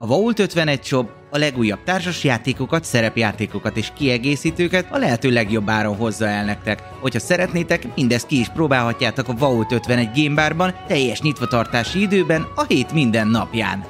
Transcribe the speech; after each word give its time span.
A 0.00 0.06
Vault 0.06 0.38
51 0.38 0.84
Shop 0.84 1.08
a 1.30 1.38
legújabb 1.38 1.82
társasjátékokat, 1.84 2.84
szerepjátékokat 2.84 3.76
és 3.76 3.92
kiegészítőket 3.96 4.92
a 4.92 4.98
lehető 4.98 5.30
legjobb 5.30 5.68
áron 5.68 5.96
hozza 5.96 6.26
el 6.26 6.44
nektek. 6.44 6.82
Hogyha 7.00 7.18
szeretnétek, 7.18 7.94
mindezt 7.94 8.26
ki 8.26 8.38
is 8.38 8.48
próbálhatjátok 8.48 9.28
a 9.28 9.34
Vault 9.34 9.72
51 9.72 10.08
Gamebarban 10.14 10.74
teljes 10.86 11.20
nyitvatartási 11.20 12.00
időben 12.00 12.46
a 12.54 12.64
hét 12.64 12.92
minden 12.92 13.28
napján. 13.28 13.84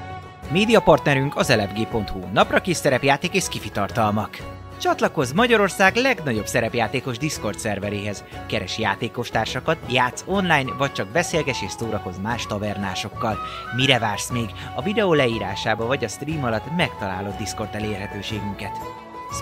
Média 0.53 0.81
partnerünk 0.81 1.37
az 1.37 1.51
elefg.hu, 1.51 2.21
napra 2.33 2.61
kis 2.61 2.77
szerepjáték 2.77 3.35
és 3.35 3.43
skifi 3.43 3.71
tartalmak. 3.71 4.58
Csatlakozz 4.81 5.33
Magyarország 5.33 5.97
legnagyobb 5.97 6.47
szerepjátékos 6.47 7.19
Discord 7.19 7.59
szerveréhez. 7.59 8.25
Keres 8.47 8.79
játékostársakat, 8.79 9.79
játsz 9.89 10.25
online, 10.27 10.73
vagy 10.79 10.93
csak 10.93 11.09
beszélges 11.09 11.63
és 11.63 11.71
szórakozz 11.71 12.19
más 12.19 12.47
tavernásokkal. 12.47 13.39
Mire 13.77 13.99
vársz 13.99 14.31
még? 14.31 14.51
A 14.75 14.83
videó 14.83 15.15
leírásába 15.15 15.87
vagy 15.87 16.05
a 16.05 16.09
stream 16.09 16.45
alatt 16.45 16.77
megtalálod 16.77 17.37
Discord 17.37 17.75
elérhetőségünket. 17.75 18.71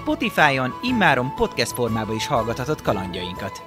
Spotify-on 0.00 0.72
immáron 0.82 1.34
podcast 1.34 1.72
formában 1.72 2.14
is 2.14 2.26
hallgathatod 2.26 2.82
kalandjainkat. 2.82 3.62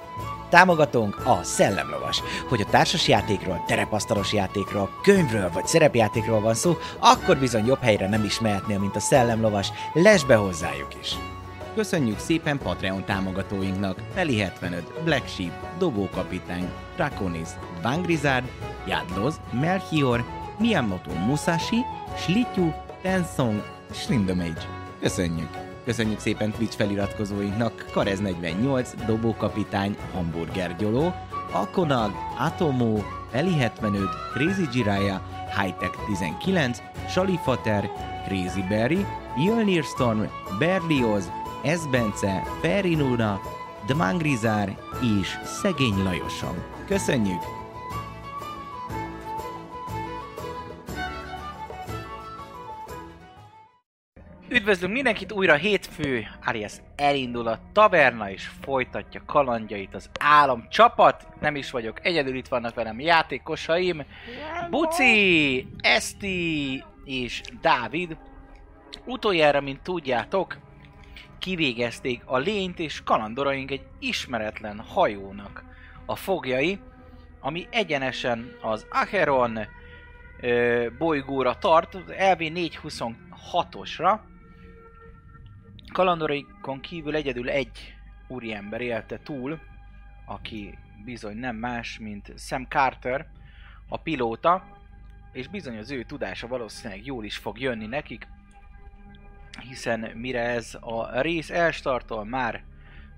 Támogatónk 0.48 1.26
a 1.26 1.42
Szellemlovas. 1.42 2.22
Hogy 2.48 2.60
a 2.60 2.70
társas 2.70 3.08
játékról, 3.08 3.64
terepasztalos 3.66 4.32
játékról, 4.32 4.90
könyvről 5.02 5.50
vagy 5.52 5.66
szerepjátékról 5.66 6.40
van 6.40 6.54
szó, 6.54 6.76
akkor 6.98 7.36
bizony 7.36 7.66
jobb 7.66 7.82
helyre 7.82 8.08
nem 8.08 8.24
is 8.24 8.40
mehetnél, 8.40 8.78
mint 8.78 8.96
a 8.96 9.00
Szellemlovas. 9.00 9.68
Lesz 9.92 10.22
be 10.22 10.34
hozzájuk 10.34 10.94
is! 11.00 11.16
Köszönjük 11.74 12.18
szépen 12.18 12.58
Patreon 12.58 13.04
támogatóinknak 13.04 14.02
Feli 14.14 14.38
75, 14.38 15.02
Black 15.04 15.28
Sheep, 15.28 15.52
Dobókapitány, 15.78 16.68
Draconis, 16.96 17.48
Vangrizard, 17.82 18.44
Jadloz, 18.86 19.40
Melchior, 19.52 20.24
Miyamoto 20.58 21.10
Musashi, 21.12 21.84
Slityu, 22.16 22.72
Tensong, 23.02 23.62
Slindomage. 23.92 24.60
Köszönjük! 25.00 25.48
Köszönjük 25.84 26.18
szépen 26.18 26.50
Twitch 26.50 26.76
feliratkozóinknak 26.76 27.86
Karez 27.92 28.20
48, 28.20 28.94
Dobókapitány, 29.06 29.96
Hamburger 30.12 30.76
Gyoló, 30.76 31.12
Akonag, 31.52 32.12
Atomo, 32.38 33.02
Feli 33.30 33.58
75, 33.58 34.08
Crazy 34.32 34.68
Jiraya, 34.72 35.22
Hightech 35.60 35.98
19, 36.06 36.82
Shalifater, 37.08 37.90
Crazy 38.26 38.62
Berry, 38.68 39.06
Jölnir 39.36 39.84
Storm, 39.84 40.28
Berlioz, 40.58 41.30
Esbence, 41.62 42.42
Ferinuna, 42.60 43.40
Dmangrizár 43.86 44.76
és 45.18 45.38
Szegény 45.44 46.02
Lajosom. 46.02 46.62
Köszönjük! 46.86 47.40
Üdvözlünk 54.48 54.92
mindenkit 54.92 55.32
újra 55.32 55.54
hétfő, 55.54 56.26
alias 56.44 56.72
elindul 56.96 57.46
a 57.46 57.58
taverna 57.72 58.30
és 58.30 58.50
folytatja 58.60 59.22
kalandjait 59.26 59.94
az 59.94 60.10
álom 60.18 60.66
csapat. 60.70 61.26
Nem 61.40 61.56
is 61.56 61.70
vagyok 61.70 62.06
egyedül, 62.06 62.36
itt 62.36 62.48
vannak 62.48 62.74
velem 62.74 63.00
játékosaim. 63.00 64.04
Buci, 64.70 65.66
Esti 65.78 66.84
és 67.04 67.42
Dávid. 67.60 68.16
Utoljára, 69.04 69.60
mint 69.60 69.82
tudjátok, 69.82 70.56
kivégezték 71.40 72.22
a 72.24 72.38
lényt, 72.38 72.78
és 72.78 73.02
kalandoraink 73.04 73.70
egy 73.70 73.86
ismeretlen 73.98 74.80
hajónak 74.80 75.64
a 76.06 76.16
fogjai, 76.16 76.78
ami 77.40 77.66
egyenesen 77.70 78.56
az 78.62 78.86
Acheron 78.90 79.58
ö, 80.40 80.86
bolygóra 80.98 81.58
tart, 81.58 81.94
az 81.94 82.02
LV 82.06 82.38
426-osra. 82.38 84.18
Kalandoraikon 85.92 86.80
kívül 86.80 87.14
egyedül 87.14 87.48
egy 87.48 87.94
úriember 88.28 88.80
élte 88.80 89.18
túl, 89.18 89.58
aki 90.26 90.78
bizony 91.04 91.36
nem 91.36 91.56
más, 91.56 91.98
mint 91.98 92.32
Sam 92.36 92.66
Carter, 92.68 93.26
a 93.88 93.96
pilóta, 93.96 94.64
és 95.32 95.48
bizony 95.48 95.78
az 95.78 95.90
ő 95.90 96.02
tudása 96.02 96.46
valószínűleg 96.46 97.06
jól 97.06 97.24
is 97.24 97.36
fog 97.36 97.60
jönni 97.60 97.86
nekik, 97.86 98.26
hiszen 99.60 100.00
mire 100.14 100.40
ez 100.40 100.76
a 100.80 101.20
rész 101.20 101.50
elstartol, 101.50 102.24
már 102.24 102.64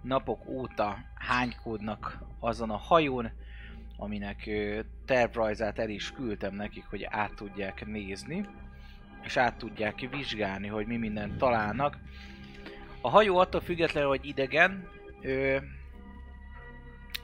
napok 0.02 0.48
óta 0.48 0.98
hánykódnak 1.14 2.18
azon 2.40 2.70
a 2.70 2.76
hajón, 2.76 3.30
aminek 3.96 4.50
tervrajzát 5.06 5.78
el 5.78 5.88
is 5.88 6.12
küldtem 6.12 6.54
nekik, 6.54 6.84
hogy 6.84 7.06
át 7.10 7.34
tudják 7.34 7.86
nézni, 7.86 8.48
és 9.22 9.36
át 9.36 9.56
tudják 9.56 10.08
vizsgálni, 10.10 10.68
hogy 10.68 10.86
mi 10.86 10.96
mindent 10.96 11.36
találnak. 11.36 11.98
A 13.00 13.08
hajó 13.08 13.38
attól 13.38 13.60
függetlenül, 13.60 14.08
hogy 14.08 14.26
idegen 14.26 14.88
ö, 15.20 15.56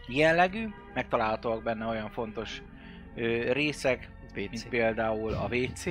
jellegű, 0.08 0.68
megtalálhatóak 0.94 1.62
benne 1.62 1.86
olyan 1.86 2.10
fontos 2.10 2.62
ö, 3.14 3.52
részek, 3.52 4.08
WC. 4.28 4.34
mint 4.34 4.68
például 4.68 5.32
a 5.32 5.48
WC, 5.50 5.84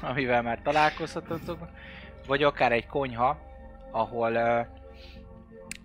amivel 0.00 0.42
már 0.42 0.62
találkozhatotok, 0.62 1.68
vagy 2.30 2.42
akár 2.42 2.72
egy 2.72 2.86
konyha, 2.86 3.38
ahol 3.90 4.38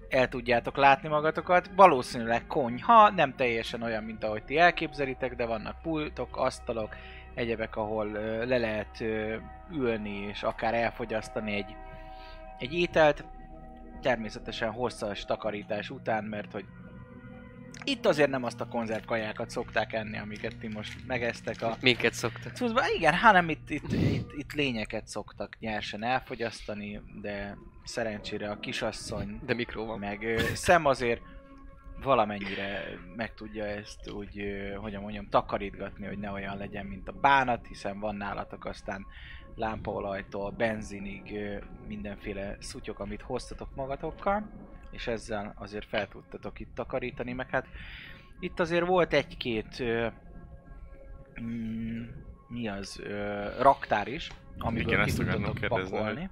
el 0.09 0.29
tudjátok 0.29 0.77
látni 0.77 1.07
magatokat. 1.07 1.69
Valószínűleg 1.75 2.47
konyha, 2.47 3.09
nem 3.09 3.35
teljesen 3.35 3.81
olyan, 3.81 4.03
mint 4.03 4.23
ahogy 4.23 4.43
ti 4.43 4.57
elképzelitek, 4.57 5.35
de 5.35 5.45
vannak 5.45 5.81
pultok, 5.81 6.37
asztalok, 6.37 6.95
egyebek, 7.33 7.75
ahol 7.75 8.05
le 8.45 8.57
lehet 8.57 9.03
ülni 9.71 10.17
és 10.19 10.43
akár 10.43 10.73
elfogyasztani 10.73 11.55
egy, 11.55 11.75
egy 12.59 12.73
ételt. 12.73 13.25
Természetesen 14.01 14.71
hosszas 14.71 15.25
takarítás 15.25 15.89
után, 15.89 16.23
mert 16.23 16.51
hogy 16.51 16.65
itt 17.83 18.05
azért 18.05 18.29
nem 18.29 18.43
azt 18.43 18.61
a 18.61 18.67
konzervkajákat 18.67 19.49
szokták 19.49 19.93
enni, 19.93 20.17
amiket 20.17 20.57
ti 20.57 20.67
most 20.67 21.07
megeztek 21.07 21.61
a 21.61 21.77
Minket 21.81 22.13
szoktak. 22.13 22.53
Cuccba, 22.55 22.81
igen, 22.95 23.13
hanem 23.13 23.49
itt, 23.49 23.69
itt, 23.69 23.91
itt, 23.91 24.31
itt 24.37 24.53
lényeket 24.53 25.07
szoktak 25.07 25.59
nyersen 25.59 26.03
elfogyasztani, 26.03 27.01
de 27.21 27.57
szerencsére 27.83 28.49
a 28.49 28.59
kisasszony, 28.59 29.39
De 29.45 29.53
mikró 29.53 29.85
van. 29.85 29.99
meg 29.99 30.23
ö, 30.23 30.39
szem 30.53 30.85
azért 30.85 31.21
valamennyire 32.03 32.83
meg 33.15 33.33
tudja 33.33 33.65
ezt 33.65 34.11
úgy, 34.11 34.39
ö, 34.39 34.73
hogyan 34.73 35.01
mondjam, 35.01 35.29
takarítgatni, 35.29 36.05
hogy 36.05 36.17
ne 36.17 36.31
olyan 36.31 36.57
legyen, 36.57 36.85
mint 36.85 37.07
a 37.07 37.11
bánat, 37.21 37.67
hiszen 37.67 37.99
van 37.99 38.15
nálatok 38.15 38.65
aztán 38.65 39.05
lámpaolajtól, 39.55 40.51
benzinig 40.51 41.31
ö, 41.35 41.57
mindenféle 41.87 42.57
szutyok, 42.59 42.99
amit 42.99 43.21
hoztatok 43.21 43.75
magatokkal, 43.75 44.49
és 44.95 45.07
ezzel 45.07 45.53
azért 45.57 45.87
fel 45.87 46.07
tudtatok 46.07 46.59
itt 46.59 46.75
takarítani, 46.75 47.33
meg 47.33 47.49
hát 47.49 47.67
itt 48.39 48.59
azért 48.59 48.85
volt 48.85 49.13
egy-két 49.13 49.83
mm, 51.41 52.03
mi 52.47 52.67
az, 52.67 52.99
ö, 53.03 53.47
raktár 53.61 54.07
is, 54.07 54.31
amiből 54.57 55.03
ki 55.03 55.13
tudtatok 55.13 55.59
pakolni. 55.67 56.29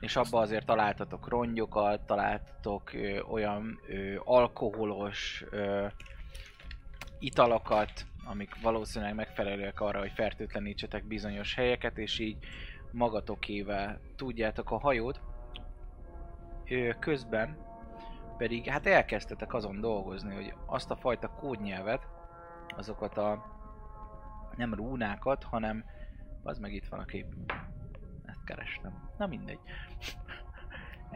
És 0.00 0.16
abba 0.16 0.40
azért 0.40 0.66
találtatok 0.66 1.28
rongyokat, 1.28 2.00
találtatok 2.00 2.92
ö, 2.92 3.20
olyan 3.20 3.80
ö, 3.88 4.14
alkoholos 4.24 5.44
ö, 5.50 5.86
italokat, 7.18 8.06
amik 8.24 8.60
valószínűleg 8.62 9.14
megfelelőek 9.14 9.80
arra, 9.80 9.98
hogy 9.98 10.12
fertőtlenítsetek 10.14 11.04
bizonyos 11.04 11.54
helyeket, 11.54 11.98
és 11.98 12.18
így 12.18 12.36
magatokével 12.90 14.00
tudjátok 14.16 14.70
a 14.70 14.78
hajót. 14.78 15.20
Ö, 16.68 16.90
közben 16.98 17.70
pedig 18.42 18.68
hát 18.68 18.86
elkezdtetek 18.86 19.54
azon 19.54 19.80
dolgozni, 19.80 20.34
hogy 20.34 20.54
azt 20.66 20.90
a 20.90 20.96
fajta 20.96 21.28
kódnyelvet, 21.28 22.08
azokat 22.76 23.18
a 23.18 23.44
nem 24.56 24.74
rúnákat, 24.74 25.42
hanem 25.42 25.84
az 26.42 26.58
meg 26.58 26.72
itt 26.72 26.86
van 26.86 27.00
a 27.00 27.04
kép. 27.04 27.26
Ezt 28.24 28.44
kerestem. 28.44 29.10
Na 29.18 29.26
mindegy. 29.26 29.58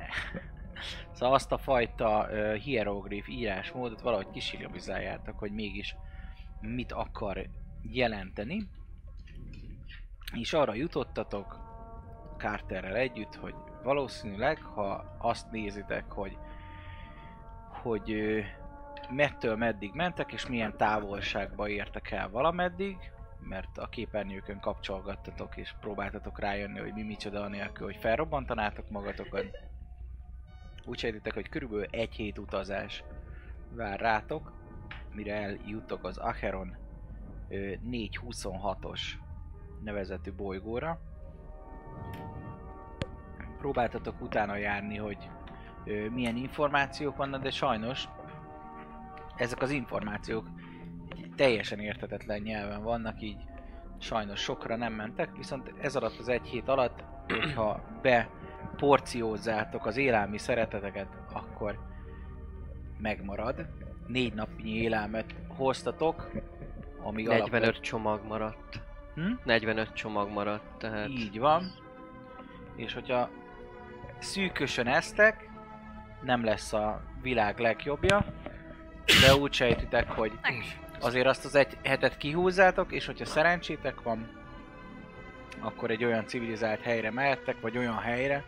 szóval 1.15 1.35
azt 1.35 1.53
a 1.53 1.59
fajta 1.59 2.29
uh, 2.31 2.55
hieroglif 2.55 3.29
írásmódot 3.29 4.01
valahogy 4.01 4.31
kisilabizáljátok, 4.31 5.39
hogy 5.39 5.53
mégis 5.53 5.97
mit 6.61 6.93
akar 6.93 7.49
jelenteni. 7.83 8.69
És 10.35 10.53
arra 10.53 10.75
jutottatok 10.75 11.59
Carterrel 12.37 12.97
együtt, 12.97 13.35
hogy 13.35 13.55
valószínűleg, 13.83 14.63
ha 14.63 15.17
azt 15.19 15.51
nézitek, 15.51 16.13
hogy 16.13 16.39
hogy 17.87 18.43
mettől 19.11 19.57
meddig 19.57 19.93
mentek, 19.95 20.33
és 20.33 20.47
milyen 20.47 20.77
távolságba 20.77 21.69
értek 21.69 22.11
el 22.11 22.29
valameddig, 22.31 22.97
mert 23.41 23.79
a 23.79 23.89
képernyőkön 23.89 24.61
kapcsolgattatok, 24.61 25.57
és 25.57 25.75
próbáltatok 25.81 26.39
rájönni, 26.39 26.79
hogy 26.79 26.93
mi 26.93 27.03
micsoda 27.03 27.43
anélkül, 27.43 27.87
hogy 27.87 27.97
felrobbantanátok 27.97 28.91
magatokat. 28.91 29.47
Úgy 30.85 30.99
sejtitek, 30.99 31.35
hogy 31.35 31.49
körülbelül 31.49 31.87
egy 31.91 32.15
hét 32.15 32.39
utazás 32.39 33.05
vár 33.71 34.01
rátok, 34.01 34.53
mire 35.15 35.35
eljuttok 35.35 36.05
az 36.05 36.17
Acheron 36.17 36.77
ö, 37.49 37.73
426-os 37.91 39.01
nevezetű 39.83 40.33
bolygóra, 40.33 41.01
próbáltatok 43.59 44.21
utána 44.21 44.57
járni, 44.57 44.97
hogy 44.97 45.31
milyen 46.11 46.37
információk 46.37 47.17
vannak, 47.17 47.43
de 47.43 47.51
sajnos 47.51 48.09
ezek 49.37 49.63
az 49.63 49.71
információk 49.71 50.47
teljesen 51.37 51.79
értetetlen 51.79 52.41
nyelven 52.41 52.83
vannak, 52.83 53.23
így 53.23 53.39
sajnos 53.99 54.41
sokra 54.41 54.77
nem 54.77 54.93
mentek, 54.93 55.37
viszont 55.37 55.73
ez 55.81 55.97
alatt 55.97 56.19
az 56.19 56.29
egy 56.29 56.47
hét 56.47 56.69
alatt, 56.69 57.05
hogyha 57.29 57.81
beporciózzátok 58.03 59.87
az 59.87 59.97
élelmi 59.97 60.39
szereteteket, 60.39 61.09
akkor 61.33 61.79
megmarad. 62.99 63.67
Négy 64.07 64.35
napnyi 64.35 64.71
élelmet 64.71 65.35
hoztatok, 65.49 66.31
ami 67.03 67.23
45 67.23 67.81
csomag 67.81 68.21
maradt. 68.27 68.81
Hm? 69.15 69.33
45 69.45 69.93
csomag 69.93 70.31
maradt, 70.31 70.79
tehát... 70.79 71.09
Így 71.09 71.39
van. 71.39 71.73
És 72.77 72.95
hogyha 72.95 73.31
szűkösen 74.19 74.87
esztek, 74.87 75.51
nem 76.27 76.45
lesz 76.45 76.73
a 76.73 77.01
világ 77.23 77.59
legjobbja, 77.59 78.25
de 79.21 79.35
úgy 79.35 79.53
sejtitek, 79.53 80.11
hogy 80.11 80.33
azért 81.01 81.27
azt 81.27 81.45
az 81.45 81.55
egy 81.55 81.77
hetet 81.85 82.17
kihúzzátok, 82.17 82.93
és 82.93 83.07
hogyha 83.07 83.25
szerencsétek 83.25 84.03
van, 84.03 84.29
akkor 85.61 85.91
egy 85.91 86.05
olyan 86.05 86.27
civilizált 86.27 86.81
helyre 86.81 87.11
mehettek, 87.11 87.61
vagy 87.61 87.79
olyan 87.79 87.99
helyre, 87.99 88.45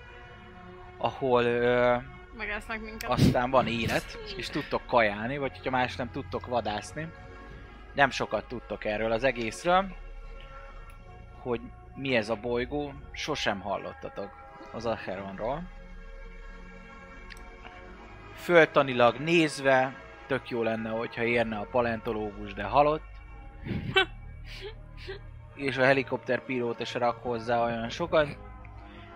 ahol 0.97 1.43
ö, 1.45 1.97
Megesznek 2.37 2.81
minket. 2.81 3.11
aztán 3.11 3.51
van 3.51 3.67
élet, 3.67 4.19
és 4.37 4.49
tudtok 4.49 4.87
kajálni, 4.87 5.39
vagy 5.39 5.57
hogyha 5.57 5.71
más 5.71 5.97
nem 5.97 6.11
tudtok 6.11 6.47
vadászni. 6.47 7.09
Nem 7.95 8.11
sokat 8.11 8.45
tudtok 8.45 8.85
erről 8.85 9.13
az 9.13 9.25
egészről, 9.25 9.97
hogy 11.41 11.61
mi 11.95 12.17
ez 12.17 12.29
a 12.29 12.35
bolygó, 12.35 12.93
sosem 13.13 13.61
hallottatok 13.61 14.31
az 14.73 14.87
Acheronról. 14.87 15.63
Föltanilag 18.39 19.17
nézve, 19.17 19.95
tök 20.27 20.51
jó 20.51 20.63
lenne, 20.63 20.91
hogyha 20.91 21.23
érne 21.23 21.57
a 21.59 21.67
paleontológus, 21.71 22.55
de 22.55 22.63
halott. 22.63 23.03
És 25.55 25.77
a 25.77 25.85
helikopterpilóta 25.85 26.85
se 26.85 26.99
rak 26.99 27.23
hozzá 27.23 27.65
olyan 27.65 27.89
sokat. 27.89 28.39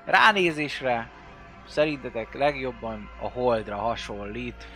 Ránézésre 0.05 1.11
szerintetek 1.67 2.35
legjobban 2.35 3.11
a 3.21 3.29
Holdra 3.29 3.77
hasonlít. 3.77 4.67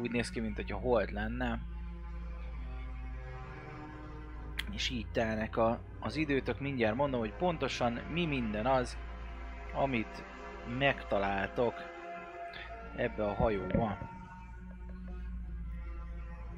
Úgy 0.00 0.10
néz 0.10 0.30
ki, 0.30 0.40
mint 0.40 0.56
hogy 0.56 0.72
a 0.72 0.76
Hold 0.76 1.12
lenne. 1.12 1.58
És 4.72 4.90
így 4.90 5.06
telnek 5.12 5.56
a, 5.56 5.80
az 6.00 6.16
időtök, 6.16 6.60
mindjárt 6.60 6.96
mondom, 6.96 7.20
hogy 7.20 7.32
pontosan 7.32 7.92
mi 7.92 8.26
minden 8.26 8.66
az, 8.66 8.98
amit 9.74 10.24
megtaláltok 10.78 11.87
ebbe 12.98 13.24
a 13.24 13.34
hajóba. 13.34 13.98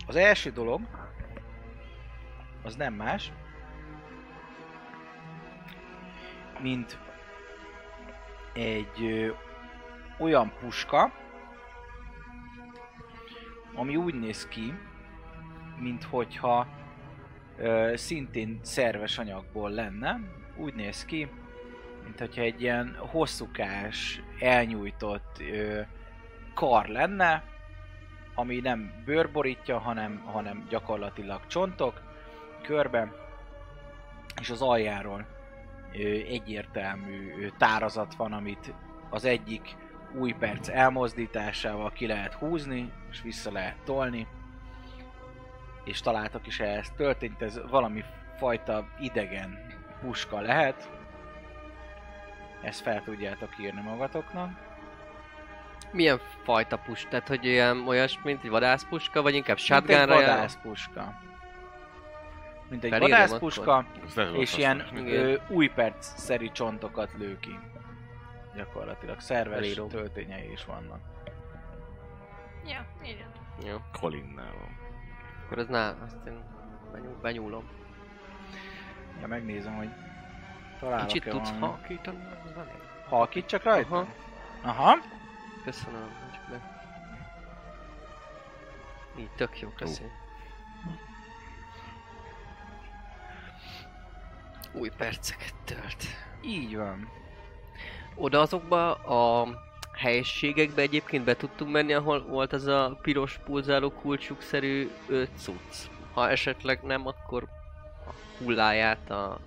Az 0.07 0.17
első 0.17 0.51
dolog, 0.51 0.81
az 2.63 2.77
nem 2.77 2.95
más, 2.95 3.33
mint 6.61 6.99
egy 8.53 9.03
ö, 9.03 9.33
olyan 10.19 10.53
puska, 10.61 11.13
ami 13.75 13.97
úgy 13.97 14.15
néz 14.15 14.49
ki, 14.49 14.75
mint 15.79 16.05
hogyha 16.05 16.67
szintén 17.95 18.61
szerves 18.63 19.19
anyagból 19.19 19.71
lenne. 19.71 20.21
Úgy 20.57 20.75
néz 20.75 21.05
ki, 21.05 21.31
mint 22.05 22.19
hogyha 22.19 22.43
egy 22.43 22.63
ilyen 22.63 22.97
hosszúkás, 22.99 24.23
elnyújtott 24.39 25.41
ö, 25.41 25.81
kar 26.55 26.87
lenne, 26.87 27.43
ami 28.35 28.61
nem 28.61 29.03
bőr 29.05 29.31
borítja, 29.31 29.79
hanem, 29.79 30.23
hanem 30.25 30.67
gyakorlatilag 30.69 31.47
csontok 31.47 32.01
körben, 32.63 33.13
és 34.41 34.51
az 34.51 34.63
aljáról 34.63 35.27
egyértelmű 36.29 37.49
tárazat 37.59 38.15
van, 38.15 38.33
amit 38.33 38.75
az 39.11 39.25
egyik 39.25 39.77
új 40.15 40.33
perc 40.33 40.69
elmozdításával 40.69 41.93
ki 41.93 42.07
lehet 42.07 42.35
húzni, 42.35 42.93
és 43.11 43.23
vissza 43.23 43.53
lehet 43.53 43.77
tolni. 43.85 44.27
És 45.85 46.01
találtak 46.01 46.47
is 46.47 46.61
ehhez 46.61 46.93
történt, 46.97 47.43
ez 47.43 47.61
valami 47.71 48.05
fajta 48.37 48.89
idegen 49.01 49.59
puska 50.01 50.41
lehet. 50.41 50.91
Ezt 52.63 52.81
fel 52.81 53.03
tudjátok 53.03 53.59
írni 53.59 53.81
magatoknak. 53.81 54.70
Milyen 55.93 56.21
fajta 56.43 56.77
pusk? 56.79 57.09
Tehát, 57.09 57.29
hogy 57.29 57.47
olyan 57.49 57.89
olyas, 57.89 58.19
mint 58.23 58.45
egy 58.45 58.51
vadászpuska, 58.51 59.23
vagy 59.23 59.35
inkább 59.35 59.57
Mint 59.57 59.71
egy 59.71 59.77
shotgunra 59.77 60.15
vadászpuska. 60.15 61.15
Mint 62.69 62.85
egy 62.85 62.91
Felírom 62.91 63.11
vadászpuska, 63.11 63.85
és 64.37 64.57
ilyen 64.57 64.87
Igen. 64.93 65.07
ö, 65.07 65.37
új 65.49 65.69
perc-szerű 65.69 66.49
csontokat 66.53 67.11
lő 67.19 67.39
ki. 67.39 67.59
Gyakorlatilag 68.55 69.21
szerves 69.21 69.59
Felírom. 69.59 69.89
töltényei 69.89 70.51
is 70.53 70.65
vannak. 70.65 71.01
Ja, 72.67 72.87
írjad. 73.05 73.31
Jó. 73.67 73.77
Colinnál 74.01 74.53
van. 74.59 74.79
Akkor 75.45 75.59
ez 75.59 75.67
ná, 75.67 75.95
azt 76.05 76.17
én 76.27 76.43
benyúl, 76.93 77.17
benyúlom. 77.23 77.65
Ja, 79.21 79.27
megnézem, 79.27 79.77
hogy 79.77 79.89
találok 80.81 81.07
Kicsit 81.07 81.29
tudsz 81.29 81.53
halkítani? 81.61 82.19
Az 82.45 82.57
elég. 82.57 82.73
Halkít 83.09 83.47
csak 83.47 83.63
rajta? 83.63 83.97
Aha. 83.97 84.07
Aha. 84.63 84.97
Köszönöm, 85.65 86.03
hogy 86.03 86.39
meg. 86.51 86.61
Így 89.19 89.31
tök 89.37 89.61
jó, 89.61 89.69
köszi. 89.69 90.03
Új 94.73 94.91
perceket 94.97 95.55
tölt. 95.65 96.05
Így 96.45 96.77
van. 96.77 97.09
Oda 98.15 98.41
azokba 98.41 98.95
a 98.95 99.49
helységekbe 99.93 100.83
egyébként 100.83 101.25
be 101.25 101.37
tudtunk 101.37 101.73
menni, 101.73 101.93
ahol 101.93 102.23
volt 102.23 102.53
az 102.53 102.67
a 102.67 102.99
piros 103.03 103.39
pulzáló 103.45 103.91
kulcsuk-szerű 103.91 104.91
ö, 105.09 105.23
cucc. 105.37 105.89
Ha 106.13 106.31
esetleg 106.31 106.83
nem, 106.83 107.07
akkor 107.07 107.49
a 108.07 108.11
hulláját 108.39 109.11
a 109.11 109.39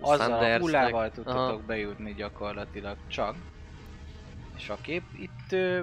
Azzal 0.00 0.32
a 0.32 0.58
hullával 0.58 1.10
tudtatok 1.10 1.40
Aha. 1.40 1.60
bejutni 1.66 2.14
gyakorlatilag 2.14 2.96
csak. 3.06 3.34
És 4.58 4.68
a 4.68 4.80
kép, 4.80 5.02
itt 5.12 5.52
ö, 5.52 5.82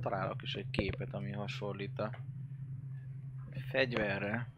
találok 0.00 0.42
is 0.42 0.54
egy 0.54 0.70
képet, 0.70 1.14
ami 1.14 1.32
hasonlít 1.32 1.98
a 1.98 2.10
fegyverre. 3.70 4.48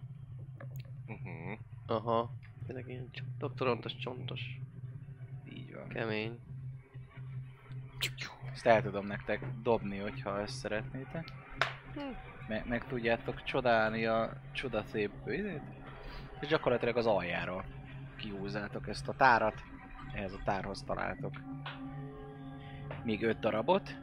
Uh-huh. 1.07 1.59
Aha. 1.87 2.31
Tényleg 2.67 2.89
ilyen 2.89 3.11
doktorontos, 3.39 3.97
csontos, 3.97 4.61
Így 5.53 5.75
van. 5.75 5.89
kemény. 5.89 6.39
Ezt 8.53 8.67
el 8.67 8.83
tudom 8.83 9.07
nektek 9.07 9.47
dobni, 9.63 9.99
hogyha 9.99 10.41
ezt 10.41 10.59
szeretnétek. 10.59 11.33
Me- 12.49 12.67
meg 12.67 12.87
tudjátok 12.87 13.43
csodálni 13.43 14.07
a 14.07 14.41
csodaszép 14.53 15.11
izét. 15.27 15.63
És 16.41 16.49
gyakorlatilag 16.49 16.97
az 16.97 17.07
aljáról 17.07 17.65
kihúzzátok 18.17 18.89
ezt 18.89 19.09
a 19.09 19.15
tárat. 19.15 19.63
Ehhez 20.13 20.33
a 20.33 20.41
tárhoz 20.45 20.83
találtok 20.83 21.41
még 23.05 23.23
öt 23.23 23.39
darabot. 23.39 23.97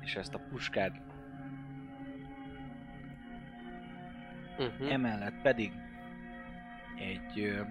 És 0.00 0.14
ezt 0.16 0.34
a 0.34 0.38
puskát. 0.50 1.00
Uh-huh. 4.58 4.92
Emellett 4.92 5.42
pedig 5.42 5.72
egy 6.98 7.40
ö, 7.40 7.62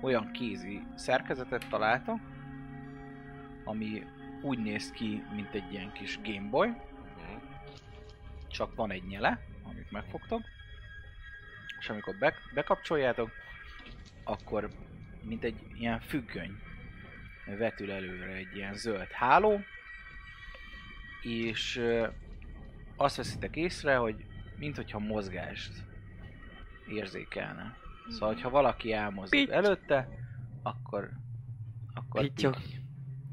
olyan 0.00 0.30
kézi 0.30 0.82
szerkezetet 0.94 1.68
találtak, 1.68 2.20
ami 3.64 4.02
úgy 4.42 4.58
néz 4.58 4.90
ki, 4.90 5.22
mint 5.34 5.54
egy 5.54 5.72
ilyen 5.72 5.92
kis 5.92 6.20
Gameboy, 6.22 6.68
Uh-huh. 6.68 7.42
csak 8.48 8.74
van 8.74 8.90
egy 8.90 9.04
nyele, 9.04 9.40
amit 9.62 9.90
megfogtok, 9.90 10.40
és 11.78 11.88
amikor 11.88 12.16
be, 12.18 12.34
bekapcsoljátok, 12.54 13.30
akkor 14.24 14.68
mint 15.22 15.44
egy 15.44 15.62
ilyen 15.74 16.00
függöny 16.00 16.58
vetül 17.46 17.92
előre 17.92 18.32
egy 18.32 18.56
ilyen 18.56 18.74
zöld 18.74 19.10
háló, 19.10 19.60
és 21.22 21.82
azt 22.96 23.16
veszitek 23.16 23.56
észre, 23.56 23.96
hogy 23.96 24.24
minthogyha 24.56 24.98
mozgást 24.98 25.72
érzékelne. 26.88 27.76
Szóval, 28.08 28.34
ha 28.34 28.50
valaki 28.50 28.92
elmozdul 28.92 29.40
Pitty. 29.40 29.52
előtte, 29.52 30.08
akkor 30.62 31.10
akkor 31.94 32.20
pitty, 32.20 32.46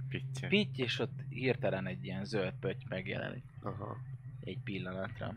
Pitty. 0.09 0.47
pitty, 0.47 0.81
és 0.81 0.99
ott 0.99 1.19
hirtelen 1.29 1.87
egy 1.87 2.05
ilyen 2.05 2.25
zöld 2.25 2.53
pötty 2.59 2.85
megjelenik 2.89 3.43
Aha. 3.61 3.97
egy 4.43 4.59
pillanatra. 4.63 5.35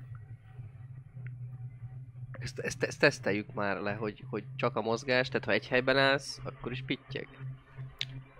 Ezt, 2.39 2.59
ezt, 2.59 2.83
ezt 2.83 3.01
teszteljük 3.01 3.55
már 3.55 3.81
le, 3.81 3.93
hogy, 3.93 4.25
hogy 4.29 4.45
csak 4.57 4.77
a 4.77 4.81
mozgás, 4.81 5.29
tehát 5.29 5.45
ha 5.45 5.53
egy 5.53 5.69
helyben 5.69 5.97
állsz, 5.97 6.41
akkor 6.45 6.73
is 6.73 6.83
pittyeg. 6.83 7.29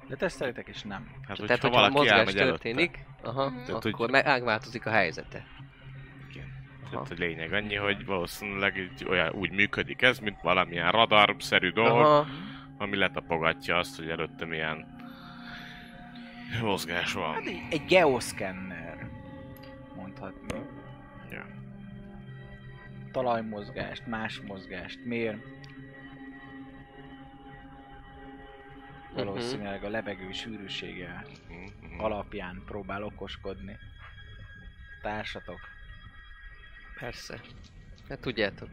De 0.09 0.17
tesztelitek 0.17 0.69
és 0.69 0.83
nem. 0.83 1.07
Hát, 1.29 1.37
Tehát, 1.37 1.51
hogyha 1.63 1.71
valaki 1.77 1.93
mozgás 1.93 2.19
elmegy 2.19 2.37
előtte. 2.37 2.51
történik, 2.51 2.99
aha, 3.23 3.45
Mhm. 3.49 3.55
Tehát, 3.65 3.71
akkor 3.85 3.93
hogy- 3.93 4.11
meg 4.11 4.25
megváltozik 4.27 4.87
a 4.87 4.91
helyzete. 4.91 5.45
Igen. 6.31 6.47
Aha. 6.83 6.91
Tehát 6.91 7.11
a 7.11 7.15
lényeg 7.15 7.53
annyi, 7.53 7.75
hogy 7.75 8.05
valószínűleg 8.05 8.77
így 8.77 9.05
olyan, 9.09 9.33
úgy 9.33 9.51
működik 9.51 10.03
ez, 10.03 10.19
mint 10.19 10.41
valamilyen 10.43 10.91
radarszerű 10.93 11.71
dolog, 11.71 12.01
Aha, 12.01 12.27
ami 12.79 12.97
letapogatja 12.97 13.77
azt, 13.77 13.97
hogy 13.97 14.09
előtte 14.09 14.45
milyen 14.45 14.95
mozgás 16.63 17.13
van. 17.13 17.33
Hát 17.35 17.47
egy, 17.47 17.61
egy 17.71 17.85
geoszkenner, 17.85 19.09
mondhatni. 19.97 20.59
Ja. 21.31 21.45
Talajmozgást, 23.13 24.07
más 24.07 24.41
mozgást 24.47 25.05
mér. 25.05 25.37
Valószínűleg 29.25 29.85
a 29.85 29.89
levegő 29.89 30.33
sűrűsége 30.33 31.25
Mhm. 31.49 32.01
alapján 32.01 32.63
próbál 32.67 33.03
okoskodni. 33.03 33.77
Társatok. 35.03 35.61
persze. 36.99 37.41
Hát 38.09 38.19
tudjátok. 38.21 38.69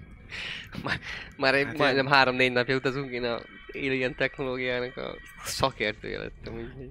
Már, 0.84 0.98
már 1.36 1.54
Hát 1.64 1.76
majdnem 1.76 2.06
három-négy 2.06 2.52
napja 2.52 2.76
utazunk, 2.76 3.10
én 3.10 3.24
a 3.24 3.40
alien 3.74 4.14
technológiának 4.14 4.96
a 4.96 5.14
szakértője 5.44 6.18
lettem, 6.18 6.54
úgyhogy 6.54 6.90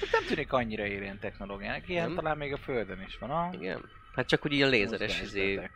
Hát 0.00 0.08
nem 0.12 0.24
tűnik 0.26 0.52
annyira 0.52 0.86
érén 0.86 1.18
technológiának, 1.18 1.88
ilyen 1.88 2.06
Nem? 2.06 2.14
talán 2.14 2.36
még 2.36 2.52
a 2.52 2.56
Földön 2.56 3.00
is 3.06 3.18
van. 3.18 3.30
A 3.30 3.50
igen. 3.52 3.88
Hát 4.14 4.26
csak 4.26 4.44
úgy 4.46 4.52
ilyen 4.52 4.68
lézeres 4.68 5.20
izé 5.20 5.70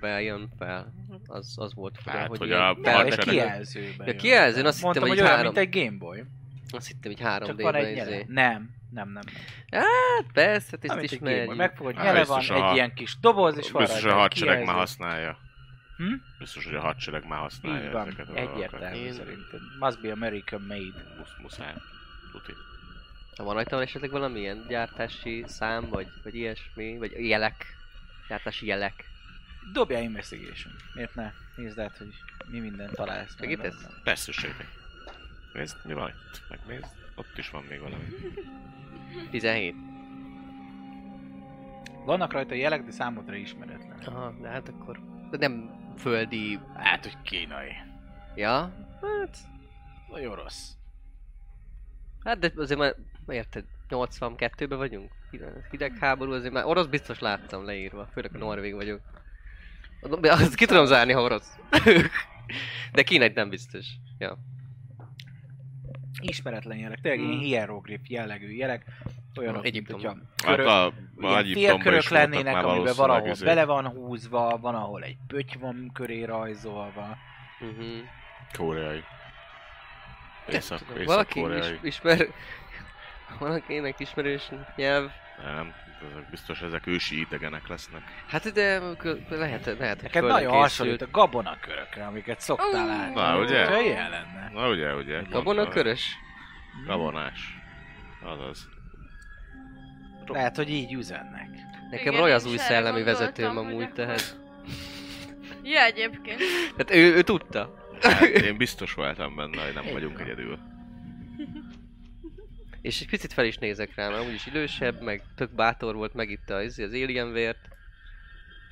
bejön 0.00 0.48
fel. 0.58 0.92
Az, 1.26 1.54
az 1.58 1.74
volt 1.74 1.98
fura, 2.02 2.16
Hát, 2.18 2.26
hogy, 2.28 2.38
hogy 2.38 2.48
ilyen 2.48 2.60
a 2.60 2.74
de 2.74 2.92
hadsereg- 2.92 3.28
kijelzőben. 3.28 4.06
Ja, 4.06 4.14
kijelzőn 4.16 4.66
azt 4.66 4.82
Mondtam, 4.82 5.02
hittem, 5.04 5.08
hogy 5.08 5.10
hogy 5.10 5.18
olyan, 5.20 5.36
három- 5.36 5.54
mint 5.54 5.74
egy 5.74 5.82
Gameboy. 5.84 6.24
Azt 6.70 6.86
hittem, 6.86 7.12
hogy 7.12 7.20
3 7.20 7.48
Csak 7.48 7.56
d 7.56 7.60
van 7.62 7.74
egy 7.74 7.96
izé. 7.96 8.24
Nem, 8.28 8.70
nem, 8.90 9.08
nem. 9.12 9.22
nem. 9.70 9.82
Hát 9.82 10.26
persze, 10.32 10.68
hát 10.70 10.82
Nem, 10.82 10.98
ezt 10.98 11.08
Gameboy. 11.18 11.32
ismerjük. 11.32 11.54
Megfogod, 11.56 11.94
nyele 11.94 12.24
van, 12.24 12.42
a- 12.48 12.68
egy 12.68 12.74
ilyen 12.74 12.94
kis 12.94 13.16
doboz, 13.20 13.58
és 13.58 13.70
van 13.70 13.82
Biztos, 13.82 14.04
a 14.04 14.14
hadsereg 14.14 14.64
már 14.64 14.74
használja. 14.74 15.38
Hm? 15.96 16.12
Biztos, 16.38 16.64
hogy 16.64 16.74
a 16.74 16.80
hadsereg 16.80 17.26
már 17.28 17.38
használja 17.38 17.84
Így 17.86 17.92
van, 17.92 18.06
ezeket 18.06 18.28
a 18.28 18.34
egyértelmű 18.34 18.96
Én- 18.98 19.12
szerintem. 19.12 19.60
Must 19.80 20.00
be 20.00 20.12
American 20.12 20.60
made. 20.68 21.14
Musz, 21.18 21.30
muszáj. 21.42 21.72
Tuti. 22.32 22.52
Van 23.36 23.54
rajta 23.54 23.80
esetleg 23.82 24.10
valamilyen 24.10 24.64
gyártási 24.68 25.44
szám, 25.46 25.88
vagy, 25.88 26.06
vagy 26.22 26.34
ilyesmi, 26.34 26.98
vagy 26.98 27.28
jelek? 27.28 27.66
Gyártási 28.32 28.66
jelek. 28.66 29.04
Dobjál 29.72 30.02
investigation. 30.02 30.72
Miért 30.94 31.14
ne? 31.14 31.32
Nézd 31.56 31.78
át, 31.78 31.96
hogy 31.96 32.14
mi 32.46 32.58
mindent 32.58 32.94
találsz. 32.94 33.34
meg 33.38 33.48
Segítesz? 33.48 33.86
Persze, 34.04 34.32
Nézd, 35.52 35.76
mi 35.84 35.92
van 35.92 36.08
itt? 36.08 36.42
Megnézd. 36.48 36.86
Ott 37.14 37.38
is 37.38 37.50
van 37.50 37.64
még 37.68 37.80
valami. 37.80 38.04
17. 39.30 39.74
Vannak 42.04 42.32
rajta 42.32 42.54
jelek, 42.54 42.84
de 42.84 42.90
számodra 42.90 43.34
ismeretlen. 43.34 43.98
Aha, 43.98 44.34
de 44.40 44.48
hát 44.48 44.68
akkor... 44.68 45.00
De 45.30 45.36
nem 45.36 45.70
földi... 45.98 46.58
Hát, 46.74 47.02
hogy 47.02 47.22
kínai. 47.22 47.72
Ja? 48.34 48.72
Hát... 49.00 49.36
Nagyon 50.10 50.34
rossz. 50.34 50.70
Hát 52.24 52.38
de 52.38 52.52
azért 52.56 52.78
már... 52.78 52.94
Érted? 53.26 53.64
82-ben 53.88 54.78
vagyunk? 54.78 55.12
Hideg- 55.32 55.66
Hidegháború, 55.70 56.32
azért 56.32 56.52
már 56.52 56.64
orosz 56.64 56.86
biztos 56.86 57.18
láttam 57.18 57.64
leírva, 57.64 58.08
főleg 58.12 58.34
a 58.34 58.38
norvég 58.38 58.74
vagyok. 58.74 59.00
Azt 60.22 60.54
ki 60.54 60.66
tudom 60.66 60.86
zárni, 60.86 61.12
ha 61.12 61.22
orosz. 61.22 61.58
De 62.92 63.02
kínai 63.02 63.30
nem 63.34 63.48
biztos. 63.48 63.86
Ja. 64.18 64.36
Ismeretlen 66.20 66.76
jelek, 66.78 67.00
tényleg 67.00 67.20
ilyen 67.20 67.32
Hmm. 67.32 67.40
hieroglif 67.40 68.00
jellegű 68.08 68.50
jelek. 68.54 68.84
Olyanok, 69.38 69.62
mint 69.62 69.74
Egyiptom. 69.74 69.94
hogyha 70.00 70.16
Hát 70.44 70.54
körök, 70.56 70.66
a 70.66 70.92
is 71.40 71.54
voltak 71.68 72.08
lennének, 72.08 72.64
amiben 72.64 72.94
valahol 72.96 73.28
izé. 73.30 73.44
bele 73.44 73.64
van 73.64 73.88
húzva, 73.88 74.58
van 74.60 74.74
ahol 74.74 75.02
egy 75.02 75.16
pötty 75.26 75.58
van 75.58 75.90
köré 75.94 76.22
rajzolva. 76.22 77.16
Uh-huh. 77.60 77.96
Koreai. 78.58 79.02
Észak, 80.48 81.04
Valaki 81.04 81.40
is, 81.56 81.66
ismer... 81.82 82.26
Valakinek 83.38 84.00
ismerős 84.00 84.48
nyelv. 84.76 85.10
Nem, 85.44 85.74
ezek 86.10 86.30
biztos 86.30 86.60
ezek 86.60 86.86
ősi 86.86 87.20
idegenek 87.20 87.68
lesznek. 87.68 88.02
Hát 88.26 88.52
de 88.52 88.80
lehet, 89.28 89.64
lehet, 89.78 90.00
hogy 90.00 90.02
Neked 90.02 90.24
nagyon 90.24 90.52
hasonlít 90.52 91.02
a 91.02 91.08
gabonakörökre, 91.10 92.06
amiket 92.06 92.40
szoktál 92.40 92.86
látni. 92.86 93.14
Na, 93.14 93.38
ugye? 93.38 93.64
Hogyha 93.64 93.80
ilyen 93.80 94.10
lenne. 94.10 94.50
Na 94.52 94.68
ugye, 94.68 94.94
ugye. 94.94 95.22
Gabona 95.30 95.68
körös? 95.68 96.16
Gabonás. 96.86 97.58
Azaz. 98.24 98.68
Lehet, 100.26 100.56
hogy 100.56 100.70
így 100.70 100.92
üzennek. 100.92 101.48
Nekem 101.90 102.14
Roy 102.14 102.30
az 102.30 102.44
is 102.44 102.50
új 102.50 102.56
szellemi 102.56 103.02
vezetőm 103.02 103.56
amúgy, 103.56 103.92
tehát... 103.92 104.40
Ja, 105.62 105.84
egyébként. 105.84 106.40
Tehát 106.76 107.02
ő, 107.02 107.14
ő 107.14 107.22
tudta. 107.22 107.74
Hát, 108.00 108.22
én 108.22 108.56
biztos 108.56 108.94
voltam 108.94 109.36
benne, 109.36 109.64
hogy 109.64 109.74
nem 109.74 109.92
vagyunk 109.92 110.18
van. 110.18 110.26
egyedül. 110.26 110.58
És 112.82 113.00
egy 113.00 113.08
picit 113.08 113.32
fel 113.32 113.44
is 113.44 113.58
nézek 113.58 113.94
rá, 113.94 114.08
mert 114.08 114.26
úgyis 114.26 114.46
idősebb, 114.46 115.00
meg 115.02 115.22
tök 115.36 115.50
bátor 115.50 115.94
volt, 115.94 116.14
megitta 116.14 116.54
az, 116.54 116.78
az 116.78 116.92
alien 116.92 117.32
vért. 117.32 117.68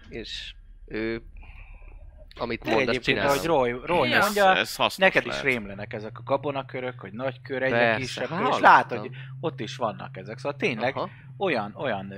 És 0.09 0.55
ő... 0.87 1.23
Amit 2.39 2.65
Meg 2.65 2.75
mond, 2.75 2.89
azt 2.89 2.97
egyébként, 2.97 3.19
csinál. 3.19 3.33
ahogy 3.35 3.47
Roy, 3.47 3.81
Roy 3.85 4.09
Ja. 4.09 4.19
mondja, 4.19 4.57
ez 4.57 4.77
neked 4.97 5.23
is 5.23 5.29
lehet. 5.29 5.45
rémlenek 5.45 5.93
ezek 5.93 6.19
a 6.19 6.23
gabonakörök, 6.23 7.01
hogy 7.01 7.13
nagy 7.13 7.43
kör, 7.43 7.63
egyre 7.63 7.95
kisebb 7.97 8.29
kör, 8.29 8.49
és 8.51 8.59
látod, 8.59 8.99
hogy 8.99 9.11
ott 9.41 9.61
is 9.61 9.77
vannak 9.77 10.17
ezek. 10.17 10.39
Szóval 10.39 10.59
tényleg 10.59 10.97
Aha, 10.97 11.09
olyan, 11.39 11.75
olyan 11.77 12.13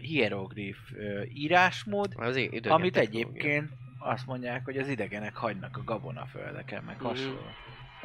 hieroglif 0.00 0.78
ö, 0.96 1.22
írásmód, 1.22 2.12
az 2.16 2.36
amit 2.36 2.52
technológia. 2.62 3.00
egyébként 3.00 3.70
azt 3.98 4.26
mondják, 4.26 4.64
hogy 4.64 4.76
az 4.76 4.88
idegenek 4.88 5.36
hagynak 5.36 5.76
a 5.76 5.84
gabonaföldeken, 5.84 6.82
meg 6.82 6.96
Mhm. 6.96 7.04
hasonló. 7.06 7.40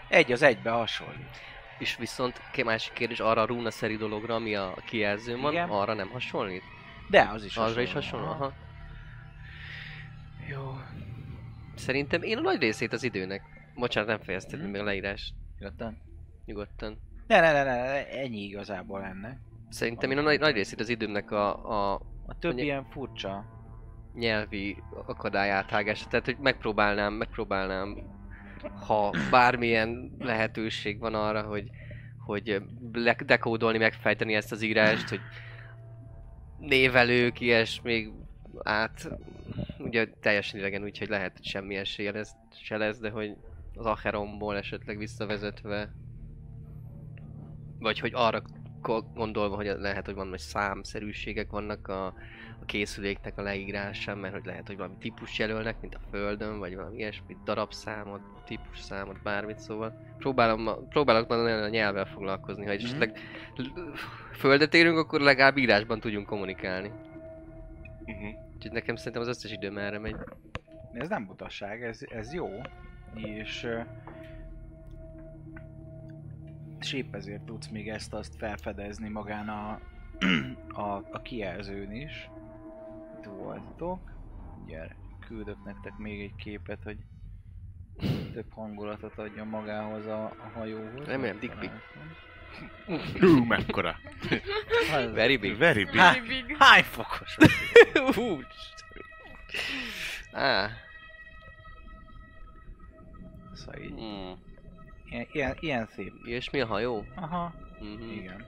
Egy 0.07 0.31
az 0.31 0.41
egybe 0.41 0.69
hasonlít. 0.69 1.37
És 1.79 1.97
viszont 1.97 2.41
másik 2.63 2.93
kérdés, 2.93 3.19
arra 3.19 3.41
a 3.41 3.45
rúna-szerű 3.45 3.97
dologra, 3.97 4.35
ami 4.35 4.55
a 4.55 4.73
kijelzőn 4.85 5.41
van, 5.41 5.51
Igen. 5.51 5.69
arra 5.69 5.93
nem 5.93 6.09
hasonlít? 6.09 6.63
De 7.09 7.29
az 7.33 7.43
is 7.43 7.57
Arra 7.57 7.81
is 7.81 7.93
hasonló? 7.93 8.25
Aha. 8.27 8.53
Jó. 10.49 10.77
Szerintem 11.75 12.21
én 12.21 12.37
a 12.37 12.41
nagy 12.41 12.59
részét 12.59 12.93
az 12.93 13.03
időnek. 13.03 13.41
Bocsánat, 13.75 14.09
nem 14.09 14.19
fejezted 14.19 14.59
Mhm. 14.59 14.69
még 14.69 14.81
a 14.81 14.83
leírás. 14.83 15.33
Nyugodtan. 15.59 15.97
Nyugodtan. 16.45 16.97
Ne, 17.27 17.39
ne, 17.39 17.51
ne, 17.51 17.63
ne, 17.63 18.07
ennyi 18.09 18.41
igazából 18.41 18.99
lenne. 18.99 19.37
Szerintem 19.69 20.11
én 20.11 20.17
a 20.17 20.21
nagy, 20.21 20.39
nagy 20.39 20.53
részét 20.53 20.79
az 20.79 20.89
időmnek 20.89 21.31
a, 21.31 21.93
a 21.93 22.01
A 22.27 22.37
több 22.39 22.53
Ugye- 22.53 22.63
ilyen 22.63 22.85
furcsa. 22.85 23.45
nyelvi 24.13 24.83
akadály 25.05 25.51
áthágása. 25.51 26.07
Tehát, 26.07 26.25
hogy 26.25 26.37
megpróbálnám, 26.37 27.13
megpróbálnám, 27.13 27.97
ha 28.87 29.13
bármilyen 29.31 30.15
lehetőség 30.19 30.99
van 30.99 31.13
arra, 31.13 31.41
hogy, 31.41 31.69
hogy 32.25 32.61
dekódolni, 33.25 33.77
megfejteni 33.77 34.33
ezt 34.33 34.51
az 34.51 34.61
írást, 34.61 35.09
hogy 35.09 35.19
névelők, 36.59 37.39
ilyesmi 37.39 38.11
át, 38.63 39.09
ugye 39.77 40.07
teljesen 40.21 40.59
idegen, 40.59 40.83
úgyhogy 40.83 41.09
lehet, 41.09 41.31
hogy 41.33 41.45
semmi 41.45 41.75
esélye 41.75 42.11
lesz, 42.11 42.35
se 42.51 42.77
lesz, 42.77 42.99
de 42.99 43.09
hogy 43.09 43.35
az 43.75 43.85
Acheromból 43.85 44.57
esetleg 44.57 44.97
visszavezetve, 44.97 45.91
vagy 47.79 47.99
hogy 47.99 48.11
arra 48.13 48.41
gondolva, 49.13 49.55
hogy 49.55 49.75
lehet, 49.77 50.05
hogy 50.05 50.15
van 50.15 50.29
hogy 50.29 50.39
számszerűségek 50.39 51.49
vannak 51.49 51.87
a, 51.87 52.05
a 52.61 52.65
készüléknek 52.65 53.37
a 53.37 53.41
leírásán, 53.41 54.17
mert 54.17 54.33
hogy 54.33 54.45
lehet, 54.45 54.67
hogy 54.67 54.77
valami 54.77 54.95
típus 54.99 55.39
jelölnek, 55.39 55.81
mint 55.81 55.95
a 55.95 55.99
Földön, 56.09 56.59
vagy 56.59 56.75
valami 56.75 56.97
ilyesmi, 56.97 57.37
darabszámot, 57.45 58.21
típusszámot, 58.45 59.21
bármit, 59.21 59.59
szóval 59.59 60.15
próbálom, 60.17 60.87
próbálok 60.89 61.27
nagyon 61.27 61.63
a 61.63 61.67
nyelvvel 61.67 62.05
foglalkozni, 62.05 62.65
ha 62.65 62.73
Mhm. 62.73 62.83
esetleg 62.83 63.17
földet 64.33 64.73
érünk, 64.73 64.97
akkor 64.97 65.21
legalább 65.21 65.57
írásban 65.57 65.99
tudjunk 65.99 66.27
kommunikálni. 66.27 66.91
Uh-huh. 68.05 68.29
Úgyhogy 68.55 68.71
nekem 68.71 68.95
szerintem 68.95 69.21
az 69.21 69.27
összes 69.27 69.51
időm 69.51 69.77
erre 69.77 69.99
megy. 69.99 70.15
Ez 70.93 71.09
nem 71.09 71.25
butaság, 71.25 71.83
ez, 71.83 71.99
ez 72.09 72.33
jó. 72.33 72.47
És... 73.15 73.67
És 76.79 76.93
épp 76.93 77.15
ezért 77.15 77.41
tudsz 77.41 77.67
még 77.67 77.89
ezt 77.89 78.13
azt 78.13 78.35
felfedezni 78.35 79.09
magán 79.09 79.49
a, 79.49 79.79
a, 80.83 80.95
a 81.11 81.21
kijelzőn 81.23 81.91
is. 81.91 82.29
Itt 83.17 83.25
voltatok. 83.25 84.11
Ugye 84.63 84.87
küldök 85.27 85.63
nektek 85.65 85.97
még 85.97 86.21
egy 86.21 86.35
képet, 86.35 86.83
hogy 86.83 86.97
több 88.33 88.51
hangulatot 88.53 89.17
adjon 89.17 89.47
magához 89.47 90.05
a, 90.05 90.23
a 90.23 90.49
hajóhoz. 90.53 91.05
Remélem, 91.05 91.39
dick. 91.39 91.71
Hú, 93.19 93.43
mekkora. 93.43 93.95
Very 95.13 95.37
big. 95.43 95.57
Very 95.57 95.83
big. 95.83 95.95
Very 95.95 96.19
big. 96.19 96.55
Hány 96.59 96.83
fokos? 96.83 97.37
Hú, 98.15 98.39
Á, 100.31 100.69
Szóval 103.53 103.81
így, 103.81 103.89
hmm. 103.89 104.48
Ilyen, 105.09 105.27
ilyen, 105.31 105.55
ilyen 105.59 105.85
szép. 105.85 106.13
És 106.25 106.49
mi 106.49 106.59
a 106.59 106.65
hajó? 106.65 107.03
Aha, 107.15 107.53
Mhm. 107.79 108.09
igen. 108.11 108.45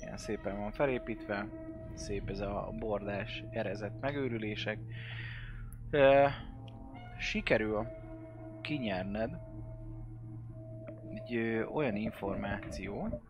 Ilyen 0.00 0.16
szépen 0.16 0.58
van 0.58 0.72
felépítve. 0.72 1.46
Szép 1.94 2.30
ez 2.30 2.40
a 2.40 2.70
bordás, 2.78 3.44
erezett 3.50 4.00
megőrülések. 4.00 4.78
Ö, 5.90 6.26
sikerül 7.18 7.86
kinyerned 8.60 9.30
egy 11.14 11.34
ö, 11.36 11.64
olyan 11.64 11.96
információ, 11.96 13.20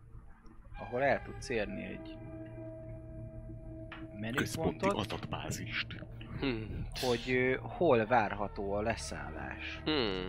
ahol 0.79 1.03
el 1.03 1.21
tudsz 1.21 1.49
érni 1.49 1.83
egy 1.83 2.17
Központi 4.35 4.87
adatbázist. 4.87 5.87
Hm. 6.39 6.55
hogy 7.01 7.23
ö, 7.31 7.55
hol 7.61 8.05
várható 8.05 8.71
a 8.73 8.81
leszállás. 8.81 9.81
Hm. 9.85 10.27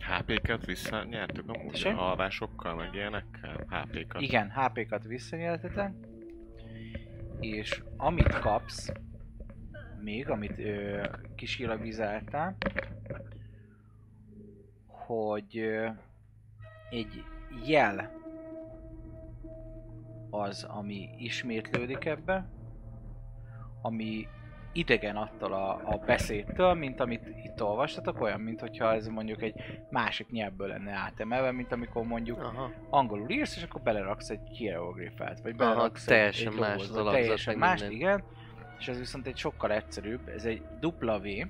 HP-ket 0.00 0.64
visszanyertük 0.64 1.48
amúgy 1.48 1.70
Tessék? 1.70 1.92
a 1.92 1.96
halvásokkal, 1.96 2.74
meg 2.74 2.94
ilyenekkel? 2.94 3.66
HP-kat. 3.68 4.20
Igen, 4.20 4.50
HP-kat 4.50 5.04
visszanyeltetek, 5.04 5.92
és 7.40 7.82
amit 7.96 8.38
kapsz, 8.38 8.92
még, 10.00 10.28
amit 10.28 10.58
ö, 10.58 11.06
kisilabizáltál, 11.34 12.56
hogy 14.86 15.58
ö, 15.58 15.88
egy 16.90 17.24
jel 17.66 18.18
az, 20.30 20.64
ami 20.64 21.08
ismétlődik 21.18 22.04
ebbe, 22.04 22.48
ami 23.82 24.28
idegen 24.72 25.16
attól 25.16 25.52
a, 25.52 25.80
a 25.84 26.02
beszédtől, 26.06 26.74
mint 26.74 27.00
amit 27.00 27.28
itt 27.44 27.62
olvastatok, 27.62 28.20
olyan, 28.20 28.40
mint 28.40 28.60
hogyha 28.60 28.92
ez 28.92 29.06
mondjuk 29.06 29.42
egy 29.42 29.54
másik 29.90 30.30
nyelvből 30.30 30.68
lenne 30.68 30.92
átemelve, 30.92 31.52
mint 31.52 31.72
amikor 31.72 32.04
mondjuk 32.04 32.42
Aha. 32.42 32.70
angolul 32.90 33.30
írsz, 33.30 33.56
és 33.56 33.62
akkor 33.62 33.80
beleraksz 33.80 34.30
egy 34.30 34.48
hieroglifát, 34.48 35.40
vagy 35.40 35.54
Aha, 35.58 35.70
beleraksz 35.70 36.04
teljesen 36.04 36.52
egy, 36.52 36.58
más 36.58 36.76
vagy 36.76 36.96
alakzat, 36.96 37.12
teljesen 37.12 37.58
más, 37.58 37.80
minden. 37.80 37.96
igen. 37.96 38.22
És 38.78 38.88
ez 38.88 38.98
viszont 38.98 39.26
egy 39.26 39.36
sokkal 39.36 39.72
egyszerűbb, 39.72 40.28
ez 40.28 40.44
egy 40.44 40.62
W, 40.80 41.46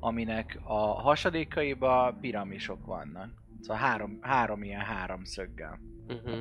aminek 0.00 0.58
a 0.62 0.76
hasadékaiba 0.76 2.16
piramisok 2.20 2.86
vannak. 2.86 3.30
Szóval 3.60 3.82
három, 3.82 4.18
három 4.20 4.62
ilyen 4.62 4.80
háromszöggel. 4.80 5.80
Uh-huh. 6.08 6.38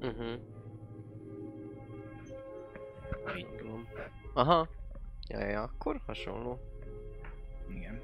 Uh-huh. 0.00 0.40
Így 3.36 3.62
van. 3.62 3.88
Aha. 4.34 4.68
Ja, 5.28 5.46
ja, 5.46 5.62
akkor 5.62 6.00
hasonló. 6.06 6.60
Igen. 7.68 8.00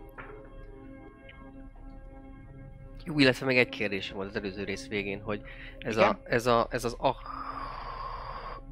Jó, 3.05 3.19
illetve 3.19 3.47
meg 3.47 3.57
egy 3.57 3.69
kérdésem 3.69 4.17
volt 4.17 4.29
az 4.29 4.37
előző 4.37 4.65
rész 4.65 4.89
végén, 4.89 5.21
hogy 5.21 5.43
ez, 5.79 5.97
Igen? 5.97 6.09
a, 6.09 6.19
ez, 6.25 6.47
a, 6.47 6.67
ez 6.71 6.85
az 6.85 6.97
Ach... 6.99 7.43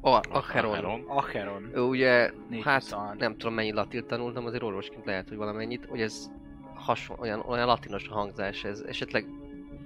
A, 0.01 0.21
Acheron. 0.29 1.03
Acheron. 1.07 1.69
Ő 1.73 1.81
ugye, 1.81 2.31
426. 2.49 3.07
hát 3.07 3.17
nem 3.17 3.37
tudom 3.37 3.53
mennyi 3.53 3.71
latin 3.71 4.07
tanultam, 4.07 4.45
azért 4.45 4.63
orvosként 4.63 5.05
lehet, 5.05 5.27
hogy 5.27 5.37
valamennyit, 5.37 5.85
hogy 5.85 6.01
ez 6.01 6.29
hason, 6.73 7.19
olyan, 7.19 7.39
olyan 7.39 7.65
latinos 7.65 8.07
a 8.07 8.13
hangzás, 8.13 8.63
ez 8.63 8.79
esetleg 8.79 9.25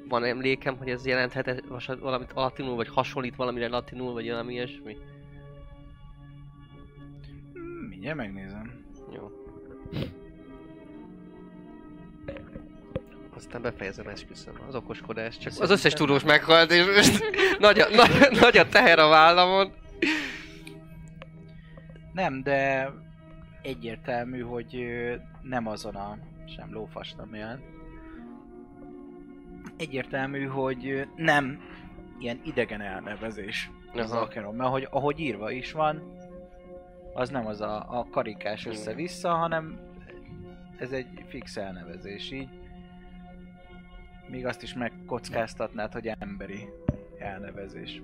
van 0.08 0.24
emlékem, 0.24 0.78
hogy 0.78 0.90
ez 0.90 1.06
jelenthet 1.06 1.64
valamit 2.00 2.32
latinul, 2.34 2.76
vagy 2.76 2.88
hasonlít 2.88 3.36
valamire 3.36 3.68
latinul, 3.68 4.14
vagy 4.14 4.30
valami 4.30 4.54
ilyesmi? 4.54 4.98
Hmm, 7.54 7.88
Mindjárt 7.90 8.18
megnézem. 8.18 8.86
Jó. 9.14 9.32
Aztán 13.36 13.62
befejezem, 13.62 14.08
esküszöm. 14.08 14.54
Az 14.68 14.76
okoskodás 14.76 15.38
csak... 15.38 15.54
Az 15.60 15.70
összes 15.70 15.94
tudós 15.94 16.24
meghalt, 16.24 16.72
és 16.72 16.86
most 16.86 17.24
nagy, 17.60 17.80
a, 17.80 17.90
nagy, 17.90 18.40
nagy 18.40 18.58
a 18.58 18.68
teher 18.70 19.00
a 19.00 19.08
vállamon. 19.08 19.72
Nem, 22.14 22.44
de 22.44 22.92
egyértelmű, 23.62 24.42
hogy 24.42 24.86
nem 25.42 25.68
azon 25.68 25.96
a 25.96 26.18
sem 26.56 26.70
nem 27.18 27.36
jelent. 27.36 27.77
Egyértelmű, 29.78 30.46
hogy 30.46 31.08
nem 31.16 31.62
ilyen 32.20 32.42
idegen 32.44 32.82
elnevezés 32.82 33.72
az 33.94 34.12
Aha. 34.12 34.22
Acheron, 34.22 34.56
mert 34.56 34.70
ahogy, 34.70 34.88
ahogy 34.92 35.20
írva 35.20 35.52
is 35.52 35.72
van, 35.72 36.16
az 37.14 37.30
nem 37.30 37.48
az 37.48 37.62
a, 37.62 38.00
a 38.00 38.08
karikás 38.12 38.66
össze-vissza, 38.66 39.30
hanem 39.30 39.80
ez 40.80 40.92
egy 40.92 41.26
fix 41.28 41.58
elnevezés 41.58 42.32
így. 42.32 42.50
Még 44.28 44.46
azt 44.46 44.64
is 44.64 44.74
megkockáztatnád, 44.74 45.94
hogy 45.94 46.12
emberi 46.20 46.68
elnevezés. 47.20 48.02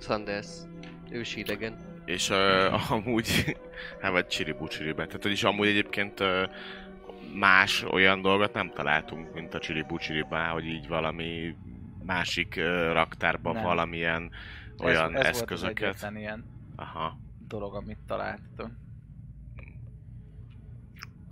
Sanders. 0.00 0.48
Ősi 1.10 1.38
idegen. 1.38 1.76
És 2.04 2.30
uh, 2.30 2.90
amúgy, 2.92 3.56
hát 4.00 4.12
vagy 4.12 4.26
csiribucsiribe. 4.26 5.06
Tehát, 5.06 5.22
hogy 5.22 5.32
is 5.32 5.44
amúgy 5.44 5.66
egyébként 5.66 6.20
uh, 6.20 6.42
más 7.34 7.82
olyan 7.82 8.22
dolgot 8.22 8.52
nem 8.52 8.70
találtunk, 8.70 9.34
mint 9.34 9.54
a 9.54 9.58
csiribucsiriben, 9.58 10.48
hogy 10.50 10.64
így 10.64 10.88
valami 10.88 11.56
másik 12.04 12.54
uh, 12.58 12.92
raktárban 12.92 13.54
Nem. 13.54 13.62
valamilyen 13.62 14.30
olyan 14.82 15.16
ez, 15.16 15.20
ez 15.20 15.26
eszközöket. 15.26 16.00
Volt 16.00 16.14
az 16.14 16.20
ilyen 16.20 16.44
Aha. 16.76 17.18
dolog, 17.48 17.74
amit 17.74 17.98
találtatok. 18.06 18.70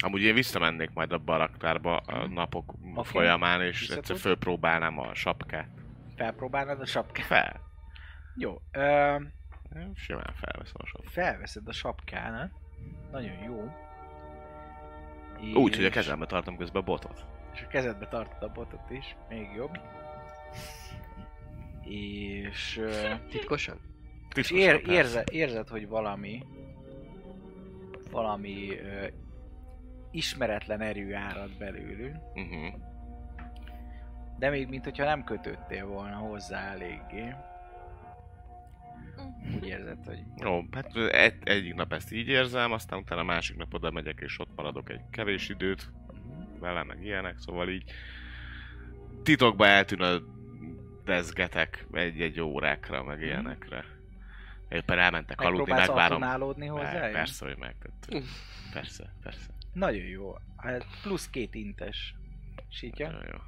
Amúgy 0.04 0.22
én 0.22 0.34
visszamennék 0.34 0.90
majd 0.94 1.12
abba 1.12 1.34
a 1.34 1.38
raktárba 1.38 1.96
a 1.96 2.26
napok 2.26 2.74
Oké. 2.94 3.08
folyamán, 3.08 3.62
és 3.62 3.78
Visszatudsz? 3.78 4.08
egyszer 4.10 4.16
fölpróbálnám 4.22 4.98
a 4.98 5.14
sapkát. 5.14 5.68
Felpróbálnád 6.16 6.80
a 6.80 6.86
sapkát? 6.86 7.26
Fel. 7.26 7.60
Jó. 8.36 8.60
Ö, 8.72 9.16
Simán 9.94 10.34
felveszem 10.34 10.74
a 10.78 10.86
sapkát. 10.86 11.12
felveszed 11.12 11.68
a 11.68 11.72
sapkánat. 11.72 12.50
Nagyon 13.10 13.42
jó. 13.44 13.70
Úgy, 15.54 15.74
hogy 15.74 15.84
a 15.84 15.88
És- 15.88 15.92
kezembe 15.94 16.26
tartom 16.26 16.56
közben 16.56 16.82
a 16.82 16.84
botot. 16.84 17.26
És 17.54 17.62
a 17.62 17.66
kezedbe 17.66 18.06
tartod 18.08 18.48
a 18.48 18.52
botot 18.52 18.90
is. 18.90 19.16
Még 19.28 19.48
jobb. 19.56 19.78
És, 21.82 22.76
ö, 22.78 23.12
Titkosan? 23.30 23.80
és 24.34 24.50
ér, 24.50 24.82
érze, 24.88 25.24
érzed, 25.32 25.68
hogy 25.68 25.88
valami 25.88 26.42
valami 28.10 28.78
ö, 28.78 29.06
ismeretlen 30.10 30.80
erő 30.80 31.14
árad 31.14 31.56
belőlük, 31.58 32.16
Uh-huh. 32.34 32.74
de 34.38 34.50
még 34.50 34.68
mint 34.68 34.84
hogyha 34.84 35.04
nem 35.04 35.24
kötöttél 35.24 35.86
volna 35.86 36.16
hozzá 36.16 36.70
eléggé. 36.72 37.34
Úgy 39.54 39.66
érzed, 39.66 40.04
hogy 40.04 40.18
Jó, 40.36 40.64
hát 40.70 40.96
egy, 40.96 41.34
egyik 41.44 41.74
nap 41.74 41.92
ezt 41.92 42.12
így 42.12 42.28
érzem, 42.28 42.72
aztán 42.72 42.98
utána 42.98 43.20
a 43.20 43.24
másik 43.24 43.56
nap 43.56 43.74
oda 43.74 43.90
megyek, 43.90 44.20
és 44.20 44.38
ott 44.38 44.50
maradok 44.56 44.90
egy 44.90 45.00
kevés 45.10 45.48
időt 45.48 45.90
vele, 46.58 46.82
meg 46.82 47.04
ilyenek, 47.04 47.38
szóval 47.38 47.68
így 47.68 47.84
titokba 49.22 49.66
eltűnödezgetek 49.66 51.86
egy-egy 51.92 52.40
órákra, 52.40 53.02
meg 53.02 53.20
ilyenekre. 53.20 53.84
Éppen 54.68 54.98
elmentek 54.98 55.40
aludni, 55.40 55.58
megpróbálsz 55.58 55.88
megvárom. 55.88 56.22
autonálódni 56.22 56.66
hozzá. 56.66 57.10
Persze, 57.10 57.46
hogy 57.46 57.56
meg. 57.56 57.74
Tehát, 57.80 58.24
persze, 58.72 59.12
persze. 59.22 59.46
Nagyon 59.72 60.04
jó. 60.04 60.34
Hát 60.56 60.86
plusz 61.02 61.30
két 61.30 61.54
intes 61.54 62.14
sítja. 62.68 63.10
Nagyon 63.10 63.26
jó. 63.32 63.38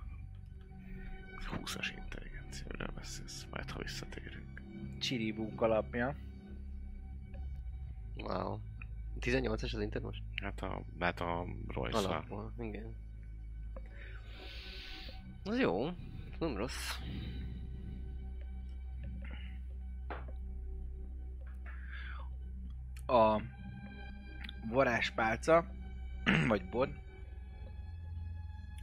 20-as 1.57 1.89
intelligenciáról 1.97 2.89
beszélsz, 2.95 3.47
majd 3.51 3.71
ha 3.71 3.79
visszatérünk. 3.79 4.48
Csiribúk 4.99 5.61
alapja. 5.61 6.15
Wow. 8.17 8.59
18-es 9.21 9.75
az 9.75 9.81
internet 9.81 10.03
most? 10.03 10.23
Hát 10.43 10.61
a, 10.61 10.83
hát 10.99 11.21
a 11.21 11.47
royce 11.69 11.99
Alapból, 11.99 12.53
igen. 12.59 12.95
Az 15.45 15.59
jó. 15.59 15.91
Nem 16.39 16.57
rossz. 16.57 16.99
A 23.07 23.43
varázspálca, 24.71 25.65
vagy 26.49 26.69
bod, 26.69 26.89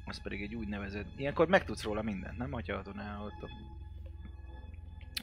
az 0.05 0.21
pedig 0.21 0.41
egy 0.41 0.55
úgynevezett, 0.55 1.19
ilyenkor 1.19 1.47
megtudsz 1.47 1.83
róla 1.83 2.01
mindent, 2.01 2.37
nem? 2.37 2.51
Hogyha 2.51 2.75
autonálhatod. 2.75 3.49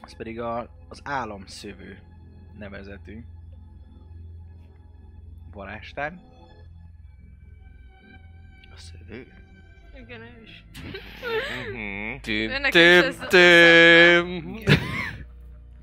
Az 0.03 0.15
pedig 0.15 0.39
a, 0.39 0.69
az 0.87 1.01
álomszövő 1.03 1.99
nevezetű 2.57 3.23
varázstár. 5.51 6.21
A 8.73 8.77
szövő. 8.77 9.27
Igen, 9.99 10.21
ő 10.21 10.43
is. 10.43 10.63
Mhm. 11.71 12.19
Tüm, 12.21 12.69
tüm, 12.69 13.27
tüm. 13.29 14.59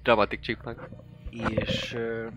Dramatic 0.02 0.40
chipmunk. 0.40 0.88
és 1.30 1.92
ö, 1.92 2.28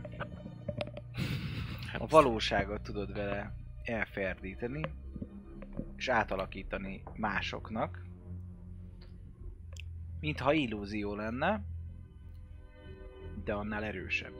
a 1.97 2.07
valóságot 2.07 2.81
tudod 2.81 3.13
vele 3.13 3.53
elferdíteni, 3.83 4.81
és 5.97 6.07
átalakítani 6.07 7.03
másoknak, 7.15 8.05
mintha 10.19 10.53
illúzió 10.53 11.15
lenne, 11.15 11.63
de 13.43 13.53
annál 13.53 13.83
erősebb. 13.83 14.33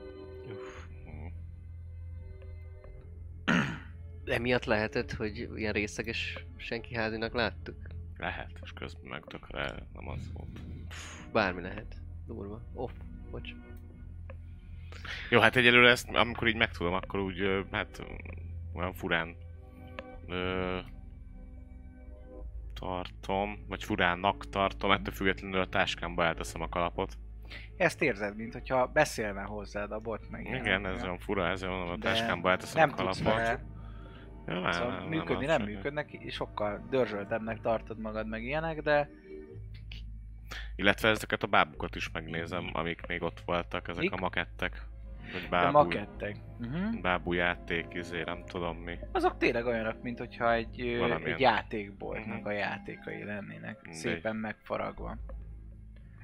Emiatt 4.26 4.66
lehetett, 4.66 5.12
hogy 5.12 5.50
ilyen 5.56 5.74
részeges 5.74 6.46
senki 6.58 6.96
házinak 6.96 7.34
láttuk? 7.34 7.76
Lehet, 8.18 8.60
és 8.64 8.74
közben 8.74 9.10
meg 9.10 9.24
tökre 9.28 9.88
nem 9.94 10.08
az 10.08 10.32
volt. 10.34 10.60
Bármi 11.32 11.62
lehet. 11.62 11.96
Durva. 12.28 12.62
Off. 12.74 12.92
Bocs. 13.32 13.50
Jó, 15.30 15.40
hát 15.40 15.56
egyelőre 15.56 15.90
ezt, 15.90 16.10
amikor 16.10 16.48
így 16.48 16.56
megtudom, 16.56 16.94
akkor 16.94 17.20
úgy, 17.20 17.66
hát 17.72 18.04
olyan 18.74 18.94
furán 18.94 19.36
ö, 20.28 20.80
tartom, 22.74 23.66
vagy 23.68 23.84
furánnak 23.84 24.50
tartom, 24.50 24.92
ettől 24.92 25.14
függetlenül 25.14 25.60
a 25.60 25.70
táskámba 25.70 26.24
elteszem 26.24 26.62
a 26.62 26.70
kalapot. 26.70 27.18
Ezt 27.78 28.02
érzed, 28.02 28.36
mint 28.36 28.54
hogyha 28.54 28.88
beszélne 28.88 29.42
hozzád 29.42 29.92
a 29.92 30.00
bot 30.00 30.30
meg 30.30 30.46
Igen, 30.46 30.66
ilyenek. 30.66 30.96
ez 30.96 31.04
olyan 31.04 31.18
fura, 31.18 31.48
ezért 31.48 31.72
mondom, 31.72 31.90
a 31.90 31.96
De 31.98 32.08
táskámba 32.10 32.50
elteszem 32.50 32.80
nem 32.82 32.90
a 32.90 32.96
kalapot. 32.96 33.24
vele 33.24 33.60
Ja, 34.48 34.60
nem, 34.60 34.72
szóval 34.72 35.00
nem, 35.00 35.08
működni 35.08 35.46
nem 35.46 35.60
se. 35.60 35.66
működnek, 35.66 36.12
és 36.12 36.34
sokkal 36.34 36.88
dörzsöltebbnek 36.90 37.62
tartod 37.62 38.00
magad 38.00 38.28
meg 38.28 38.44
ilyenek, 38.44 38.82
de 38.82 39.10
Illetve 40.76 41.10
ezeket 41.10 41.44
a 41.44 41.48
bábukat 41.48 41.96
is 41.96 42.12
megnézem, 42.12 42.70
amik 42.74 43.08
még 43.08 43.22
ott 43.22 43.42
voltak, 43.46 43.88
ezek 43.88 44.02
Mik? 44.04 44.12
a 44.14 44.18
makettek. 44.18 44.82
Vagy 45.32 45.44
a 45.46 45.50
bábú, 45.50 45.72
makettek. 45.72 46.36
Uh-huh. 46.60 47.02
bábú 47.02 47.34
játék, 47.34 47.86
izé, 47.94 48.22
nem 48.26 48.44
tudom 48.46 48.78
mi. 48.78 48.98
Azok 49.12 49.38
tényleg 49.38 49.66
olyanok, 49.66 50.02
mint 50.02 50.20
hogyha 50.20 50.54
egy, 50.54 50.98
Valamilyen. 51.00 51.34
egy 51.34 51.40
játékboltnak 51.40 52.38
Mhm. 52.40 52.48
a 52.48 52.52
játékai 52.52 53.24
lennének. 53.24 53.82
Mindegy. 53.82 54.00
Szépen 54.02 54.36
megfaragva. 54.36 55.18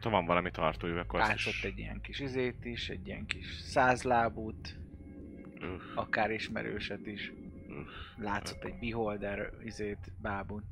Ha 0.02 0.10
van 0.10 0.26
valami 0.26 0.52
tartójuk, 0.52 0.98
akkor 0.98 1.20
Látott 1.20 1.38
is... 1.38 1.64
egy 1.64 1.78
ilyen 1.78 2.02
kis 2.02 2.20
izét 2.20 2.66
is, 2.66 2.90
egy 2.90 3.08
ilyen 3.08 3.26
kis 3.26 3.60
százlábút, 3.60 4.80
Üff, 5.62 5.96
akár 5.96 6.32
ismerőset 6.32 7.06
is. 7.06 7.34
üff, 7.70 7.88
Látszott 8.18 8.64
egy 8.64 8.80
beholder 8.80 9.54
izét, 9.64 10.12
bábút, 10.22 10.64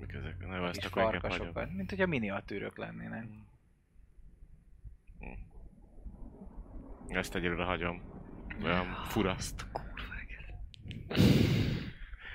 mik 0.00 0.12
ezek? 0.12 0.36
Kis 0.38 0.48
ezt 0.48 0.84
akkor 0.84 1.02
farkasokat, 1.02 1.72
mint 1.72 1.90
hogyha 1.90 2.06
miniatűrök 2.06 2.76
lennének. 2.76 3.26
Ezt 7.08 7.34
egyelőre 7.34 7.64
hagyom. 7.64 8.02
Olyan 8.64 8.86
fura. 9.08 9.36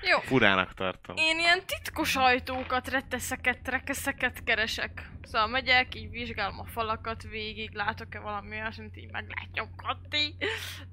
Jó. 0.08 0.18
Furának 0.20 0.74
tartom. 0.74 1.16
Én 1.16 1.38
ilyen 1.38 1.60
titkos 1.66 2.16
ajtókat, 2.16 2.88
retteszeket, 2.88 3.68
rekeszeket 3.68 4.44
keresek. 4.44 5.10
Szóval 5.22 5.48
megyek, 5.48 5.94
így 5.94 6.10
vizsgálom 6.10 6.58
a 6.58 6.64
falakat 6.64 7.22
végig, 7.22 7.70
látok-e 7.72 8.20
valami 8.20 8.56
olyasmit, 8.56 8.96
így 8.96 9.10
meglátnyogatni, 9.10 10.36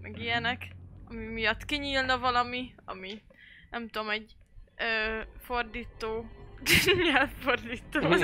meg 0.02 0.18
ilyenek, 0.20 0.68
ami 1.10 1.26
miatt 1.26 1.66
kinyílna 1.66 2.18
valami, 2.20 2.74
ami 2.86 3.22
nem 3.70 3.90
tudom, 3.90 4.10
egy 4.10 4.36
ö, 4.76 5.22
fordító, 5.40 6.26
nyelvfordító. 7.12 8.12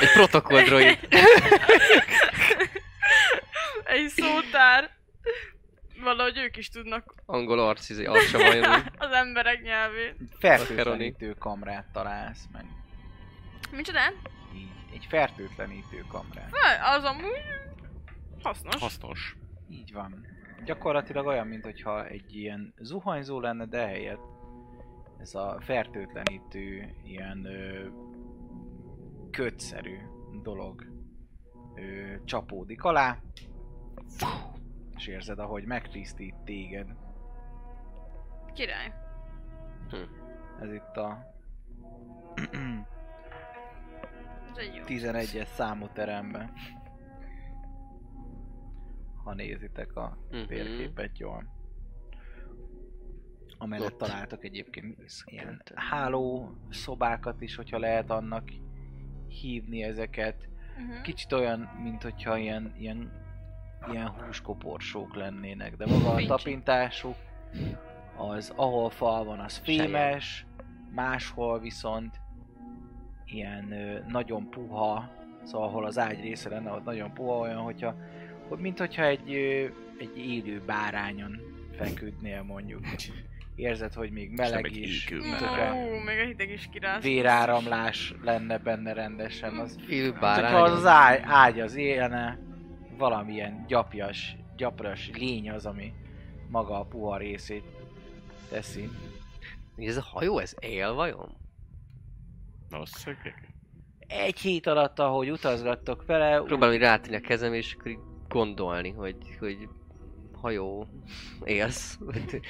Egy 0.00 0.12
protokoll 0.14 0.62
droid. 0.62 0.98
egy 3.84 4.08
szótár. 4.08 4.90
Valahogy 6.02 6.38
ők 6.38 6.56
is 6.56 6.68
tudnak 6.68 7.14
Angol 7.26 7.58
arc, 7.58 7.88
izé, 7.88 8.04
arca 8.04 8.38
az 9.06 9.12
emberek 9.12 9.62
nyelvét. 9.62 10.16
Fertőtlenítő 10.38 11.34
kamrát 11.38 11.86
találsz 11.92 12.48
meg. 12.52 12.64
Micsoda? 13.72 14.00
Így, 14.54 14.70
egy 14.92 15.06
fertőtlenítő 15.08 16.04
kamrát. 16.08 16.50
Ha, 16.50 16.94
Az 16.96 17.04
amúgy 17.04 17.42
hasznos. 18.42 18.74
Hasznos. 18.80 19.36
Így 19.70 19.92
van. 19.92 20.26
Gyakorlatilag 20.64 21.26
olyan, 21.26 21.46
mintha 21.46 22.06
egy 22.06 22.36
ilyen 22.36 22.74
zuhanyzó 22.78 23.40
lenne, 23.40 23.66
de 23.66 23.86
helyett 23.86 24.20
ez 25.20 25.34
a 25.34 25.56
fertőtlenítő 25.60 26.94
ilyen 27.04 27.44
ö, 27.44 27.86
kötszerű 29.30 29.96
dolog 30.42 30.84
ö, 31.74 32.14
csapódik 32.24 32.82
alá, 32.82 33.18
és 35.00 35.06
érzed, 35.06 35.38
ahogy 35.38 35.64
megtisztít 35.64 36.34
téged. 36.44 36.86
Király. 38.52 38.92
Ez 40.60 40.72
itt 40.72 40.96
a 40.96 41.34
Ez 44.50 44.56
egy 44.56 44.74
jó. 44.74 44.82
11-es 44.86 45.46
számú 45.46 45.88
teremben. 45.92 46.52
Ha 49.24 49.34
nézitek 49.34 49.96
a 49.96 50.18
Mhm. 50.30 50.46
térképet 50.46 51.18
jól. 51.18 51.44
Amellett 53.58 53.92
Ott. 53.92 53.98
találtak 53.98 54.44
egyébként 54.44 54.98
ilyen 55.24 55.62
háló 55.74 56.52
szobákat 56.70 57.40
is, 57.40 57.56
hogyha 57.56 57.78
lehet 57.78 58.10
annak 58.10 58.48
hívni 59.28 59.82
ezeket. 59.82 60.48
Uh-huh. 60.78 61.02
Kicsit 61.02 61.32
olyan, 61.32 61.60
mint 61.60 62.02
hogyha 62.02 62.36
ilyen, 62.36 62.74
ilyen, 62.78 63.12
ilyen 63.92 64.08
húskoporsók 64.08 65.14
lennének, 65.14 65.76
de 65.76 65.86
maga 65.86 66.10
a 66.10 66.26
tapintásuk 66.26 67.16
az, 68.16 68.52
ahol 68.56 68.90
fal 68.90 69.24
van, 69.24 69.38
az 69.40 69.56
fémes, 69.56 70.46
máshol 70.94 71.58
viszont 71.60 72.20
ilyen 73.24 73.72
ö, 73.72 73.98
nagyon 74.08 74.50
puha, 74.50 75.10
szóval 75.42 75.68
ahol 75.68 75.84
az 75.84 75.98
ágy 75.98 76.20
része 76.20 76.48
lenne, 76.48 76.70
ott 76.72 76.84
nagyon 76.84 77.14
puha, 77.14 77.38
olyan, 77.38 77.60
hogyha, 77.60 77.94
hogy 78.48 78.58
mint 78.58 78.78
hogyha 78.78 79.04
egy, 79.04 79.34
ö, 79.34 79.66
egy 79.98 80.18
élő 80.18 80.62
bárányon 80.66 81.40
feküdnél 81.76 82.42
mondjuk. 82.42 82.80
Érzed, 83.54 83.92
hogy 83.92 84.10
még 84.10 84.30
meleg 84.30 84.64
egy 84.64 84.76
is, 84.76 85.08
még 85.08 86.18
a 86.20 86.24
hideg 86.26 86.50
is 86.50 86.68
kirász. 86.72 87.02
véráramlás 87.02 88.14
lenne 88.22 88.58
benne 88.58 88.92
rendesen. 88.92 89.58
Az, 89.58 89.78
Élő 89.88 90.12
bárány. 90.20 90.54
az, 90.54 90.72
az 90.72 90.86
ágy, 90.86 91.20
ágy 91.24 91.60
az 91.60 91.74
élne, 91.74 92.38
valamilyen 93.00 93.64
gyapjas, 93.66 94.36
gyapras 94.56 95.10
lény 95.14 95.50
az, 95.50 95.66
ami 95.66 95.92
maga 96.48 96.78
a 96.78 96.84
puha 96.84 97.16
részét 97.16 97.64
teszi. 98.48 98.88
Ez 99.76 99.96
a 99.96 100.02
hajó, 100.02 100.38
ez 100.38 100.54
él 100.58 100.92
vajon? 100.92 101.36
Valószínűleg. 102.70 103.54
Egy 104.06 104.38
hét 104.38 104.66
alatt, 104.66 104.98
ahogy 104.98 105.30
utazgattok 105.30 106.06
vele, 106.06 106.42
Próbálom 106.42 106.74
így 106.74 106.80
rátenni 106.80 107.16
a 107.16 107.20
kezem, 107.20 107.54
és 107.54 107.76
gondolni, 108.28 108.90
hogy, 108.90 109.16
hogy 109.38 109.68
hajó, 110.32 110.86
élsz? 111.44 111.98
Vagy 112.00 112.40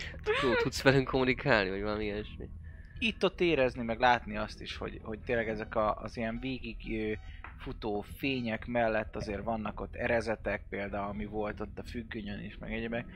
tudsz 0.63 0.83
velünk 0.83 1.09
kommunikálni, 1.09 1.71
vagy 1.71 1.83
valami 1.83 2.05
ilyesmi? 2.05 2.49
itt-ott 3.01 3.41
érezni, 3.41 3.83
meg 3.83 3.99
látni 3.99 4.37
azt 4.37 4.61
is, 4.61 4.77
hogy, 4.77 5.01
hogy 5.03 5.19
tényleg 5.19 5.49
ezek 5.49 5.75
a, 5.75 5.95
az 5.95 6.17
ilyen 6.17 6.39
végig 6.41 6.77
ö, 6.89 7.13
futó 7.61 8.01
fények 8.01 8.67
mellett 8.67 9.17
azért 9.17 9.45
vannak 9.45 9.81
ott 9.81 9.95
erezetek, 9.95 10.65
például 10.69 11.09
ami 11.09 11.25
volt 11.25 11.61
ott 11.61 11.79
a 11.79 11.83
függönyön 11.85 12.41
is, 12.45 12.59
meg 12.59 12.73
egyébek. 12.73 13.07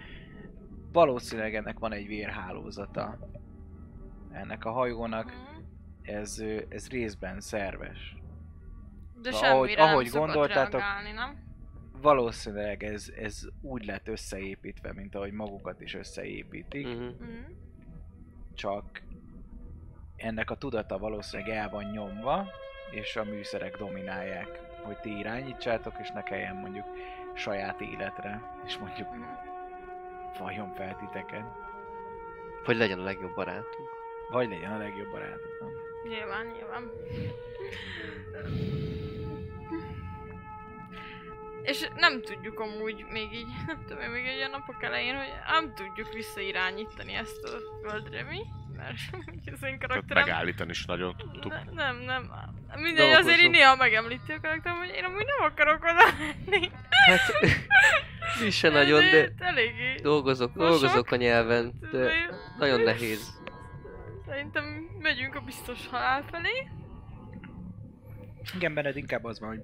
Valószínűleg 0.93 1.55
ennek 1.55 1.79
van 1.79 1.93
egy 1.93 2.07
vérhálózata. 2.07 3.19
Ennek 4.33 4.65
a 4.65 4.71
hajónak 4.71 5.25
Mhm. 5.27 6.15
ez, 6.17 6.43
ez 6.69 6.89
részben 6.89 7.41
szerves. 7.41 8.17
De 9.23 9.33
Szóval 9.33 9.49
semmire 9.49 9.53
ahogy- 9.57 9.77
nem 9.77 9.89
ahogy 9.89 10.09
gondoltátok- 10.09 10.81
reagálni, 10.81 11.13
nem? 11.13 11.43
Valószínűleg 12.01 12.83
ez, 12.83 13.13
ez 13.17 13.43
úgy 13.61 13.85
lett 13.85 14.09
összeépítve, 14.09 14.93
mint 14.93 15.15
ahogy 15.15 15.33
magukat 15.33 15.81
is 15.81 15.95
összeépítik. 15.95 16.87
Uh-huh. 16.87 17.15
Csak 18.55 19.03
ennek 20.17 20.51
a 20.51 20.55
tudata 20.57 20.99
valószínűleg 20.99 21.53
el 21.57 21.69
van 21.71 21.85
nyomva, 21.85 22.47
és 22.95 23.17
a 23.17 23.25
műszerek 23.25 23.77
dominálják, 23.77 24.61
hogy 24.83 24.97
ti 24.97 25.19
irányítsátok, 25.19 25.95
és 25.99 26.11
ne 26.11 26.23
kelljen 26.23 26.57
mondjuk 26.57 26.87
saját 27.35 27.81
életre, 27.81 28.41
és 28.67 28.79
mondjuk 28.79 29.11
Mhm. 29.11 29.23
vajon 30.39 30.73
fel 30.75 30.97
titeket, 30.97 31.45
Hogy 32.65 32.77
legyen 32.77 32.99
a 32.99 33.03
legjobb 33.05 33.35
barátunk. 33.35 33.89
vagy 34.31 34.49
legyen 34.49 34.73
a 34.73 34.79
legjobb 34.79 35.11
barátok. 35.11 35.61
nem? 35.61 35.71
Nyilván, 36.09 36.47
nyilván. 36.47 36.91
És 41.64 41.88
nem 41.96 42.22
tudjuk 42.22 42.61
amúgy 42.61 43.05
még 43.11 43.33
így, 43.33 43.46
nem 43.66 43.85
tudom 43.88 44.11
még 44.11 44.27
egy 44.27 44.37
olyan 44.37 44.50
napok 44.50 44.83
elején, 44.83 45.16
hogy 45.16 45.33
nem 45.50 45.74
tudjuk 45.74 46.12
visszairányítani 46.12 47.14
ezt 47.14 47.44
a 47.44 47.88
földre, 47.88 48.22
mi? 48.22 48.40
mert 48.77 48.96
az 49.53 49.53
én 49.53 49.59
Tehát 49.59 49.79
karakterem... 49.79 50.24
megállítani 50.24 50.70
is 50.70 50.85
nagyon 50.85 51.16
tudtuk. 51.16 51.53
Ne, 51.53 51.62
nem, 51.72 51.96
nem. 51.96 52.31
Mindegy, 52.77 53.12
azért 53.12 53.38
így 53.38 53.50
néha 53.50 53.77
megemlíti 53.77 54.33
a 54.33 54.40
karakterem, 54.40 54.79
hogy 54.79 54.88
én 54.88 55.05
amúgy 55.05 55.24
nem 55.24 55.50
akarok 55.50 55.85
oda 55.85 56.05
menni. 56.18 56.70
Hát, 57.07 57.20
mi 58.42 58.50
se 58.50 58.68
nagyon, 58.68 59.00
de 59.11 59.33
Eléggé. 59.38 59.94
dolgozok, 60.03 60.53
dolgozok 60.53 61.11
a 61.11 61.16
nyelven, 61.16 61.72
de 61.90 62.12
nagyon 62.59 62.81
nehéz. 62.81 63.42
Szerintem 64.27 64.64
megyünk 64.98 65.35
a 65.35 65.40
biztos 65.40 65.88
halál 65.90 66.24
felé. 66.31 66.68
Igen, 68.55 68.74
benned 68.74 68.96
inkább 68.96 69.24
az 69.24 69.40
van, 69.40 69.48
hogy 69.48 69.62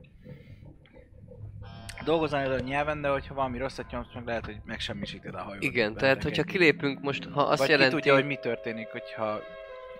dolgozni 2.04 2.36
a 2.44 2.58
nyelven, 2.60 3.00
de 3.00 3.08
hogyha 3.08 3.34
valami 3.34 3.58
rosszat 3.58 3.90
nyomsz, 3.90 4.06
meg 4.14 4.26
lehet, 4.26 4.44
hogy 4.44 4.56
megsemmisíted 4.64 5.34
a 5.34 5.38
hajót. 5.42 5.62
Igen, 5.62 5.94
tehát 5.94 6.22
hogyha 6.22 6.42
kilépünk 6.42 7.00
most, 7.00 7.28
ha 7.32 7.42
azt 7.42 7.58
Vagy 7.58 7.68
jelenti... 7.68 7.94
tudja, 7.94 8.14
hogy 8.14 8.26
mi 8.26 8.36
történik, 8.36 8.88
hogyha 8.88 9.40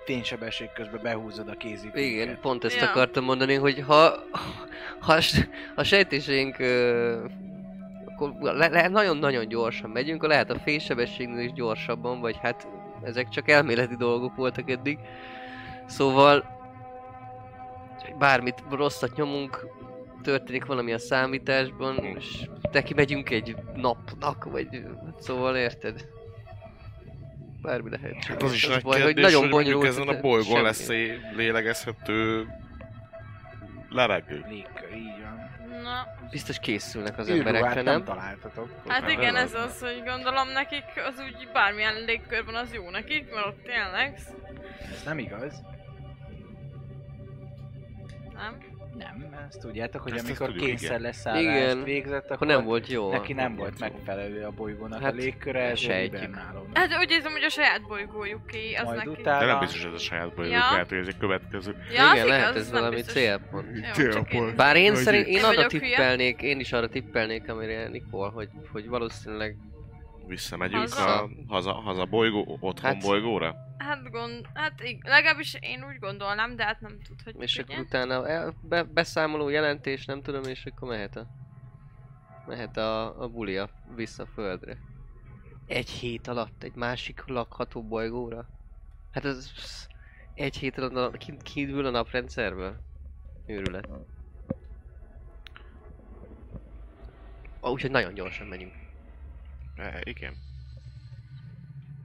fénysebesség 0.05 0.73
közben 0.73 1.01
behúzod 1.03 1.49
a 1.49 1.55
kéziféket. 1.57 2.11
Igen, 2.11 2.39
pont 2.41 2.65
ezt 2.65 2.81
Ja. 2.81 2.89
akartam 2.89 3.25
mondani, 3.25 3.55
hogy 3.55 3.85
ha, 3.87 4.15
ha, 5.01 5.13
a 5.13 5.21
s- 5.21 5.49
a 5.75 5.83
sejtéseink 5.83 6.57
akkor 8.17 8.33
nagyon-nagyon 8.91 9.49
gyorsan 9.49 9.91
megyünk, 9.91 10.17
akkor 10.17 10.29
lehet 10.29 10.51
a 10.51 10.59
fénysebességnél 10.59 11.45
is 11.45 11.53
gyorsabban, 11.53 12.21
vagy 12.21 12.37
hát 12.43 12.69
ezek 13.03 13.29
csak 13.29 13.49
elméleti 13.51 13.97
dolgok 13.97 14.37
voltak 14.37 14.71
eddig. 14.71 14.99
Szóval 15.87 16.59
bármit 18.19 18.63
rosszat 18.71 19.17
nyomunk, 19.17 19.67
történik 20.23 20.65
valami 20.65 20.93
a 20.93 20.99
számításban, 20.99 21.97
és 21.97 22.49
neki 22.73 22.95
megyünk 22.95 23.31
egy 23.31 23.57
napnak, 23.75 24.45
vagy 24.45 24.69
szóval 25.19 25.57
érted? 25.57 26.07
Bármi 27.63 27.91
lehet. 27.91 28.25
Hát 28.25 28.43
az 28.43 28.53
is 28.53 28.67
nagy 28.69 28.83
baj, 28.83 28.97
kérdés, 29.03 29.15
hogy 29.25 29.33
nagyon 29.33 29.51
bonyolult. 29.51 29.87
ezen 29.87 30.09
a 30.09 30.21
bolygón 30.21 30.43
semmi. 30.53 30.63
lesz 30.63 30.89
egy 30.89 31.21
lélegezhető 31.37 32.47
levegő. 33.89 34.45
Légkör, 34.49 34.93
így 34.97 35.23
van. 35.23 35.39
Na, 35.83 36.07
Biztos 36.31 36.59
készülnek 36.59 37.19
az 37.19 37.29
Űrruhát 37.29 37.47
emberekre, 37.47 37.83
nem 37.83 37.93
nem? 37.95 38.05
találtatok. 38.05 38.69
hát 38.89 39.01
Hát 39.03 39.11
igen, 39.11 39.37
ez 39.37 39.55
az, 39.55 39.81
hogy 39.81 40.03
gondolom 40.05 40.49
nekik 40.49 40.85
az 41.09 41.15
úgy 41.19 41.49
bármilyen 41.53 41.95
légkörben 42.07 42.55
az 42.55 42.75
jó 42.75 42.91
nekik, 42.91 43.35
mert 43.35 43.47
ott 43.47 43.63
tényleg, 43.63 44.15
Ez 44.93 45.03
nem 45.05 45.19
igaz. 45.19 45.63
nem? 48.35 48.59
Nem, 49.01 49.39
ezt 49.49 49.61
tudjátok, 49.61 50.03
hogy 50.03 50.13
Ezt- 50.13 50.25
amikor 50.27 50.47
tudjuk, 50.47 50.65
kényszer 50.67 51.01
leszállást 51.01 51.43
Igen. 51.45 51.85
végzett, 51.85 52.25
akkor 52.25 52.33
Akkor 52.35 52.47
nem 52.47 52.65
volt 52.65 52.87
jó. 52.87 53.11
neki 53.11 53.33
nem 53.33 53.45
nem 53.49 53.57
volt 53.57 53.75
jó. 53.81 53.87
megfelelő 53.87 54.45
a 54.45 54.51
bolygónak 54.51 55.03
Hát, 55.03 55.13
a 55.13 55.15
légköre, 55.15 55.75
sejtjük. 55.75 56.21
hibernálódnak. 56.21 56.77
Hát 56.79 56.99
úgy 57.01 57.11
érzem, 57.11 57.33
hogy 57.33 57.43
a 57.43 57.49
saját 57.49 57.87
bolygójuké 57.87 58.75
az 58.75 58.85
Majd 58.85 58.97
neki. 58.97 59.09
utána- 59.09 59.39
De 59.39 59.47
nem 59.47 59.59
biztos 59.59 59.85
ez 59.85 59.93
a 59.93 59.99
saját 59.99 60.35
bolygó, 60.35 60.53
Ja. 60.53 60.59
lehet, 60.71 60.89
hogy 60.89 60.99
ez 60.99 61.07
egy 61.07 61.19
következő. 61.19 61.77
Ja, 61.95 62.09
az 62.09 62.15
Igen, 62.15 62.27
lehet 62.27 62.51
igaz, 62.51 62.57
ez 62.63 62.71
nem 62.71 62.81
valami 62.81 62.97
biztos. 62.97 63.13
célpont. 63.15 63.67
Én- 64.33 64.55
Bár 64.57 64.77
én 64.77 64.95
szerint, 64.95 65.27
én 65.27 65.37
Én 65.37 65.45
arra 65.45 65.67
tippelnék, 65.67 66.43
én 66.43 66.61
is 66.61 66.73
arra 66.73 66.89
tippelnék, 66.89 67.49
amire 67.51 67.89
Nikol, 67.89 68.31
hogy, 68.31 68.49
hogy 68.73 68.89
valószínűleg 68.89 69.57
Visszamegyünk 70.27 70.81
Haza? 70.83 71.23
a 71.23 71.29
haza, 71.49 71.73
haza 71.73 72.05
bolygó, 72.05 72.59
otthon 72.61 72.91
Hát- 72.93 73.03
bolygóra? 73.03 73.55
Hát 73.81 74.11
gond, 74.11 74.49
hát 74.55 74.83
legalábbis 75.03 75.57
én 75.61 75.85
úgy 75.85 75.99
gondolnám, 75.99 76.57
de 76.57 76.65
hát 76.65 76.81
nem 76.81 77.01
tudhatjuk, 77.03 77.43
És 77.43 77.59
ugye? 77.59 77.63
akkor 77.73 77.85
utána 77.85 78.29
el, 78.29 78.55
be, 78.63 78.83
beszámoló 78.83 79.49
jelentés, 79.49 80.05
nem 80.05 80.23
tudom, 80.23 80.43
és 80.43 80.67
akkor 80.67 80.89
mehet 80.89 81.17
a... 81.17 81.27
Mehet 82.47 82.77
a, 82.77 83.23
a 83.23 83.29
bulia 83.29 83.71
vissza 83.95 84.23
a 84.23 84.27
földre. 84.27 84.77
Egy 85.67 85.91
hét 85.91 86.27
alatt 86.27 86.63
egy 86.63 86.75
másik 86.75 87.23
lakható 87.27 87.83
bolygóra? 87.83 88.47
Hát 89.13 89.25
ez... 89.25 89.51
Egy 90.35 90.57
hét 90.57 90.79
alatt 90.79 91.15
a- 91.15 91.19
kint 91.19 91.43
kívül 91.43 91.87
a 91.87 91.91
naprendszerből? 91.91 92.77
Őrület. 93.47 93.89
Ah, 97.61 97.71
úgyhogy 97.73 97.91
nagyon 97.91 98.15
gyorsan 98.15 98.47
megyünk. 98.47 98.73
E, 99.77 100.01
igen. 100.05 100.35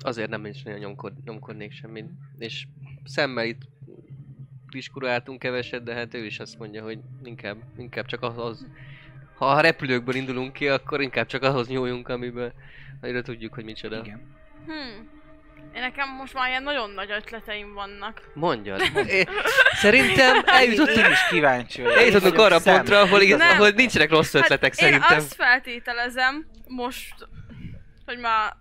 Azért 0.06 0.30
nem 0.30 0.46
is 0.46 0.64
nagyon 0.64 0.80
nyomkod, 0.80 1.14
nyomkodnék 1.24 1.72
semmit. 1.74 2.06
És 2.38 2.66
szemmel 3.04 3.46
itt 3.46 3.62
diskuráltunk 4.72 5.40
keveset, 5.40 5.84
de 5.84 5.94
hát 5.94 6.14
ő 6.14 6.26
is 6.26 6.40
azt 6.40 6.60
mondja, 6.60 6.84
hogy 6.84 7.00
inkább, 7.24 7.58
inkább 7.78 8.06
csak 8.06 8.22
ahhoz, 8.22 8.66
ha 9.36 9.46
a 9.46 9.62
repülőkből 9.62 10.16
indulunk 10.16 10.54
ki, 10.54 10.68
akkor 10.68 11.02
inkább 11.02 11.26
csak 11.26 11.44
ahhoz 11.44 11.68
nyúljunk, 11.68 12.08
amiben 12.08 12.54
amire 13.02 13.22
tudjuk, 13.22 13.54
hogy 13.54 13.64
micsoda. 13.64 13.98
Igen. 13.98 14.22
Hmm. 14.66 15.10
Én 15.76 15.82
nekem 15.82 16.10
most 16.10 16.34
már 16.34 16.50
ilyen 16.50 16.64
nagyon 16.64 16.90
nagy 16.90 17.12
ötleteim 17.12 17.74
vannak. 17.74 18.22
Mondjad. 18.34 18.82
É, 19.08 19.26
szerintem 19.74 20.44
eljutottunk, 20.46 21.06
Én 21.06 21.12
is 21.12 21.28
kíváncsi 21.30 21.82
vagyok. 21.82 21.98
eljutottunk 21.98 22.38
arra 22.38 22.56
a 22.56 22.60
szem. 22.60 22.76
pontra, 22.76 23.00
ahol, 23.00 23.22
igaz, 23.22 23.40
ahol 23.40 23.70
nincsenek 23.70 24.10
rossz 24.10 24.34
ötletek 24.34 24.80
hát 24.80 24.82
én 24.82 24.88
szerintem. 24.88 25.18
azt 25.18 25.34
feltételezem 25.34 26.48
most, 26.68 27.28
hogy 28.06 28.18
már 28.18 28.56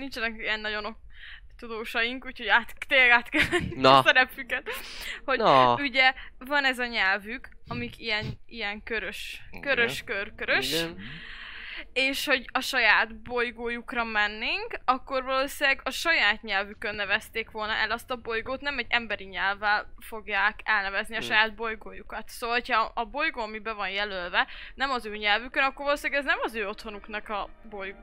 nincsenek 0.00 0.34
ilyen 0.38 0.60
nagyon 0.60 0.84
ok- 0.84 0.98
tudósaink, 1.56 2.24
úgyhogy 2.24 2.46
át, 2.48 2.74
tényleg 2.88 3.10
át 3.10 3.28
kell 3.28 3.42
Na. 3.76 3.98
a 3.98 4.02
szerepüket. 4.02 4.70
Hogy 5.24 5.38
Na, 5.38 5.74
ugye 5.74 6.14
van 6.38 6.64
ez 6.64 6.78
a 6.78 6.86
nyelvük, 6.86 7.48
amik 7.68 7.98
ilyen, 7.98 8.24
ilyen 8.46 8.82
körös, 8.82 9.42
körös, 9.60 10.02
kör, 10.04 10.34
körös, 10.34 10.72
igen. 10.72 10.98
és 11.92 12.26
hogy 12.26 12.44
a 12.52 12.60
saját 12.60 13.16
bolygójukra 13.22 14.04
mennénk, 14.04 14.78
akkor 14.84 15.24
valószínűleg 15.24 15.80
a 15.84 15.90
saját 15.90 16.42
nyelvükön 16.42 16.94
nevezték 16.94 17.50
volna 17.50 17.72
el 17.72 17.90
azt 17.90 18.10
a 18.10 18.16
bolygót, 18.16 18.60
nem 18.60 18.78
egy 18.78 18.86
emberi 18.88 19.24
nyelvvel 19.24 19.94
fogják 19.98 20.60
elnevezni 20.64 21.14
a 21.14 21.18
Hmm. 21.18 21.28
saját 21.28 21.54
bolygójukat. 21.54 22.28
Szóval, 22.28 22.56
hogyha 22.56 22.92
a 22.94 23.04
bolygó, 23.04 23.40
ami 23.40 23.58
be 23.58 23.72
van 23.72 23.90
jelölve, 23.90 24.46
nem 24.74 24.90
az 24.90 25.06
ő 25.06 25.16
nyelvükön, 25.16 25.62
akkor 25.62 25.84
valószínűleg 25.84 26.20
ez 26.20 26.26
nem 26.26 26.38
az 26.42 26.54
ő 26.54 26.68
otthonuknak 26.68 27.28
a 27.28 27.48
boly... 27.70 27.94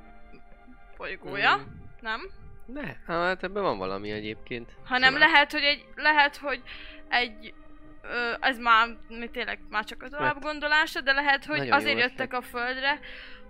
bolygója, 0.98 1.58
Mm. 1.58 1.77
Nem? 2.02 2.22
Ne, 2.66 2.96
hát 3.06 3.44
ebben 3.44 3.64
van 3.64 3.78
valami 3.78 4.12
egyébként. 4.12 4.72
Hanem 4.84 5.14
Simán. 5.14 5.30
lehet, 5.30 5.52
hogy 5.52 5.64
egy, 5.64 5.86
lehet, 5.96 6.38
hogy 6.38 6.62
egy 7.08 7.54
ö, 8.02 8.34
ez 8.40 8.58
már 8.58 8.98
mi 9.08 9.30
tényleg 9.30 9.60
már 9.70 9.84
csak 9.84 10.04
az 10.04 10.12
Lehet. 10.12 10.26
alapgondolása, 10.26 11.02
de 11.02 11.12
lehet, 11.12 11.46
hogy 11.46 11.58
Nagyon 11.58 11.74
azért 11.74 12.00
jöttek 12.00 12.34
a 12.34 12.42
földre, 12.42 13.00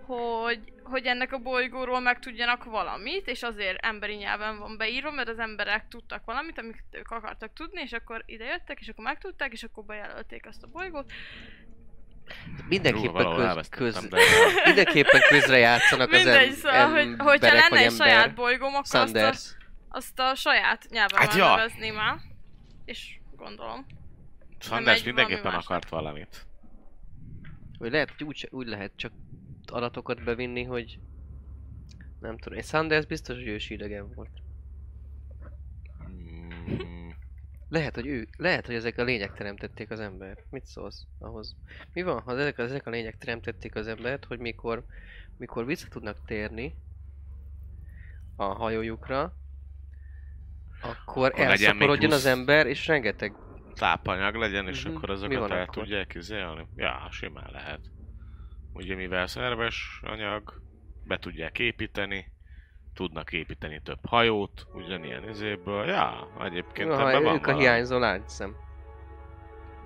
hogy, 0.06 0.60
hogy 0.84 1.06
ennek 1.06 1.34
a 1.34 1.38
bolygóról 1.38 2.00
megtudjanak 2.00 2.64
valamit, 2.64 3.28
és 3.28 3.44
azért 3.44 3.86
emberi 3.86 4.14
nyelven 4.14 4.60
van 4.60 4.78
beírva, 4.78 5.12
mert 5.12 5.30
az 5.30 5.40
emberek 5.40 5.88
tudtak 5.88 6.26
valamit, 6.26 6.58
amit 6.58 6.84
ők 6.92 7.12
akartak 7.12 7.54
tudni, 7.54 7.82
és 7.82 7.94
akkor 7.94 8.24
ide 8.26 8.46
jöttek, 8.46 8.80
és 8.80 8.88
akkor 8.88 9.04
megtudták, 9.04 9.52
és 9.52 9.64
akkor 9.64 9.86
bejelölték 9.86 10.46
azt 10.46 10.64
a 10.64 10.68
bolygót. 10.68 11.12
Mindenképpen, 12.68 13.12
valahol 13.12 13.54
köz, 13.56 13.70
köz, 13.70 14.08
de... 14.08 14.18
mindenképpen 14.66 15.22
közre 15.30 15.58
játszanak 15.58 16.12
az 16.12 16.24
Mindegy, 16.24 16.48
em- 16.48 16.56
szóval, 16.56 16.90
hogy, 16.90 17.16
hogyha 17.18 17.54
lenne 17.54 17.78
egy 17.78 17.92
ember. 17.92 18.08
saját 18.08 18.36
bolygóm, 18.36 18.68
akkor 18.68 18.80
azt 18.80 18.94
a, 18.94 18.98
Sanders. 18.98 19.56
azt 19.90 20.20
a 20.20 20.36
saját 20.36 20.86
nyelven 20.90 21.20
Hát 21.20 21.36
ja. 21.36 21.56
nevezném 21.56 21.98
el. 21.98 22.22
És 22.86 23.20
gondolom. 23.36 23.86
Sanders 24.60 25.04
mindenképpen 25.04 25.44
valami 25.44 25.62
akart 25.63 25.90
valamit. 25.90 26.46
Vagy 27.78 27.92
lehet, 27.92 28.13
hogy 28.18 28.28
úgy, 28.28 28.48
úgy 28.52 28.68
lehet 28.68 28.92
csak 28.96 29.12
adatokat 29.66 30.24
bevinni, 30.24 30.63
hogy 30.63 31.00
nem 32.20 32.38
tudom, 32.38 32.58
és 32.58 32.66
Sanders 32.66 33.06
biztos, 33.06 33.36
hogy 33.36 33.48
ősi 33.48 33.74
idegen 33.74 34.13
volt. 34.16 34.30
Mm, 36.10 37.07
Lehet, 37.70 37.96
hogy 37.96 38.08
ő, 38.08 38.28
lehet, 38.38 38.66
hogy 38.66 38.76
ezek 38.76 38.98
a 38.98 39.04
lények 39.04 39.34
teremtették 39.34 39.90
az 39.92 40.00
embert. 40.00 40.46
Mit 40.50 40.66
szólsz 40.66 41.06
ahhoz? 41.20 41.56
Mi 41.94 42.02
van, 42.02 42.22
ha 42.22 42.32
ezek, 42.32 42.58
ezek 42.58 42.88
a 42.88 42.90
lények 42.90 43.18
teremtették 43.18 43.76
az 43.76 43.88
embert, 43.88 44.26
hogy 44.26 44.40
mikor, 44.40 44.86
mikor 45.38 45.66
vissza 45.66 45.88
tudnak 45.88 46.26
térni 46.26 46.76
a 48.36 48.44
hajójukra, 48.44 49.34
akkor, 50.82 51.26
Akkor 51.32 51.40
elszaporodjon 51.40 52.12
az 52.12 52.26
ember, 52.26 52.68
és 52.68 52.88
rengeteg 52.88 53.34
tápanyag 53.74 54.36
legyen, 54.36 54.68
és 54.68 54.86
Mhm. 54.86 54.96
akkor 54.96 55.10
azokat 55.10 55.52
el 55.52 55.62
akkor? 55.62 55.84
tudják 55.84 56.16
izélni? 56.16 56.68
Ja, 56.76 57.08
simán 57.12 57.50
lehet. 57.52 57.80
Ugye 58.74 58.96
mivel 58.96 59.28
szerves 59.28 60.00
anyag, 60.04 60.62
be 61.04 61.18
tudják 61.18 61.60
építeni, 61.60 62.32
tudnak 62.98 63.32
építeni 63.32 63.82
több 63.84 64.06
hajót, 64.06 64.68
ugyanilyen 64.74 65.30
izéből. 65.30 65.86
Ja, 65.86 66.28
egyébként 66.40 66.94
ha 66.94 67.10
ebben 67.10 67.24
van 67.24 67.34
ők 67.34 67.42
a 67.42 67.46
valami. 67.46 67.64
hiányzó 67.64 67.98
láncszem. 67.98 68.56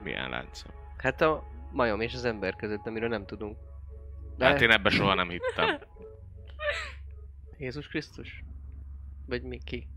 Milyen 0.04 0.30
láncem? 0.30 0.72
Hát 0.98 1.22
a 1.22 1.44
majom 1.72 2.02
és 2.02 2.14
az 2.14 2.26
ember 2.26 2.56
között, 2.56 2.86
amiről 2.86 3.10
nem 3.10 3.26
tudunk. 3.26 3.58
De... 4.38 4.46
Hát 4.46 4.62
én 4.62 4.72
ebbe 4.72 4.90
soha 4.90 5.14
nem 5.14 5.30
hittem. 5.30 5.80
Jézus 7.58 7.88
Krisztus? 7.88 8.44
Vagy 9.28 9.44
mi 9.44 9.58
ki? 9.58 9.88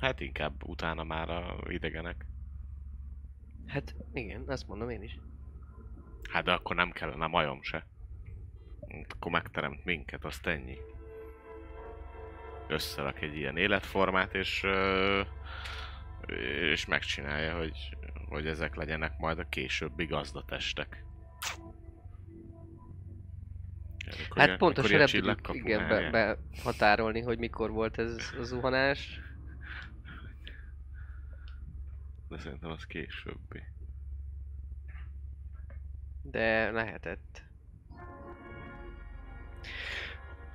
Hát 0.00 0.20
inkább 0.20 0.68
utána 0.68 1.04
már 1.04 1.30
a 1.30 1.56
idegenek. 1.68 2.26
Hát 3.66 3.94
igen, 4.12 4.44
azt 4.46 4.68
mondom 4.68 4.90
én 4.90 5.02
is. 5.02 5.18
Hát 6.30 6.44
de 6.44 6.52
akkor 6.52 6.76
nem 6.76 6.90
kellene 6.90 7.26
majom 7.26 7.62
se. 7.62 7.86
Akkor 9.08 9.32
megteremt 9.32 9.84
minket, 9.84 10.24
azt 10.24 10.46
ennyi. 10.46 10.78
Összerak 12.68 13.22
egy 13.22 13.36
ilyen 13.36 13.56
életformát, 13.56 14.34
és 14.34 14.66
és 16.70 16.86
megcsinálja, 16.86 17.56
hogy, 17.56 17.96
hogy 18.28 18.46
ezek 18.46 18.74
legyenek 18.74 19.18
majd 19.18 19.38
a 19.38 19.48
későbbi 19.48 20.04
gazdatestek. 20.04 21.04
Amikor 24.16 24.38
Hát 24.38 24.56
pontosan 24.58 25.06
csillagkapu 25.06 25.58
igen, 25.58 25.88
be, 25.88 25.94
mágia. 25.94 26.10
behatárolni, 26.10 27.20
hogy 27.20 27.38
mikor 27.38 27.70
volt 27.70 27.98
ez 27.98 28.32
a 28.38 28.42
zuhanás. 28.42 29.20
De 32.28 32.38
szerintem 32.38 32.70
az 32.70 32.86
későbbi. 32.86 33.62
De 36.22 36.70
lehetett. 36.70 37.42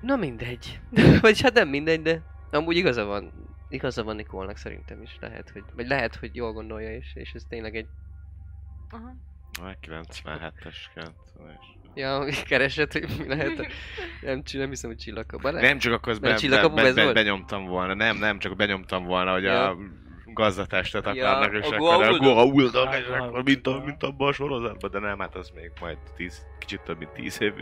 Na 0.01 0.15
mindegy. 0.15 0.79
Vagy 1.21 1.41
hát 1.41 1.53
nem 1.53 1.67
mindegy, 1.67 2.01
de 2.01 2.21
amúgy 2.51 2.75
igaza 2.75 3.05
van. 3.05 3.31
Igaza 3.69 4.03
van 4.03 4.15
Nikolnak 4.15 4.57
szerintem 4.57 5.01
is. 5.01 5.17
Lehet, 5.19 5.49
hogy, 5.49 5.63
vagy 5.75 5.87
lehet, 5.87 6.15
hogy 6.15 6.35
jól 6.35 6.51
gondolja 6.53 6.95
is, 6.95 7.11
és 7.13 7.31
ez 7.33 7.43
tényleg 7.49 7.75
egy... 7.75 7.87
Aha. 8.89 9.15
A 9.61 9.77
97-es 9.87 10.75
90-es. 10.95 11.77
Ja, 11.93 12.25
keresett, 12.47 12.91
hogy 12.91 13.05
mi 13.17 13.27
lehet. 13.27 13.59
a- 13.59 13.67
Nem, 14.21 14.41
nem 14.53 14.69
hiszem, 14.69 14.89
hogy 14.89 14.99
csillagkapban. 14.99 15.53
Nem 15.53 15.77
csak 15.77 15.93
akkor 15.93 16.19
be, 16.19 16.35
be, 16.41 16.67
be, 16.69 16.93
be, 16.93 17.01
volt? 17.03 17.13
benyomtam 17.13 17.65
volna, 17.65 17.93
nem, 17.93 18.17
nem, 18.17 18.39
csak 18.39 18.55
benyomtam 18.55 19.05
volna, 19.05 19.31
hogy 19.31 19.43
Ja. 19.43 19.69
a 19.69 19.77
gazdatestet 20.33 21.15
Ja, 21.15 21.35
akarnak, 21.35 21.63
és 21.63 21.71
a 21.71 21.75
akkor 21.75 22.03
a 22.03 22.17
Goa'uld. 22.17 22.69
Goa'uld, 22.71 23.43
mint, 23.45 23.67
a, 23.67 23.81
mint 23.85 24.03
abban 24.03 24.27
a 24.27 24.31
sorozatban, 24.31 24.91
de 24.91 24.99
nem, 24.99 25.19
hát 25.19 25.35
az 25.35 25.49
még 25.55 25.71
majd 25.79 25.97
tíz, 26.15 26.45
kicsit 26.59 26.81
több 26.81 26.97
mint 26.97 27.11
tíz 27.11 27.41
év 27.41 27.53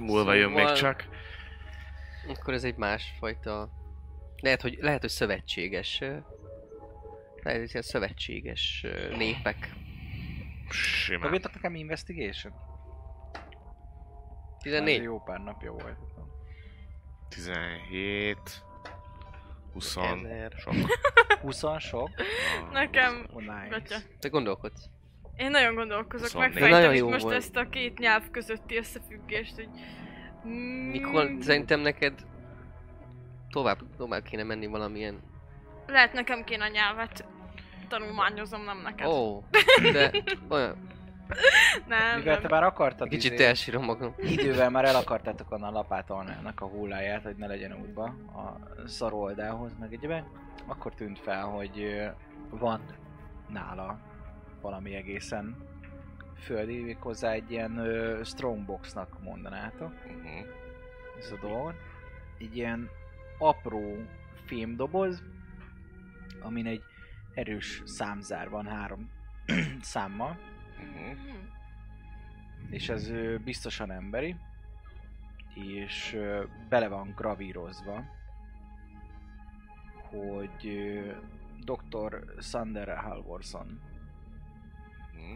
múlva 0.00 0.32
jön 0.34 0.50
még 0.50 0.58
Szóval- 0.58 0.76
csak. 0.76 1.08
Akkor 2.28 2.54
ez 2.54 2.64
egy 2.64 2.76
másfajta... 2.76 3.70
Lehet, 4.42 4.62
hogy, 4.62 4.78
lehet, 4.80 5.00
hogy 5.00 5.10
szövetséges... 5.10 5.98
Lehet, 7.42 7.60
hogy 7.60 7.70
ilyen 7.70 7.82
szövetséges 7.82 8.86
népek. 9.16 9.72
Simán. 10.70 11.22
Dobjatok 11.22 11.54
nekem 11.54 11.74
investigation? 11.74 12.52
Ez 14.56 14.62
14. 14.62 15.02
jó 15.02 15.22
pár 15.22 15.40
napja 15.40 15.72
volt. 15.72 15.98
17, 17.28 18.38
20, 19.72 19.96
Ezer. 19.96 20.52
sok. 20.56 20.74
20 21.40 21.64
sok. 21.78 22.10
Nekem... 22.72 23.26
Oh, 23.32 23.40
nice. 23.40 23.66
Gatya. 23.68 23.96
Te 24.18 24.28
gondolkodsz? 24.28 24.88
Én 25.36 25.50
nagyon 25.50 25.74
gondolkozok, 25.74 26.26
Szóval 26.26 26.48
megfejtem 26.48 26.80
nagyon 26.80 27.10
most 27.10 27.22
volt. 27.22 27.34
ezt 27.34 27.56
a 27.56 27.68
két 27.68 27.98
nyelv 27.98 28.30
közötti 28.30 28.76
összefüggést, 28.76 29.54
hogy... 29.54 29.68
Mm, 30.46 30.88
Mikor 30.90 31.30
szerintem 31.40 31.80
neked 31.80 32.14
tovább, 33.50 33.78
tovább 33.96 34.22
kéne 34.22 34.42
menni 34.42 34.66
valamilyen... 34.66 35.20
Lehet 35.86 36.12
nekem 36.12 36.44
kéne 36.44 36.64
a 36.64 36.68
nyelvet 36.68 37.24
tanulmányozom, 37.88 38.64
nem 38.64 38.80
neked. 38.82 39.06
Ó, 39.06 39.12
oh, 39.12 39.42
de 39.92 40.10
olyan... 40.48 40.88
nem, 41.86 42.18
Mivel 42.18 42.34
te 42.36 42.40
nem. 42.40 42.50
már 42.50 42.62
akartad 42.64 43.08
Kicsit 43.08 43.32
izé- 43.32 43.44
elsírom 43.46 43.84
magam. 43.84 44.14
Idővel 44.18 44.70
már 44.70 44.84
el 44.84 44.96
akartátok 44.96 45.50
onnan 45.52 45.72
lapátolni 45.72 46.30
ennek 46.38 46.60
a 46.60 46.66
hulláját, 46.66 47.22
hogy 47.22 47.36
ne 47.36 47.46
legyen 47.46 47.72
útba 47.80 48.02
a 48.34 48.58
szaroldalhoz, 48.86 49.70
meg 49.80 49.92
egyébként, 49.92 50.26
akkor 50.66 50.94
tűnt 50.94 51.18
fel, 51.18 51.42
hogy 51.44 52.00
van 52.50 52.80
nála 53.48 53.98
valami 54.66 54.94
egészen 54.94 55.56
földi, 56.38 56.82
méghozzá 56.82 57.30
egy 57.30 57.50
ilyen 57.50 57.76
ö, 57.78 58.20
strongboxnak 58.24 59.22
mondanátok 59.22 59.92
Mhm. 60.04 60.48
ez 61.18 61.30
a 61.30 61.38
dolog. 61.40 61.74
Egy 62.38 62.56
ilyen 62.56 62.88
apró 63.38 63.96
fémdoboz, 64.44 65.22
amin 66.40 66.66
egy 66.66 66.82
erős 67.34 67.82
számzár 67.84 68.48
van 68.48 68.66
három 68.66 69.10
számmal. 69.80 70.38
Hmm. 70.78 71.54
és 72.70 72.88
ez 72.88 73.08
ö, 73.10 73.36
biztosan 73.38 73.90
emberi, 73.90 74.36
és 75.54 76.12
ö, 76.14 76.44
bele 76.68 76.88
van 76.88 77.12
gravírozva, 77.16 78.04
hogy 80.10 80.66
ö, 80.66 81.12
Dr. 81.64 82.24
Sander 82.38 82.96
Halvorson. 82.96 83.80
Mhm. 85.16 85.32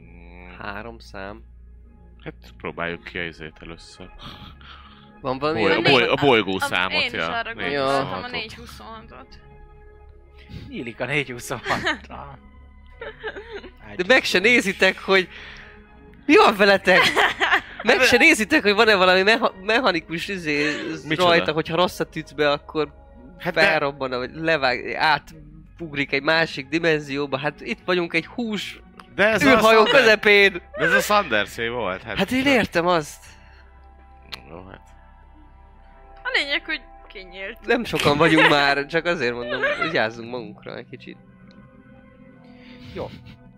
Mm, 0.00 0.58
Három 0.58 0.98
szám. 0.98 1.42
Hát 2.24 2.34
próbáljuk 2.56 3.04
ki 3.04 3.18
a 3.18 3.24
izét 3.24 3.56
először. 3.60 4.10
Van 5.20 5.38
valami 5.38 5.60
Boly, 5.60 5.72
a, 5.72 5.80
boly, 5.80 6.02
a 6.02 6.14
bolygó 6.14 6.52
Am- 6.52 6.58
számot, 6.58 6.92
Én 7.02 7.06
is 7.06 7.12
ja. 7.12 7.38
arra 7.38 7.54
Négy 7.54 7.72
Ja. 7.72 7.84
gondoltam, 7.84 8.22
a 8.22 8.28
huszonhatot. 8.56 9.26
426-ot. 9.28 10.68
Nyílik 10.68 11.00
a 11.00 11.04
426 11.06 12.06
De 13.96 14.04
meg 14.06 14.24
se 14.24 14.38
nézitek, 14.38 14.98
hogy... 14.98 15.28
Mi 16.26 16.36
van 16.36 16.56
veletek? 16.56 17.00
Meg 17.82 18.00
se 18.00 18.16
nézitek, 18.16 18.62
hogy 18.62 18.74
van-e 18.74 18.94
valami 18.94 19.22
meha- 19.22 19.54
mechanikus 19.64 20.28
izé 20.28 20.70
rajta, 21.08 21.52
hogyha 21.52 21.76
rosszat 21.76 22.16
ütsz 22.16 22.32
be, 22.32 22.50
akkor 22.50 22.92
Hát 23.38 23.54
de, 23.54 23.60
felrobban, 23.60 24.10
vagy 24.10 24.30
levág, 24.34 24.94
átugrik 25.74 26.12
egy 26.12 26.22
másik 26.22 26.68
dimenzióba. 26.68 27.38
Hát 27.38 27.60
itt 27.60 27.80
vagyunk 27.84 28.12
egy 28.14 28.26
hús 28.26 28.80
de 29.14 29.26
ez 29.28 29.42
a 29.42 29.50
űrhajó 29.50 29.76
Sander- 29.84 30.00
közepén. 30.00 30.52
de 30.52 30.84
ez 30.84 30.92
a 30.92 31.00
Sanderszé 31.00 31.68
volt. 31.68 32.02
Hát, 32.02 32.16
Hát 32.18 32.30
én 32.30 32.46
értem 32.46 32.86
azt. 32.86 33.24
Jó, 34.48 34.64
hát. 34.64 34.88
A 36.22 36.30
lényeg, 36.34 36.64
hogy 36.64 36.80
kinyílt. 37.08 37.58
Nem 37.66 37.84
sokan 37.84 38.18
vagyunk 38.18 38.48
már, 38.48 38.86
csak 38.86 39.04
azért 39.04 39.34
mondom, 39.34 39.60
vigyázzunk 39.82 40.30
magunkra 40.30 40.76
egy 40.76 40.88
kicsit. 40.88 41.16
Jó. 42.94 43.08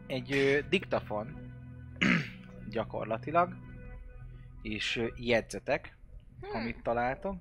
Egy 0.07 0.33
ö, 0.33 0.59
diktafon 0.69 1.53
gyakorlatilag, 2.71 3.57
és 4.63 4.97
ö, 4.97 5.07
jegyzetek, 5.17 5.97
amit 6.53 6.83
találtam. 6.83 7.41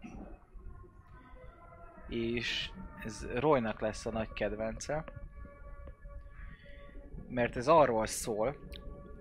És 2.09 2.69
ez 3.05 3.27
Roynak 3.35 3.79
lesz 3.79 4.05
a 4.05 4.11
nagy 4.11 4.33
kedvence. 4.33 5.03
Mert 7.29 7.55
ez 7.57 7.67
arról 7.67 8.05
szól, 8.05 8.55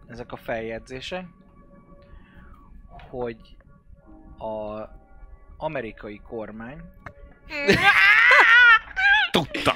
ezek 0.06 0.32
a 0.32 0.36
feljegyzések, 0.36 1.26
hogy 3.10 3.56
a 4.38 4.88
amerikai 5.56 6.20
kormány 6.20 6.82
Tudta! 9.30 9.74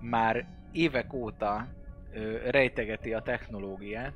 már 0.00 0.46
évek 0.72 1.12
óta 1.12 1.66
ö, 2.12 2.50
rejtegeti 2.50 3.12
a 3.12 3.20
technológiát, 3.22 4.14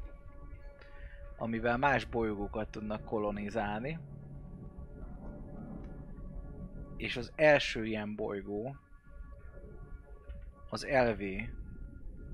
amivel 1.37 1.77
más 1.77 2.05
bolygókat 2.05 2.69
tudnak 2.69 3.05
kolonizálni. 3.05 3.99
És 6.99 7.17
az 7.17 7.33
első 7.35 7.87
ilyen 7.87 8.15
bolygó 8.15 8.77
az 10.71 10.87
LV 10.91 11.21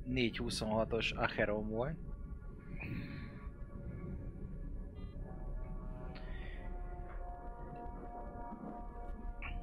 426-os 0.09 1.15
Acheron 1.17 1.69
volt. 1.69 1.97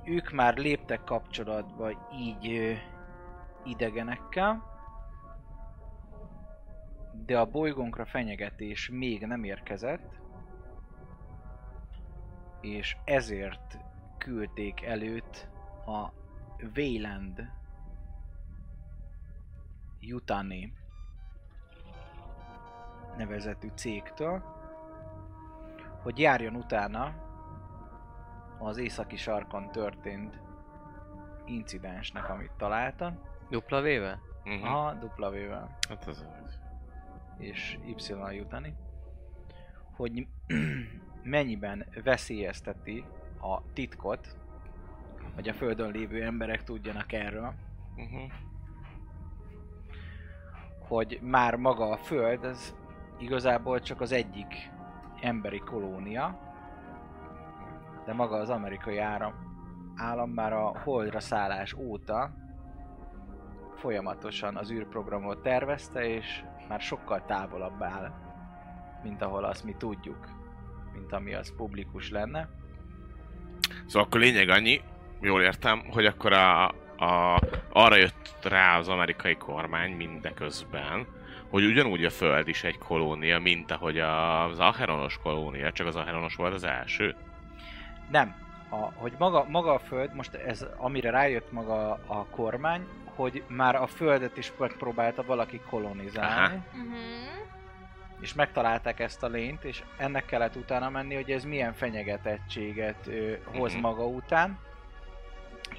Ők 0.05 0.31
már 0.31 0.57
léptek 0.57 1.03
kapcsolatba 1.03 2.09
így 2.13 2.77
idegenekkel, 3.65 4.63
de 7.25 7.39
a 7.39 7.45
bolygónkra 7.45 8.05
fenyegetés 8.05 8.89
még 8.89 9.25
nem 9.25 9.43
érkezett, 9.43 10.19
és 12.61 12.97
ezért 13.03 13.77
küldték 14.23 14.81
előtt 14.81 15.47
a 15.85 16.11
Wayland 16.75 17.49
Yutani 19.99 20.73
nevezetű 23.17 23.69
cégtől, 23.75 24.43
hogy 26.01 26.19
járjon 26.19 26.55
utána 26.55 27.13
az 28.59 28.77
északi 28.77 29.15
sarkon 29.15 29.71
történt 29.71 30.39
incidensnek, 31.45 32.29
amit 32.29 32.51
találtak. 32.57 33.29
Dupla 33.49 33.81
véve? 33.81 34.19
Mhm. 34.43 34.63
Aha, 34.63 34.93
W-vel 34.93 35.77
Hát 35.89 36.07
az 36.07 36.25
az. 36.45 36.59
és 37.37 37.79
Y 37.85 38.35
jutani, 38.35 38.75
hogy 39.95 40.27
mennyiben 41.23 41.85
veszélyezteti 42.03 43.05
a 43.41 43.61
titkot, 43.73 44.35
hogy 45.35 45.47
a 45.49 45.53
Földön 45.53 45.91
lévő 45.91 46.23
emberek 46.23 46.63
tudjanak 46.63 47.11
erről, 47.11 47.53
Mhm. 47.95 48.31
hogy 50.87 51.19
már 51.21 51.55
maga 51.55 51.89
a 51.89 51.97
Föld, 51.97 52.43
ez 52.43 52.75
igazából 53.19 53.79
csak 53.79 54.01
az 54.01 54.11
egyik 54.11 54.69
emberi 55.21 55.59
kolónia, 55.59 56.39
de 58.05 58.13
maga 58.13 58.35
az 58.35 58.49
amerikai 58.49 58.97
áram 58.97 59.33
állam 59.95 60.29
már 60.29 60.53
a 60.53 60.79
holdra 60.83 61.19
szállás 61.19 61.73
óta 61.73 62.31
folyamatosan 63.75 64.57
az 64.57 64.71
űrprogramot 64.71 65.41
tervezte, 65.41 66.03
és 66.05 66.43
már 66.67 66.81
sokkal 66.81 67.25
távolabb 67.25 67.81
áll, 67.83 68.11
mint 69.03 69.21
ahol 69.21 69.43
azt 69.43 69.63
mi 69.63 69.75
tudjuk, 69.77 70.27
mint 70.93 71.11
ami 71.11 71.33
az 71.33 71.55
publikus 71.55 72.11
lenne. 72.11 72.49
Szóval 73.91 74.07
akkor 74.07 74.19
lényeg 74.19 74.49
annyi, 74.49 74.81
jól 75.21 75.41
értem, 75.41 75.83
hogy 75.89 76.05
akkor 76.05 76.33
a, 76.33 76.67
a, 76.97 77.39
arra 77.69 77.95
jött 77.95 78.37
rá 78.43 78.77
az 78.77 78.87
amerikai 78.87 79.35
kormány 79.35 79.91
mindeközben, 79.91 81.07
hogy 81.49 81.65
ugyanúgy 81.65 82.05
a 82.05 82.09
Föld 82.09 82.47
is 82.47 82.63
egy 82.63 82.77
kolónia, 82.77 83.39
mint 83.39 83.71
ahogy 83.71 83.99
az 83.99 84.59
Acheronos 84.59 85.19
kolónia, 85.23 85.71
csak 85.71 85.87
az 85.87 85.95
Acheronos 85.95 86.35
volt 86.35 86.53
az 86.53 86.63
első. 86.63 87.15
Nem, 88.11 88.35
a, 88.69 88.75
hogy 88.75 89.13
maga, 89.17 89.45
maga 89.49 89.73
a 89.73 89.79
Föld, 89.79 90.13
most 90.15 90.33
ez, 90.33 90.65
amire 90.77 91.09
rájött 91.09 91.51
maga 91.51 91.99
a 92.05 92.25
kormány, 92.25 92.87
hogy 93.15 93.43
már 93.47 93.75
a 93.75 93.87
Földet 93.87 94.37
is 94.37 94.51
megpróbálta 94.57 95.23
valaki 95.23 95.61
kolonizálni, 95.69 96.55
Aha. 96.55 96.83
Mhm. 96.83 96.93
És 98.21 98.33
megtalálták 98.33 98.99
ezt 98.99 99.23
a 99.23 99.27
lényt, 99.27 99.63
és 99.63 99.83
ennek 99.97 100.25
kellett 100.25 100.55
utána 100.55 100.89
menni, 100.89 101.15
hogy 101.15 101.31
ez 101.31 101.43
milyen 101.43 101.73
fenyegetettséget 101.73 103.07
ö, 103.07 103.33
hoz 103.55 103.71
Mhm. 103.73 103.81
maga 103.81 104.05
után, 104.05 104.59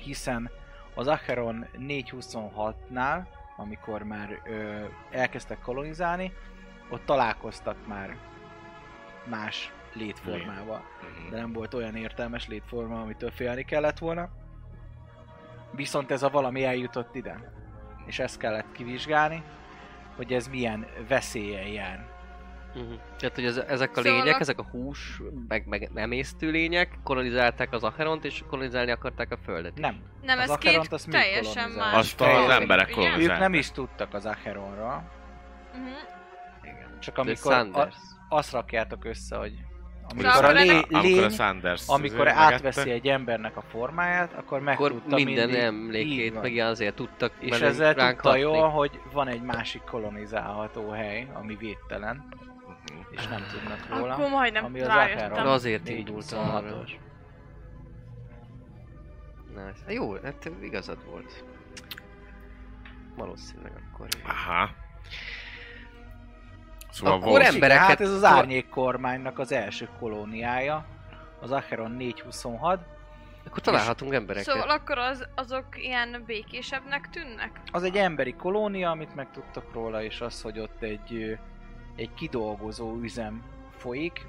hiszen 0.05 0.51
az 0.95 1.07
Acheron 1.07 1.66
426-nál, 1.78 3.26
amikor 3.57 4.03
már 4.03 4.40
ö, 4.45 4.84
elkezdtek 5.11 5.59
kolonizálni, 5.59 6.32
ott 6.90 7.05
találkoztak 7.05 7.86
már 7.86 8.16
más 9.24 9.72
létformával 9.93 10.82
Mhm. 11.03 11.30
de 11.30 11.36
nem 11.36 11.53
volt 11.53 11.74
olyan 11.74 11.97
értelmes 11.97 12.49
létforma, 12.49 13.01
amitől 13.01 13.30
félni 13.30 13.62
kellett 13.64 13.99
volna. 13.99 14.28
Viszont 15.70 16.11
ez 16.11 16.22
a 16.22 16.30
valami 16.30 16.64
eljutott 16.64 17.14
ide. 17.14 17.53
És 18.07 18.18
ezt 18.18 18.38
kellett 18.38 18.72
kivizsgálni, 18.72 19.43
hogy 20.16 20.32
ez 20.32 20.49
milyen 20.49 20.86
veszélyen 21.09 21.66
jár. 21.66 22.07
Uh-huh. 22.74 22.94
Tehát, 23.18 23.34
hogy 23.34 23.44
ez, 23.44 23.56
ezek 23.56 23.96
a 23.96 24.02
Szóval 24.02 24.18
lények, 24.22 24.34
a- 24.36 24.40
ezek 24.40 24.58
a 24.58 24.66
hús, 24.70 25.20
meg, 25.48 25.66
meg 25.66 25.90
emésztő 25.94 26.50
lények 26.50 26.98
kolonizálták 27.04 27.72
az 27.72 27.82
Acheront, 27.84 28.24
és 28.24 28.42
kolonizálni 28.50 28.90
akarták 28.90 29.30
a 29.32 29.36
Földet. 29.44 29.72
is. 29.74 29.80
Nem. 29.80 29.96
Nem, 30.22 30.38
Az 30.38 30.44
ez 30.44 30.50
Acheront 30.50 30.82
két 30.82 30.92
azt 30.92 31.10
teljesen 31.10 31.70
más. 31.70 31.94
Azt 31.94 32.20
az 32.20 32.48
emberek 32.48 32.88
Igen. 32.88 32.98
kolonizálták. 33.00 33.36
Ők 33.36 33.42
nem 33.42 33.54
is 33.54 33.70
tudtak 33.70 34.14
az 34.14 34.26
Acheronra, 34.26 35.04
Mhm. 35.74 35.82
csak 37.00 37.14
De 37.14 37.20
amikor 37.20 37.52
a, 37.52 37.88
azt 38.28 38.52
rakjátok 38.52 39.04
össze, 39.04 39.36
hogy 39.36 39.52
Amikor 40.10 40.44
a 40.44 40.50
lé, 40.52 40.68
Amikor 40.68 40.98
a 40.98 41.00
lény, 41.00 41.30
Sanders 41.30 41.88
amikor 41.88 42.28
átveszi 42.28 42.78
megette. 42.78 42.94
egy 43.00 43.08
embernek 43.08 43.56
a 43.56 43.62
formáját, 43.62 44.32
akkor 44.32 44.42
Akkor 44.42 44.60
megtudta 44.62 45.14
minden 45.16 45.46
mindig, 45.48 45.62
emlékét, 45.64 46.40
meg 46.42 46.56
azért 46.56 46.94
tudtak 46.94 47.32
És 47.38 47.60
ezzel 47.60 47.94
tudta 47.94 48.36
jól, 48.36 48.68
hogy 48.68 49.00
van 49.12 49.28
egy 49.28 49.42
másik 49.42 49.82
kolonizálható 49.82 50.90
hely, 50.90 51.26
ami 51.32 51.56
védtelen. 51.56 52.28
És 53.12 53.26
nem 53.26 53.44
tudnak 53.52 53.88
róla. 53.98 54.12
Akkor 54.14 54.28
majdnem 54.30 54.64
ami 54.64 54.80
az 54.80 54.86
rájöttem. 54.86 55.46
Azért 55.46 55.88
indult 55.88 56.32
arra. 56.32 56.68
426-os. 56.84 56.90
Nice. 59.48 59.92
Jó, 59.92 60.14
hát 60.22 60.50
igazad 60.62 61.04
volt. 61.10 61.44
Valószínűleg 63.16 63.72
akkor. 63.92 64.06
Aha. 64.24 64.70
Szóval 66.90 67.12
Akkor 67.12 67.40
em- 67.40 67.54
embereket- 67.54 67.86
Hát 67.86 68.00
ez 68.00 68.10
az 68.12 68.24
árnyék 68.24 68.68
kormánynak 68.68 69.38
az 69.38 69.52
első 69.52 69.88
kolóniája, 69.98 70.86
az 71.40 71.50
Acheron 71.50 71.90
426. 71.90 72.84
Akkor 73.46 73.60
találhatunk 73.60 74.12
embereket. 74.14 74.48
Szóval 74.48 74.70
akkor 74.70 74.98
az, 74.98 75.28
azok 75.34 75.66
ilyen 75.84 76.22
békésebbnek 76.26 77.08
tűnnek? 77.10 77.60
Az 77.72 77.82
egy 77.82 77.96
emberi 77.96 78.34
kolónia, 78.34 78.90
amit 78.90 79.14
megtudtak 79.14 79.72
róla, 79.72 80.02
és 80.02 80.20
az, 80.20 80.42
hogy 80.42 80.58
ott 80.58 80.82
egy, 80.82 81.14
ö, 81.14 81.32
egy 81.97 82.14
kidolgozó 82.14 82.97
üzem 83.01 83.43
folyik. 83.76 84.26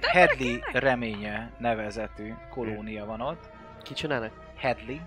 Headley 0.00 0.58
reménye 0.72 1.52
nevezetű 1.58 2.34
kolónia 2.50 3.06
van 3.06 3.20
ott. 3.20 3.50
Ki 3.82 3.94
csinálnak? 3.94 4.52
Headley. 4.56 4.98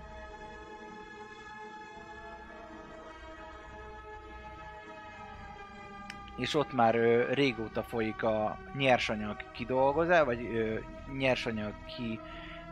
És 6.36 6.54
ott 6.54 6.72
már 6.72 6.94
ö, 6.94 7.32
régóta 7.32 7.82
folyik 7.82 8.22
a 8.22 8.58
nyersanyag 8.76 9.36
kidolgozás, 9.52 10.24
vagy 10.24 10.44
ö, 10.44 10.78
nyersanyag 11.18 11.72
ki 11.96 12.20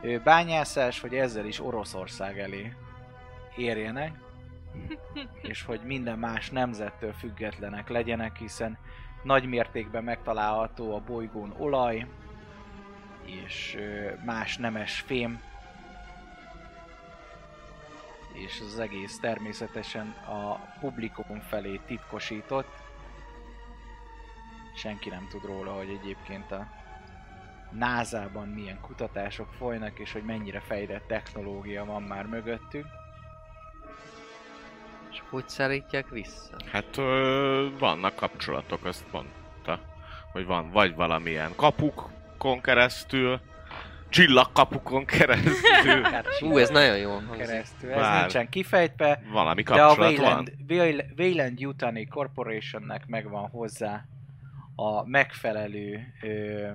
ö, 0.00 0.18
bányászás, 0.18 1.00
hogy 1.00 1.14
ezzel 1.14 1.44
is 1.44 1.60
Oroszország 1.60 2.38
elé 2.38 2.72
érjenek, 3.56 4.18
és 5.42 5.62
hogy 5.62 5.80
minden 5.80 6.18
más 6.18 6.50
nemzettől 6.50 7.12
függetlenek 7.12 7.88
legyenek, 7.88 8.36
hiszen 8.36 8.78
nagy 9.22 9.44
mértékben 9.44 10.04
megtalálható 10.04 10.94
a 10.94 11.00
bolygón 11.00 11.54
olaj, 11.58 12.06
és 13.24 13.78
más 14.24 14.56
nemes 14.56 15.00
fém, 15.00 15.42
és 18.32 18.60
az 18.60 18.78
egész 18.78 19.18
természetesen 19.18 20.08
a 20.10 20.54
publikum 20.80 21.40
felé 21.40 21.80
titkosított. 21.86 22.80
Senki 24.76 25.08
nem 25.08 25.26
tud 25.30 25.44
róla, 25.44 25.72
hogy 25.72 25.88
egyébként 25.88 26.52
a 26.52 26.66
NASA-ban 27.70 28.48
milyen 28.48 28.80
kutatások 28.80 29.52
folynak, 29.52 29.98
és 29.98 30.12
hogy 30.12 30.24
mennyire 30.24 30.60
fejlett 30.60 31.06
technológia 31.06 31.84
van 31.84 32.02
már 32.02 32.26
mögöttük. 32.26 32.86
Hogy 35.32 35.48
szállítják 35.48 36.08
vissza? 36.08 36.56
Hát 36.72 36.96
ö, 36.96 37.68
vannak 37.78 38.14
kapcsolatok, 38.14 38.84
azt 38.84 39.04
mondta. 39.12 39.80
Hogy 40.32 40.44
van 40.46 40.70
vagy 40.70 40.94
valamilyen 40.94 41.52
kapukon 41.56 42.60
keresztül, 42.60 43.40
csillagkapukon 44.08 45.04
keresztül, 45.04 46.02
Hát 46.12 46.26
Ú, 46.40 46.56
ez 46.58 46.70
nagyon 46.70 46.96
jó 46.96 47.10
hangzik. 47.10 47.36
keresztül. 47.36 47.90
Ez 47.90 48.00
Bár- 48.00 48.20
nincsen 48.20 48.48
kifejtve, 48.48 49.22
valami 49.32 49.62
de 49.62 49.72
a 49.72 49.86
kapcsolat 49.86 50.16
van. 50.16 50.26
Wayland, 50.26 50.52
Wayland, 50.68 51.12
Wayland 51.20 51.60
Yutani 51.60 52.06
Corporationnek 52.06 53.06
megvan 53.06 53.48
hozzá 53.48 54.04
a 54.74 55.06
megfelelő 55.08 56.12
ö, 56.22 56.68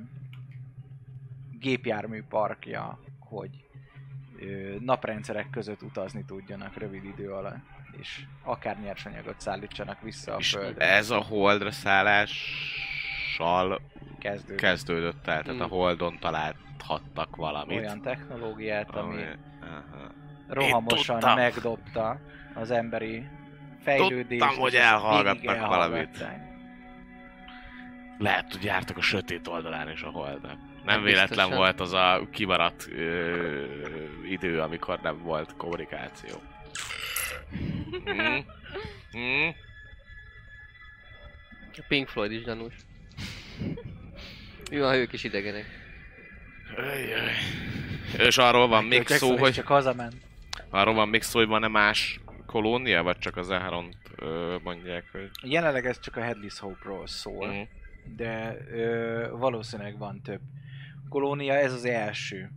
gépjármű 1.60 2.24
parkja, 2.30 3.00
hogy 3.20 3.50
ö, 4.40 4.76
naprendszerek 4.80 5.50
között 5.50 5.82
utazni 5.82 6.24
tudjanak 6.26 6.78
rövid 6.78 7.04
idő 7.04 7.32
alatt, 7.32 7.76
és 8.00 8.20
akár 8.44 8.80
nyersanyagot 8.80 9.40
szállítsanak 9.40 10.02
vissza 10.02 10.34
a 10.34 10.38
És 10.38 10.50
Földre. 10.52 10.86
ez 10.90 11.10
a 11.10 11.22
holdra 11.22 11.72
szállással 11.72 13.82
Kezdődött 14.20 14.60
kezdődött 14.60 15.28
el, 15.28 15.44
tehát 15.44 15.62
a 15.62 15.66
Mm. 15.66 15.70
holdon 15.70 16.18
találhattak 16.20 17.36
valamit. 17.36 17.78
olyan 17.80 18.02
technológiát, 18.02 18.96
ami 18.96 19.22
Aha. 19.62 20.12
rohamosan 20.48 21.34
megdobta 21.36 22.20
az 22.54 22.72
emberi 22.72 23.28
fejlődést. 23.84 24.42
Tudtam, 24.42 24.60
hogy 24.62 24.76
elhallgatnak 24.76 25.68
valamit. 25.68 26.26
Lehet, 28.18 28.52
hogy 28.52 28.64
jártak 28.64 28.98
a 28.98 29.02
sötét 29.02 29.48
oldalán 29.48 29.92
is 29.92 30.02
a 30.02 30.10
holdnak. 30.10 30.58
Nem 30.86 30.96
Hát 30.96 31.04
véletlen 31.04 31.28
biztosan. 31.28 31.58
volt 31.58 31.80
az 31.80 31.94
a 31.94 32.28
kimaradt 32.32 32.88
ö, 32.92 33.64
idő, 34.30 34.60
amikor 34.62 35.00
nem 35.02 35.22
volt 35.24 35.56
kommunikáció. 35.56 36.36
Mm. 38.10 38.38
Mm. 39.18 39.50
A 41.80 41.84
Pink 41.88 42.08
Floyd 42.08 42.32
is 42.32 42.44
gyanús. 42.44 42.74
Mi 44.72 44.80
van, 44.80 44.88
ha 44.90 44.96
ők 44.96 45.14
is 45.14 45.24
idegenek? 45.24 45.66
És 48.18 48.38
arról 48.38 48.68
van 48.68 48.84
még 48.84 48.98
Jackson 48.98 49.18
szó, 49.18 49.38
hogy 49.38 49.54
Csak 49.54 49.68
hazament. 49.68 50.16
arról 50.70 50.94
van 50.94 51.10
még 51.10 51.22
szó, 51.22 51.40
hogy 51.40 51.48
van-e 51.48 51.68
más 51.68 52.20
kolónia, 52.46 53.04
vagy 53.04 53.18
csak 53.18 53.38
az 53.38 53.50
Aharont 53.50 53.96
ö, 54.16 54.56
mondják, 54.64 55.06
hogy... 55.12 55.30
Jelenleg 55.44 55.86
ez 55.86 56.00
csak 56.00 56.16
a 56.16 56.22
Headless 56.22 56.60
Hope-ról 56.60 57.08
szól, 57.08 57.48
Mm. 57.48 57.62
de 58.16 58.58
ö, 58.72 59.28
valószínűleg 59.38 59.98
van 59.98 60.22
több 60.22 60.42
kolónia. 61.10 61.54
Ez 61.54 61.74
az 61.74 61.86
első, 61.86 62.50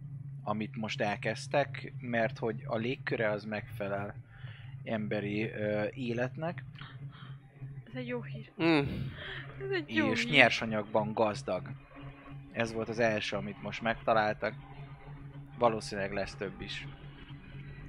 amit 0.43 0.76
most 0.76 1.01
elkezdtek, 1.01 1.93
mert 2.01 2.38
hogy 2.38 2.62
a 2.64 2.76
légköre 2.76 3.30
az 3.30 3.45
megfelel 3.45 4.14
emberi 4.85 5.51
ö, 5.51 5.85
életnek, 5.95 6.64
Ez 7.89 7.95
egy 7.95 8.07
jó 8.07 8.22
hír. 8.22 8.51
Mm. 8.62 8.78
Ez 9.64 9.70
egy 9.70 9.95
jó 9.95 10.11
és 10.11 10.22
hír. 10.22 10.33
nyersanyagban 10.33 11.12
gazdag. 11.12 11.62
Ez 12.53 12.72
volt 12.72 12.89
az 12.89 12.99
első, 12.99 13.37
amit 13.37 13.62
most 13.62 13.83
megtaláltak. 13.83 14.55
Valószínűleg 15.59 16.12
lesz 16.12 16.35
több 16.35 16.61
is. 16.61 16.87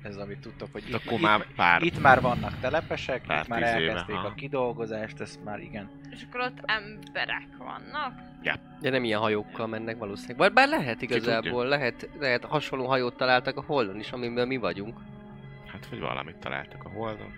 Ez 0.03 0.17
amit 0.17 0.39
tudtok, 0.39 0.69
hogy 0.71 0.83
itt, 0.87 0.93
akkor 0.93 1.19
már 1.19 1.39
itt, 1.39 1.55
pár... 1.55 1.81
itt 1.81 2.01
már 2.01 2.21
vannak 2.21 2.59
telepesek, 2.59 3.25
Pár 3.25 3.41
itt 3.41 3.47
már 3.47 3.59
éve, 3.61 3.69
elkezdték 3.69 4.15
aha. 4.15 4.27
a 4.27 4.33
kidolgozást, 4.33 5.19
ezt 5.19 5.43
már 5.43 5.59
igen, 5.59 5.89
És 6.09 6.23
akkor 6.27 6.39
ott 6.39 6.59
emberek 6.65 7.47
vannak. 7.57 8.29
De 8.81 8.89
nem 8.89 9.03
ilyen 9.03 9.19
hajókkal 9.19 9.67
mennek 9.67 9.97
valószínűleg. 9.97 10.37
Bár, 10.37 10.53
bár 10.53 10.67
lehet 10.67 11.01
igazából, 11.01 11.65
lehet, 11.65 12.09
lehet 12.19 12.45
hasonló 12.45 12.85
hajót 12.85 13.17
találtak 13.17 13.57
a 13.57 13.63
Holdon 13.65 13.99
is, 13.99 14.11
amiben 14.11 14.47
mi 14.47 14.57
vagyunk. 14.57 14.99
Hát, 15.82 15.89
hogy 15.89 15.99
valamit 15.99 16.38
találtak 16.38 16.84
a 16.84 16.89
Holdon. 16.89 17.34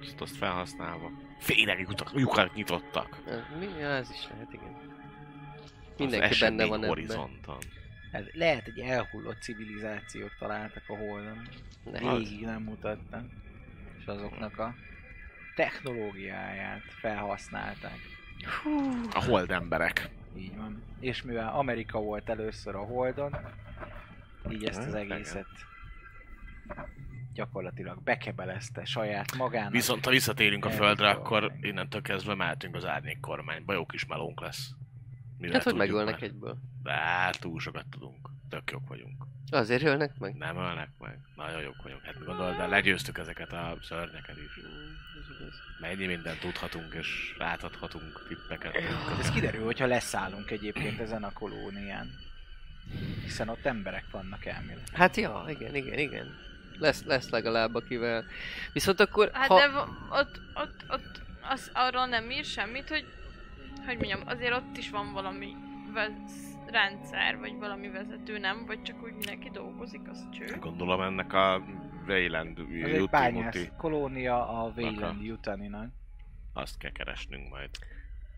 Azt, 0.00 0.20
azt 0.20 0.36
felhasználva. 0.36 1.10
Fényleg 1.38 1.88
lyukat, 2.14 2.54
nyitottak. 2.54 3.22
Mi? 3.58 3.66
Ja, 3.78 3.88
ez 3.88 4.10
is 4.10 4.28
lehet, 4.30 4.52
igen. 4.52 4.76
Az 5.64 5.72
Mindenki 5.98 6.16
benne 6.16 6.24
esemény 6.24 6.68
van 6.68 6.76
ebben. 6.78 6.88
horizonton. 6.88 7.58
Hát 8.12 8.34
lehet 8.34 8.66
egy 8.66 8.78
elhullott 8.78 9.42
civilizációt 9.42 10.32
találtak 10.38 10.82
a 10.88 10.96
Holdon. 10.96 11.48
Végig 11.84 12.44
nem 12.44 12.62
mutattak. 12.62 13.24
És 13.98 14.06
azoknak 14.06 14.58
a 14.58 14.74
technológiáját 15.54 16.82
felhasználták. 16.88 17.98
A 19.12 19.24
hold 19.24 19.50
emberek. 19.50 20.10
Így 20.36 20.56
van. 20.56 20.82
És 21.00 21.22
mivel 21.22 21.48
Amerika 21.48 21.98
volt 21.98 22.28
először 22.28 22.74
a 22.74 22.84
Holdon, 22.84 23.36
így 24.50 24.64
ezt 24.64 24.86
az 24.86 24.94
egészet 24.94 25.46
gyakorlatilag 27.34 28.02
bekebelezte 28.02 28.84
saját 28.84 29.36
magának. 29.36 29.72
Viszont 29.72 30.04
ha 30.04 30.10
visszatérünk 30.10 30.64
a 30.64 30.68
Erre 30.68 30.76
földre, 30.76 31.10
akkor 31.10 31.52
innentől 31.60 32.02
kezdve 32.02 32.34
mehetünk 32.34 32.74
az 32.74 32.84
árnyék 32.86 33.20
kormányba. 33.20 33.72
Jó 33.72 33.86
kis 33.86 34.06
melónk 34.06 34.40
lesz. 34.40 34.70
Mivel 35.38 35.54
Hát, 35.54 35.64
hogy 35.64 35.74
megölnek 35.74 36.14
már. 36.20 36.22
egyből. 36.22 36.56
De 36.82 36.92
hát 36.92 37.40
túl 37.40 37.60
sokat 37.60 37.86
tudunk. 37.90 38.28
Tök 38.48 38.70
jók 38.70 38.88
vagyunk. 38.88 39.24
Azért 39.50 39.82
ölnek 39.82 40.18
meg? 40.18 40.34
Nem 40.34 40.56
ölnek 40.56 40.88
meg. 40.98 41.18
Nagyon 41.36 41.60
jók 41.60 41.82
vagyunk. 41.82 42.02
Hát 42.04 42.18
mi 42.18 42.24
gondolod, 42.24 42.56
de 42.56 42.66
legyőztük 42.66 43.18
ezeket 43.18 43.52
a 43.52 43.76
szörnyeket 43.82 44.36
is. 44.36 44.62
Mennyi 45.80 46.06
mindent 46.06 46.40
tudhatunk 46.40 46.94
és 46.94 47.34
átadhatunk 47.38 48.26
tippeket. 48.28 48.74
Ez 49.18 49.30
kiderül, 49.30 49.64
hogyha 49.64 49.86
leszállunk 49.86 50.50
egyébként 50.50 51.00
ezen 51.00 51.22
a 51.24 51.32
kolónián. 51.32 52.10
Hiszen 53.22 53.48
ott 53.48 53.64
emberek 53.64 54.04
vannak 54.10 54.44
elmélet. 54.44 54.90
Hát 54.92 55.16
ja, 55.16 55.44
igen, 55.48 55.74
igen, 55.74 55.98
igen. 55.98 56.26
Lesz, 56.78 57.04
lesz 57.04 57.30
legalább 57.30 57.74
akivel. 57.74 58.24
Viszont 58.72 59.00
akkor, 59.00 59.30
Hát 59.32 59.48
ha... 59.48 59.58
de 59.58 59.66
ott, 60.10 60.40
ott, 60.54 60.84
ott 60.88 61.20
az 61.50 61.70
arról 61.74 62.06
nem 62.06 62.30
ír 62.30 62.44
semmit, 62.44 62.88
hogy, 62.88 63.04
hogy 63.86 63.96
mondjam, 63.96 64.20
azért 64.26 64.52
ott 64.54 64.76
is 64.76 64.90
van 64.90 65.12
valami 65.12 65.56
vez- 65.92 66.52
rendszer, 66.66 67.38
vagy 67.38 67.58
valami 67.58 67.88
vezető, 67.90 68.38
nem? 68.38 68.66
Vagy 68.66 68.82
csak 68.82 69.02
úgy 69.02 69.12
mindenki 69.12 69.50
dolgozik, 69.50 70.00
az 70.10 70.28
cső. 70.32 70.56
Gondolom 70.60 71.00
ennek 71.00 71.32
a 71.32 71.62
Wayland 72.06 72.58
Ez 72.58 72.90
egy 72.90 73.08
bányász 73.08 73.68
kolónia 73.78 74.48
a. 74.48 74.72
Wayland 74.76 75.22
Yutaninak. 75.24 75.88
azt 76.52 76.78
kell 76.78 76.92
keresnünk 76.92 77.50
majd. 77.50 77.70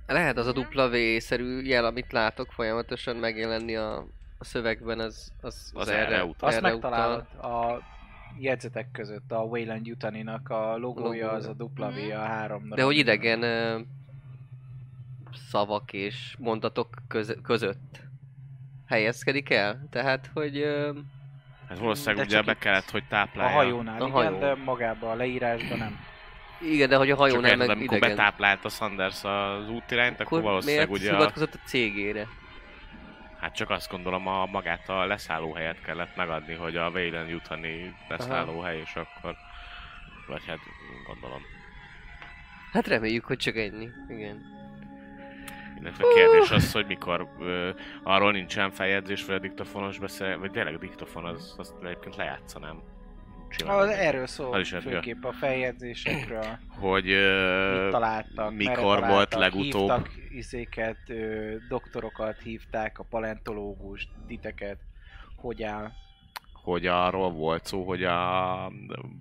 Lehet 0.06 0.36
az 0.36 0.46
a 0.46 0.52
dupla 0.52 0.88
V-szerű 0.88 1.60
jel, 1.62 1.84
amit 1.84 2.12
látok 2.12 2.52
folyamatosan 2.52 3.16
megjelenni 3.16 3.76
a, 3.76 3.96
a 4.38 4.44
szövegben, 4.44 4.98
az, 4.98 5.32
az, 5.40 5.70
Az 5.74 5.88
erre 5.88 6.24
utal. 6.24 6.48
Azt 6.48 6.56
erre 6.56 6.70
megtalálod 6.70 7.24
a 7.42 7.82
jegyzetek 8.38 8.90
között 8.92 9.32
a 9.32 9.38
Wayland 9.42 9.86
Yutaninak 9.86 10.50
a 10.50 10.76
logója, 10.76 11.30
az 11.30 11.46
a 11.46 11.52
dupla 11.52 11.90
V, 11.90 12.10
a 12.14 12.18
három 12.18 12.68
De 12.68 12.82
hogy 12.82 12.96
idegen 12.96 13.42
ö, 13.42 13.80
szavak 15.50 15.92
és 15.92 16.34
mondatok 16.38 16.88
köz, 17.08 17.36
között 17.42 18.00
helyezkedik 18.86 19.50
el? 19.50 19.86
Tehát, 19.90 20.30
hogy 20.34 20.58
ö, 20.58 20.92
Hát 21.68 21.78
valószínűleg 21.78 22.26
ugye 22.26 22.42
be 22.42 22.54
kellett, 22.54 22.90
hogy 22.90 23.02
A 23.04 23.08
táplálja. 23.08 23.54
hajónál 23.56 23.94
A 23.94 24.06
igen, 24.06 24.10
hajó. 24.10 24.38
de 24.38 24.54
magában 24.54 25.10
a 25.10 25.14
leírásban 25.14 25.78
nem. 25.78 25.98
igen, 26.62 26.88
de 26.88 26.96
hogy 26.96 27.10
a 27.10 27.16
hajó 27.16 27.32
Csak 27.32 27.42
meg 27.42 27.60
amikor 27.60 27.96
idegen. 27.96 28.16
betáplálta 28.16 28.68
Sanders 28.68 29.24
az 29.24 29.68
útirányt, 29.70 30.20
akkor, 30.20 30.38
Akkor 30.38 30.42
valószínűleg 30.50 30.88
miért 30.88 31.00
ugye, 31.02 31.12
a, 31.12 31.16
hivatkozott 31.16 31.54
a 31.54 31.58
cégére? 31.66 32.26
Hát 33.46 33.54
csak 33.54 33.70
azt 33.70 33.90
gondolom, 33.90 34.26
a 34.26 34.46
magát 34.46 34.88
a 34.88 35.06
leszállóhelyet 35.06 35.80
kellett 35.80 36.16
megadni, 36.16 36.54
hogy 36.54 36.76
a 36.76 36.88
Wayland 36.88 37.28
jutani 37.28 37.94
leszállóhely, 38.08 38.78
és 38.78 38.94
akkor, 38.94 39.36
vagy 40.26 40.46
hát 40.46 40.58
gondolom. 41.06 41.42
Hát 42.72 42.86
reméljük, 42.86 43.24
hogy 43.24 43.36
csak 43.36 43.56
ennyi. 43.56 43.88
Igen. 44.08 44.42
Illetve 45.80 46.04
a 46.04 46.14
kérdés 46.14 46.50
az, 46.50 46.72
hogy 46.72 46.86
mikor 46.86 47.28
ö, 47.40 47.70
arról 48.02 48.32
nincsen 48.32 48.70
feljegyzés, 48.70 49.24
vagy 49.24 49.34
a 49.34 49.38
diktofonos 49.38 49.98
beszél, 49.98 50.38
vagy 50.38 50.50
tényleg 50.50 50.74
a 50.74 50.78
diktofon 50.78 51.24
az, 51.24 51.54
azt 51.58 51.74
egyébként 51.82 52.16
lejátszanám. 52.16 52.82
Simán 53.56 53.78
Az, 53.78 53.88
erről 53.88 54.26
szól 54.26 54.60
is 54.60 54.68
főképp 54.70 55.24
a 55.24 55.32
feljegyzésekről, 55.32 56.58
Hogy 56.80 57.10
ö, 57.10 57.82
mit 57.82 57.90
találtak, 57.90 58.54
mikor 58.54 59.00
volt 59.06 59.34
legutóbb. 59.34 59.88
Hívtak 59.88 60.10
izéket, 60.30 60.96
ö, 61.06 61.54
doktorokat 61.68 62.40
hívták, 62.42 62.98
a 62.98 63.04
paleontológust, 63.10 64.08
titeket, 64.26 64.78
hogy 65.36 65.62
áll. 65.62 65.90
hogy 66.52 66.86
arról 66.86 67.30
volt 67.30 67.64
szó, 67.64 67.84
hogy 67.84 68.04
a 68.04 68.72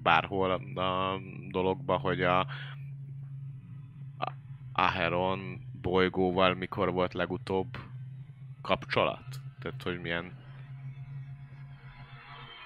bárhol 0.03 0.51
a 0.75 1.19
dologba, 1.51 1.97
hogy 1.97 2.21
a, 2.21 2.39
a 2.39 4.31
Aheron 4.73 5.61
bolygóval 5.81 6.53
mikor 6.53 6.91
volt 6.91 7.13
legutóbb 7.13 7.77
kapcsolat? 8.61 9.23
Tehát, 9.61 9.83
hogy 9.83 10.01
milyen 10.01 10.31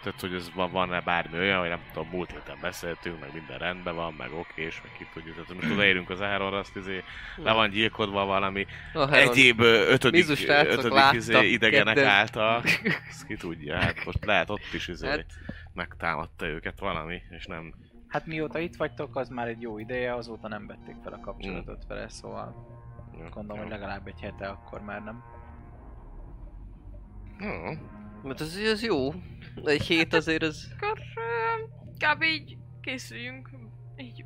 tehát, 0.03 0.19
hogy 0.19 0.33
ez 0.33 0.51
van, 0.53 0.71
van-e 0.71 1.01
bármi 1.01 1.37
olyan, 1.37 1.59
hogy 1.59 1.69
nem 1.69 1.81
tudom, 1.93 2.09
múlt 2.09 2.31
héten 2.31 2.57
beszéltünk, 2.61 3.19
meg 3.19 3.33
minden 3.33 3.57
rendben 3.57 3.95
van, 3.95 4.13
meg 4.13 4.33
oké, 4.33 4.61
és 4.61 4.81
meg 4.81 4.91
ki 4.97 5.07
tudjuk. 5.13 5.35
Tehát 5.35 5.53
most 5.53 5.71
odaérünk 5.75 6.09
az 6.09 6.19
Aheronra, 6.19 6.57
azt 6.57 6.75
izé, 6.75 7.03
le 7.35 7.53
van 7.53 7.69
gyilkodva 7.69 8.25
valami 8.25 8.65
Heron- 8.93 9.13
egyéb 9.13 9.59
ötödik, 9.59 10.29
ötödik 10.29 11.13
izé, 11.13 11.47
idegenek 11.49 11.95
kedden. 11.95 12.11
által. 12.11 12.61
Ezt 13.09 13.25
ki 13.25 13.35
tudja, 13.35 13.77
hát 13.77 14.05
most 14.05 14.25
lehet 14.25 14.49
ott 14.49 14.73
is 14.73 14.87
izé 14.87 15.07
Hát- 15.07 15.25
megtámadta 15.73 16.45
őket 16.45 16.79
valami, 16.79 17.21
és 17.29 17.45
nem... 17.45 17.73
Hát 18.07 18.25
mióta 18.25 18.59
itt 18.59 18.75
vagytok, 18.75 19.15
az 19.15 19.29
már 19.29 19.47
egy 19.47 19.61
jó 19.61 19.77
ideje, 19.79 20.13
azóta 20.13 20.47
nem 20.47 20.67
vették 20.67 20.95
fel 21.03 21.13
a 21.13 21.19
kapcsolatot 21.19 21.85
vele, 21.87 22.09
szóval 22.09 22.55
gondolom, 23.33 23.61
hogy 23.61 23.71
legalább 23.71 24.07
egy 24.07 24.21
hete 24.21 24.47
akkor 24.47 24.81
már 24.81 25.03
nem. 25.03 25.23
Hm. 27.37 27.77
Mert 28.23 28.39
az, 28.39 28.55
az 28.71 28.83
jó. 28.83 29.11
Egy 29.63 29.81
hét 29.81 30.13
azért 30.13 30.43
az... 30.43 30.71
Akkor 30.75 30.99
kb. 31.97 32.23
így 32.23 32.57
készüljünk 32.81 33.49
így 33.97 34.25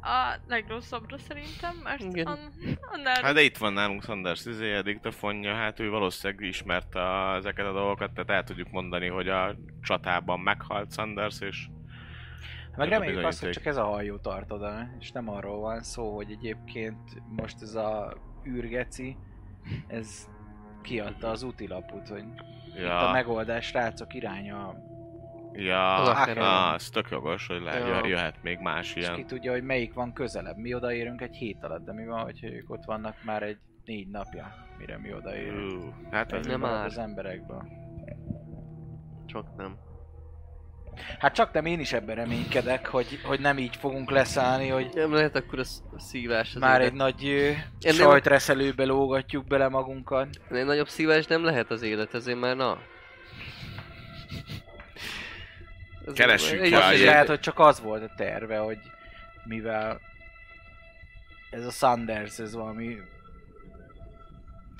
a 0.00 0.38
legrosszabbra 0.46 1.18
szerintem, 1.18 1.76
mert 1.82 2.00
Igen. 2.02 2.26
an, 2.26 2.38
annál 2.92 3.22
Hát 3.22 3.34
de 3.34 3.42
itt 3.42 3.56
van 3.56 3.72
nálunk 3.72 4.04
Sanders 4.04 4.46
izé, 4.46 4.74
a 4.74 4.82
diktafonja, 4.82 5.54
hát 5.54 5.80
ő 5.80 5.90
valószínűleg 5.90 6.46
ismerte 6.46 7.00
a, 7.00 7.34
ezeket 7.34 7.66
a 7.66 7.72
dolgokat, 7.72 8.12
tehát 8.12 8.30
el 8.30 8.44
tudjuk 8.44 8.70
mondani, 8.70 9.06
hogy 9.06 9.28
a 9.28 9.56
csatában 9.82 10.40
meghalt 10.40 10.92
Sanders, 10.92 11.40
és 11.40 11.68
Meg 12.76 12.88
reméljük 12.88 13.24
azt, 13.24 13.40
hogy 13.40 13.50
csak 13.50 13.66
ez 13.66 13.76
a 13.76 13.84
hajó 13.84 14.16
tart 14.16 14.52
oda, 14.52 14.88
és 14.98 15.12
nem 15.12 15.28
arról 15.28 15.60
van 15.60 15.82
szó, 15.82 16.14
hogy 16.14 16.30
egyébként 16.30 17.22
most 17.36 17.62
ez 17.62 17.74
a 17.74 18.16
űrgeci, 18.46 19.16
ez 19.86 20.28
kiadta 20.82 21.28
az 21.30 21.42
útilaput, 21.42 22.08
hogy 22.08 22.24
itt 22.76 22.84
a 22.84 23.04
ja, 23.04 23.10
megoldás, 23.12 23.66
srácok 23.66 24.14
iránya, 24.14 24.74
ja, 25.52 25.94
Az 25.94 26.08
Acheron. 26.08 26.72
az 26.74 26.88
tök 26.88 27.08
jogos, 27.10 27.46
hogy 27.46 27.60
le, 27.62 27.78
Ja. 27.78 28.06
jöhet 28.06 28.42
még 28.42 28.58
más 28.58 28.94
és 28.94 29.06
ki 29.08 29.14
ilyen. 29.14 29.26
tudja, 29.26 29.52
hogy 29.52 29.62
melyik 29.62 29.94
van 29.94 30.12
közelebb. 30.12 30.56
Mi 30.56 30.74
odaérünk 30.74 31.20
egy 31.20 31.36
hét 31.36 31.64
alatt, 31.64 31.84
de 31.84 31.92
mi 31.92 32.06
van, 32.06 32.22
hogyha 32.22 32.46
ők 32.46 32.70
ott 32.70 32.84
vannak 32.84 33.14
már 33.24 33.42
egy 33.42 33.58
négy 33.84 34.08
napja, 34.08 34.54
mire 34.78 34.98
mi 34.98 35.12
odaérünk. 35.14 35.72
Ú, 35.84 35.92
Hát 36.10 36.32
ez 36.32 36.46
Nem 36.46 36.60
Nem 36.60 36.70
áll. 36.70 36.84
az 36.84 36.98
emberekből. 36.98 37.62
Csak 39.26 39.56
nem. 39.56 39.76
Hát 41.18 41.34
csak 41.34 41.52
nem 41.52 41.66
én 41.66 41.80
is 41.80 41.92
ebben 41.92 42.14
reménykedek, 42.16 42.86
hogy, 42.86 43.20
hogy 43.24 43.40
nem 43.40 43.58
így 43.58 43.76
fogunk 43.76 44.10
leszállni, 44.10 44.68
hogy 44.68 44.90
Nem 44.94 45.12
lehet 45.12 45.36
akkor 45.36 45.58
a 45.58 45.64
sz- 45.64 45.82
a 45.96 46.00
szívás 46.00 46.54
az 46.54 46.60
már 46.60 46.80
egy 46.80 46.92
nagy 46.92 47.22
nem- 47.80 47.94
sajtreszelőbe 47.94 48.84
lógatjuk 48.84 49.46
bele 49.46 49.68
magunkat. 49.68 50.28
Egy 50.50 50.64
nagyobb 50.64 50.88
szívás 50.88 51.26
nem 51.26 51.44
lehet 51.44 51.70
az 51.70 51.82
élet, 51.82 52.14
ezért 52.14 52.38
már 52.38 52.56
na. 52.56 52.78
Ez 56.06 56.14
Keressük 56.14 56.60
egy- 56.60 56.72
egy- 56.72 57.04
lehet, 57.04 57.28
hogy 57.28 57.40
csak 57.40 57.58
az 57.58 57.80
volt 57.80 58.02
a 58.02 58.14
terve, 58.16 58.58
hogy 58.58 58.78
mivel 59.44 60.00
ez 61.50 61.66
a 61.66 61.70
Sanders, 61.70 62.38
ez 62.38 62.54
valami 62.54 62.96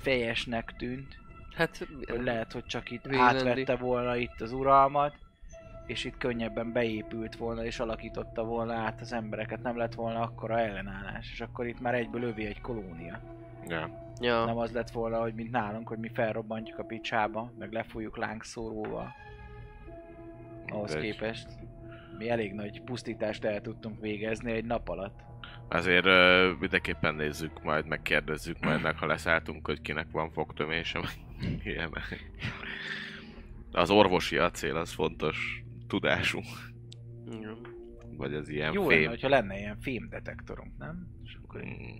fejesnek 0.01 0.75
tűnt, 0.79 1.16
Hát 1.57 1.87
hogy 2.09 2.23
lehet, 2.23 2.53
hogy 2.53 2.64
csak 2.64 2.91
itt 2.91 3.07
Wayland-i. 3.07 3.49
átvette 3.49 3.77
volna 3.77 4.16
itt 4.16 4.41
az 4.41 4.53
uralmat, 4.53 5.14
és 5.89 6.05
itt 6.05 6.16
könnyebben 6.18 6.72
beépült 6.72 7.36
volna, 7.36 7.64
és 7.64 7.78
alakította 7.80 8.45
volna 8.45 8.74
át 8.74 9.01
az 9.01 9.12
embereket, 9.12 9.62
nem 9.62 9.76
lett 9.76 9.95
volna 9.95 10.20
akkora 10.20 10.59
ellenállás, 10.59 11.30
és 11.32 11.41
akkor 11.41 11.66
itt 11.66 11.80
már 11.80 11.95
egyből 11.95 12.20
lövi 12.20 12.47
egy 12.47 12.61
kolónia. 12.61 13.20
Ja. 13.68 14.07
Ja. 14.20 14.45
Nem 14.45 14.59
az 14.59 14.72
lett 14.72 14.91
volna, 14.91 15.20
hogy 15.20 15.34
mint 15.34 15.51
nálunk, 15.51 15.89
hogy 15.89 15.99
mi 15.99 16.09
felrobbantjuk 16.14 16.78
a 16.78 16.84
picsába, 16.84 17.53
meg 17.59 17.72
lefújjuk 17.72 18.16
lángszóróval. 18.16 19.14
Ahhoz 20.68 20.95
Egy- 20.95 21.03
képest. 21.03 21.47
Mi 22.18 22.28
elég 22.30 22.53
nagy 22.55 22.82
pusztítást 22.82 23.45
el 23.45 23.61
tudtunk 23.61 24.01
végezni 24.01 24.53
egy 24.53 24.64
nap 24.64 24.89
alatt. 24.89 25.20
Azért 25.68 26.05
ö, 26.07 26.53
mindenképpen 26.61 27.14
nézzük 27.14 27.62
majd, 27.62 27.86
megkérdezzük 27.86 28.61
majd 28.61 28.82
meg, 28.82 28.97
ha 28.99 29.07
leszálltunk, 29.07 29.66
hogy 29.66 29.80
kinek 29.80 30.07
van 30.12 30.30
fogtömése, 30.30 30.99
meg 30.99 31.11
ilyen. 31.64 31.91
Az 33.72 33.91
orvosi 33.91 34.36
acél 34.36 34.76
az 34.76 34.93
fontos 34.93 35.62
tudású, 35.89 36.41
Igen. 37.30 37.57
vagy 38.16 38.34
az 38.34 38.49
ilyen 38.49 38.72
Jó 38.72 38.82
lenne, 38.89 38.95
fém. 39.01 39.09
hogyha 39.09 39.28
lenne 39.28 39.59
ilyen 39.59 39.76
fémdetektorunk, 39.80 40.78
nem? 40.78 41.07
És 41.24 41.39
akkor 41.43 41.64
így 41.64 41.78
Mm. 41.78 41.97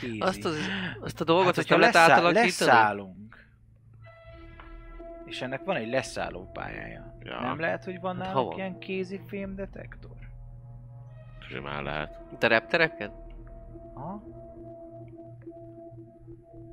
kézi. 0.00 0.18
Azt, 0.18 0.44
az, 0.44 0.56
azt 1.00 1.20
a 1.20 1.24
dolgot, 1.24 1.44
hát, 1.46 1.54
hogyha 1.54 1.74
átalakítani? 1.86 2.34
leszállunk, 2.44 3.48
és 5.24 5.40
ennek 5.42 5.64
van 5.64 5.76
egy 5.76 5.88
leszálló 5.88 6.50
pályája. 6.52 7.16
Ja. 7.22 7.40
Nem 7.40 7.60
lehet, 7.60 7.84
hogy 7.84 8.00
van 8.00 8.16
Hát 8.20 8.32
hova? 8.32 8.54
ilyen 8.56 8.78
kézi 8.78 9.20
fémdetektor? 9.26 10.16
Simán 11.48 11.82
lehet. 11.82 12.20
Te 12.38 12.46
reptereken? 12.46 13.12
Aha. 13.94 14.22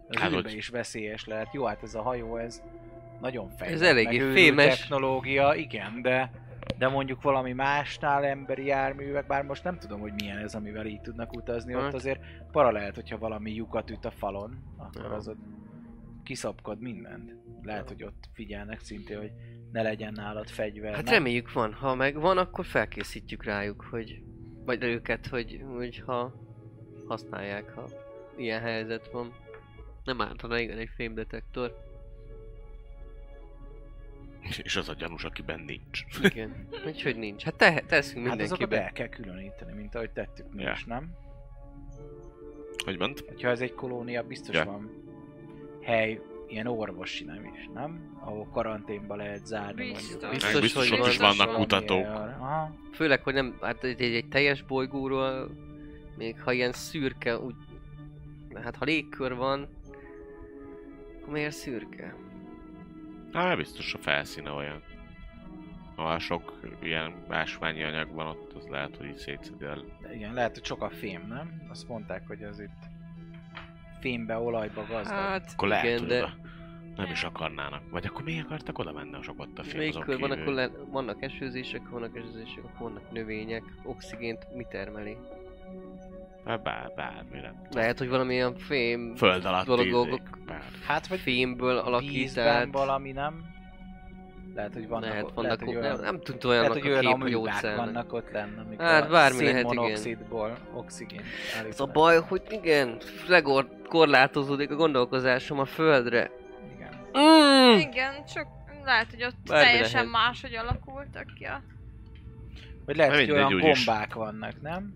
Az 0.08 0.18
hát, 0.18 0.32
hogy- 0.34 0.54
is 0.54 0.68
veszélyes 0.70 1.26
lehet. 1.26 1.54
Jó, 1.54 1.66
hát 1.66 1.84
ez 1.84 1.96
a 1.96 2.02
hajó, 2.02 2.38
ez 2.38 2.64
nagyon 3.22 3.50
fejlett. 3.50 3.76
Ez 3.82 3.88
eléggé 3.88 4.20
fémes. 4.20 4.80
technológia, 4.80 5.54
igen, 5.54 6.02
de 6.02 6.44
de 6.78 6.88
mondjuk 6.88 7.22
valami 7.22 7.54
másnál 7.54 8.26
emberi 8.26 8.66
járművek, 8.66 9.28
bár 9.28 9.44
most 9.44 9.64
nem 9.64 9.80
tudom, 9.80 10.00
hogy 10.00 10.14
milyen 10.14 10.38
ez, 10.38 10.56
amivel 10.56 10.86
így 10.86 11.02
tudnak 11.02 11.36
utazni, 11.36 11.76
ott 11.76 11.82
Hát. 11.82 11.94
azért 11.94 12.22
para 12.52 12.72
lehet, 12.72 12.96
hogyha 12.96 13.18
valami 13.18 13.54
lyukat 13.54 13.90
üt 13.90 14.06
a 14.06 14.12
falon, 14.12 14.58
akkor 14.78 15.12
az 15.12 15.28
ott 15.28 15.40
kiszapkod 16.24 16.80
mindent. 16.80 17.36
Lehet, 17.62 17.88
hogy 17.88 18.04
ott 18.04 18.30
figyelnek 18.34 18.80
szintén, 18.80 19.18
hogy 19.18 19.32
ne 19.72 19.82
legyen 19.82 20.14
nálad 20.14 20.50
fegyver. 20.50 20.94
Hát 20.96 21.04
nem? 21.04 21.14
reméljük 21.14 21.54
van. 21.54 21.74
Ha 21.74 21.96
meg 21.96 22.20
van, 22.20 22.38
akkor 22.38 22.66
felkészítjük 22.66 23.44
rájuk, 23.44 23.86
hogy... 23.90 24.22
Vagy 24.66 24.84
őket, 24.84 25.28
hogy, 25.28 25.64
hogy 25.76 26.04
ha 26.06 26.34
használják, 27.08 27.74
ha 27.74 27.90
ilyen 28.38 28.62
helyzet 28.62 29.12
van. 29.12 29.34
Nem 30.04 30.22
ártana 30.22 30.60
igen 30.60 30.78
egy 30.78 30.90
fémdetektor. 30.96 31.85
És 34.64 34.76
az 34.76 34.90
a 34.90 34.94
gyanús, 34.94 35.24
akiben 35.24 35.60
nincs. 35.60 36.04
Igen. 36.22 36.68
Úgyhogy 36.86 37.16
nincs. 37.18 37.44
Hát 37.44 37.56
te, 37.56 37.80
teszünk 37.88 38.28
Hát 38.28 38.40
azokat 38.40 38.60
mindenkibe. 38.60 38.84
el 38.84 38.92
kell 38.92 39.08
különíteni, 39.24 39.74
mint 39.74 39.96
ahogy 39.96 40.10
tettük 40.12 40.54
mi 40.54 40.62
Ja. 40.64 40.72
is, 40.72 40.84
nem? 40.86 41.12
Hogy 42.86 42.98
mond? 42.98 43.20
Hogyha 43.28 43.50
ez 43.50 43.62
egy 43.62 43.74
kolónia, 43.74 44.24
biztos 44.24 44.56
Ja. 44.56 44.66
van 44.66 45.04
hely, 45.82 46.20
ilyen 46.48 46.68
orvosi 46.68 47.24
nem 47.24 47.52
is, 47.56 47.70
nem? 47.74 48.18
Ahol 48.20 48.48
karanténba 48.54 49.16
lehet 49.16 49.46
zárni 49.46 49.84
Biztos. 49.92 50.10
mondjuk. 50.12 50.32
Biztos, 50.32 50.62
biztos 50.62 50.90
hogy 50.90 51.00
ott 51.00 51.08
is 51.08 51.18
van. 51.18 51.28
vannak 51.28 51.46
Valami 51.46 51.64
kutatók. 51.66 52.06
Aha. 52.06 52.76
Főleg, 52.94 53.24
hogy 53.24 53.34
nem, 53.34 53.58
hát 53.62 53.84
egy, 53.84 54.02
egy, 54.02 54.14
egy 54.16 54.28
teljes 54.28 54.62
bolygóról, 54.62 55.50
még 56.18 56.42
ha 56.42 56.52
ilyen 56.52 56.72
szürke, 56.72 57.38
úgy, 57.40 57.56
hát 58.64 58.76
ha 58.76 58.86
légkör 58.86 59.36
van, 59.36 59.68
akkor 61.22 61.34
miért 61.34 61.56
szürke? 61.56 62.16
Hát 63.36 63.58
biztos 63.58 63.94
a 63.94 63.98
felszíne 63.98 64.52
olyan. 64.52 64.82
Ha 65.96 66.20
sok 66.20 66.60
ilyen 66.82 67.14
ásványi 67.30 67.84
anyag 67.84 68.14
van 68.14 68.28
ott, 68.28 68.54
az 68.54 68.68
lehet, 68.68 68.98
hogy 68.98 69.06
így 69.06 69.18
szétszedi 69.18 69.66
el. 69.66 69.84
De 70.02 70.16
igen, 70.16 70.34
lehet, 70.34 70.54
hogy 70.54 70.66
sok 70.66 70.84
a 70.84 70.90
fém, 70.90 71.26
nem? 71.28 71.62
Azt 71.70 71.88
mondták, 71.88 72.28
hogy 72.28 72.44
az 72.44 72.60
itt 72.60 72.90
fémbe, 74.00 74.38
olajba 74.38 74.86
gazdag. 74.90 75.18
Hát, 75.18 75.52
Akkor 75.54 75.68
lehet, 75.68 75.86
igen, 75.86 76.00
hogy 76.00 76.08
de 76.08 76.34
nem 76.96 77.12
is 77.12 77.24
akarnának. 77.24 77.90
Vagy 77.90 78.06
akkor 78.06 78.24
miért 78.24 78.46
akartak 78.46 78.78
oda 78.78 78.92
menni, 78.92 79.12
ha 79.12 79.22
sok 79.22 79.40
ott 79.40 79.60
a 79.60 79.64
fém 79.64 79.88
azon 79.88 80.04
légkör 80.06 80.20
van, 80.20 80.32
akkor 80.32 80.54
le, 80.54 80.70
vannak 80.90 81.22
esőzések, 81.22 81.90
vannak 81.90 82.18
esőzések, 82.18 82.64
akkor 82.64 82.92
vannak 82.92 83.12
növények, 83.12 83.64
oxigént 83.84 84.56
mi 84.56 84.66
termeli? 84.70 85.18
Hát 86.46 86.64
bár, 86.64 86.92
bármi 86.96 87.40
nem. 87.40 87.52
tudom. 87.52 87.68
Lehet, 87.72 87.98
hogy 87.98 88.10
valamilyen 88.10 88.56
fém, 88.56 89.16
Föld 89.16 89.46
alatt 89.46 89.66
dolgok-. 89.66 90.38
Hát, 90.86 91.08
vagy 91.08 91.20
fémből 91.20 91.78
alakítált. 91.78 92.72
valami, 92.72 93.12
nem? 93.12 93.54
Lehet, 94.56 94.74
hogy 94.74 94.88
vannak, 94.88 95.10
Lehet, 95.10 95.22
vannak, 95.34 95.44
lehet, 95.44 95.60
hogy 95.60 95.74
nem, 95.74 95.84
olyan, 95.84 96.00
nem 96.00 96.20
tűnt 96.22 96.44
lehet, 96.44 96.60
olyannak 96.60 96.84
hogy 96.84 96.92
a 96.92 96.94
olyan 96.94 97.02
kép, 97.02 97.22
hogy 97.22 97.34
amibák 97.34 97.56
óceánnak. 97.56 97.86
vannak 97.86 98.14
ott 98.14 98.32
lenne, 98.32 98.62
amikor 98.62 98.86
Hát, 98.86 99.04
a 99.04 99.10
bármi 99.10 99.44
lehet, 99.44 99.60
igen. 99.60 99.68
szénmonoxidból 99.68 100.58
oxigén 100.74 101.22
Ez 101.70 101.80
a 101.80 101.86
baj, 101.86 102.20
hogy 102.28 102.42
igen, 102.50 102.98
legor 103.28 103.68
korlátozódik 103.88 104.72
a 104.72 104.76
gondolkozásom 104.76 105.60
a 105.60 105.66
földre. 105.66 106.32
Igen. 106.76 106.94
Mm! 107.18 107.78
Igen, 107.80 108.26
csak 108.34 108.48
lehet, 108.86 109.10
hogy 109.10 109.24
ott 109.24 109.36
Bármi 109.48 109.66
teljesen 109.66 110.06
lehet. 110.06 110.12
máshogy 110.12 110.56
alakultak 110.56 111.26
ki 111.36 111.44
a... 111.44 111.62
Vagy 112.86 112.96
lehet, 112.96 113.16
hogy 113.16 113.32
olyan 113.32 113.60
gombák 113.60 114.14
vannak, 114.14 114.62
nem? 114.62 114.94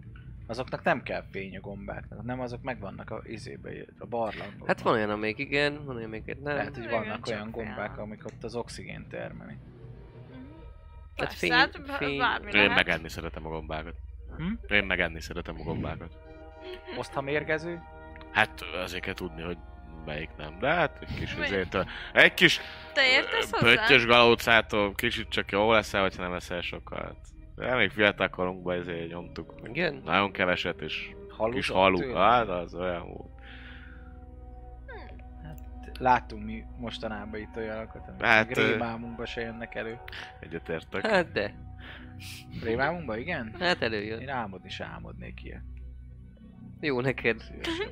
Azoknak 0.50 0.84
nem 0.84 1.04
kell 1.04 1.24
fény 1.32 1.58
a 1.58 1.60
gombáknak, 1.60 2.24
nem 2.24 2.39
azok 2.39 2.62
megvannak 2.62 3.10
a 3.10 3.22
izébe, 3.24 3.72
a 4.00 4.06
barlangokban. 4.06 4.68
Hát 4.68 4.82
van 4.82 4.93
olyan, 4.93 5.10
amelyik 5.10 5.38
igen, 5.38 5.86
van 5.86 5.95
olyan, 5.95 6.08
amelyik 6.08 6.26
nem. 6.26 6.56
Lehet, 6.56 6.76
hogy 6.76 6.89
vannak 6.89 7.28
olyan 7.28 7.52
gombák, 7.52 7.93
fél. 7.93 8.04
amik 8.04 8.26
ott 8.26 8.43
az 8.43 8.56
oxigént 8.56 9.08
termeli. 9.10 9.54
Hát 11.18 11.34
fény- 11.34 11.52
hát 11.52 11.82
fény- 11.97 12.18
bármi 12.18 12.52
Én 12.52 12.72
megenni 12.72 13.10
szeretem 13.10 13.45
a 13.45 13.50
gombákat. 13.50 13.95
Hm? 14.38 14.74
Én 14.74 14.84
megenni 14.84 15.22
szeretem 15.22 15.56
a 15.60 15.64
gombákat. 15.64 16.18
Osztha 16.97 17.22
mérgező? 17.22 17.82
Hát 18.32 18.62
azért 18.62 19.04
kell 19.04 19.14
tudni, 19.14 19.41
hogy 19.41 19.58
melyik 20.06 20.30
nem. 20.38 20.60
De 20.60 20.74
hát 20.74 20.97
egy 21.02 21.16
kis 21.16 21.34
azért, 21.34 21.78
egy 22.14 22.34
kis 22.34 22.60
Te 22.93 23.08
értesz 23.12 23.50
pöttyös 23.50 24.06
galócától 24.06 24.93
kicsit 24.93 25.30
csak 25.30 25.52
jó 25.52 25.72
leszel, 25.72 26.02
hogyha 26.02 26.22
nem 26.22 26.34
eszel 26.34 26.62
sokat. 26.62 27.16
De 27.60 27.76
még 27.76 27.89
fiatal 27.89 28.30
korunkban 28.30 28.80
ezért 28.80 29.10
nyomtuk. 29.10 29.53
Igen? 29.64 30.01
Nagyon 30.05 30.32
keveset, 30.32 30.82
és 30.82 31.16
Haluzott 31.30 31.95
kis 31.95 32.01
tőle? 32.05 32.20
Hát 32.20 32.47
az 32.47 32.76
olyan 32.76 33.07
volt. 33.07 33.30
Láttunk 35.99 36.43
mi 36.43 36.64
mostanában 36.78 37.39
itt 37.39 37.55
olyanokat, 37.55 38.07
amik 38.07 38.22
Hát, 38.22 38.47
hát, 38.47 38.57
rémálmunkba 38.57 39.26
se 39.26 39.41
jönnek 39.41 39.76
elő. 39.76 39.99
Egyetértek. 40.39 41.07
Hát 41.07 41.32
de. 41.32 41.55
Rémálmunkba, 42.64 43.18
igen? 43.18 43.55
Hát 43.60 43.82
előjön. 43.82 44.20
Én 44.20 44.30
álmodni 44.30 44.68
is 44.68 44.80
álmodnék 44.80 45.43
ilyet. 45.43 45.64
Jó 46.80 47.01
neked. 47.01 47.43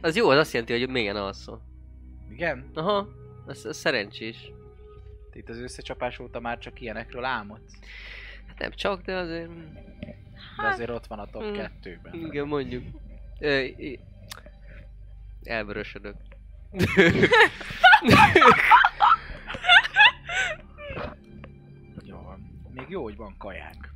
Az 0.02 0.16
jó, 0.16 0.30
az 0.30 0.38
azt 0.38 0.54
jelenti, 0.54 0.80
hogy 0.80 0.90
mélyen 0.90 1.16
alszol. 1.16 1.62
Igen? 2.30 2.72
Aha, 2.74 3.08
az, 3.46 3.66
az 3.66 3.78
szerencsés. 3.78 4.52
Te 5.32 5.40
itt 5.40 5.50
az 5.50 5.58
összecsapás 5.58 6.20
óta 6.20 6.40
már 6.40 6.58
csak 6.58 6.82
ilyenekről 6.82 7.24
álmodsz? 7.24 7.80
Hát 8.58 8.68
nem 8.70 8.78
csak, 8.78 9.02
de 9.02 9.16
azért... 9.16 9.50
De 10.62 10.68
azért 10.68 10.90
ott 10.90 11.06
van 11.08 11.20
a 11.20 11.26
top 11.26 11.44
Mm. 11.44 11.54
2-ben. 11.54 12.14
Igen, 12.14 12.48
mondjuk. 12.48 12.84
Ö, 13.40 13.66
elvörösödök. 15.44 16.16
Jó 22.04 22.22
van. 22.22 22.62
Még 22.74 22.86
jó, 22.90 23.04
hogy 23.04 23.16
van 23.16 23.38
kajánk. 23.38 23.94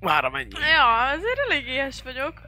Már 0.00 0.28
mennyi? 0.28 0.48
Ja, 0.58 1.06
azért 1.08 1.38
elég 1.48 1.66
ilyes 1.66 2.02
vagyok. 2.02 2.40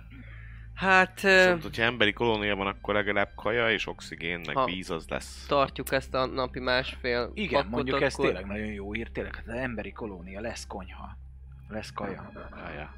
Hát... 0.82 1.24
ö, 1.24 1.38
Szóval, 1.42 1.58
hogyha 1.62 1.82
emberi 1.82 2.12
kolónia 2.12 2.56
van, 2.56 2.66
akkor 2.66 2.94
legalább 2.94 3.30
kaja 3.34 3.70
és 3.70 3.86
oxigén, 3.86 4.40
meg 4.46 4.56
Ha- 4.56 4.64
víz 4.64 4.90
az 4.90 5.08
lesz. 5.08 5.46
tartjuk 5.48 5.92
ezt 5.92 6.14
a 6.14 6.26
napi 6.26 6.60
másfél 6.60 7.30
Igen, 7.34 7.52
pakkot, 7.52 7.70
mondjuk 7.70 8.00
ez 8.02 8.12
akkor... 8.14 8.24
tényleg 8.26 8.46
nagyon 8.46 8.66
jó 8.66 8.92
hír, 8.92 9.10
tényleg 9.10 9.34
hát 9.34 9.44
az 9.48 9.54
emberi 9.54 9.92
kolónia, 9.92 10.40
lesz 10.40 10.66
konyha, 10.66 11.16
lesz 11.68 11.92
kaja, 11.92 12.30
Ja, 12.34 12.70
ja. 12.74 12.94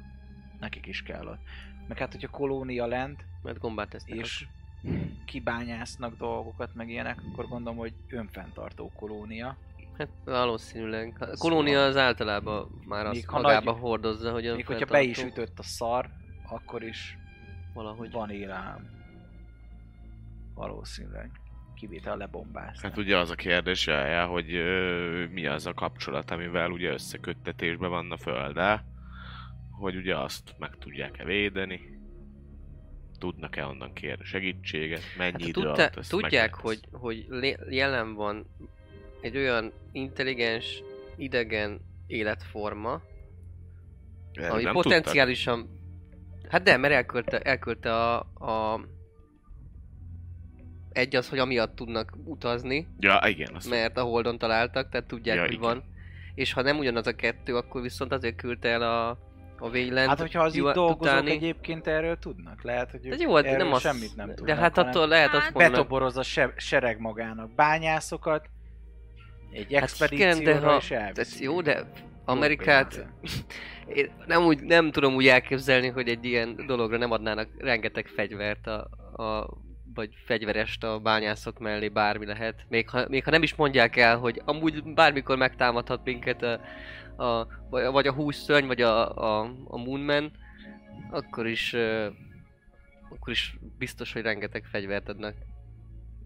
nekik 0.59 0.85
is 0.85 1.03
kell 1.03 1.25
ott. 1.27 1.39
Meg 1.87 1.97
hát, 1.97 2.11
hogyha 2.11 2.27
kolónia 2.29 2.85
lent, 2.85 3.23
Mert 3.43 3.59
gombát 3.59 3.89
tesznek. 3.89 4.17
és 4.19 4.45
kibányásznak 5.25 6.17
dolgokat, 6.17 6.69
meg 6.73 6.89
ilyenek, 6.89 7.19
akkor 7.31 7.47
gondolom, 7.47 7.77
hogy 7.79 7.93
önfenntartó 8.09 8.91
kolónia. 8.95 9.57
Hát 9.97 10.07
valószínűleg. 10.23 11.13
A 11.19 11.37
kolónia 11.37 11.83
az 11.85 11.97
általában 11.97 12.81
már 12.87 13.05
azt 13.05 13.31
magába 13.31 13.71
nagy- 13.71 13.79
hordozza, 13.81 14.31
hogy 14.31 14.53
Még 14.55 14.65
hogyha 14.65 14.85
be 14.85 15.01
is 15.01 15.23
ütött 15.23 15.59
a 15.59 15.63
szar, 15.63 16.09
akkor 16.49 16.83
is 16.83 17.17
Valahogy. 17.75 18.11
van 18.11 18.29
élelem. 18.29 18.89
Valószínűleg. 20.53 21.31
Kivétel 21.75 22.17
lebombázni. 22.17 22.87
Hát 22.87 22.97
ugye 22.97 23.17
az 23.17 23.29
a 23.29 23.35
kérdés, 23.35 23.87
ja, 23.87 24.25
hogy 24.25 24.53
ö, 24.53 25.25
mi 25.31 25.47
az 25.47 25.65
a 25.65 25.73
kapcsolat, 25.73 26.31
amivel 26.31 26.71
ugye 26.71 26.91
összeköttetésben 26.91 27.89
van 27.89 28.11
a 28.11 28.17
Földdel, 28.17 28.85
hogy 29.71 29.95
ugye 29.95 30.17
azt 30.17 30.55
meg 30.57 30.77
tudják-e 30.79 31.23
védeni, 31.23 31.99
tudnak-e 33.17 33.65
onnan 33.65 33.93
kérni 33.93 34.25
segítséget, 34.25 35.01
mennyi 35.17 35.31
Hát 35.31 35.41
idő 35.41 35.51
tudta, 35.51 35.69
alatt 35.69 35.95
ezt 35.97 36.09
tudják, 36.09 36.55
hogy, 36.55 36.79
hogy 36.91 37.27
jelen 37.69 38.13
van 38.13 38.45
egy 39.21 39.37
olyan 39.37 39.71
intelligens, 39.91 40.83
idegen 41.15 41.81
életforma, 42.07 43.01
ezt- 44.33 44.49
ami 44.49 44.63
potenciálisan... 44.63 45.83
Hát 46.49 46.63
de, 46.63 46.77
mert 46.77 46.93
elkölte, 46.93 47.39
elkölte 47.39 47.93
a, 47.95 48.19
a... 48.19 48.79
Egy 50.91 51.15
az, 51.15 51.29
hogy 51.29 51.39
amiatt 51.39 51.75
tudnak 51.75 52.13
utazni. 52.25 52.87
Ja, 52.99 53.21
igen, 53.27 53.55
azt 53.55 53.69
mert 53.69 53.97
a 53.97 54.01
Holdon 54.01 54.37
találtak, 54.37 54.89
tehát 54.89 55.07
tudják, 55.07 55.35
Ja, 55.35 55.41
hogy 55.41 55.51
igen. 55.51 55.61
van. 55.63 55.83
és 56.35 56.53
ha 56.53 56.61
nem 56.61 56.77
ugyanaz 56.77 57.07
a 57.07 57.15
kettő, 57.15 57.55
akkor 57.55 57.81
viszont 57.81 58.11
azért 58.13 58.35
küldte 58.35 58.69
el 58.69 58.81
a, 58.81 59.09
a 59.57 59.69
Wayland 59.69 60.07
Hát, 60.07 60.19
hogyha 60.19 60.43
az 60.43 60.55
itt 60.55 60.61
dolgozók 60.63 61.01
utáni. 61.01 61.31
egyébként 61.31 61.87
erről 61.87 62.17
tudnak, 62.19 62.63
lehet, 62.63 62.91
hogy 62.91 62.99
De 62.99 63.09
ők 63.09 63.21
jó, 63.21 63.35
hát 63.35 63.45
erről 63.45 63.57
nem 63.65 63.73
az... 63.73 63.81
semmit 63.81 64.15
nem 64.15 64.27
De 64.27 64.33
tudnak, 64.33 64.57
hát 64.57 64.75
hanem 64.75 64.89
attól 64.89 65.07
lehet 65.07 65.33
azt 65.33 65.41
Hát- 65.43 65.53
mondani. 65.53 65.75
betoboroz 65.75 66.17
a 66.17 66.23
se- 66.23 66.53
sereg 66.57 66.99
magának 66.99 67.55
bányászokat, 67.55 68.49
egy 69.51 69.73
Hát 69.73 69.83
expedícióra 69.83 70.35
igen, 70.41 70.59
de 70.61 70.65
ha- 70.67 70.77
és 70.77 70.91
elviszi. 70.91 71.19
Ez 71.35 71.41
jó, 71.41 71.61
de 71.61 71.89
Amerikát 72.25 73.05
én 73.93 74.11
nem 74.25 74.43
úgy, 74.45 74.61
nem 74.63 74.91
tudom 74.91 75.15
úgy 75.15 75.27
elképzelni, 75.27 75.87
hogy 75.87 76.07
egy 76.07 76.25
ilyen 76.25 76.65
dologra 76.67 76.97
nem 76.97 77.11
adnának 77.11 77.49
rengeteg 77.57 78.07
fegyvert 78.07 78.67
a, 78.67 78.79
a 79.23 79.57
vagy 79.93 80.09
fegyverest 80.25 80.83
a 80.83 80.99
bányászok 80.99 81.59
mellé, 81.59 81.89
bármi 81.89 82.25
lehet. 82.25 82.65
Még 82.69 82.89
ha, 82.89 83.05
még 83.09 83.23
ha 83.23 83.31
nem 83.31 83.43
is 83.43 83.55
mondják 83.55 83.95
el, 83.95 84.17
hogy 84.17 84.41
amúgy 84.45 84.83
bármikor 84.83 85.37
megtámadhat 85.37 86.03
minket 86.03 86.41
a, 86.43 86.59
a, 87.23 87.47
vagy, 87.69 88.07
a- 88.07 88.13
húszszörny, 88.13 88.65
vagy 88.67 88.81
a, 88.81 89.15
a, 89.17 89.51
a 89.67 89.77
Moonman, 89.77 90.31
akkor 91.11 91.47
is, 91.47 91.73
ö, 91.73 92.07
akkor 93.09 93.33
is 93.33 93.57
biztos, 93.77 94.13
hogy 94.13 94.21
rengeteg 94.21 94.63
fegyvert 94.63 95.09
adnak. 95.09 95.35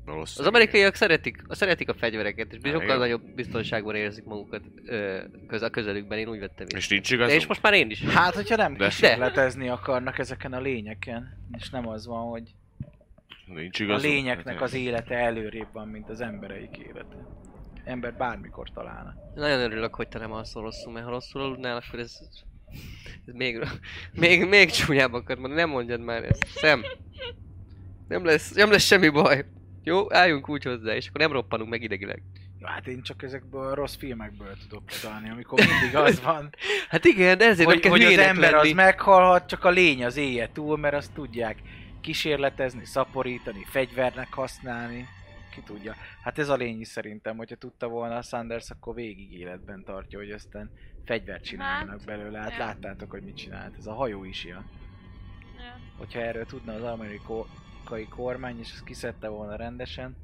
Az 0.10 0.16
Valószínűleg. 0.16 0.54
amerikaiak 0.56 0.96
szeretik, 0.96 1.42
szeretik 1.50 1.90
a 1.90 1.94
fegyvereket, 1.94 2.54
és 2.54 2.60
Hát 2.64 2.72
sokkal 2.72 2.86
igen. 2.86 2.98
nagyobb 2.98 3.22
biztonságban 3.36 3.96
érzik 3.96 4.24
magukat 4.24 4.62
ö, 4.86 5.20
köz, 5.48 5.62
a 5.62 5.70
közelükben, 5.70 6.18
én 6.18 6.28
úgy 6.28 6.40
vettem 6.40 6.66
észre. 6.66 6.78
És 6.78 6.88
nincs 6.88 7.18
De 7.18 7.34
és 7.34 7.48
most 7.48 7.62
már 7.62 7.74
én 7.74 7.90
is. 7.90 8.04
Hát, 8.04 8.34
hogyha 8.34 8.56
nem 8.56 8.74
De- 8.78 8.88
kísérletezni 8.88 9.70
akarnak 9.70 10.18
ezeken 10.20 10.54
a 10.54 10.60
lényeken, 10.60 11.38
és 11.58 11.70
nem 11.70 11.88
az 11.88 12.06
van, 12.08 12.30
hogy 12.30 12.54
Nincs 13.46 13.80
a 13.80 13.84
igazunk? 13.84 14.14
lényeknek 14.14 14.62
az 14.62 14.74
élete 14.74 15.16
előrébb 15.16 15.68
van, 15.74 15.88
mint 15.88 16.10
az 16.10 16.22
embereik 16.22 16.78
élete. 16.78 17.16
Ember 17.84 18.14
bármikor 18.14 18.70
találna. 18.74 19.14
Nagyon 19.36 19.60
örülök, 19.60 19.96
hogy 19.96 20.08
te 20.08 20.20
nem 20.20 20.32
alszol 20.32 20.64
rosszul, 20.64 20.92
mert 20.94 21.06
ha 21.06 21.12
rosszul 21.12 21.42
aludnál, 21.42 21.82
akkor 21.88 22.00
ez, 22.00 22.18
ez 23.26 23.34
még, 23.34 23.64
még, 24.14 24.46
még 24.48 24.70
csúnyább 24.72 25.14
akar 25.14 25.38
mondani. 25.38 25.62
Nem 25.62 25.70
mondjad 25.70 26.00
már 26.02 26.24
ezt. 26.24 26.46
Szem. 26.48 26.82
Nem 28.08 28.26
lesz, 28.26 28.52
nem 28.54 28.72
lesz 28.72 28.84
semmi 28.86 29.10
baj. 29.10 29.46
Jó, 29.90 30.14
álljunk 30.14 30.50
úgy 30.50 30.64
hozzá, 30.64 30.96
és 30.96 31.08
akkor 31.08 31.22
nem 31.22 31.32
roppanunk 31.32 31.70
meg 31.70 31.82
idegileg. 31.82 32.22
Ja, 32.60 32.68
hát 32.68 32.88
én 32.88 33.02
csak 33.02 33.24
ezekből 33.24 33.68
a 33.68 33.74
rossz 33.74 33.96
filmekből 33.96 34.58
tudok 34.62 34.86
kitalálni, 34.86 35.30
amikor 35.30 35.60
mindig 35.60 35.96
az 35.96 36.22
van, 36.22 36.50
Hát 36.90 37.06
igen, 37.06 37.38
de 37.38 37.46
ezért 37.46 37.66
hogy, 37.70 37.74
nem 37.74 37.82
kell 37.82 37.92
hogy 37.92 38.14
az 38.14 38.18
ember 38.26 38.52
lenni. 38.52 38.68
az 38.70 38.76
meghalhat, 38.76 39.48
csak 39.48 39.64
a 39.64 39.70
lény 39.70 40.06
az 40.06 40.18
éje 40.18 40.50
túl, 40.54 40.78
mert 40.78 40.96
azt 40.96 41.14
tudják 41.14 41.58
kísérletezni, 42.02 42.86
szaporítani, 42.86 43.66
fegyvernek 43.70 44.34
használni. 44.34 45.08
Ki 45.54 45.62
tudja. 45.66 45.96
Hát 46.24 46.40
ez 46.40 46.50
a 46.50 46.56
lény 46.56 46.80
is 46.80 46.88
szerintem, 46.88 47.38
hogyha 47.38 47.56
tudta 47.56 47.88
volna 47.88 48.16
a 48.16 48.22
Sanders, 48.22 48.70
akkor 48.70 48.96
végig 48.96 49.34
életben 49.34 49.84
tartja, 49.84 50.20
hogy 50.20 50.32
aztán 50.32 50.72
fegyvert 51.06 51.44
csináljanak 51.44 51.98
Hát, 51.98 52.06
belőle. 52.06 52.40
Hát 52.40 52.52
ja. 52.52 52.58
láttátok, 52.58 53.12
hogy 53.12 53.24
mit 53.24 53.36
csinált. 53.36 53.76
Ez 53.78 53.86
a 53.86 53.94
hajó 53.94 54.24
is 54.24 54.46
ilyen. 54.46 54.66
Ja. 55.58 55.80
Hogyha 55.98 56.20
erről 56.20 56.46
tudna 56.46 56.74
az 56.74 56.84
amerikai 56.84 57.46
kormány, 58.10 58.60
és 58.60 58.72
ezt 58.72 58.84
kiszedte 58.84 59.28
volna 59.28 59.56
rendesen, 59.56 60.16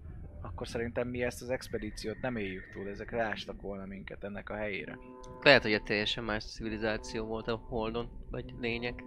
akkor 0.41 0.67
szerintem 0.67 1.07
mi 1.07 1.23
ezt 1.23 1.41
az 1.41 1.49
expedíciót 1.49 2.21
nem 2.21 2.35
éljük 2.35 2.69
túl, 2.73 2.87
ezek 2.87 3.11
rástak 3.11 3.61
volna 3.61 3.85
minket 3.85 4.23
ennek 4.23 4.49
a 4.49 4.55
helyére. 4.55 4.97
Lehet, 5.41 5.61
hogy 5.61 5.73
egy 5.73 5.83
teljesen 5.83 6.23
más 6.23 6.45
civilizáció 6.45 7.25
volt 7.25 7.47
a 7.47 7.55
Holdon, 7.55 8.09
vagy 8.31 8.53
lények. 8.59 9.03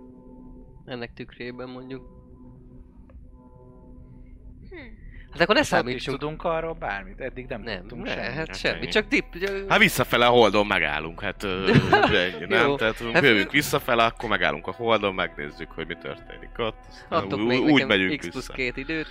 Ennek 0.84 1.12
tükrében 1.12 1.68
mondjuk. 1.68 2.16
Hm. 4.70 5.07
Hát 5.32 5.40
akkor 5.40 5.54
ne 5.54 5.62
számítsunk. 5.62 6.18
tudunk 6.18 6.44
arról 6.44 6.72
bármit, 6.72 7.20
eddig 7.20 7.46
nem, 7.46 7.60
Nem, 7.62 7.80
tudtunk 7.80 8.02
ne, 8.04 8.10
semmit. 8.12 8.30
hát 8.36 8.56
semmi. 8.56 8.86
Csak 8.86 9.08
dip... 9.08 9.24
Hát 9.68 9.78
visszafele 9.78 10.26
a 10.26 10.30
holdon 10.30 10.66
megállunk, 10.66 11.20
hát 11.20 11.42
ö, 11.42 11.66
ennyi, 12.34 12.44
nem? 12.46 12.76
Tehát 12.76 12.98
Hát- 13.12 13.22
jövünk 13.22 13.50
visszafele, 13.50 14.04
akkor 14.04 14.28
megállunk 14.28 14.66
a 14.66 14.72
holdon, 14.72 15.14
megnézzük, 15.14 15.70
hogy 15.70 15.86
mi 15.86 15.94
történik 15.96 16.50
ott. 16.58 16.76
Adtok 17.08 17.46
még 17.46 17.60
úgy 17.60 17.72
nekem 17.72 17.86
megyünk 17.88 18.18
X 18.20 18.28
plusz 18.28 18.46
két 18.46 18.76
időt. 18.76 19.06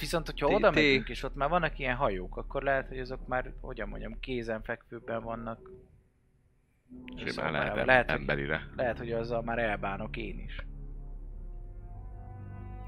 Viszont, 0.00 0.26
hogyha 0.26 0.46
oda 0.46 0.70
megyünk, 0.70 1.08
és 1.08 1.22
ott 1.22 1.34
már 1.34 1.48
vannak 1.48 1.78
ilyen 1.78 1.96
hajók, 1.96 2.36
akkor 2.36 2.62
lehet, 2.62 2.88
hogy 2.88 2.98
azok 2.98 3.26
már, 3.26 3.52
hogyan 3.60 3.88
mondjam, 3.88 4.20
kézenfekvőben 4.20 5.22
vannak. 5.22 5.58
Simán 7.16 7.52
lehet, 7.52 7.72
lehet, 7.72 7.86
lehet 7.86 8.10
hogy, 8.10 8.20
emberire. 8.20 8.62
lehet, 8.76 8.98
hogy 8.98 9.12
azzal 9.12 9.42
már 9.42 9.58
elbánok 9.58 10.16
én 10.16 10.38
is. 10.46 10.56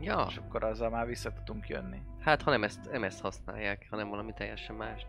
Ja, 0.01 0.27
És 0.31 0.37
akkor 0.37 0.65
azzal 0.65 0.91
már 0.91 1.07
vissza 1.07 1.33
tudunk 1.33 1.69
jönni. 1.69 1.99
Hát 2.21 2.43
ha 2.43 2.51
nem 2.51 2.63
ezt, 2.65 2.91
nem 2.93 3.05
ezt 3.05 3.21
használják, 3.21 3.87
hanem 3.91 4.09
valami 4.09 4.33
teljesen 4.37 4.77
más. 4.77 5.07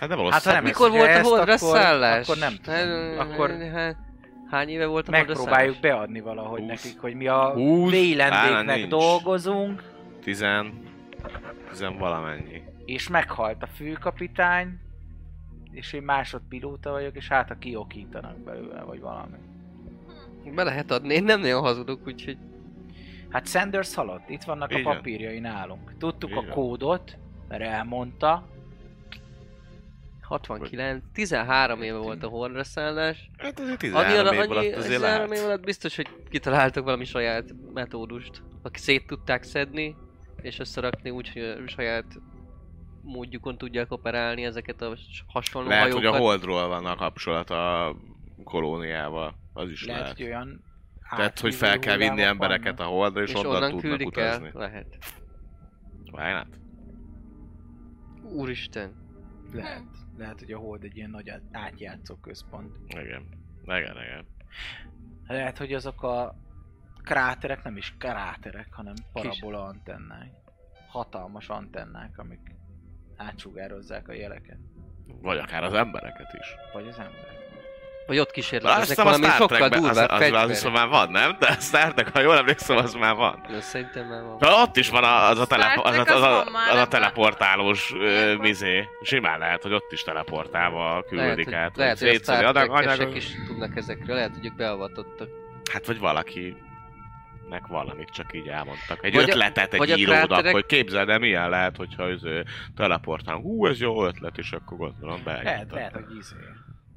Hát 0.00 0.08
de 0.08 0.08
Hát, 0.08 0.10
ha 0.10 0.16
valószínűleg. 0.16 0.62
nem 0.62 0.64
Mikor 0.64 0.90
volt 0.90 1.16
a 1.16 1.22
holdra 1.22 1.42
akkor- 1.54 1.58
szállás? 1.58 2.28
akkor 2.28 2.40
nem 2.40 2.54
tudom. 2.62 3.18
Akkor 3.18 3.50
Hát, 3.72 3.96
hány 4.50 4.68
éve 4.68 4.86
volt 4.86 5.08
a 5.08 5.12
holdra 5.16 5.26
megpróbáljuk 5.34 5.74
szállás? 5.74 5.96
beadni 5.98 6.20
valahogy 6.20 6.60
Húsz. 6.60 6.68
nekik, 6.68 7.00
hogy 7.00 7.14
mi 7.14 7.26
a 7.26 7.52
nincs. 8.76 8.88
dolgozunk, 8.88 9.82
Tizen... 10.22 10.88
Tizen 11.70 11.98
valamennyi. 11.98 12.62
és 12.84 13.08
meghalt 13.08 13.62
a 13.62 13.66
főkapitány, 13.66 14.78
és 15.72 15.92
én 15.92 16.02
másodpilóta 16.02 16.90
vagyok, 16.90 17.16
és 17.16 17.28
hát 17.28 17.50
a 17.50 17.58
kiokítanak 17.58 18.38
belőle, 18.38 18.82
vagy 18.82 19.00
valami. 19.00 19.36
Be 20.54 20.62
lehet 20.62 20.90
adni, 20.90 21.14
én 21.14 21.24
nem 21.24 21.40
nagyon 21.40 21.60
hazudok, 21.62 22.06
úgyhogy 22.06 22.38
Hát 23.30 23.46
Sanders 23.46 23.94
halott, 23.94 24.28
itt 24.28 24.42
vannak 24.42 24.72
Így 24.72 24.80
a 24.80 24.82
van. 24.82 24.96
papírjai 24.96 25.38
nálunk. 25.38 25.96
Tudtuk 25.98 26.30
Így 26.30 26.36
a 26.36 26.48
kódot, 26.48 27.18
mert 27.48 27.62
elmondta, 27.62 28.48
69, 30.30 31.02
13 31.12 31.82
éve 31.82 31.98
volt 31.98 32.22
a 32.22 32.28
holdra 32.28 32.64
szállás. 32.64 33.30
Hát 33.38 33.60
azért 33.60 33.82
Annyi, 33.82 33.90
13 33.92 34.34
év 34.34 34.40
annyi, 34.40 34.50
alatt 34.50 34.76
azért 34.76 34.94
13 34.94 35.32
év 35.32 35.44
alatt 35.44 35.64
biztos, 35.64 35.96
hogy 35.96 36.08
kitaláltak 36.28 36.84
valami 36.84 37.04
saját 37.04 37.44
metódust, 37.74 38.42
aki 38.62 38.78
szét 38.78 39.06
tudták 39.06 39.42
szedni, 39.42 39.96
és 40.42 40.58
összerakni 40.58 41.10
úgy, 41.10 41.32
hogy 41.32 41.42
a 41.42 41.68
saját 41.68 42.04
módjukon 43.02 43.58
tudják 43.58 43.92
operálni 43.92 44.44
ezeket 44.44 44.82
a 44.82 44.96
hasonló 45.26 45.68
Lehet, 45.68 45.84
hogy 45.84 45.92
hajókat. 45.92 46.20
a 46.20 46.22
holdról 46.22 46.68
van 46.68 46.86
a 46.86 46.96
kapcsolat 46.96 47.50
a 47.50 47.96
kolóniával. 48.44 49.34
Az 49.52 49.70
is 49.70 49.84
lehet, 49.84 50.02
lehet. 50.02 50.16
hogy 50.16 50.26
olyan 50.26 50.64
Tehát, 51.16 51.40
hogy 51.40 51.54
fel 51.54 51.78
kell 51.78 51.96
vinni 51.96 52.22
embereket 52.22 52.72
a 52.72 52.76
vannak. 52.76 52.92
holdra, 52.92 53.22
és, 53.22 53.30
és 53.30 53.36
onnan, 53.36 53.54
onnan 53.54 53.78
tudnak 53.78 54.06
utazni. 54.06 54.46
el. 54.46 54.52
Lehet. 54.54 54.98
Why 56.12 56.32
not? 56.32 56.58
Úristen. 58.22 58.94
Lehet. 59.52 59.84
Lehet, 60.16 60.38
hogy 60.38 60.52
a 60.52 60.58
hold 60.58 60.84
egy 60.84 60.96
ilyen 60.96 61.10
nagy 61.10 61.28
át- 61.28 61.42
átjátszó 61.52 62.14
központ. 62.16 62.76
Igen. 62.86 63.28
Igen, 63.64 63.96
igen. 63.96 64.26
Lehet, 65.26 65.58
hogy 65.58 65.72
azok 65.72 66.02
a 66.02 66.34
kráterek 67.02 67.62
nem 67.62 67.76
is 67.76 67.94
kráterek, 67.98 68.72
hanem 68.72 68.94
parabola 69.12 69.64
antennák. 69.64 70.30
Hatalmas 70.88 71.48
antennák, 71.48 72.18
amik 72.18 72.54
átsugározzák 73.16 74.08
a 74.08 74.12
jeleket. 74.12 74.58
Vagy 75.20 75.38
akár 75.38 75.62
az 75.62 75.72
embereket 75.72 76.32
is. 76.40 76.46
Vagy 76.72 76.86
az 76.86 76.98
emberek. 76.98 77.39
Vagy 78.10 78.18
ott 78.18 78.30
kísérleteznek 78.30 78.98
a 78.98 79.02
valami 79.04 79.24
Star 79.24 79.36
sokkal 79.36 79.68
durvább 79.68 80.10
az, 80.10 80.20
az, 80.22 80.32
az 80.42 80.48
viszont 80.48 80.74
már 80.74 80.88
van, 80.88 81.10
nem? 81.10 81.36
De 81.38 81.46
a 81.46 81.52
Star 81.60 81.94
Trek, 81.94 82.08
ha 82.12 82.20
jól 82.20 82.36
emlékszem, 82.36 82.76
az 82.76 82.94
már 82.94 83.14
van. 83.14 83.44
Ö, 83.50 83.60
Szerintem 83.60 84.06
már 84.06 84.22
van. 84.22 84.38
De 84.38 84.48
ott 84.48 84.76
is 84.76 84.88
van 84.88 85.04
a- 85.04 85.28
az 85.28 85.38
a, 85.38 85.46
telepo- 85.46 85.84
az, 85.84 85.96
a, 85.96 86.00
az, 86.00 86.08
az 86.08 86.22
a, 86.22 86.44
az 86.72 86.78
a 86.78 86.86
teleportálós 86.88 87.90
van. 87.90 88.36
mizé. 88.36 88.88
Simán 89.02 89.38
lehet, 89.38 89.62
hogy 89.62 89.72
ott 89.72 89.92
is 89.92 90.02
teleportálva 90.02 90.84
Lehet, 90.88 91.08
küldik 91.08 91.44
hogy, 91.44 91.54
át. 91.54 91.76
lehet, 91.76 91.98
hogy 91.98 92.08
a 92.08 92.10
szétszedi 92.12 92.38
Star 92.38 92.44
adag- 92.56 92.70
Trek-esek 92.70 92.98
anyagok. 93.00 93.16
is 93.16 93.26
tudnak 93.46 93.76
ezekről, 93.76 94.14
lehet, 94.16 94.34
hogy 94.34 94.46
ők 94.46 94.56
beavatottak. 94.56 95.28
Hát 95.72 95.86
vagy 95.86 95.98
valaki 95.98 96.56
nek 97.48 97.66
valamit 97.66 98.08
csak 98.10 98.34
így 98.34 98.48
elmondtak. 98.48 99.04
Egy 99.04 99.14
Vagy 99.14 99.22
a- 99.30 99.32
ötletet 99.32 99.74
egy 99.74 99.90
a 99.90 99.96
írónak, 99.96 100.26
kráterek- 100.26 100.52
hogy 100.52 100.66
képzeld 100.66 101.08
el, 101.08 101.18
milyen 101.18 101.48
lehet, 101.48 101.76
hogyha 101.76 102.08
ez 102.08 102.20
teleportálunk. 102.76 103.44
Hú, 103.44 103.66
ez 103.66 103.80
jó 103.80 104.04
ötlet, 104.04 104.38
és 104.38 104.52
akkor 104.52 104.76
gondolom 104.78 105.20
Lehet, 105.24 105.42
beállítottak. 105.44 105.76
lehet, 105.76 105.92
hogy 105.94 106.16
izé. 106.18 106.34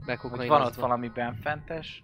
Hogy 0.05 0.47
van 0.47 0.61
ott 0.61 0.75
valami 0.75 1.09
benfentes, 1.09 2.03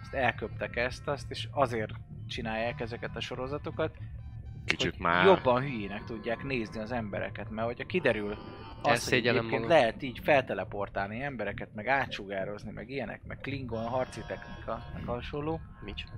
azt 0.00 0.14
elköptek 0.14 0.76
ezt, 0.76 1.08
azt, 1.08 1.30
és 1.30 1.48
azért 1.50 1.90
csinálják 2.26 2.80
ezeket 2.80 3.16
a 3.16 3.20
sorozatokat, 3.20 3.96
Kicsit 4.64 4.90
hogy 4.90 5.00
már... 5.00 5.26
jobban 5.26 5.62
hülyének 5.62 6.04
tudják 6.04 6.42
nézni 6.42 6.80
az 6.80 6.92
embereket, 6.92 7.50
mert 7.50 7.66
hogyha 7.66 7.86
kiderül 7.86 8.36
az, 8.82 9.08
hogy 9.08 9.26
egyébként 9.26 9.66
lehet 9.66 10.02
így 10.02 10.18
felteleportálni 10.22 11.22
embereket, 11.22 11.74
meg 11.74 11.86
átsugározni, 11.86 12.70
meg 12.70 12.90
ilyenek, 12.90 13.20
meg 13.26 13.38
Klingon 13.38 13.84
harci 13.84 14.20
technika, 14.26 14.82
meg 14.94 15.04
hasonló, 15.04 15.60
Micsoda? 15.84 16.12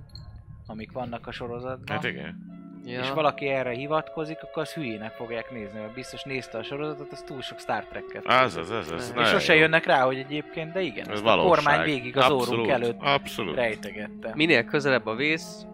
amik 0.65 0.91
vannak 0.91 1.27
a 1.27 1.31
sorozatban. 1.31 1.95
Hát 1.95 2.03
igen. 2.03 2.51
Ja. 2.85 2.99
És 3.01 3.09
valaki 3.09 3.47
erre 3.47 3.71
hivatkozik, 3.71 4.37
akkor 4.41 4.61
az 4.61 4.73
hülyének 4.73 5.11
fogják 5.11 5.51
nézni, 5.51 5.79
mert 5.79 5.93
biztos 5.93 6.23
nézte 6.23 6.57
a 6.57 6.63
sorozatot, 6.63 7.11
az 7.11 7.23
túl 7.25 7.41
sok 7.41 7.59
Star 7.59 7.85
Trek-et. 7.85 8.25
Az, 8.25 8.55
az, 8.55 8.69
az, 8.69 8.91
az. 8.91 9.13
És 9.17 9.27
sose 9.27 9.55
jönnek 9.55 9.85
rá, 9.85 10.03
hogy 10.03 10.17
egyébként, 10.17 10.71
de 10.71 10.81
igen, 10.81 11.09
Ez 11.09 11.21
a 11.23 11.35
kormány 11.37 11.83
végig 11.83 12.17
az 12.17 12.23
Abszolút, 12.23 12.49
órunk 12.49 12.69
előtt 12.69 13.01
Abszolút. 13.01 13.55
rejtegette. 13.55 14.31
Minél 14.35 14.63
közelebb 14.63 15.05
a 15.05 15.15
vész, 15.15 15.65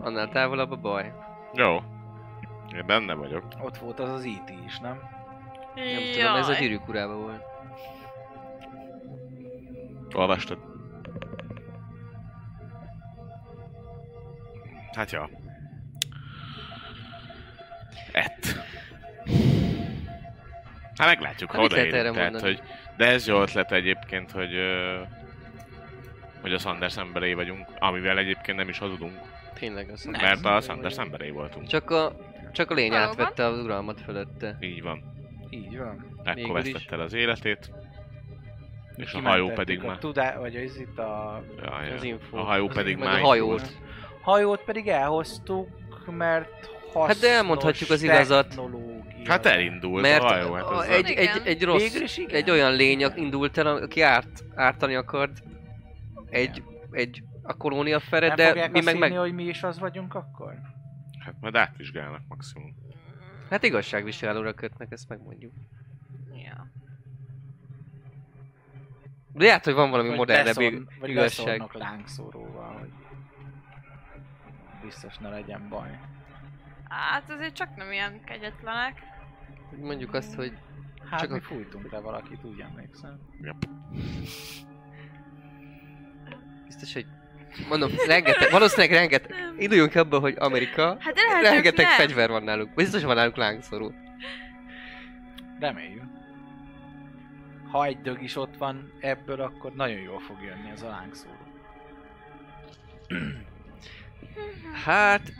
annál 0.00 0.28
távolabb 0.28 0.70
a 0.70 0.76
baj. 0.76 1.12
Jó. 1.54 1.74
Én 2.74 2.86
benne 2.86 3.14
vagyok. 3.14 3.44
Ott 3.62 3.78
volt 3.78 4.00
az 4.00 4.08
az 4.10 4.24
IT 4.24 4.52
is, 4.66 4.78
nem? 4.78 4.98
Nem 5.74 6.12
tudom, 6.12 6.34
ez 6.34 6.48
a 6.48 6.54
gyűrűk 6.54 6.86
volt. 6.86 7.42
Olvastad? 10.14 10.58
Hát 14.92 15.10
ja. 15.10 15.30
Ett. 18.12 18.56
Hát 20.96 21.08
meglátjuk, 21.08 21.50
ha 21.50 21.60
Hát 21.60 21.70
lehet 21.70 21.86
odaérünk. 21.86 21.94
erre 21.94 22.10
Tehát, 22.14 22.30
mondani? 22.32 22.54
hogy... 22.54 22.62
De 22.96 23.06
ez 23.06 23.26
jó 23.26 23.40
ötlet 23.40 23.72
egyébként, 23.72 24.30
hogy... 24.30 24.50
hogy 26.40 26.52
a 26.52 26.58
Sanders 26.58 26.96
emberei 26.96 27.34
vagyunk, 27.34 27.66
amivel 27.78 28.18
egyébként 28.18 28.56
nem 28.58 28.68
is 28.68 28.78
hazudunk, 28.78 29.12
Tényleg 29.58 29.90
az. 29.90 30.04
Mert 30.04 30.44
a 30.44 30.60
Sanders 30.60 30.96
emberei 30.96 31.30
voltunk. 31.30 31.66
Csak 31.66 31.90
a, 31.90 32.16
csak 32.52 32.70
a 32.70 32.74
lény 32.74 32.90
Valóban. 32.90 33.10
átvette 33.10 33.44
az 33.46 33.58
uralmat 33.58 34.00
fölötte. 34.00 34.56
Így 34.60 34.82
van. 34.82 35.02
Így 35.50 35.78
van. 35.78 36.20
Ekkor 36.24 36.52
vesztette 36.52 36.94
el 36.94 37.00
az 37.00 37.12
életét. 37.12 37.70
És 38.96 39.12
a 39.12 39.20
hajó 39.20 39.48
pedig 39.48 39.80
már... 39.82 39.98
Tudá... 39.98 40.38
Vagy 40.38 40.56
ez 40.56 40.80
itt 40.80 40.98
a... 40.98 41.42
Ja, 41.62 41.82
ja. 41.82 41.94
Az 41.94 42.02
info. 42.02 42.36
A 42.36 42.42
hajó 42.42 42.68
Az 42.68 42.74
pedig 42.74 42.96
már 42.96 43.20
a 43.20 43.24
hajót. 43.26 43.72
Hajót 44.22 44.62
pedig 44.64 44.88
elhoztuk, 44.88 45.68
mert 46.06 46.70
Hát 47.06 47.18
de 47.18 47.28
elmondhatjuk 47.28 47.90
az 47.90 48.02
igazat. 48.02 48.60
Hát 49.24 49.46
elindult 49.46 50.02
Mert 50.02 50.22
a 50.22 50.26
hajó, 50.26 50.52
hát 50.52 50.64
a, 50.64 50.84
egy, 50.84 51.08
Igen. 51.08 51.28
egy, 51.28 51.46
egy 51.46 51.62
rossz, 51.62 52.18
egy 52.28 52.50
olyan 52.50 52.72
lény 52.72 53.06
indult 53.14 53.58
el, 53.58 53.66
aki 53.66 54.00
árt, 54.00 54.44
ártani 54.54 54.94
akart 54.94 55.42
egy, 56.30 56.62
egy 56.90 57.22
a 57.42 57.56
kolónia 57.56 58.00
fere, 58.00 58.34
de 58.34 58.68
mi 58.68 58.80
meg, 58.82 58.98
meg... 58.98 59.12
hogy 59.12 59.32
mi 59.32 59.44
is 59.44 59.62
az 59.62 59.78
vagyunk 59.78 60.14
akkor? 60.14 60.54
Hát 61.24 61.34
majd 61.40 61.54
átvizsgálnak 61.54 62.22
maximum. 62.28 62.74
Hát 63.50 63.62
igazságviselóra 63.62 64.52
kötnek, 64.52 64.92
ezt 64.92 65.08
megmondjuk. 65.08 65.52
Ja. 66.32 66.70
De 69.32 69.44
lehet, 69.44 69.64
hogy 69.64 69.74
van 69.74 69.90
valami 69.90 70.08
Vagy 70.08 70.16
modernebb 70.16 70.54
Vagy 70.54 71.10
igazság. 71.10 71.46
beszórnak 71.46 71.74
lángszóróval, 71.74 72.78
hogy 72.78 72.90
biztos 74.82 75.16
ne 75.16 75.28
legyen 75.28 75.68
baj. 75.68 75.98
Hát 76.88 77.30
azért 77.30 77.54
csak 77.54 77.76
nem 77.76 77.92
ilyen 77.92 78.24
kegyetlenek. 78.24 79.02
Mondjuk 79.80 80.14
azt, 80.14 80.34
hogy 80.34 80.52
Hát 81.10 81.20
Csak 81.20 81.30
mi 81.30 81.38
a- 81.38 81.40
fújtunk 81.42 81.90
le 81.92 81.98
valakit, 82.00 82.44
úgy 82.44 82.60
emlékszem. 82.60 83.18
biztos, 86.66 86.92
hogy 86.92 87.06
mondom, 87.68 87.90
rengeteg, 88.06 88.50
valószínűleg 88.50 88.90
rengeteg. 88.98 89.34
Induljunk 89.58 89.94
abba, 89.94 90.18
hogy 90.18 90.34
Amerika, 90.38 90.96
Hát 91.00 91.14
de 91.14 91.20
lehet, 91.22 91.42
rengeteg 91.42 91.84
nem. 91.84 91.94
fegyver 91.94 92.28
van 92.28 92.42
náluk. 92.42 92.74
Biztos 92.74 93.02
van 93.02 93.14
náluk 93.14 93.36
lángszorú. 93.36 93.92
Reméljük. 95.60 96.02
Ha 97.70 97.84
egy 97.84 98.00
dög 98.00 98.22
is 98.22 98.36
ott 98.36 98.56
van 98.56 98.92
ebből, 99.00 99.40
akkor 99.40 99.72
nagyon 99.72 99.98
jól 100.00 100.18
fog 100.20 100.36
jönni 100.42 100.70
ez 100.70 100.82
a 100.82 100.88
lángszóró. 100.88 101.36
Hát... 104.84 105.32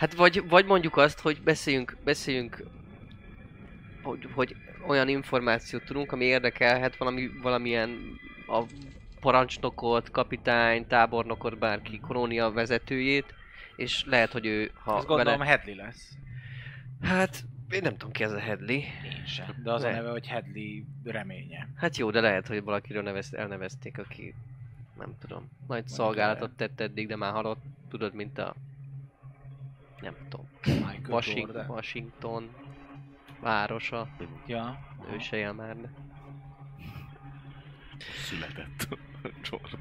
Hát 0.00 0.14
vagy, 0.14 0.48
vagy 0.48 0.66
mondjuk 0.66 0.96
azt, 0.96 1.20
hogy 1.20 1.40
beszéljünk, 1.42 1.96
beszéljünk 2.04 2.64
hogy, 4.02 4.28
hogy 4.34 4.56
olyan 4.86 5.08
információt 5.08 5.84
tudunk, 5.84 6.12
ami 6.12 6.24
érdekelhet 6.24 6.96
valami, 6.96 7.30
valamilyen 7.42 7.98
a 8.46 8.62
parancsnokot, 9.20 10.10
kapitány, 10.10 10.86
tábornokot, 10.86 11.58
bárki, 11.58 12.00
kolónia 12.00 12.50
vezetőjét, 12.50 13.34
és 13.76 14.04
lehet, 14.06 14.32
hogy 14.32 14.46
ő, 14.46 14.70
ha 14.82 14.94
Azt 14.94 15.06
gondolom 15.06 15.38
vele... 15.38 15.50
Headley 15.50 15.76
lesz. 15.76 16.12
Hát, 17.02 17.44
én 17.70 17.82
nem 17.82 17.92
tudom 17.92 18.12
ki 18.12 18.22
ez 18.22 18.32
a 18.32 18.38
Headley. 18.38 18.76
Én 18.76 19.24
sem. 19.26 19.60
De 19.62 19.72
az 19.72 19.82
a 19.82 19.86
Lehet. 19.86 20.00
neve, 20.00 20.12
hogy 20.12 20.26
Headley 20.26 20.82
reménye. 21.04 21.68
Hát 21.76 21.96
jó, 21.96 22.10
de 22.10 22.20
lehet, 22.20 22.46
hogy 22.46 22.62
valakiről 22.62 23.02
nevez, 23.02 23.34
elnevezték, 23.34 23.98
aki 23.98 24.34
nem 24.98 25.14
tudom, 25.18 25.50
nagy 25.68 25.88
szolgálatot 25.88 26.50
tett 26.50 26.80
eddig, 26.80 27.06
de 27.06 27.16
már 27.16 27.32
halott, 27.32 27.62
tudod, 27.88 28.14
mint 28.14 28.38
a 28.38 28.54
nem 30.00 30.14
tudom, 30.28 30.48
Washington. 31.08 31.66
Washington 31.68 32.48
városa, 33.40 34.08
Ja. 34.46 34.78
ő 35.12 35.18
se 35.18 35.36
él 35.36 35.52
már, 35.52 35.76
de... 35.76 35.88
Született. 38.24 38.88
Jordan. 39.50 39.80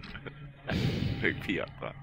Még 1.22 1.36
fiatal. 1.41 1.93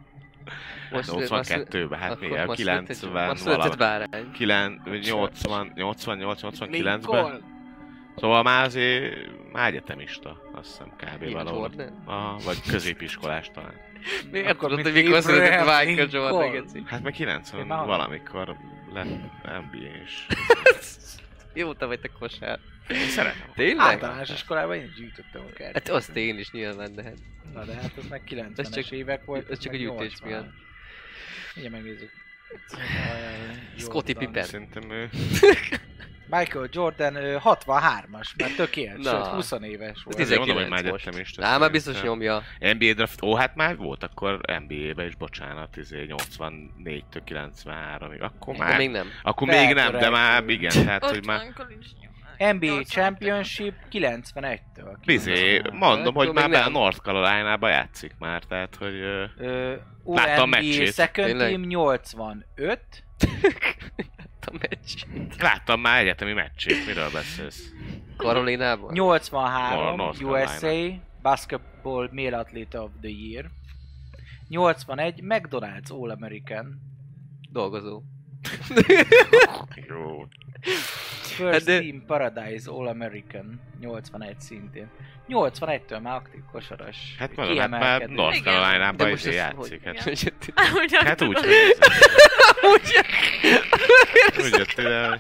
Most, 0.91 1.09
82-ben, 1.13 1.99
hát 1.99 2.11
akkor 2.11 2.29
mi 2.29 2.37
el? 2.37 2.47
most 2.47 2.59
született- 2.59 2.87
90 2.87 3.29
Most 3.29 3.43
született 3.43 3.75
valami. 3.75 4.07
bárány. 4.09 4.31
80, 5.01 5.73
88, 5.75 6.41
89-ben. 6.43 7.56
Szóval 8.17 8.43
már 8.43 8.65
azért 8.65 9.15
már 9.53 9.69
egyetemista, 9.69 10.43
azt 10.53 10.69
hiszem 10.71 10.89
kb. 10.97 11.23
Ilyen 11.23 11.33
valahol. 11.33 11.61
Jordan? 11.61 12.03
Aha, 12.05 12.39
vagy 12.45 12.61
középiskolás 12.71 13.51
talán. 13.55 13.75
Miért 14.31 14.49
Akkor 14.49 14.69
tudod, 14.69 14.85
hogy 14.85 14.93
mikor 15.05 15.23
született 15.23 15.59
Michael 15.87 16.09
Jordan, 16.11 16.51
geci? 16.51 16.83
Hát 16.87 17.03
meg 17.03 17.13
90 17.13 17.61
Én 17.61 17.67
már- 17.67 17.87
valamikor 17.87 18.57
lett 18.93 19.09
NBA 19.43 20.03
is. 20.05 20.27
Jó, 21.55 21.73
te 21.75 21.85
vagy 21.87 22.01
te 22.01 22.09
kosár. 22.19 22.59
Én 22.89 22.97
szeretem. 23.09 23.51
Tényleg? 23.55 23.87
Általános 23.87 24.31
iskolában 24.31 24.77
én 24.77 24.93
gyűjtöttem 24.97 25.43
a 25.51 25.53
kert. 25.53 25.73
Hát 25.73 25.89
azt 25.89 26.17
én 26.17 26.39
is 26.39 26.51
nyilván, 26.51 26.95
de 26.95 27.03
hát... 27.03 27.17
Na 27.55 27.65
de 27.65 27.75
hát 27.75 27.93
ez 27.97 28.09
meg 28.09 28.23
90-es 28.29 28.59
Ez 28.59 28.71
csak- 28.71 28.91
évek 28.91 29.25
volt. 29.25 29.51
ez 29.51 29.59
csak 29.59 29.73
a 29.73 29.77
gyűjtés 29.77 30.21
80. 30.21 30.29
miatt. 30.29 30.53
Ugye 31.57 31.71
megnézzük. 31.71 32.11
Jordan. 33.79 34.03
Pippen. 34.19 34.45
Szerintem 34.45 34.91
ő... 34.91 35.09
Michael 36.31 36.69
Jordan 36.73 37.15
ö, 37.15 37.37
63-as, 37.45 38.37
mert 38.37 38.57
tök 38.57 38.77
élt, 38.77 38.97
Na. 38.97 39.11
sőt 39.11 39.27
20 39.27 39.53
éves 39.63 40.03
volt. 40.05 40.21
Azért 40.21 40.39
mondom, 40.39 40.57
hogy 40.57 40.65
19 40.67 40.71
már 40.71 40.93
most. 40.93 41.05
egyetemista. 41.07 41.47
Á, 41.47 41.59
már 41.59 41.71
biztos 41.71 42.03
nyomja. 42.03 42.43
NBA 42.59 42.93
draft, 42.95 43.23
ó, 43.23 43.35
hát 43.35 43.55
már 43.55 43.77
volt 43.77 44.03
akkor 44.03 44.41
NBA-be 44.67 45.05
is, 45.07 45.15
bocsánat, 45.15 45.77
izé 45.77 46.07
84-től 46.09 47.23
93-ig. 47.27 48.21
Akkor 48.21 48.55
Akkor 48.55 48.57
már, 48.57 48.77
még 48.79 48.91
nem. 48.91 49.07
akkor 49.23 49.49
még 49.49 49.75
nem, 49.75 49.93
de 49.93 50.11
már 50.11 50.45
igen, 50.49 50.73
tehát 50.85 51.05
hogy 51.05 51.27
már... 51.27 51.41
NBA 52.39 52.67
82. 52.67 52.83
Championship 52.85 53.75
91-től. 53.93 54.97
Bizé, 55.05 55.33
93. 55.33 55.77
mondom, 55.79 56.15
hogy 56.15 56.33
már 56.33 56.51
be 56.51 56.61
a. 56.63 56.69
North 56.69 56.99
Carolina-ba 56.99 57.69
játszik 57.69 58.13
már, 58.19 58.43
tehát 58.43 58.75
hogy... 58.77 58.95
ö, 59.39 59.75
Láttam 60.05 60.49
meccsét. 60.49 60.93
Second? 60.95 61.37
Team 61.39 61.61
85, 61.63 62.81
A 64.47 64.53
meccs. 64.61 65.03
Láttam 65.39 65.81
már 65.81 66.01
egyetemi 66.01 66.33
meccsét, 66.33 66.87
miről 66.87 67.11
beszélsz? 67.13 67.71
Karolinában? 68.17 68.93
83 68.93 69.97
North 69.97 70.23
USA 70.23 70.71
Basketball 71.23 72.09
Male 72.13 72.39
Athlete 72.39 72.81
of 72.81 72.91
the 73.01 73.11
Year, 73.11 73.51
81 74.49 75.21
McDonald's 75.23 75.89
All 75.91 76.11
American, 76.11 76.81
Dolgozó. 77.51 78.03
Jó. 79.89 80.27
First 81.23 81.53
Hát 81.53 81.65
de- 81.65 81.79
Team 81.81 82.05
Paradise 82.07 82.71
All 82.71 82.87
American, 82.87 83.61
81 83.81 84.41
szintén. 84.41 84.91
81-től 85.29 86.01
már 86.03 86.15
aktív 86.15 86.41
kosaras. 86.53 86.97
Hát 87.19 87.37
mondom, 87.37 87.59
hát 87.59 87.71
már. 87.71 88.09
North 88.09 88.37
Igen. 88.39 88.53
Carolina-ba 88.55 89.05
De 89.05 89.11
most 89.11 89.27
ez 89.27 89.35
játszik. 89.35 89.81
hogy? 89.85 90.01
Hát, 90.55 90.91
hát 91.07 91.23
úgy, 91.23 91.37
hogy 91.39 91.47
Úgy. 94.37 94.45
úgy 94.45 94.59
jött 94.59 94.79
ide. 94.79 95.19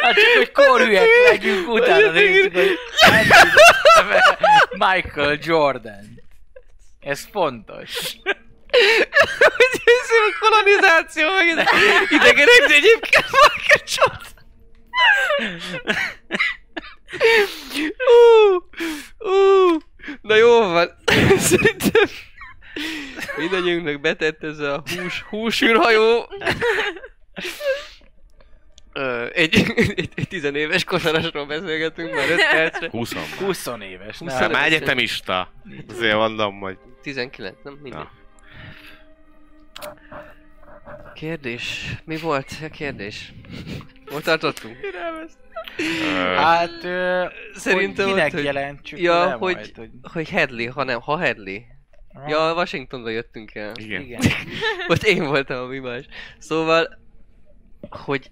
Hát 0.00 0.14
csak, 0.14 0.36
hogy 0.36 0.52
korhülyek 0.52 1.06
legyünk, 1.30 1.68
utána 1.68 2.10
nézzük, 2.10 2.54
hogy 2.54 2.78
Michael 4.70 5.38
Jordan. 5.40 6.22
Ez 7.00 7.28
fontos. 7.32 7.90
Hogy 9.38 9.82
ez 9.84 10.10
a 10.10 10.38
kolonizáció, 10.40 11.32
meg 11.34 11.48
ez 11.48 11.66
idegenek, 12.10 12.66
de 12.68 12.74
egyébként 12.74 13.26
Michael 13.30 13.84
Jordan. 13.96 14.36
Na 20.20 20.34
jó 20.34 20.58
van. 20.58 20.90
Szerintem 21.38 22.08
mindannyiunknak 23.36 24.00
betett 24.00 24.42
ez 24.44 24.58
a 24.58 24.82
hús, 24.96 25.22
húsűrhajó. 25.22 26.28
Egy, 29.32 29.72
egy, 29.76 30.08
egy 30.14 30.28
tizenéves 30.28 30.84
kosarasról 30.84 31.46
beszélgetünk 31.46 32.14
már 32.14 32.30
5 32.30 32.36
percre. 32.50 32.88
20 32.90 33.12
20 33.38 33.66
éves. 33.80 34.18
20 34.18 34.30
Hát 34.32 34.40
nem? 34.40 34.50
már 34.50 34.64
egyetemista. 34.66 35.52
Azért 35.88 36.14
mondom, 36.14 36.60
hogy... 36.60 36.78
19, 37.02 37.56
nem? 37.62 37.78
Mindegy. 37.82 38.00
Na. 38.02 38.10
Kérdés. 41.14 41.92
Mi 42.04 42.16
volt 42.16 42.48
a 42.62 42.68
kérdés? 42.68 43.32
Hol 44.10 44.20
tartottunk? 44.20 44.76
Hát, 46.36 46.84
ö, 46.84 47.24
Szerintem 47.54 48.04
hogy 48.04 48.14
ott, 48.14 48.18
kinek 48.18 48.32
hogy- 48.32 48.44
jelentsük 48.44 48.98
Ja, 49.00 49.24
le 49.24 49.30
hogy- 49.30 49.54
majd, 49.54 49.72
hogy... 49.76 49.90
Hogy 50.12 50.28
Headley, 50.28 50.70
ha 50.72 50.84
nem, 50.84 51.00
ha 51.00 51.18
Headley. 51.18 51.58
Ja, 52.26 52.52
Washingtonba 52.54 53.08
jöttünk 53.08 53.54
el. 53.54 53.72
igen. 53.76 54.02
Igen. 54.02 54.20
Most 54.88 55.02
én 55.04 55.24
voltam 55.24 55.62
a 55.62 55.66
mibás. 55.66 56.04
Szóval, 56.38 56.98
hogy 57.90 58.30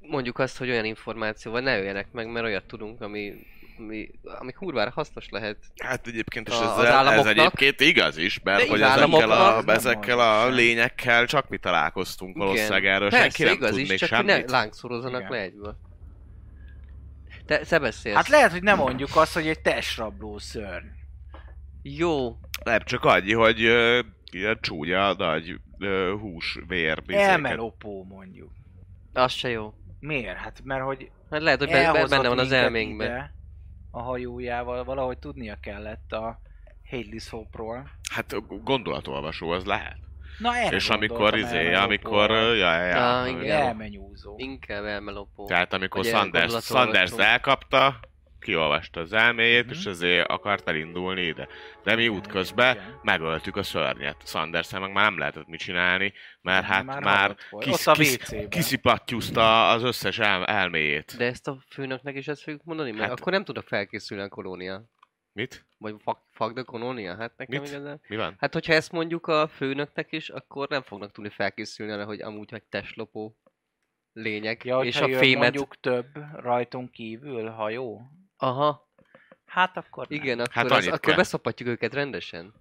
mondjuk 0.00 0.38
azt, 0.38 0.56
hogy 0.58 0.70
olyan 0.70 0.84
információval 0.84 1.60
ne 1.60 1.78
öljenek 1.78 2.12
meg, 2.12 2.26
mert 2.32 2.46
olyat 2.46 2.64
tudunk, 2.64 3.00
ami, 3.00 3.34
ami, 3.78 4.10
ami 4.24 4.52
kurvára 4.52 4.90
hasznos 4.90 5.28
lehet. 5.30 5.56
Hát 5.82 6.06
egyébként 6.06 6.48
és 6.48 6.54
A- 6.54 6.76
az 6.78 6.84
ezzel, 6.84 7.08
ez 7.12 7.26
egyébként 7.26 7.80
igaz 7.80 8.16
is, 8.16 8.40
mert 8.42 8.68
hogy 8.68 8.80
ezekkel 8.82 9.30
a, 9.30 9.62
ezekkel 9.66 10.20
a 10.20 10.48
lényekkel 10.48 11.26
csak 11.26 11.48
mi 11.48 11.58
találkoztunk 11.58 12.36
valószínűleg 12.36 12.86
erről, 12.86 13.10
Persze, 13.10 13.24
senki 13.24 13.42
nem 13.42 13.52
igaz 13.52 13.70
tud 13.70 13.78
is, 13.78 13.88
még 13.88 13.98
csak 13.98 14.08
semmit. 14.08 14.26
ne 14.26 14.42
lángszorozzanak 14.52 15.20
Igen. 15.20 15.32
le 15.32 15.38
egyből. 15.40 15.76
Te, 17.46 17.58
te 17.58 17.78
beszélsz. 17.78 18.16
Hát 18.16 18.28
lehet, 18.28 18.50
hogy 18.50 18.62
nem 18.62 18.76
mondjuk 18.76 19.16
azt, 19.16 19.32
hogy 19.34 19.46
egy 19.48 19.60
testrabló 19.60 20.38
szörny. 20.38 20.86
Jó, 21.82 22.38
Nem, 22.64 22.80
csak 22.84 23.04
annyi, 23.04 23.32
hogy 23.32 23.64
ö, 23.64 24.00
ilyen 24.30 24.58
csúnya, 24.60 25.12
nagy 25.12 25.60
ö, 25.78 26.14
hús, 26.20 26.58
vér, 26.66 27.02
bizéket. 27.02 27.28
Elmelopó 27.28 28.04
mondjuk. 28.04 28.52
az 29.12 29.32
se 29.32 29.48
jó. 29.48 29.74
Miért? 30.00 30.36
Hát 30.36 30.60
mert 30.64 30.82
hogy 30.82 31.10
Hát 31.30 31.42
lehet, 31.42 31.58
hogy 31.58 31.68
benne 32.08 32.28
van 32.28 32.38
az 32.38 32.52
elménkben. 32.52 33.06
ide 33.06 33.34
A 33.90 34.02
hajójával 34.02 34.84
valahogy 34.84 35.18
tudnia 35.18 35.58
kellett 35.60 36.12
a 36.12 36.40
Hadley 36.90 37.18
Hope-ról. 37.30 37.90
Hát 38.12 38.34
gondolatolvasó 38.64 39.50
az 39.50 39.64
lehet. 39.64 39.96
Na 40.38 40.56
erre 40.56 40.76
És 40.76 40.88
amikor 40.88 41.36
izé, 41.38 41.74
amikor... 41.74 42.30
Ja, 42.30 42.54
ja, 42.54 42.84
ja. 42.84 43.20
Ah, 43.20 43.28
igen. 43.28 43.60
Elmenyúzó. 43.60 44.34
Inkább 44.36 44.84
elmelopó. 44.84 45.46
Tehát 45.46 45.72
amikor 45.72 46.04
Sanders. 46.04 46.64
Sanders 46.64 47.12
elkapta, 47.12 48.00
kiolvasta 48.40 49.00
az 49.00 49.12
elméjét, 49.12 49.64
Mhm. 49.64 49.72
és 49.72 49.84
ezért 49.86 50.28
akart 50.28 50.68
elindulni 50.68 51.22
ide. 51.22 51.48
De 51.84 51.94
mi 51.94 52.08
útközben 52.08 52.76
Igen. 52.76 52.98
megöltük 53.02 53.56
a 53.56 53.62
szörnyet. 53.62 54.16
sanders 54.26 54.70
meg 54.72 54.92
már 54.92 55.04
nem 55.04 55.18
lehetett 55.18 55.46
mit 55.46 55.60
csinálni, 55.60 56.12
mert 56.40 56.64
hát 56.64 56.84
már, 56.84 57.02
már 57.02 57.36
volt. 57.50 57.64
kis, 57.64 57.86
a 57.86 57.92
kis, 57.92 58.16
kiszipattyúzta 58.48 59.68
az 59.68 59.82
összes 59.82 60.18
el, 60.18 60.44
elméjét. 60.44 61.14
De 61.16 61.24
ezt 61.24 61.48
a 61.48 61.58
főnöknek 61.70 62.16
is 62.16 62.28
ezt 62.28 62.42
fogjuk 62.42 62.64
mondani? 62.64 62.90
Mert 62.90 63.08
Hát- 63.08 63.20
akkor 63.20 63.32
nem 63.32 63.44
tudok 63.44 63.66
felkészülni 63.66 64.22
a 64.22 64.28
kolónia. 64.28 64.84
Mit? 65.32 65.66
Vagy 65.78 65.94
fuck, 66.02 66.18
fuck 66.32 66.52
the 66.54 66.62
kolónia? 66.62 67.16
Hát 67.16 67.32
nekem 67.36 67.60
Mit? 67.60 67.70
igazán... 67.70 68.00
Mi 68.08 68.16
van? 68.16 68.34
Hát 68.38 68.52
hogyha 68.52 68.72
ezt 68.72 68.92
mondjuk 68.92 69.26
a 69.26 69.48
főnöknek 69.48 70.12
is, 70.12 70.28
akkor 70.28 70.68
nem 70.68 70.82
fognak 70.82 71.12
tudni 71.12 71.30
felkészülni 71.30 71.92
arra, 71.92 72.04
hogy 72.04 72.20
amúgy 72.22 72.50
meg 72.52 72.62
testlopó 72.68 73.36
lények. 74.12 74.64
Ja, 74.64 74.80
és 74.80 75.00
a 75.00 75.08
fémet... 75.08 75.38
mondjuk 75.42 75.80
több 75.80 76.06
rajtunk 76.34 76.90
kívül 76.90 77.48
hajó, 77.48 78.02
Aha, 78.40 78.88
hát 79.46 79.76
akkor 79.76 80.06
nem. 80.08 80.20
igen, 80.20 80.40
akkor, 80.40 80.52
Hát 80.54 80.70
az, 80.70 80.86
akkor 80.86 81.00
kell. 81.00 81.16
beszopatjuk 81.16 81.68
őket 81.68 81.94
rendesen. 81.94 82.54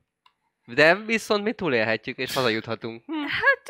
De 0.66 0.96
viszont 0.96 1.44
mi 1.44 1.54
túlélhetjük, 1.54 2.18
és 2.18 2.34
hazajuthatunk. 2.34 3.04
Hm. 3.06 3.12
Hát, 3.14 3.64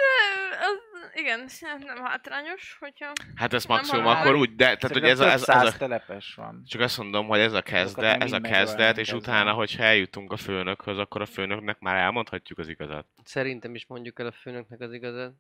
az, 0.60 0.78
igen, 1.14 1.48
nem 1.86 2.04
hátrányos, 2.04 2.78
hogyha... 2.80 3.12
Hát 3.36 3.54
ez 3.54 3.66
maximum 3.66 4.04
halál. 4.04 4.22
akkor 4.22 4.36
úgy, 4.36 4.56
de 4.56 4.64
tehát 4.64 4.92
hogy 4.92 5.04
ez 5.04 5.20
a, 5.20 5.32
ez, 5.32 5.50
ez 5.50 5.74
a, 5.74 5.78
telepes 5.78 6.36
van. 6.36 6.64
csak 6.66 6.82
azt 6.82 6.98
mondom, 6.98 7.28
hogy 7.28 7.40
ez 7.40 7.54
a 7.54 7.62
kezdet, 7.62 8.24
ez 8.24 8.32
a 8.32 8.40
kezdet, 8.40 8.98
és 8.98 9.08
ezzel. 9.08 9.20
utána, 9.20 9.54
hogyha 9.54 9.84
eljutunk 9.84 10.32
a 10.32 10.38
főnökhöz, 10.38 10.98
akkor 10.98 11.22
a 11.22 11.26
főnöknek 11.26 11.80
már 11.80 11.96
elmondhatjuk 11.96 12.60
az 12.60 12.68
igazat. 12.68 13.08
Szerintem 13.24 13.76
is 13.76 13.86
mondjuk 13.88 14.20
el 14.20 14.26
a 14.26 14.32
főnöknek 14.32 14.80
az 14.80 14.94
igazat. 14.94 15.34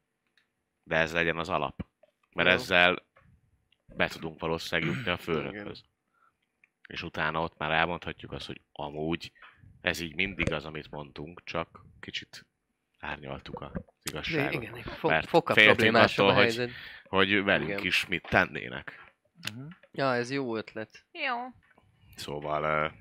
De 0.83 0.95
ez 0.95 1.13
legyen 1.13 1.37
az 1.37 1.49
alap. 1.49 1.85
Mert 2.33 2.49
Jó. 2.49 2.55
ezzel 2.55 3.05
be 3.95 4.07
tudunk 4.07 4.39
valószínűleg 4.39 4.95
jutni 4.95 5.11
a 5.11 5.17
főnökhöz. 5.17 5.83
És 6.89 7.03
utána 7.03 7.41
ott 7.41 7.57
már 7.57 7.71
elmondhatjuk 7.71 8.31
azt, 8.31 8.45
hogy 8.45 8.61
amúgy 8.71 9.31
ez 9.81 9.99
így 9.99 10.15
mindig 10.15 10.51
az, 10.51 10.65
amit 10.65 10.91
mondtunk, 10.91 11.41
csak 11.43 11.85
kicsit 11.99 12.45
árnyaltuk 12.99 13.61
az 13.61 13.71
igazságot. 14.03 14.53
Igen, 14.53 14.81
fo- 14.83 15.11
Mert 15.11 15.27
fokkal 15.27 15.55
féltünk 15.55 15.77
problémásabb 15.77 16.25
a 16.25 16.29
attól, 16.29 16.43
hogy- 16.43 16.55
helyzet. 16.55 16.75
Hogy 17.07 17.43
velünk 17.43 17.69
Igen. 17.69 17.85
is 17.85 18.07
mit 18.07 18.27
tennének. 18.29 19.13
Uh-huh. 19.49 19.71
Ja, 19.91 20.13
ez 20.15 20.31
jó 20.31 20.55
ötlet. 20.57 21.05
Jó. 21.11 21.35
Szóval... 22.15 22.93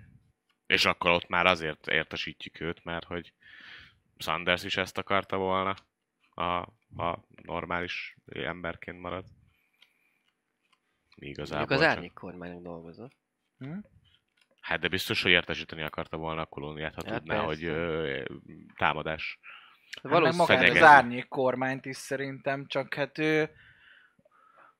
És 0.67 0.85
akkor 0.85 1.11
ott 1.11 1.29
már 1.29 1.47
azért 1.47 1.87
értesítjük 1.87 2.61
őt, 2.61 2.85
mert 2.85 3.05
hogy 3.05 3.33
Sanders 4.19 4.65
is 4.65 4.77
ezt 4.77 4.99
akarta 4.99 5.37
volna, 5.37 5.75
a, 6.35 6.45
a 7.03 7.25
normális 7.43 8.17
emberként 8.27 9.01
marad. 9.01 9.25
Mi 11.17 11.27
igazából 11.29 11.59
Mondjuk 11.59 11.81
az 11.81 11.87
csak- 11.87 11.97
árnyék 11.97 12.13
kormánynak 12.13 12.63
dolgozott. 12.63 13.17
Hm? 13.59 13.79
Hát 14.61 14.81
de 14.81 14.89
biztos, 14.89 15.23
hogy 15.23 15.31
értesíteni 15.31 15.83
akarta 15.83 16.17
volna 16.17 16.41
a 16.41 16.47
kolóniát, 16.47 16.95
ha 16.95 17.03
Ja, 17.05 17.19
tudná, 17.19 17.35
persze. 17.35 17.47
hogy 17.47 17.65
ö, 17.65 18.23
támadás. 18.77 19.39
Hát 20.03 20.13
Valószínűleg 20.13 20.59
magát 20.59 20.77
az 20.77 20.89
árnyék 20.89 21.29
kormányt 21.29 21.85
is 21.87 21.97
szerintem, 21.97 22.67
csak 22.67 22.95
hát 22.95 23.19
ő 23.19 23.51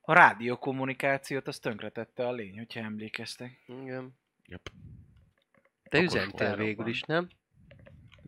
a 0.01 0.13
rádiókommunikációt 0.13 1.49
azt 1.49 1.63
tönkretette 1.63 2.27
a 2.27 2.33
lény, 2.33 2.59
hogyha 2.59 2.81
emlékeztek. 2.81 3.63
Igen. 3.67 4.19
Yep. 4.47 4.71
Te 5.83 6.01
üzentél 6.01 6.57
végül 6.57 6.87
is, 6.87 7.03
nem? 7.03 7.29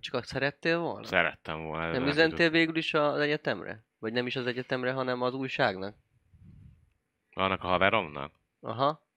Csak 0.00 0.14
azt 0.14 0.26
szerettél 0.28 0.78
volna? 0.78 1.06
Szerettem 1.06 1.64
volna. 1.64 1.90
nem 1.90 2.06
üzentél 2.06 2.50
végül 2.50 2.76
is 2.76 2.94
az 2.94 3.18
egyetemre? 3.18 3.84
Vagy 3.98 4.12
nem 4.12 4.26
is 4.26 4.36
az 4.36 4.46
egyetemre, 4.46 4.92
hanem 4.92 5.22
az 5.22 5.34
újságnak? 5.34 5.96
Annak 7.30 7.62
a 7.62 7.66
haveromnak? 7.66 8.34
Aha. 8.60 9.08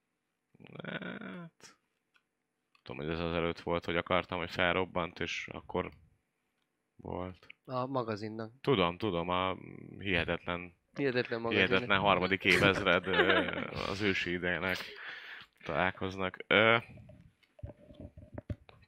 Hát... 0.84 1.78
Tudom, 2.82 3.02
hogy 3.06 3.14
ez 3.14 3.20
az 3.20 3.34
előtt 3.34 3.60
volt, 3.60 3.86
hogy 3.86 3.96
akartam, 3.98 4.38
hogy 4.38 4.52
felrobbant, 4.52 5.20
és 5.20 5.48
akkor 5.52 5.90
volt. 6.96 7.48
A 7.66 7.86
magazinnak. 7.86 8.52
Tudom, 8.62 8.98
tudom, 8.98 9.30
a 9.30 9.58
hihetetlen, 10.00 10.76
Hihetetlen 10.96 11.42
magazin. 11.42 11.66
hihetetlen 11.66 12.00
harmadik 12.00 12.44
évezred 12.44 13.08
az 13.90 14.02
ősi 14.02 14.32
idejének 14.32 14.78
találkoznak. 15.64 16.38
Ö, 16.48 16.78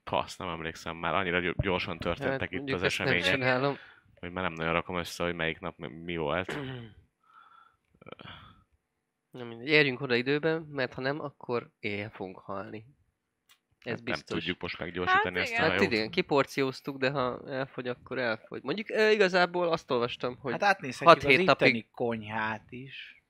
Azt 0.03 0.39
nem 0.39 0.49
emlékszem 0.49 0.95
már, 0.97 1.13
annyira 1.13 1.39
gy- 1.39 1.61
gyorsan 1.61 1.97
történtek 1.97 2.33
itt 2.33 2.39
Hát, 2.41 2.51
mondjuk 2.51 2.77
az 2.77 2.83
események, 2.83 3.73
hogy 4.19 4.31
már 4.31 4.43
nem 4.43 4.53
nagyon 4.53 4.73
rakom 4.73 4.97
össze, 4.97 5.23
hogy 5.23 5.35
melyik 5.35 5.59
nap 5.59 5.77
mi- 5.77 5.87
mi 6.03 6.17
volt. 6.17 6.57
Nem 9.37 9.47
mindegy. 9.47 9.67
Érjünk 9.67 10.01
oda 10.01 10.15
időben, 10.15 10.61
mert 10.61 10.93
ha 10.93 11.01
nem, 11.01 11.19
akkor 11.19 11.69
éjjel 11.79 12.09
fogunk 12.09 12.37
halni. 12.37 12.85
Ez 13.79 13.91
Hát 13.91 14.03
biztos. 14.03 14.29
Nem 14.29 14.37
tudjuk 14.39 14.61
most 14.61 14.79
meggyorsítani 14.79 15.37
Hát 15.39 15.43
ezt 15.43 15.51
a 15.51 15.55
igen. 15.55 15.69
Hát 15.69 15.77
hajót. 15.77 15.93
igen, 15.93 16.09
kiporcióztuk, 16.09 16.97
de 16.97 17.09
ha 17.09 17.41
elfogy, 17.49 17.87
akkor 17.87 18.17
elfogy. 18.19 18.63
Mondjuk 18.63 18.89
e, 18.91 19.11
igazából 19.11 19.67
azt 19.71 19.91
olvastam, 19.91 20.37
hogy... 20.37 20.51
Hát 20.51 20.63
átnézhetjük 20.63 21.07
az 21.09 21.13
hat-hét 21.23 21.39
itteni 21.39 21.67
napig- 21.71 21.91
konyhát 21.91 22.71
is. 22.71 23.23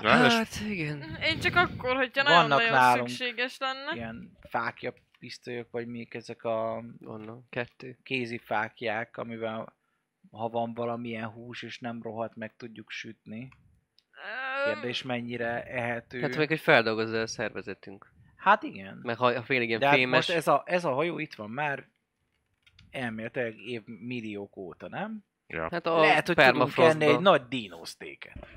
Na, 0.00 0.08
Hát 0.08 0.60
igen. 0.68 1.18
Én 1.22 1.40
csak 1.40 1.54
akkor, 1.56 1.96
hogyha 1.96 2.24
Vannak 2.24 2.48
nagyon-nagyon 2.48 3.08
szükséges 3.08 3.58
lenne. 3.58 3.94
Ilyen 3.94 4.36
fákja 4.48 4.94
pisztolyok, 5.18 5.70
vagy 5.70 5.86
még 5.86 6.14
ezek 6.14 6.42
a 6.44 6.84
Onnan, 7.04 7.46
kettő. 7.50 7.98
kézi 8.02 8.38
fákják, 8.38 9.16
amivel 9.16 9.76
ha 10.30 10.48
van 10.48 10.74
valamilyen 10.74 11.28
hús 11.28 11.62
és 11.62 11.78
nem 11.78 12.02
rohadt, 12.02 12.36
meg 12.36 12.56
tudjuk 12.56 12.90
sütni. 12.90 13.48
Kérdés 14.64 15.02
mennyire 15.02 15.64
ehető. 15.64 16.20
Hát 16.20 16.36
meg, 16.36 16.48
hogy 16.48 16.60
feldolgozza 16.60 17.20
a 17.20 17.26
szervezetünk. 17.26 18.12
hát 18.36 18.62
igen. 18.62 19.00
Meg 19.02 19.16
ha, 19.16 19.34
ha 19.34 19.42
félig 19.42 19.68
ilyen 19.68 19.80
De 19.80 19.86
hát 19.86 19.94
fémes... 19.94 20.26
most 20.26 20.38
ez 20.38 20.48
a, 20.48 20.62
ez 20.66 20.84
a 20.84 20.92
hajó 20.92 21.18
itt 21.18 21.34
van 21.34 21.50
már 21.50 21.88
elméletileg 22.90 23.58
év 23.58 23.82
milliók 23.84 24.56
óta, 24.56 24.88
nem? 24.88 25.24
Ja. 25.46 25.68
Hát 25.70 25.86
a 25.86 26.00
Lehet, 26.00 26.26
hogy 26.26 26.36
tudunk 26.36 26.76
enni 26.76 27.04
egy 27.04 27.20
nagy 27.20 27.42
dinósztéket. 27.48 28.48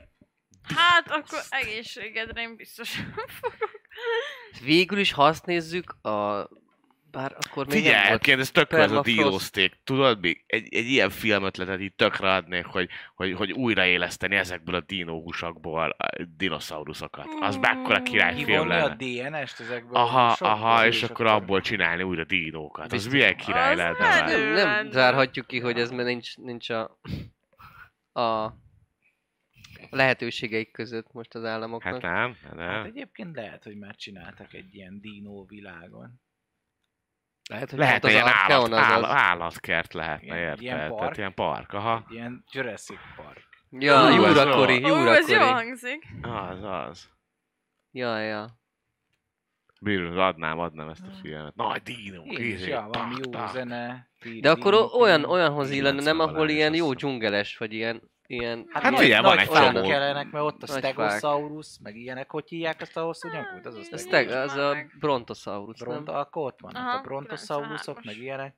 Hát 0.76 1.12
akkor 1.12 1.40
egészségedre 1.50 2.42
én 2.42 2.56
biztos 2.56 2.96
fogok. 3.42 3.82
Végül 4.64 4.98
is, 4.98 5.12
ha 5.12 5.26
azt 5.26 5.46
nézzük, 5.46 6.06
a... 6.06 6.50
Bár 7.14 7.36
akkor 7.46 7.66
még 7.66 7.76
Figyelj, 7.76 7.94
nem 7.94 8.02
volt... 8.02 8.14
egyébként 8.14 8.40
ez 8.40 8.52
tökre 8.52 8.82
ez 8.82 8.92
a 8.92 9.02
dinószték. 9.02 9.80
Tudod 9.84 10.20
mi? 10.20 10.44
Egy, 10.46 10.74
egy 10.74 10.86
ilyen 10.86 11.10
filmötletet 11.10 11.80
így 11.80 11.94
tökre 11.94 12.34
adnék, 12.34 12.66
hogy, 12.66 12.90
hogy, 13.16 13.34
hogy 13.34 13.52
újraéleszteni 13.52 14.36
ezekből 14.36 14.76
a 14.76 14.80
dinóhúsakból 14.80 15.90
a 15.90 16.10
dinoszauruszokat. 16.38 17.28
Az 17.40 17.56
mekkora 17.56 18.02
királyfilm 18.02 18.46
Kivonni 18.46 18.74
a 18.74 18.96
lenne. 18.96 18.96
DNS-t 19.40 19.60
ezekből. 19.60 19.96
Aha, 19.96 20.36
aha, 20.40 20.86
és 20.86 21.04
akkor 21.04 21.26
abból 21.26 21.62
csinálni 21.62 22.04
újra 22.04 22.24
dinókat. 22.24 22.94
Az 22.94 23.08
milyen 23.08 23.38
király 23.38 23.76
lenne. 23.76 23.98
Nem, 24.00 24.26
nem 24.26 24.54
lenne. 24.54 24.92
zárhatjuk 24.92 25.48
ki, 25.48 25.60
hogy 25.60 25.80
ez 25.80 25.92
mert 25.92 26.08
nincs, 26.08 26.38
nincs 26.38 26.70
a, 26.70 27.00
a 28.22 28.54
lehetőségeik 29.90 30.72
között 30.72 31.12
most 31.12 31.36
az 31.36 31.46
államoknak. 31.46 31.94
Hát 31.94 32.02
nem, 32.02 32.38
hát 32.44 32.44
Hát 32.44 32.56
nem. 32.56 32.84
egyébként 32.84 33.36
lehet, 33.36 33.64
hogy 33.64 33.78
már 33.78 33.96
csináltak 33.96 34.54
egy 34.54 34.76
ilyen 34.76 35.00
dinó 35.02 35.46
világon. 35.46 36.22
Lehet, 37.50 37.70
hogy 37.70 37.80
Lehet, 37.80 38.04
ilyen 38.04 38.28
állat, 38.28 38.36
Archeon 38.42 38.74
az 38.74 38.80
áll, 38.80 39.04
az. 39.04 39.10
Ilyen- 39.10 39.18
állatkert 39.18 39.94
lehetne, 39.94 40.56
ilyen 40.58 40.78
érted? 40.78 40.88
park. 40.88 41.00
Tehát 41.00 41.18
ilyen 41.18 41.34
park, 41.34 41.74
aha. 41.74 42.04
Egy 42.10 42.14
ilyen 42.16 42.44
Jurassic 42.52 43.00
Park. 43.16 43.48
Ja, 43.70 44.04
Ú, 44.12 44.16
Júrakori, 44.16 44.82
jó. 44.82 44.94
Ó, 44.96 44.98
ez 45.12 45.30
jó 45.30 45.36
Júrakori. 45.36 45.66
hangzik. 45.66 46.06
Az, 46.22 46.64
az. 46.64 47.10
Ja, 47.92 48.18
ja. 48.20 48.62
Bírod, 49.82 50.18
adnám, 50.18 50.60
adnám 50.60 50.90
ezt 50.90 51.06
a 51.06 51.12
filmet. 51.22 51.56
Nagy 51.56 51.90
Én 51.90 52.54
is, 52.56 52.66
ja, 52.66 52.88
valami 52.92 53.16
jó 53.24 53.48
zene. 53.48 54.10
De 54.42 54.52
akkor 54.52 54.90
olyan, 55.00 55.24
olyanhoz 55.24 55.70
illene, 55.72 56.02
nem 56.02 56.18
90 56.18 56.30
ahol 56.36 56.50
ilyen 56.50 56.74
jó 56.74 56.94
dzsungeles, 56.94 57.58
vagy 57.58 57.74
ilyen 57.74 58.12
ilyen... 58.28 58.66
Hát, 58.70 58.84
Hát 58.84 58.92
nagy, 58.92 59.04
ugye, 59.06 59.22
van 59.22 59.36
nagy 59.36 59.40
egy 59.48 59.52
fák 59.54 59.74
csomó. 59.74 59.88
kellenek, 59.88 60.32
mert 60.32 60.46
ott 60.46 60.64
a 60.64 60.66
Nagy 60.72 60.78
Stegosaurus, 60.78 61.68
meg 61.84 61.96
ilyenek, 61.96 62.30
hogy 62.32 62.50
hívják 62.50 62.82
azt 62.82 62.98
a 62.98 63.02
hosszú 63.04 63.30
nyakút? 63.30 63.66
Az 63.66 63.76
a 63.76 63.80
Ez 63.80 63.86
Stegosaurus. 63.86 64.10
teg, 64.10 64.26
Nincs 64.28 64.38
az 64.52 64.56
a. 64.58 64.76
Brontosaurus, 65.00 65.80
nem? 65.80 65.90
Bronto, 65.90 66.12
akkor 66.14 66.46
ott 66.46 66.60
vannak 66.62 66.88
Aha, 66.88 66.98
a 66.98 67.02
brontosaurusok, 67.02 67.98
93-as. 68.00 68.06
meg 68.06 68.18
ilyenek. 68.18 68.56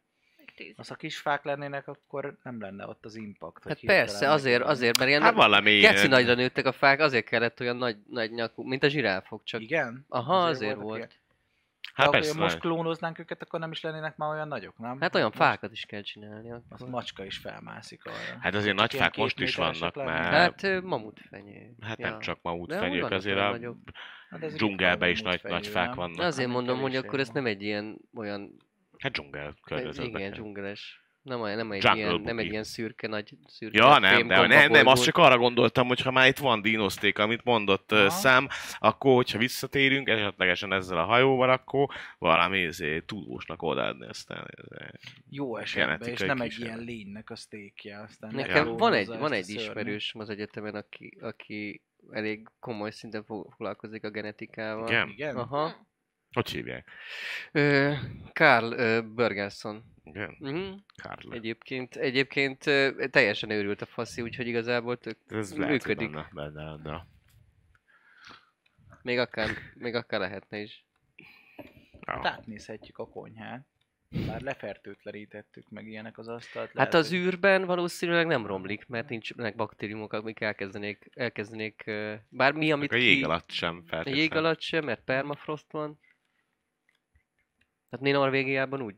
Az 0.75 0.91
a 0.91 0.95
kis 0.95 1.17
fák 1.17 1.43
lennének, 1.43 1.87
akkor 1.87 2.37
nem 2.43 2.61
lenne 2.61 2.87
ott 2.87 3.05
az 3.05 3.15
impact. 3.15 3.67
Hát 3.67 3.79
persze, 3.85 4.29
azért, 4.29 4.63
azért, 4.63 4.97
mert 4.97 5.09
ilyen 5.09 5.21
Hát 5.21 5.33
valami... 5.33 5.79
geci 5.79 6.07
nagyra 6.07 6.33
nőttek 6.33 6.65
a 6.65 6.71
fák, 6.71 6.99
azért 6.99 7.25
kellett 7.25 7.59
olyan 7.59 7.75
nagy, 7.75 7.97
nagy 8.09 8.31
nyakú, 8.31 8.63
mint 8.63 8.83
a 8.83 8.87
zsiráfok, 8.87 9.43
csak... 9.43 9.61
Igen? 9.61 10.05
Aha, 10.09 10.37
azért 10.37 10.75
voltak 10.75 10.83
volt. 10.87 10.97
ilyen. 10.97 11.09
Hát 11.95 12.09
persze, 12.09 12.27
persze, 12.27 12.43
most 12.43 12.59
klónoznánk 12.59 13.19
őket, 13.19 13.41
akkor 13.41 13.59
nem 13.59 13.71
is 13.71 13.81
lennének 13.81 14.17
már 14.17 14.29
olyan 14.29 14.47
nagyok, 14.47 14.77
nem? 14.77 14.99
Hát 14.99 15.15
olyan 15.15 15.27
most 15.27 15.39
fákat 15.39 15.71
is 15.71 15.85
kell 15.85 16.01
csinálni. 16.01 16.51
Az 16.51 16.61
Akkor. 16.69 16.89
macska 16.89 17.25
is 17.25 17.37
felmászik 17.37 18.05
arra. 18.05 18.39
Hát 18.39 18.55
azért 18.55 18.75
nagy 18.75 18.93
fák 18.93 19.15
most 19.17 19.39
is 19.39 19.55
vannak, 19.55 19.95
mert... 19.95 20.61
Hát 20.61 20.81
mamutfenyő. 20.81 21.75
Hát 21.81 21.99
ja. 21.99 22.09
nem 22.09 22.19
csak 22.19 22.39
ma 22.41 22.49
De 22.49 22.55
amúgy 22.55 22.71
útfenyők, 22.73 23.01
vannak 23.01 23.11
azért 23.11 23.37
a 23.37 23.49
nagyok. 23.49 23.77
Hát 24.29 24.45
dzsungelben 24.53 25.09
is 25.09 25.21
nagy, 25.21 25.39
nagy 25.43 25.67
fák 25.67 25.93
vannak. 25.93 26.25
Azért 26.25 26.47
Hát 26.47 26.55
mondom, 26.55 26.79
hogy 26.79 26.95
akkor 26.95 27.19
ez 27.19 27.29
nem 27.29 27.45
egy 27.45 27.61
ilyen 27.61 27.97
olyan... 28.15 28.57
Hát 28.97 29.11
dzsungel 29.11 29.55
környezetben. 29.63 30.21
Igen, 30.21 30.31
dzsungeles. 30.31 31.04
Nem, 31.25 31.39
nem, 31.39 31.71
egy 31.71 31.83
Jungle 31.83 32.01
ilyen, 32.01 32.21
nem 32.21 32.39
egy 32.39 32.45
ilyen 32.51 32.63
szürke, 32.63 33.07
nagy 33.07 33.37
szürke 33.47 33.77
Ja, 33.83 33.99
nem, 33.99 34.27
de 34.27 34.47
nem, 34.47 34.71
nem, 34.71 34.87
azt 34.87 35.03
csak 35.03 35.17
arra 35.17 35.37
gondoltam, 35.37 35.87
hogy 35.87 36.01
ha 36.01 36.11
már 36.11 36.27
itt 36.27 36.37
van 36.37 36.61
dinoszték, 36.61 37.19
amit 37.19 37.43
mondott 37.43 37.91
Aha. 37.91 38.05
uh, 38.05 38.11
Sam, 38.11 38.47
akkor, 38.79 39.15
hogyha 39.15 39.37
visszatérünk 39.37 40.07
esetlegesen 40.09 40.73
ezzel 40.73 40.97
a 40.97 41.03
hajóval, 41.03 41.49
akkor 41.49 41.87
valami 42.17 42.63
ezért, 42.63 43.05
tudósnak 43.05 43.61
odaadni 43.61 44.07
aztán. 44.07 44.47
ezért. 44.55 44.99
Jó 45.29 45.57
esetben, 45.57 46.09
és 46.09 46.19
nem 46.19 46.41
egy 46.41 46.47
kísérlet. 46.49 46.73
ilyen 46.73 46.85
lénynek 46.85 47.29
a 47.29 47.35
sztékje. 47.35 47.99
Aztán 48.01 48.31
Nekem 48.33 48.67
Ja. 48.67 48.73
van 48.73 48.93
egy, 48.93 49.07
van 49.07 49.31
egy 49.31 49.41
a 49.41 49.43
szörnyet. 49.43 49.61
ismerős 49.63 50.13
az 50.17 50.29
egyetemen, 50.29 50.75
aki, 50.75 51.17
aki 51.21 51.81
elég 52.11 52.47
komoly 52.59 52.91
szinten 52.91 53.23
fo- 53.23 53.47
foglalkozik 53.49 54.03
a 54.03 54.09
genetikával. 54.09 54.87
Igen? 54.87 55.09
Igen? 55.09 55.35
Aha. 55.35 55.75
Hogy 56.35 56.49
hívják? 56.49 56.89
Karl 58.33 58.71
ö, 58.73 59.01
Bergelson. 59.15 59.83
Igen? 60.03 60.35
Uh-huh. 60.39 60.75
Karl. 61.03 61.33
Egyébként, 61.33 61.95
egyébként 61.95 62.63
teljesen 63.11 63.49
őrült 63.49 63.81
a 63.81 63.85
faszi, 63.85 64.21
úgyhogy 64.21 64.47
igazából 64.47 64.97
tök 64.97 65.17
Ez 65.27 65.57
lehet, 65.57 65.57
hogy 65.85 65.95
működik. 65.95 66.11
benne, 66.11 66.29
benne, 66.51 66.77
de... 66.83 67.05
Még 69.01 69.17
akár, 69.19 69.49
még 69.73 69.95
akár 69.95 70.19
lehetne 70.19 70.57
is. 70.57 70.85
Hát 72.05 72.23
Ja. 72.23 72.29
átnézhetjük 72.29 72.97
a 72.97 73.07
konyhát. 73.07 73.65
Már 74.27 74.41
lefertőtlenítettük 74.41 75.69
meg 75.69 75.87
ilyenek 75.87 76.17
az 76.17 76.27
asztalt. 76.27 76.71
Hát 76.75 76.93
az 76.93 77.13
űrben 77.13 77.65
valószínűleg 77.65 78.27
nem 78.27 78.45
romlik, 78.45 78.87
mert 78.87 79.09
nincsenek 79.09 79.55
baktériumok, 79.55 80.13
amik 80.13 80.39
elkezdenék, 80.41 81.09
elkezdenék 81.13 81.83
ö, 81.85 82.13
bármi, 82.29 82.71
amit 82.71 82.91
A 82.91 82.95
ki... 82.95 83.01
jég 83.03 83.23
alatt 83.25 83.49
sem 83.51 83.75
A 83.75 83.87
feltétlenül. 83.87 84.19
jég 84.19 84.35
alatt 84.35 84.61
sem, 84.61 84.85
mert 84.85 85.03
permafrost 85.03 85.71
van. 85.71 85.99
Hát 87.95 88.03
mi 88.03 88.11
Norvégiában 88.11 88.81
úgy 88.81 88.95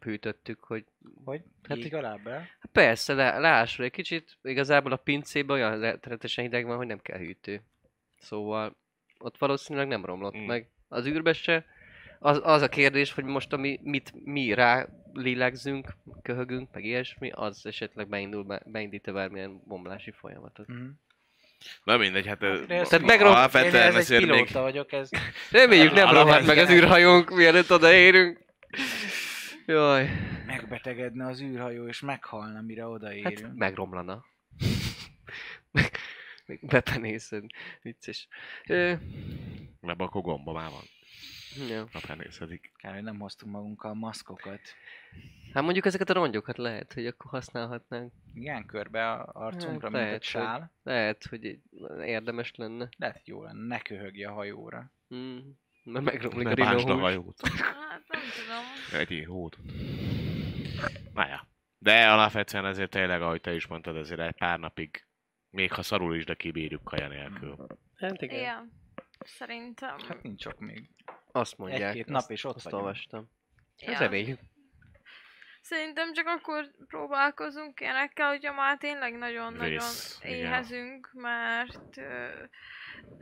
hűtöttük, 0.00 0.64
hogy 0.64 0.84
Hogy? 1.24 1.42
Hát 1.68 1.82
Hát 1.82 1.92
alá 1.92 2.16
be? 2.16 2.48
persze, 2.72 3.14
le, 3.14 3.38
leásol 3.38 3.84
egy 3.84 3.90
kicsit, 3.90 4.38
igazából 4.42 4.92
a 4.92 4.96
pincében 4.96 5.56
olyan 5.56 5.80
rettenetesen 5.80 6.44
hideg 6.44 6.66
van, 6.66 6.76
hogy 6.76 6.86
nem 6.86 6.98
kell 6.98 7.18
hűtő. 7.18 7.62
Szóval 8.18 8.76
ott 9.18 9.38
valószínűleg 9.38 9.88
nem 9.88 10.04
romlott 10.04 10.36
Mm. 10.36 10.40
mm. 10.40 10.46
meg. 10.46 10.70
Az 10.88 11.06
űrbe 11.06 11.32
se. 11.32 11.64
Az, 12.18 12.40
az 12.42 12.62
a 12.62 12.68
kérdés, 12.68 13.12
hogy 13.12 13.24
most 13.24 13.52
ami, 13.52 13.80
mit 13.82 14.12
mi 14.24 14.54
rá 14.54 14.88
lélegzünk, 15.12 15.96
köhögünk, 16.22 16.72
meg 16.72 16.84
ilyesmi, 16.84 17.30
az 17.30 17.66
esetleg 17.66 18.08
beindul, 18.08 18.44
be, 18.44 18.62
beindít-e 18.66 19.12
bármilyen 19.12 19.60
bomlási 19.64 20.10
folyamatot. 20.10 20.66
Mhm. 20.66 20.86
Na 21.84 21.96
mindegy, 21.96 22.26
hát... 22.26 22.42
Ez 22.42 22.88
Tehát 22.88 23.10
Én 23.10 23.20
Alapvetően 23.20 23.82
ez 23.86 23.94
egy 23.94 24.00
azért 24.00 24.26
még... 24.26 24.30
pilóta 24.30 24.60
vagyok, 24.60 24.92
ez... 24.92 25.08
Reméljük 25.50 25.92
nem 25.92 26.10
rohadt 26.10 26.46
meg 26.46 26.58
az 26.58 26.70
űrhajónk, 26.70 27.30
mielőtt 27.30 27.72
odaérünk. 27.72 28.44
Jaj, 29.66 30.10
megbetegedne 30.46 31.26
az 31.26 31.40
űrhajó, 31.40 31.86
és 31.86 32.00
meghalna, 32.00 32.60
mire 32.60 32.86
odaérünk. 32.86 33.38
hát 33.40 33.54
megromlana. 33.54 34.24
Meg, 35.72 35.90
meg 36.46 36.58
bepenészed. 36.62 37.44
Vicces. 37.82 38.28
Ö, 38.66 38.94
Mert 39.80 40.00
akkor 40.00 40.22
gomba 40.22 40.52
már 40.52 40.70
van. 40.70 40.82
Ja. 41.68 41.88
Na, 41.92 42.00
penészedik. 42.06 42.72
Kár, 42.76 42.94
hogy 42.94 43.02
nem 43.02 43.18
hoztunk 43.18 43.52
magunkkal 43.52 43.94
maszkokat. 43.94 44.60
Hát 45.52 45.62
mondjuk 45.62 45.84
ezeket 45.86 46.10
a 46.10 46.12
rongyokat 46.12 46.56
lehet, 46.56 46.92
hogy 46.92 47.06
akkor 47.06 47.30
használhatnánk. 47.30 48.12
Igen, 48.34 48.66
körbe 48.66 49.10
a 49.12 49.30
arcunkra, 49.32 49.70
Hát 49.70 49.80
mint 49.80 49.84
egy 49.84 49.92
lehet, 49.92 50.12
hogy- 50.12 50.22
sál. 50.22 50.72
Lehet, 50.82 51.24
hogy 51.24 51.58
érdemes 52.04 52.54
lenne. 52.54 52.88
Lehet, 52.96 53.14
hogy 53.16 53.26
jó 53.28 53.42
lenne, 53.42 53.66
ne 53.66 53.80
köhögje 53.80 54.28
a 54.28 54.32
hajóra. 54.32 54.92
Mm. 55.14 55.38
Mert 55.84 56.04
megromlik 56.04 56.46
a 56.48 56.54
bántsd 56.54 56.88
a 56.88 56.94
hajót. 56.98 57.40
Hát 57.48 58.02
nem 58.08 58.20
tudom. 58.20 59.00
Egy 59.00 59.24
hót. 59.26 59.58
Na 61.14 61.26
ja. 61.28 61.48
De 61.78 62.10
alapvetően 62.10 62.66
ezért 62.66 62.90
tényleg, 62.90 63.22
ahogy 63.22 63.40
te 63.40 63.54
is 63.54 63.66
mondtad, 63.66 63.96
ezért 63.96 64.20
egy 64.20 64.34
pár 64.34 64.58
napig, 64.58 65.06
még 65.50 65.72
ha 65.72 65.82
szarul 65.82 66.16
is, 66.16 66.24
de 66.24 66.34
kibírjuk 66.34 66.84
kaja 66.84 67.08
nélkül. 67.08 67.66
Hát 67.96 68.22
igen. 68.22 68.38
Igen. 68.38 68.72
Szerintem. 69.24 69.96
Hát 70.08 70.22
nincs 70.22 70.42
sok 70.42 70.58
még. 70.58 70.90
Azt 71.36 71.58
mondják. 71.58 71.88
Egy-két 71.88 72.06
nap 72.06 72.30
és 72.30 72.44
ott 72.44 72.54
Azt 72.54 72.64
vagyunk. 72.64 72.82
olvastam. 72.82 73.30
Ja. 73.78 73.92
Ez 73.92 73.98
reméljük. 73.98 74.38
Szerintem 75.60 76.12
csak 76.12 76.26
akkor 76.26 76.70
próbálkozunk 76.86 77.80
ilyenekkel, 77.80 78.28
hogyha 78.28 78.52
már 78.52 78.76
tényleg 78.78 79.18
nagyon-nagyon 79.18 79.70
Vész, 79.70 80.18
igen. 80.22 80.36
éhezünk, 80.36 81.10
mert 81.14 81.96
ö, 81.96 82.28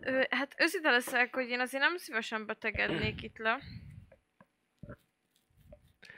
ö, 0.00 0.22
hát 0.30 0.54
őszinte 0.58 0.90
leszek, 0.90 1.34
hogy 1.34 1.48
én 1.48 1.60
azért 1.60 1.82
nem 1.82 1.96
szívesen 1.96 2.46
betegednék 2.46 3.22
itt 3.22 3.38
le. 3.38 3.58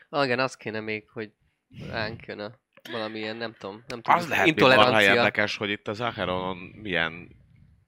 Ah, 0.09 0.25
igen, 0.25 0.39
az 0.39 0.57
kéne 0.57 0.81
még, 0.81 1.09
hogy 1.09 1.33
ránk 1.91 2.27
jön 2.27 2.39
a 2.39 2.59
valamilyen, 2.91 3.37
nem 3.37 3.53
tudom, 3.59 3.85
nem 3.87 4.01
tudom, 4.03 4.19
Az 4.19 4.29
lehet 4.29 4.45
még 4.45 4.61
marha 4.61 4.75
intolerancia. 4.75 5.15
érdekes, 5.15 5.57
hogy 5.57 5.71
itt 5.71 5.89
az 5.89 6.01
Acheronon 6.01 6.57
milyen, 6.57 7.29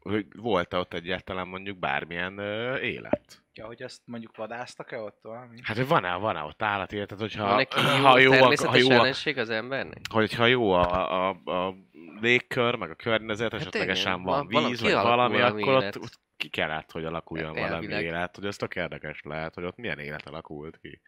hogy 0.09 0.27
volt 0.37 0.75
ott 0.75 0.95
egyáltalán 0.95 1.49
mondjuk 1.49 1.79
bármilyen 1.79 2.39
ö, 2.39 2.79
élet. 2.79 3.43
Ja, 3.53 3.67
hogy 3.67 3.83
azt 3.83 4.01
mondjuk 4.05 4.37
vadásztak-e 4.37 5.01
ott 5.01 5.19
valami? 5.23 5.59
Hát, 5.63 5.87
van-e, 5.87 6.15
van-e 6.15 6.43
ott 6.43 6.63
állat 6.63 6.93
életet, 6.93 7.19
hogyha 7.19 7.47
Van 7.47 7.57
neki 7.57 7.81
jó, 7.81 8.05
ha 8.05 8.19
jó, 8.19 8.33
a, 8.33 8.69
ha 8.69 8.77
jó, 8.77 8.91
a, 8.91 8.93
ellenség 8.93 9.39
az 9.39 9.51
embernek? 9.51 9.99
hogyha 10.13 10.47
jó 10.47 10.73
a, 10.73 11.29
a, 11.29 11.29
a 11.45 11.75
légkör, 12.21 12.75
meg 12.75 12.91
a 12.91 12.95
környezet, 12.95 13.53
Hát 13.53 13.61
esetlegesen 13.61 14.13
igen, 14.13 14.25
van 14.25 14.47
víz, 14.47 14.81
vagy 14.81 14.93
valami, 14.93 15.41
akkor 15.41 15.75
ott, 15.75 15.99
ott 15.99 16.21
ki 16.37 16.49
kellett, 16.49 16.91
hogy 16.91 17.05
alakuljon 17.05 17.53
valami 17.53 17.73
Elvileg. 17.73 18.05
élet, 18.05 18.37
hogy 18.37 18.45
ez 18.47 18.57
tök 18.57 18.77
érdekes 18.77 19.21
lehet, 19.23 19.55
hogy 19.55 19.65
ott 19.65 19.77
milyen 19.77 19.99
élet 19.99 20.27
alakult 20.27 20.79
ki. 20.79 21.01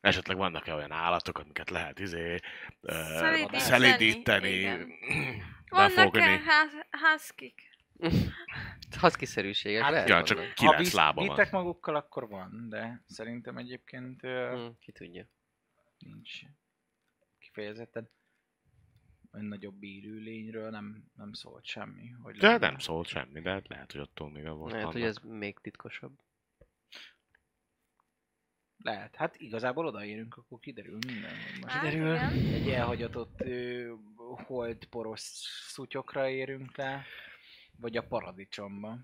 Esetleg 0.00 0.36
vannak-e 0.36 0.74
olyan 0.74 0.92
állatok, 0.92 1.38
amiket 1.38 1.70
lehet 1.70 1.98
izé, 1.98 2.38
szelídíteni, 3.52 4.48
igen. 4.48 4.88
Vannak-e 5.68 5.94
befogni. 5.94 6.40
Ház, 8.00 8.12
házkik? 8.12 9.00
Haszkiszerűségek 9.00 9.82
Hát 9.82 9.90
lehet 9.92 10.08
ja, 10.08 10.22
csak 10.22 10.38
Ha 10.38 10.52
kilenc 10.54 10.92
lába 10.92 11.20
van. 11.20 11.28
vittek 11.28 11.50
magukkal, 11.52 11.96
akkor 11.96 12.28
van, 12.28 12.68
de 12.68 13.02
szerintem 13.06 13.56
egyébként 13.56 14.22
ö, 14.24 14.52
Hm, 14.54 14.70
ki 14.80 14.92
tudja. 14.92 15.28
nincs 15.98 16.40
kifejezetten 17.38 18.10
nagyobb 19.30 19.82
élőlényről 19.82 20.70
nem, 20.70 21.04
nem 21.16 21.32
szólt 21.32 21.64
semmi. 21.64 22.08
Hogy 22.22 22.36
De 22.38 22.46
lenne. 22.48 22.58
nem 22.68 22.78
szólt 22.78 23.06
semmi, 23.06 23.40
de 23.40 23.62
lehet, 23.68 23.92
hogy 23.92 24.00
attól 24.00 24.30
még 24.30 24.44
volt 24.48 24.72
Lehet, 24.72 24.86
hogy 24.86 25.00
vannak. 25.00 25.08
ez 25.16 25.22
még 25.22 25.58
titkosabb. 25.58 26.18
Lehet. 28.84 29.16
Hát 29.16 29.36
igazából 29.36 29.86
odaérünk, 29.86 30.36
akkor 30.36 30.58
kiderül 30.58 30.98
minden. 31.06 31.30
hogy 31.30 31.60
Most 31.60 31.74
Hát, 31.74 31.90
Kiderül. 31.90 32.14
igen. 32.14 32.52
egy 32.52 32.68
elhagyatott 32.70 33.40
ö, 33.40 33.92
hold 34.46 34.84
poros 34.84 35.20
szutyokra 35.68 36.28
érünk 36.28 36.76
le, 36.76 37.04
vagy 37.80 37.96
a 37.96 38.06
paradicsomba. 38.06 38.98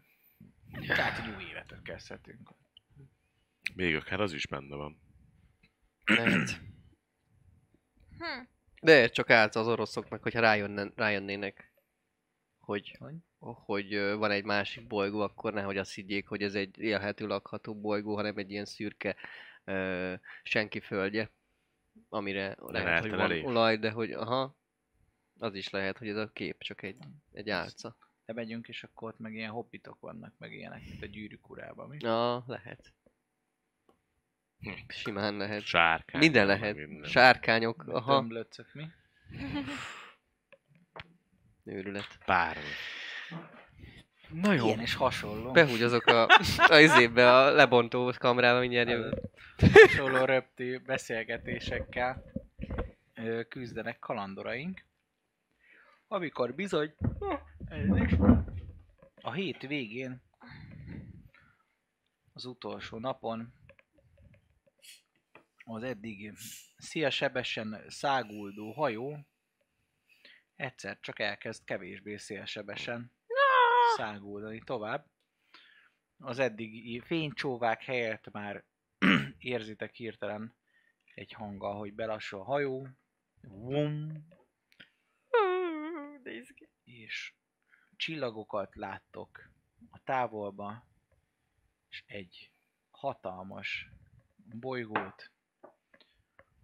Tehát, 0.87 1.19
hogy 1.19 1.35
új 1.35 1.49
életet 1.51 1.83
kezdhetünk. 1.83 2.51
Még 3.75 3.95
akár 3.95 4.21
az 4.21 4.33
is 4.33 4.47
benne 4.47 4.77
van. 4.77 4.99
Lehet. 6.05 6.61
Hm. 8.19 8.43
De 8.83 9.09
csak 9.09 9.31
állt 9.31 9.55
az 9.55 9.67
oroszoknak, 9.67 10.23
hogyha 10.23 10.41
rájönne, 10.41 10.91
rájönnének, 10.97 11.73
hogy, 12.59 12.97
Hogy? 12.99 13.15
hogy 13.39 13.95
van 13.99 14.31
egy 14.31 14.45
másik 14.45 14.87
bolygó, 14.87 15.21
akkor 15.21 15.53
nehogy 15.53 15.77
azt 15.77 15.95
higgyék, 15.95 16.27
hogy 16.29 16.43
ez 16.43 16.55
egy 16.55 16.79
élhető, 16.79 17.27
lakható 17.27 17.81
bolygó, 17.81 18.15
hanem 18.15 18.37
egy 18.37 18.51
ilyen 18.51 18.65
szürke 18.65 19.17
ö, 19.65 20.15
senki 20.43 20.81
földje, 20.81 21.31
amire 22.09 22.57
lehet, 22.59 22.87
lehetne 22.87 23.01
hogy 23.01 23.11
van 23.11 23.21
elég. 23.21 23.45
olaj, 23.45 23.77
de 23.77 23.91
hogy 23.91 24.13
aha, 24.13 24.57
az 25.39 25.55
is 25.55 25.71
lehet, 25.71 25.99
hogy 25.99 26.09
ez 26.09 26.17
a 26.17 26.31
kép 26.33 26.59
csak 26.63 26.83
egy, 26.83 26.99
egy 27.33 27.51
álca. 27.51 27.97
De 28.27 28.33
megyünk, 28.33 28.69
és 28.69 28.85
akkor 28.85 29.09
ott 29.09 29.19
meg 29.19 29.35
ilyen 29.35 29.51
hobbitok 29.51 30.01
vannak, 30.01 30.35
meg 30.39 30.53
ilyenek, 30.53 30.83
mint 30.89 31.03
a 31.03 31.07
gyűrűk 31.07 31.51
urában, 31.51 31.89
mi? 31.89 31.97
Na, 32.01 32.45
lehet. 32.47 32.93
Hm. 34.59 34.71
Simán 34.89 35.37
lehet. 35.37 35.63
Sárkány. 35.63 36.21
Minden 36.21 36.47
lehet. 36.47 36.77
minden. 36.77 37.11
Sárkányok, 37.11 37.85
Meg 37.85 37.95
aha. 37.95 38.15
Tömblöcök, 38.15 38.75
mi? 38.75 38.87
Őrület. 41.65 42.19
Bármi. 42.27 42.63
Na 44.31 44.53
jó. 44.53 44.67
Ilyen 44.67 44.81
és 44.81 44.95
hasonló. 44.95 45.51
Behúgyozok 45.51 46.07
a, 46.07 46.27
a 46.57 46.79
izébe, 46.79 47.37
a 47.37 47.51
lebontó 47.51 48.13
kamrába, 48.19 48.61
mindjárt 48.61 48.89
jövök. 48.89 49.15
hasonló 49.73 50.25
röptű 50.25 50.79
beszélgetésekkel 50.79 52.25
küzdenek 53.49 53.99
kalandoraink, 53.99 54.85
amikor 56.09 56.55
bizony 56.55 56.95
a 59.15 59.33
hét 59.33 59.63
végén, 59.63 60.23
az 62.33 62.45
utolsó 62.45 62.99
napon 62.99 63.53
az 65.65 65.83
eddig 65.83 66.33
szia 66.77 67.11
sebesen 67.11 67.85
száguldó 67.89 68.73
hajó 68.73 69.27
egyszer 70.57 70.99
csak 71.01 71.19
elkezd 71.19 71.65
kevésbé 71.65 72.17
szélsebesen 72.17 73.13
száguldani 73.97 74.63
tovább. 74.65 75.07
Az 76.17 76.39
eddigi 76.39 77.01
fénycsóvák 77.01 77.83
helyett 77.83 78.31
már 78.31 78.65
érzitek 79.39 79.95
hirtelen 79.95 80.57
egy 81.15 81.33
hanggal, 81.33 81.79
hogy 81.79 81.95
belassul 81.95 82.41
a 82.41 82.45
hajó, 82.45 82.89
Vum. 83.41 84.27
És 86.85 87.33
csillagokat 87.97 88.75
láttok 88.75 89.51
a 89.91 89.99
távolba, 90.05 90.87
és 91.89 92.05
egy 92.07 92.51
hatalmas 92.91 93.89
bolygót, 94.37 95.31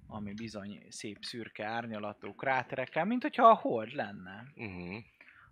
ami 0.06 0.34
bizony 0.34 0.86
szép 0.88 1.24
szürke 1.24 1.66
árnyalatú 1.66 2.34
kráterekkel, 2.34 3.04
mint 3.04 3.22
hogyha 3.22 3.46
a 3.48 3.54
hold 3.54 3.92
lenne. 3.92 4.52
Uh-huh. 4.54 5.04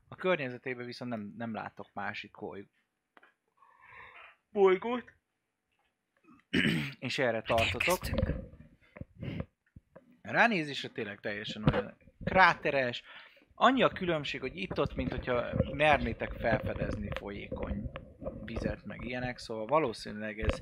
A 0.09 0.17
környezetében 0.17 0.87
viszont 0.87 1.11
nem, 1.11 1.35
nem 1.37 1.55
látok 1.55 1.91
másik 1.93 2.37
boly- 2.39 2.69
bolygót. 4.51 5.13
és 6.99 7.19
erre 7.19 7.43
tartotok. 7.43 7.99
Ránézésre 10.23 10.89
tényleg 10.89 11.21
teljesen 11.21 11.65
olyan 11.65 11.97
kráteres. 12.25 13.03
Annyi 13.61 13.83
a 13.83 13.89
különbség, 13.89 14.41
hogy 14.41 14.57
itt-ott, 14.57 14.95
mint 14.95 15.11
hogyha 15.11 15.45
mernétek 15.73 16.33
felfedezni 16.33 17.09
folyékony 17.19 17.91
vizet, 18.45 18.85
meg 18.85 19.05
ilyenek, 19.05 19.39
szóval 19.39 19.67
valószínűleg 19.67 20.39
ez, 20.41 20.59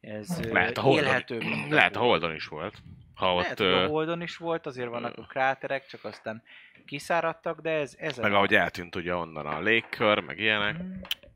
ez 0.00 0.40
Lehet 0.52 0.78
a 0.78 0.80
Holdon, 0.80 1.04
élhetőbb. 1.04 1.42
lehet 1.70 1.96
a 1.96 1.98
hold. 1.98 2.10
Holdon 2.20 2.34
is 2.36 2.46
volt. 2.46 2.74
Ha 3.14 3.34
ott, 3.34 3.42
Lehet, 3.42 3.58
hogy 3.58 3.66
a 3.72 3.86
Holdon 3.86 4.22
is 4.22 4.36
volt, 4.36 4.66
azért 4.66 4.88
vannak 4.88 5.16
a 5.18 5.22
kráterek, 5.22 5.86
csak 5.86 6.04
aztán 6.04 6.42
kiszáradtak, 6.86 7.60
de 7.60 7.70
ez, 7.70 7.94
ez 7.98 8.16
meg 8.16 8.32
a... 8.32 8.36
ahogy 8.36 8.54
eltűnt 8.54 8.96
ugye 8.96 9.14
onnan 9.14 9.46
a 9.46 9.60
légkör, 9.60 10.18
meg 10.18 10.38
ilyenek, 10.38 10.76
Mhm. 10.78 10.86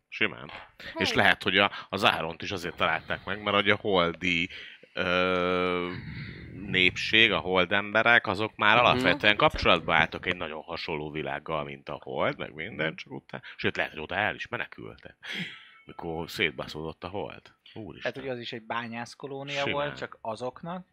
simán. 0.08 0.50
Hú, 0.92 1.00
És 1.00 1.12
lehet, 1.12 1.42
hogy 1.42 1.58
a, 1.58 1.70
az 1.88 2.04
Áront 2.04 2.42
is 2.42 2.50
azért 2.50 2.76
találták 2.76 3.24
meg, 3.24 3.42
mert 3.42 3.56
hogy 3.56 3.70
a 3.70 3.76
holdi 3.80 4.48
ö, 4.94 5.88
népség, 6.66 7.32
a 7.32 7.38
hold 7.38 7.72
emberek, 7.72 8.26
azok 8.26 8.56
már 8.56 8.76
Mhm. 8.76 8.84
alapvetően 8.84 9.36
kapcsolatba 9.36 9.94
álltak 9.94 10.26
egy 10.26 10.36
nagyon 10.36 10.62
hasonló 10.62 11.10
világgal, 11.10 11.64
mint 11.64 11.88
a 11.88 11.98
hold, 12.02 12.38
meg 12.38 12.54
minden, 12.54 12.94
csak 12.96 13.12
utána, 13.12 13.42
sőt 13.56 13.76
lehet, 13.76 13.92
hogy 13.92 14.00
oda 14.00 14.14
el 14.14 14.34
is 14.34 14.48
menekültek, 14.48 15.16
mikor 15.84 16.30
szétbaszódott 16.30 17.04
a 17.04 17.08
hold. 17.08 17.42
Úristen. 17.74 18.12
Hát, 18.12 18.22
hogy 18.22 18.30
az 18.32 18.38
is 18.38 18.52
egy 18.52 18.62
bányászkolónia 18.62 19.54
Simán. 19.58 19.72
volt, 19.72 19.96
csak 19.96 20.18
azoknak. 20.20 20.86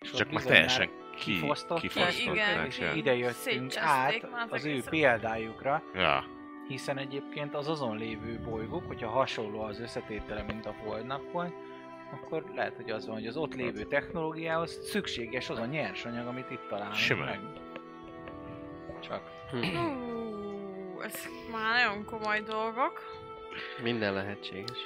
És 0.00 0.10
Csak 0.10 0.30
már 0.30 0.42
teljesen 0.42 0.88
ki, 1.16 1.32
kifosztották, 1.32 1.80
kifosztották. 1.80 2.34
Igen, 2.34 2.64
és 2.66 2.80
ide 2.94 3.14
jöttünk 3.16 3.76
át 3.76 4.26
az 4.48 4.64
ő 4.64 4.82
példájukra, 4.90 5.82
Ja. 5.94 6.24
hiszen 6.68 6.98
egyébként 6.98 7.54
az 7.54 7.68
azon 7.68 7.96
lévő 7.96 8.40
bolygók, 8.44 8.86
hogyha 8.86 9.08
hasonló 9.08 9.60
az 9.60 9.80
összetétele, 9.80 10.42
mint 10.42 10.66
a 10.66 10.74
Holdnak 10.84 11.32
volt, 11.32 11.54
akkor 12.12 12.44
lehet, 12.54 12.76
hogy 12.76 12.90
az 12.90 13.06
van, 13.06 13.14
hogy 13.14 13.26
az 13.26 13.36
ott 13.36 13.54
lévő 13.54 13.82
technológiához 13.84 14.78
szükséges 14.84 15.50
az 15.50 15.58
a 15.58 15.66
nyersanyag, 15.66 16.26
amit 16.26 16.50
itt 16.50 16.66
találunk 16.68 16.94
Simán. 16.94 17.26
meg. 17.26 17.40
Csak. 19.00 19.22
Hm. 19.50 19.76
Hú, 19.76 21.00
ez 21.00 21.26
már 21.52 21.84
nagyon 21.84 22.04
komoly 22.04 22.40
dolgok. 22.40 23.02
Minden 23.82 24.12
lehetséges. 24.12 24.78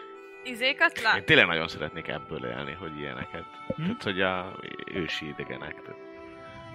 Izékat 0.45 0.97
Én 0.97 1.03
lát? 1.03 1.25
tényleg 1.25 1.47
nagyon 1.47 1.69
szeretnék 1.69 2.09
ebből 2.09 2.45
élni, 2.47 2.73
hogy 2.73 2.99
ilyeneket. 2.99 3.45
Hm? 3.77 3.83
Tehát, 3.83 4.03
hogy 4.03 4.21
a 4.21 4.57
ősi 4.95 5.29
idegenek. 5.29 5.83
Tehát, 5.83 6.01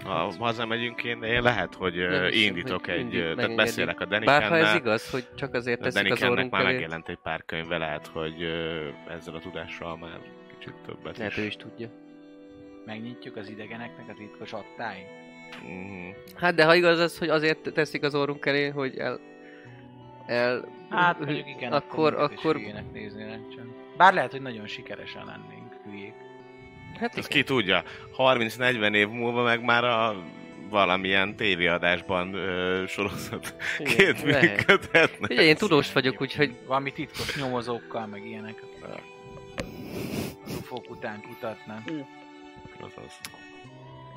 ha 0.03 0.33
hazamegyünk 0.39 1.03
én, 1.03 1.23
én 1.23 1.41
lehet, 1.41 1.75
hogy 1.75 1.95
Nem 1.95 2.11
ö, 2.11 2.27
hiszem, 2.29 2.47
indítok 2.47 2.85
hogy 2.85 2.93
egy, 2.93 3.35
tehát 3.35 3.55
beszélek 3.55 3.99
a 3.99 4.05
Bár 4.05 4.23
ha 4.25 4.33
ez 4.33 4.49
Denikennel. 4.49 4.75
igaz, 4.75 5.09
hogy 5.09 5.27
csak 5.35 5.53
azért 5.53 5.79
A 5.79 5.83
teszik 5.83 6.11
az 6.11 6.23
orrunk 6.23 6.51
már 6.51 6.61
elé, 6.61 6.71
megjelent 6.71 7.09
egy 7.09 7.19
pár 7.23 7.43
könyve, 7.45 7.77
lehet, 7.77 8.07
hogy 8.07 8.41
ezzel 9.09 9.35
a 9.35 9.39
tudással 9.39 9.97
már 9.97 10.19
kicsit 10.57 10.75
többet 10.85 11.17
lehet 11.17 11.37
ő 11.37 11.41
is. 11.41 11.47
is 11.47 11.55
tudja. 11.55 11.89
Megnyitjuk 12.85 13.35
az 13.35 13.49
idegeneknek 13.49 14.09
a 14.09 14.13
titkos 14.17 14.53
attáit. 14.53 15.07
Mhm. 15.61 16.09
Hát 16.35 16.55
de 16.55 16.65
ha 16.65 16.75
igaz 16.75 16.99
az, 16.99 17.17
hogy 17.17 17.29
azért 17.29 17.73
teszik 17.73 18.03
az 18.03 18.15
orrunk 18.15 18.45
elé, 18.45 18.67
hogy 18.67 18.97
el... 18.97 19.19
el 20.25 20.75
Hát 20.89 21.19
mondjuk 21.19 21.47
igen, 21.47 21.73
akkor, 21.73 22.13
is 22.13 22.19
akkor, 22.19 22.57
néznének 22.93 23.39
csak. 23.55 23.65
Bár 23.97 24.13
lehet, 24.13 24.31
hogy 24.31 24.41
nagyon 24.41 24.67
sikeresen 24.67 25.25
lennénk 25.25 25.73
hülyék. 25.83 26.13
Hát 26.97 27.17
Ez 27.17 27.25
igen. 27.25 27.29
ki 27.29 27.43
tudja, 27.43 27.83
30-40 28.17 28.93
év 28.95 29.07
múlva 29.09 29.43
meg 29.43 29.63
már 29.63 29.83
a 29.83 30.15
valamilyen 30.69 31.35
tévéadásban 31.35 32.33
ö, 32.33 32.83
sorozat 32.87 33.55
Igen, 33.79 33.95
két 33.95 34.21
lehet. 34.21 34.57
működhetne. 34.57 35.27
Ugye 35.29 35.41
én 35.41 35.55
tudós 35.55 35.93
vagyok, 35.93 36.21
úgyhogy 36.21 36.55
Valami 36.67 36.91
titkos 36.91 37.35
nyomozókkal, 37.35 38.05
meg 38.05 38.25
ilyenek. 38.25 38.63
Az 40.45 40.53
ufók 40.57 40.89
után 40.89 41.21
kutatnak. 41.27 41.81
Azaz. 42.79 43.19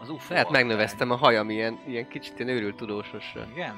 Az 0.02 0.08
UFO 0.08 0.32
lehet 0.32 0.46
aktály. 0.46 0.62
megnöveztem 0.62 1.10
a 1.10 1.16
hajam 1.16 1.50
ilyen, 1.50 1.78
ilyen 1.86 2.08
kicsit 2.08 2.32
ilyen 2.38 2.48
őrült 2.56 2.76
tudósosra. 2.76 3.46
Igen? 3.52 3.74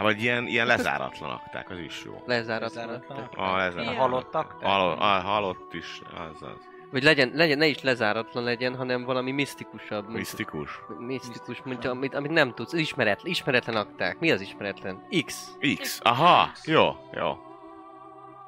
Hát 0.00 0.12
vagy 0.12 0.22
ilyen, 0.22 0.46
ilyen 0.46 0.66
lezáratlan 0.66 1.30
akták, 1.30 1.70
az 1.70 1.78
is 1.78 2.02
jó. 2.04 2.22
Lezáratlan. 2.26 2.86
Lezáratlan 2.86 3.18
akták. 3.18 3.38
A 3.38 3.52
A 3.52 3.56
lezáratlan. 3.56 3.96
halottak? 3.96 4.56
Hal, 4.62 4.90
a 4.98 5.04
halott 5.04 5.74
is, 5.74 6.00
az 6.14 6.42
az. 6.42 6.68
Vagy 6.90 7.02
legyen, 7.02 7.30
legyen, 7.34 7.58
ne 7.58 7.66
is 7.66 7.82
lezáratlan 7.82 8.44
legyen, 8.44 8.76
hanem 8.76 9.04
valami 9.04 9.30
misztikusabb. 9.30 10.04
mint- 10.04 10.16
Misztikus. 10.18 10.70
Misztikus, 10.98 11.62
mint 11.64 11.84
amit, 11.84 12.14
amit 12.14 12.30
nem 12.30 12.54
tudsz. 12.54 12.72
Ismeretlen, 12.72 13.30
ismeretlen 13.30 13.76
akták. 13.76 14.18
Mi 14.18 14.30
az 14.30 14.40
ismeretlen? 14.40 15.06
X. 15.26 15.50
X. 15.80 16.00
Aha, 16.02 16.50
jó, 16.64 16.96
jó. 17.12 17.38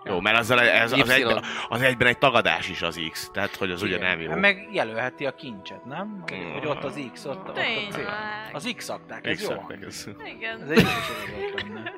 Jó, 0.04 0.20
mert 0.20 0.38
azzal 0.38 0.60
ez, 0.60 0.92
az, 0.92 0.98
Y. 0.98 1.10
egy, 1.12 1.40
az 1.68 1.80
egyben 1.82 2.06
egy 2.08 2.18
tagadás 2.18 2.68
is 2.68 2.82
az 2.82 3.00
X, 3.10 3.30
tehát 3.32 3.56
hogy 3.56 3.70
az 3.70 3.82
ugye 3.82 3.98
nem 3.98 4.20
jó. 4.20 4.30
Hát 4.30 4.38
meg 4.38 4.68
jelölheti 4.72 5.26
a 5.26 5.34
kincset, 5.34 5.84
nem? 5.84 6.24
Hogy, 6.28 6.36
Mm. 6.38 6.52
hogy 6.52 6.66
ott 6.66 6.84
az 6.84 7.08
X, 7.12 7.24
ott, 7.24 7.38
ott 7.38 7.48
a. 7.48 7.52
Tényleg. 7.52 8.06
Az 8.52 8.72
X 8.76 8.88
akták, 8.88 9.26
ez 9.26 9.36
X 9.36 9.48
jó. 9.48 9.56
ez. 9.86 10.08
Igen. 10.36 10.62
Ez 10.62 10.70
egy 10.70 10.80
jó 10.80 10.88
sorozat 10.88 11.62
lenne. 11.62 11.92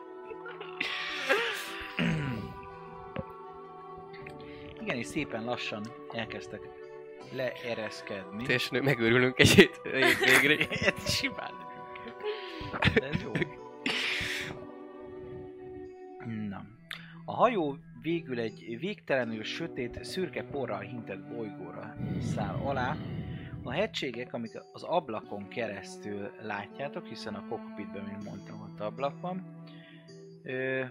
Igen, 4.81 4.97
és 4.97 5.07
szépen 5.07 5.45
lassan 5.45 5.83
elkezdtek 6.13 6.61
leereszkedni. 7.33 8.45
És 8.49 8.69
megőrülünk 8.71 9.39
egy 9.39 9.49
hét, 9.51 9.81
hét 9.93 10.41
végre. 10.41 10.67
Ez 10.69 11.11
simán 11.17 11.51
De 12.95 13.07
ez 13.09 13.23
jó. 13.23 13.33
Na. 16.49 16.63
A 17.25 17.35
hajó 17.35 17.77
végül 18.05 18.39
egy 18.39 18.77
végtelenül 18.81 19.43
sötét, 19.43 20.05
szürke 20.05 20.43
porral 20.43 20.81
hintett 20.81 21.29
bolygóra 21.29 21.97
száll 22.35 22.55
alá. 22.55 22.97
A 23.63 23.71
hegységek, 23.71 24.33
amik 24.33 24.61
az 24.73 24.83
ablakon 24.83 25.49
keresztül 25.49 26.31
látjátok, 26.43 27.07
hiszen 27.07 27.35
a 27.35 27.47
cockpitben, 27.49 28.05
mint 28.05 28.25
mondtam, 28.25 28.61
ott 28.61 28.81
ablak 28.81 29.21
van, 29.21 29.65
ö, 30.43 30.85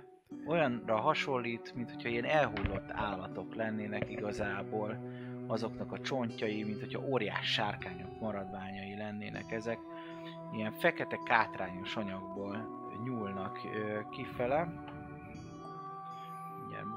olyanra 0.48 1.00
hasonlít, 1.00 1.74
mint 1.76 1.92
hogyha 1.92 2.10
ilyen 2.10 2.26
elhullott 2.26 2.90
állatok 2.92 3.56
lennének 3.56 4.10
igazából, 4.10 4.98
azoknak 5.48 5.92
a 5.92 6.02
csontjai, 6.02 6.64
mint 6.64 6.80
hogyha 6.80 7.08
óriás 7.08 7.52
sárkányok 7.54 8.20
maradványai 8.20 8.96
lennének 8.98 9.52
ezek. 9.52 9.78
Ilyen 10.54 10.72
fekete 10.72 11.20
kátrányos 11.26 11.96
anyagból 11.96 12.68
nyúlnak 13.04 13.60
ö, 13.76 14.00
kifele. 14.12 14.93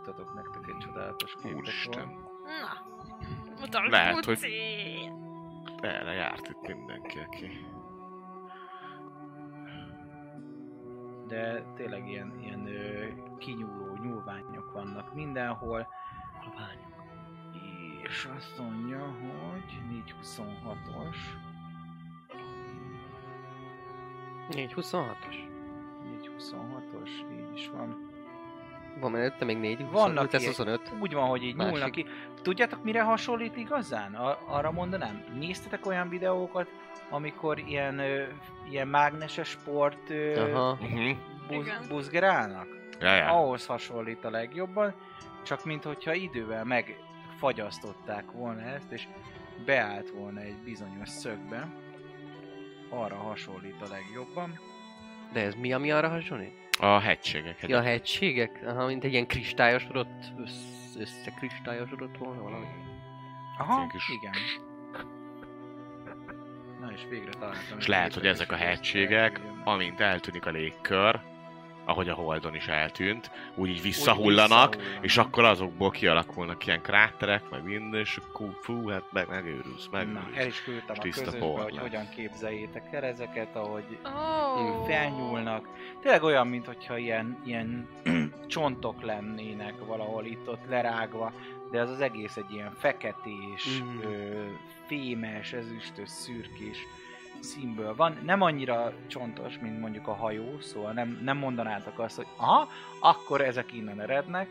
Mutatok 0.06 0.34
nektek 0.34 0.68
egy 0.68 0.76
csodálatos 0.78 1.34
képet. 1.34 1.56
Úristen. 1.56 2.08
róla. 2.08 2.30
Na. 2.44 3.60
Mutasd, 3.60 3.90
Lehet, 3.90 4.24
hogy-! 4.24 4.44
Erre 5.80 6.12
járt 6.12 6.48
itt 6.48 6.74
mindenki, 6.74 7.18
aki... 7.18 7.50
De 11.26 11.62
tényleg 11.74 12.08
ilyen, 12.08 12.38
ilyen 12.40 12.66
ö, 12.66 13.06
kinyúló 13.38 13.96
nyúlványok 14.02 14.72
vannak 14.72 15.14
mindenhol. 15.14 15.88
És 18.02 18.28
azt 18.36 18.58
mondja, 18.58 19.04
hogy 19.04 19.80
426-os. 19.90 21.16
426-os. 24.50 25.36
426-os, 26.04 27.10
így 27.32 27.52
is 27.54 27.68
van. 27.68 28.14
Van 29.00 29.10
mellette 29.10 29.44
még 29.44 29.56
4, 29.58 29.78
Vannak 29.78 29.92
25, 29.92 30.34
ez 30.34 30.40
ilyen- 30.40 30.54
25. 30.54 30.92
Úgy 31.00 31.12
van, 31.12 31.28
hogy 31.28 31.42
így 31.42 31.54
Másik. 31.54 31.72
nyúlnak 31.72 31.90
ki. 31.90 32.06
Tudjátok 32.42 32.84
mire 32.84 33.02
hasonlít 33.02 33.56
igazán? 33.56 34.14
A- 34.14 34.38
arra 34.46 34.70
mondanám. 34.70 35.24
Néztetek 35.38 35.86
olyan 35.86 36.08
videókat, 36.08 36.68
amikor 37.10 37.58
ilyen, 37.58 37.98
ö, 37.98 38.22
ilyen 38.70 38.88
mágneses 38.88 39.48
sport 39.48 40.10
ö, 40.10 40.50
Aha. 40.52 40.78
Buz, 41.48 41.64
Igen. 41.66 41.82
buzgerálnak? 41.88 42.66
Ja, 43.00 43.14
ja. 43.14 43.28
Ahhoz 43.30 43.66
hasonlít 43.66 44.24
a 44.24 44.30
legjobban, 44.30 44.94
csak 45.42 45.64
mint 45.64 45.84
hogyha 45.84 46.12
idővel 46.14 46.64
megfagyasztották 46.64 48.30
volna 48.30 48.60
ezt, 48.60 48.92
és 48.92 49.06
beállt 49.64 50.10
volna 50.10 50.40
egy 50.40 50.56
bizonyos 50.64 51.08
szögbe. 51.08 51.68
Arra 52.90 53.16
hasonlít 53.16 53.82
a 53.82 53.86
legjobban. 53.90 54.58
De 55.32 55.40
ez 55.40 55.54
mi, 55.54 55.72
ami 55.72 55.90
arra 55.90 56.08
hasonlít? 56.08 56.65
A 56.78 56.98
hegységek. 56.98 57.64
Ja, 57.66 57.78
a 57.78 57.82
hegységek? 57.82 58.60
Aha, 58.66 58.86
mint 58.86 59.04
egy 59.04 59.12
ilyen 59.12 59.26
kristályosodott, 59.26 60.32
össze, 60.38 61.00
összekristályosodott 61.00 62.16
volna 62.18 62.42
valami. 62.42 62.66
Aha, 63.58 63.86
kis- 63.86 64.08
igen. 64.08 64.32
Na 66.80 66.92
és 66.92 67.00
végre 67.08 67.30
találtam. 67.30 67.78
És 67.78 67.86
lehet, 67.86 68.14
hogy 68.14 68.26
ezek 68.26 68.52
a 68.52 68.56
hegységek, 68.56 69.40
amint 69.64 70.00
eltűnik 70.00 70.46
a 70.46 70.50
légkör, 70.50 71.20
ahogy 71.86 72.08
a 72.08 72.14
Holdon 72.14 72.54
is 72.54 72.66
eltűnt, 72.66 73.30
úgy 73.54 73.68
így 73.68 73.82
visszahullanak, 73.82 74.74
visszahullanak. 74.74 75.04
és 75.04 75.16
akkor 75.16 75.44
azokból 75.44 75.90
kialakulnak 75.90 76.66
ilyen 76.66 76.82
kráterek, 76.82 77.50
meg 77.50 77.64
minden, 77.64 78.00
és 78.00 78.16
akkor 78.28 78.58
fú, 78.62 78.88
hát 78.88 79.02
meg 79.12 79.28
megőrülsz, 79.28 79.88
Na, 79.90 79.98
el 79.98 80.04
megőrülsz. 80.06 80.46
is 80.46 80.62
küldtem 80.62 80.96
a 80.98 81.02
közösbe, 81.02 81.46
hogy 81.46 81.78
hogyan 81.78 82.08
képzeljétek 82.08 82.92
el 82.92 83.02
ezeket, 83.04 83.56
ahogy 83.56 83.98
Oh. 84.04 84.86
felnyúlnak. 84.86 85.68
Tényleg 86.02 86.22
olyan, 86.22 86.46
mintha 86.46 86.96
ilyen, 86.98 87.38
ilyen 87.44 87.88
csontok 88.46 89.02
lennének 89.02 89.74
valahol 89.86 90.24
itt-ott 90.24 90.68
lerágva, 90.68 91.32
de 91.70 91.80
az 91.80 91.90
az 91.90 92.00
egész 92.00 92.36
egy 92.36 92.50
ilyen 92.52 92.72
feketés, 92.78 93.80
Mhm. 93.80 94.06
ö, 94.12 94.44
fémes, 94.86 95.52
ezüstös, 95.52 96.08
szürkés 96.08 96.78
színből 97.40 97.94
van. 97.96 98.18
Nem 98.24 98.40
annyira 98.42 98.92
csontos, 99.06 99.58
mint 99.58 99.80
mondjuk 99.80 100.08
a 100.08 100.14
hajó, 100.14 100.60
szóval 100.60 100.92
nem, 100.92 101.20
nem 101.22 101.36
mondanátok 101.36 101.98
azt, 101.98 102.16
hogy 102.16 102.26
aha, 102.36 102.68
akkor 103.00 103.40
ezek 103.40 103.72
innen 103.72 104.00
erednek, 104.00 104.48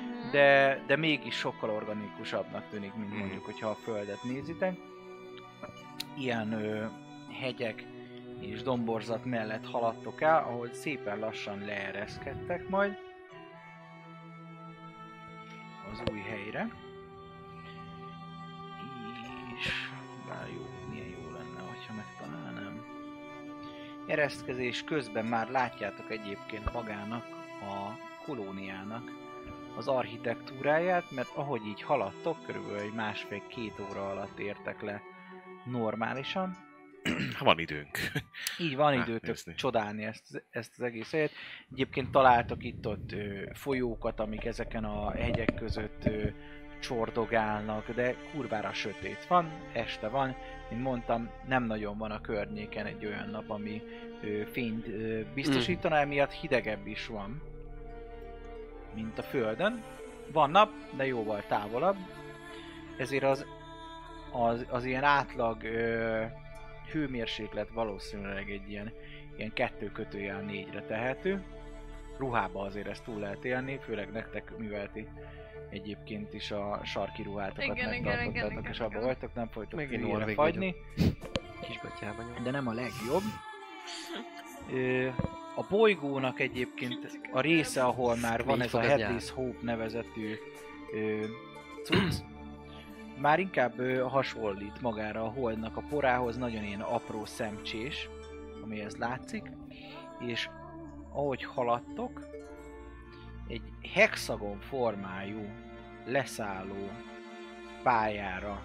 Mhm. 0.00 0.30
de, 0.30 0.80
de 0.86 0.96
mégis 0.96 1.34
sokkal 1.34 1.70
organikusabbnak 1.70 2.68
tűnik, 2.68 2.94
mint 2.94 3.08
Mhm. 3.10 3.18
mondjuk, 3.18 3.44
hogyha 3.44 3.68
a 3.68 3.74
Földet 3.74 4.22
nézitek. 4.22 4.76
Ilyen 6.18 6.52
ö, 6.52 6.84
hegyek 7.40 7.84
és 8.40 8.62
domborzat 8.62 9.24
mellett 9.24 9.66
haladtok 9.66 10.20
el, 10.20 10.36
ahol 10.36 10.68
szépen 10.72 11.18
lassan 11.18 11.58
leereszkedtek 11.64 12.68
majd 12.68 12.96
az 15.92 16.02
új 16.12 16.20
helyre. 16.20 16.68
És 19.58 19.72
milyen 20.24 20.46
jó 20.54 20.66
Ereszkezés 24.10 24.82
közben 24.84 25.24
már 25.24 25.48
látjátok 25.48 26.10
egyébként 26.10 26.72
magának 26.72 27.24
a 27.60 27.98
kolóniának 28.24 29.10
az 29.76 29.88
architektúráját, 29.88 31.10
mert 31.10 31.28
ahogy 31.34 31.66
így 31.66 31.82
haladtok, 31.82 32.44
körülbelül 32.46 32.78
egy 32.78 32.92
másfél-két 32.92 33.80
óra 33.90 34.10
alatt 34.10 34.38
értek 34.38 34.80
le 34.82 35.02
normálisan. 35.64 36.56
Ha 37.38 37.44
van 37.44 37.58
időnk. 37.58 37.98
Így 38.58 38.76
van 38.76 38.96
Hát, 38.96 39.06
időtök 39.08 39.26
nézni. 39.34 39.54
csodálni 39.54 40.04
ezt, 40.04 40.44
ezt 40.50 40.72
az 40.76 40.84
egész 40.84 41.10
helyet. 41.10 41.30
Egyébként 41.72 42.10
találtak 42.10 42.64
itt 42.64 42.86
ott 42.86 43.12
ö, 43.12 43.42
folyókat, 43.52 44.20
amik 44.20 44.44
ezeken 44.44 44.84
a 44.84 45.10
hegyek 45.10 45.54
között 45.54 46.04
csordogálnak, 46.80 47.90
de 47.90 48.14
kurvára 48.32 48.72
sötét 48.72 49.26
van, 49.28 49.50
este 49.72 50.08
van. 50.08 50.36
Mint 50.70 50.82
mondtam, 50.82 51.30
nem 51.46 51.64
nagyon 51.64 51.98
van 51.98 52.10
a 52.10 52.20
környéken 52.20 52.86
egy 52.86 53.06
olyan 53.06 53.28
nap, 53.28 53.50
ami 53.50 53.82
ö, 54.22 54.42
fényt 54.50 54.88
ö, 54.88 55.20
biztosítana, 55.34 55.96
emiatt 55.96 56.32
hidegebb 56.32 56.86
is 56.86 57.06
van, 57.06 57.42
mint 58.94 59.18
a 59.18 59.22
Földön. 59.22 59.82
Van 60.32 60.50
nap, 60.50 60.70
de 60.96 61.06
jóval 61.06 61.44
távolabb. 61.48 61.96
Ezért 62.98 63.24
az, 63.24 63.46
az, 64.32 64.66
az 64.70 64.84
ilyen 64.84 65.04
átlag 65.04 65.62
ö, 65.62 66.24
hőmérséklet 66.90 67.68
valószínűleg 67.70 68.50
egy 68.50 68.70
ilyen, 68.70 68.92
ilyen 69.36 69.52
kettő 69.52 69.92
kötőjel 69.92 70.40
négyre 70.40 70.82
tehető. 70.82 71.42
Ruhába 72.20 72.62
azért 72.62 72.86
ezt 72.86 73.04
túl 73.04 73.20
lehet 73.20 73.44
élni, 73.44 73.78
főleg 73.82 74.12
nektek, 74.12 74.56
mivel 74.58 74.90
ti 74.92 75.08
egyébként 75.70 76.34
is 76.34 76.50
a 76.50 76.80
sarki 76.84 77.22
ruhátokat 77.22 77.76
Igen, 77.76 77.88
megtartottátok, 77.88 78.34
igen, 78.34 78.50
igen, 78.50 78.64
és 78.70 78.80
abba 78.80 78.90
igen. 78.90 79.04
vagytok, 79.04 79.34
nem 79.34 79.48
folytok 79.48 80.00
norvég 80.00 80.34
fagyni, 80.34 80.74
Kisgatyában 81.60 82.26
de 82.42 82.50
nem 82.50 82.68
a 82.68 82.72
legjobb. 82.72 83.22
A 85.56 85.66
bolygónak 85.68 86.40
egyébként 86.40 87.20
a 87.32 87.40
része, 87.40 87.84
ahol 87.84 88.16
már 88.16 88.44
van 88.44 88.60
ez 88.60 88.74
a 88.74 88.80
Headless 88.80 89.30
Hope 89.30 89.58
nevezetű 89.62 90.34
cucc, 91.84 92.14
már 93.18 93.38
inkább 93.38 94.02
hasonlít 94.08 94.80
magára 94.80 95.22
a 95.22 95.28
holdnak 95.28 95.76
a 95.76 95.82
porához, 95.88 96.36
nagyon 96.36 96.64
ilyen 96.64 96.80
apró 96.80 97.24
szemcsés, 97.24 98.08
amihez 98.62 98.96
látszik, 98.96 99.50
és 100.26 100.48
ahogy 101.12 101.44
haladtok, 101.44 102.26
egy 103.48 103.62
hexagon 103.94 104.60
formájú 104.60 105.48
leszálló 106.06 106.88
pályára 107.82 108.62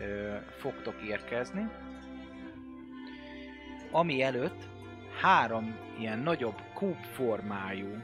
ö, 0.00 0.36
fogtok 0.58 1.02
érkezni, 1.02 1.68
ami 3.90 4.22
előtt 4.22 4.68
három 5.20 5.76
ilyen 5.98 6.18
nagyobb 6.18 6.60
kúpformájú, 6.74 7.96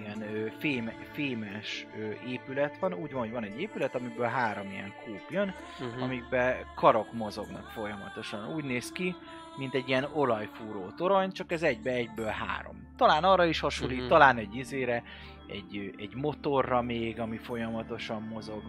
ilyen 0.00 0.22
ö, 0.22 0.46
fém, 0.58 0.90
fémes 1.12 1.86
ö, 1.96 2.10
épület 2.28 2.78
van. 2.78 2.94
Úgy 2.94 3.12
van, 3.12 3.20
hogy 3.20 3.30
van 3.30 3.44
egy 3.44 3.60
épület, 3.60 3.94
amiből 3.94 4.26
három 4.26 4.70
ilyen 4.70 4.94
kúp 5.04 5.30
jön, 5.30 5.54
Uh-huh. 5.80 6.02
amikben 6.02 6.56
karok 6.74 7.12
mozognak 7.12 7.64
folyamatosan. 7.70 8.54
Úgy 8.54 8.64
néz 8.64 8.92
ki, 8.92 9.14
mint 9.60 9.74
egy 9.74 9.88
ilyen 9.88 10.08
olajfúró 10.14 10.86
torony, 10.96 11.32
csak 11.32 11.52
ez 11.52 11.62
egybe 11.62 11.90
egyből 11.90 12.26
három. 12.26 12.88
Talán 12.96 13.24
arra 13.24 13.44
is 13.44 13.60
hasonlít, 13.60 13.98
Mhm. 13.98 14.08
talán 14.08 14.36
egy 14.38 14.54
izére, 14.54 15.02
egy, 15.46 15.94
egy 15.96 16.14
motorra 16.14 16.82
még, 16.82 17.20
ami 17.20 17.36
folyamatosan 17.36 18.22
mozog. 18.22 18.62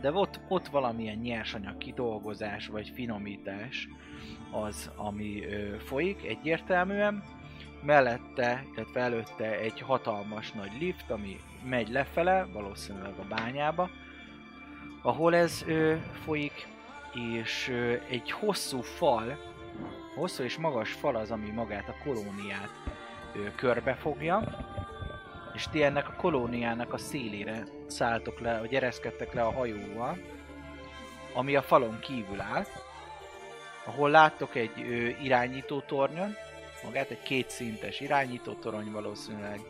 De 0.00 0.12
ott, 0.12 0.40
ott 0.48 0.66
valamilyen 0.68 1.16
nyersanyag 1.18 1.78
kidolgozás 1.78 2.66
vagy 2.66 2.88
finomítás 2.94 3.88
az, 4.50 4.90
ami 4.96 5.44
ö, 5.44 5.76
folyik 5.78 6.24
egyértelműen. 6.24 7.22
Mellette, 7.82 8.64
illetve 8.74 9.00
előtte 9.00 9.58
egy 9.58 9.80
hatalmas 9.80 10.52
nagy 10.52 10.70
lift, 10.80 11.10
ami 11.10 11.36
megy 11.68 11.88
lefele, 11.88 12.46
valószínűleg 12.52 13.12
a 13.18 13.34
bányába, 13.34 13.90
ahol 15.02 15.34
ez 15.34 15.64
ö, 15.66 15.94
folyik, 16.24 16.66
és 17.14 17.68
egy 18.08 18.30
hosszú 18.30 18.80
fal, 18.80 19.38
hosszú 20.14 20.42
és 20.42 20.56
magas 20.56 20.92
fal 20.92 21.16
az, 21.16 21.30
ami 21.30 21.50
magát 21.50 21.88
a 21.88 21.96
kolóniát 22.04 22.70
körbefogja, 23.56 24.42
és 25.54 25.66
ti 25.70 25.82
ennek 25.82 26.08
a 26.08 26.16
kolóniának 26.16 26.92
a 26.92 26.98
szélére 26.98 27.66
szálltok 27.86 28.40
le, 28.40 28.58
vagy 28.58 28.74
ereszkedtek 28.74 29.32
le 29.32 29.42
a 29.42 29.52
hajóval, 29.52 30.18
ami 31.34 31.56
a 31.56 31.62
falon 31.62 31.98
kívül 32.00 32.40
áll, 32.40 32.64
ahol 33.84 34.10
láttok 34.10 34.54
egy 34.54 34.78
irányító 35.22 35.80
tornyon, 35.80 36.34
magát 36.84 37.10
egy 37.10 37.22
kétszintes 37.22 38.00
irányító 38.00 38.52
torony 38.52 38.90
valószínűleg, 38.92 39.60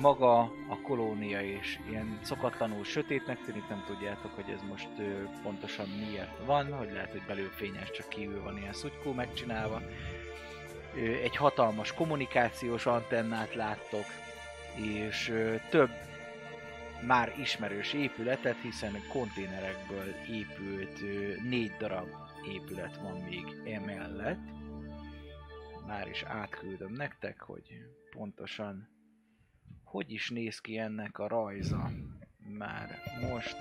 maga 0.00 0.38
a 0.68 0.80
kolónia 0.82 1.40
is 1.40 1.80
ilyen 1.90 2.18
szokatlanul 2.22 2.84
sötétnek 2.84 3.44
tűnik, 3.44 3.68
nem 3.68 3.84
tudjátok, 3.86 4.34
hogy 4.34 4.54
ez 4.54 4.60
most 4.68 4.88
ö, 4.98 5.22
pontosan 5.42 5.88
miért 5.88 6.44
van, 6.44 6.72
hogy 6.72 6.92
lehet, 6.92 7.10
hogy 7.10 7.22
belül 7.26 7.48
fényes, 7.48 7.90
csak 7.90 8.08
kívül 8.08 8.42
van 8.42 8.58
ilyen 8.58 8.72
szutykó 8.72 9.12
megcsinálva. 9.12 9.82
Ö, 10.94 11.00
egy 11.00 11.36
hatalmas 11.36 11.94
kommunikációs 11.94 12.86
antennát 12.86 13.54
láttok, 13.54 14.04
és 14.74 15.28
ö, 15.28 15.54
több 15.70 15.90
már 17.06 17.34
ismerős 17.40 17.92
épületet, 17.92 18.60
hiszen 18.62 18.92
konténerekből 19.08 20.14
épült 20.30 21.02
ö, 21.02 21.34
négy 21.48 21.72
darab 21.78 22.08
épület 22.48 22.96
van 22.96 23.16
még 23.20 23.72
emellett. 23.74 24.40
Már 25.86 26.08
is 26.08 26.22
átküldöm 26.22 26.92
nektek, 26.92 27.40
hogy 27.40 27.62
pontosan 28.10 28.91
hogy 29.92 30.12
is 30.12 30.30
néz 30.30 30.58
ki 30.58 30.78
ennek 30.78 31.18
a 31.18 31.28
rajza 31.28 31.90
már 32.58 32.98
most. 33.20 33.56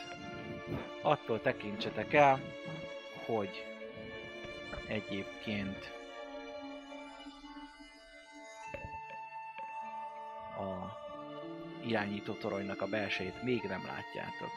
Attól 1.02 1.42
tekintsetek 1.42 2.14
el, 2.14 2.42
hogy 3.26 3.66
egyébként 4.88 5.92
a 10.58 11.00
irányító 11.86 12.34
toronynak 12.34 12.82
a 12.82 12.88
belsejét 12.88 13.44
még 13.44 13.62
nem 13.62 13.86
látjátok. 13.86 14.52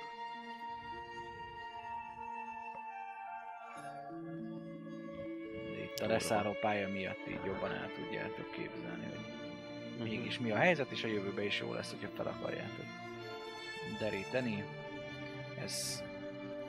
Itt 5.83 5.99
a 5.99 6.07
leszálló 6.07 6.53
pálya 6.61 6.89
miatt 6.89 7.29
így 7.29 7.45
jobban 7.45 7.73
el 7.73 7.91
tudjátok 7.95 8.51
képzelni, 8.51 9.05
hogy 9.05 9.44
mégis 10.03 10.39
mi 10.39 10.51
a 10.51 10.57
helyzet, 10.57 10.91
és 10.91 11.05
a 11.05 11.09
jövőben 11.09 11.45
is 11.45 11.61
jó 11.61 11.73
lesz, 11.73 11.91
hogyha 11.91 12.09
fel 12.17 12.27
akarjátok 12.27 12.85
deríteni. 13.99 14.65
Ez 15.65 16.03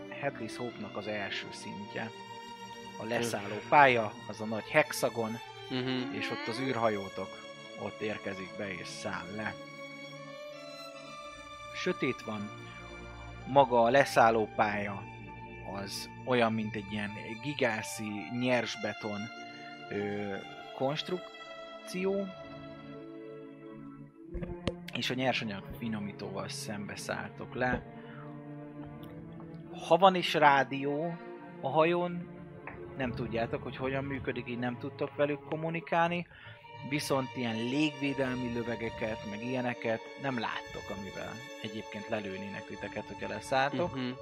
Headless 0.09 0.55
Hope-nak 0.55 0.97
az 0.97 1.07
első 1.07 1.47
szintje. 1.51 2.09
A 2.99 3.03
leszálló 3.05 3.55
pálya, 3.69 4.13
az 4.27 4.41
a 4.41 4.45
nagy 4.45 4.69
hexagon, 4.69 5.39
Uh-huh. 5.71 6.15
és 6.15 6.29
ott 6.31 6.47
az 6.47 6.59
űrhajótok 6.59 7.29
ott 7.79 8.01
érkezik 8.01 8.49
be 8.57 8.73
és 8.73 8.87
száll 8.87 9.25
le. 9.35 9.53
Sötét 11.75 12.21
van, 12.25 12.49
maga 13.47 13.83
a 13.83 13.89
leszálló 13.89 14.49
pálya 14.55 15.03
az 15.73 16.09
olyan, 16.25 16.53
mint 16.53 16.75
egy 16.75 16.91
ilyen 16.91 17.11
gigászi 17.43 18.09
nyersbeton 18.39 19.21
ö, 19.89 20.35
konstrukció, 20.75 22.27
és 24.97 25.09
a 25.09 25.13
nyersanyag 25.13 25.63
finomítóval 25.77 26.47
szembe 26.47 26.95
szálltok 26.95 27.53
le. 27.55 27.83
Ha 29.87 29.97
van 29.97 30.15
is 30.15 30.33
rádió 30.33 31.17
a 31.61 31.69
hajón, 31.69 32.27
nem 32.97 33.11
tudjátok, 33.11 33.63
hogy 33.63 33.75
hogyan 33.75 34.03
működik, 34.03 34.49
így 34.49 34.59
nem 34.59 34.77
tudtok 34.77 35.15
velük 35.15 35.43
kommunikálni, 35.49 36.27
viszont 36.89 37.29
ilyen 37.35 37.55
légvédelmi 37.55 38.53
lövegeket, 38.53 39.29
meg 39.29 39.43
ilyeneket 39.43 40.01
nem 40.21 40.39
láttok, 40.39 40.97
amivel 40.97 41.31
egyébként 41.61 42.07
lelőnének 42.07 42.65
titeket, 42.65 43.05
hogyha 43.05 43.27
leszálltok. 43.27 43.95
Uh-huh. 43.95 44.17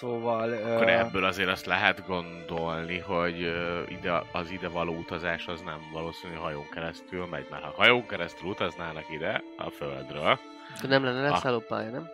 Szóval... 0.00 0.52
Akkor 0.52 0.86
ö, 0.86 0.90
ebből 0.90 1.24
azért 1.24 1.48
azt 1.48 1.66
lehet 1.66 2.06
gondolni, 2.06 2.98
hogy 2.98 3.38
ide, 3.88 4.22
az 4.32 4.50
ide 4.50 4.68
való 4.68 4.94
utazás 4.96 5.46
az 5.46 5.60
nem 5.60 5.80
valószínű 5.92 6.34
hajón 6.34 6.68
keresztül 6.70 7.26
megy, 7.26 7.46
mert 7.50 7.62
ha 7.62 7.70
hajón 7.70 8.06
keresztül 8.06 8.48
utaznának 8.48 9.10
ide 9.10 9.42
a 9.56 9.70
Földről, 9.70 10.38
Akkor 10.76 10.88
nem 10.88 11.04
lenne 11.04 11.28
leszállópálya, 11.28 11.90
nem? 11.90 12.08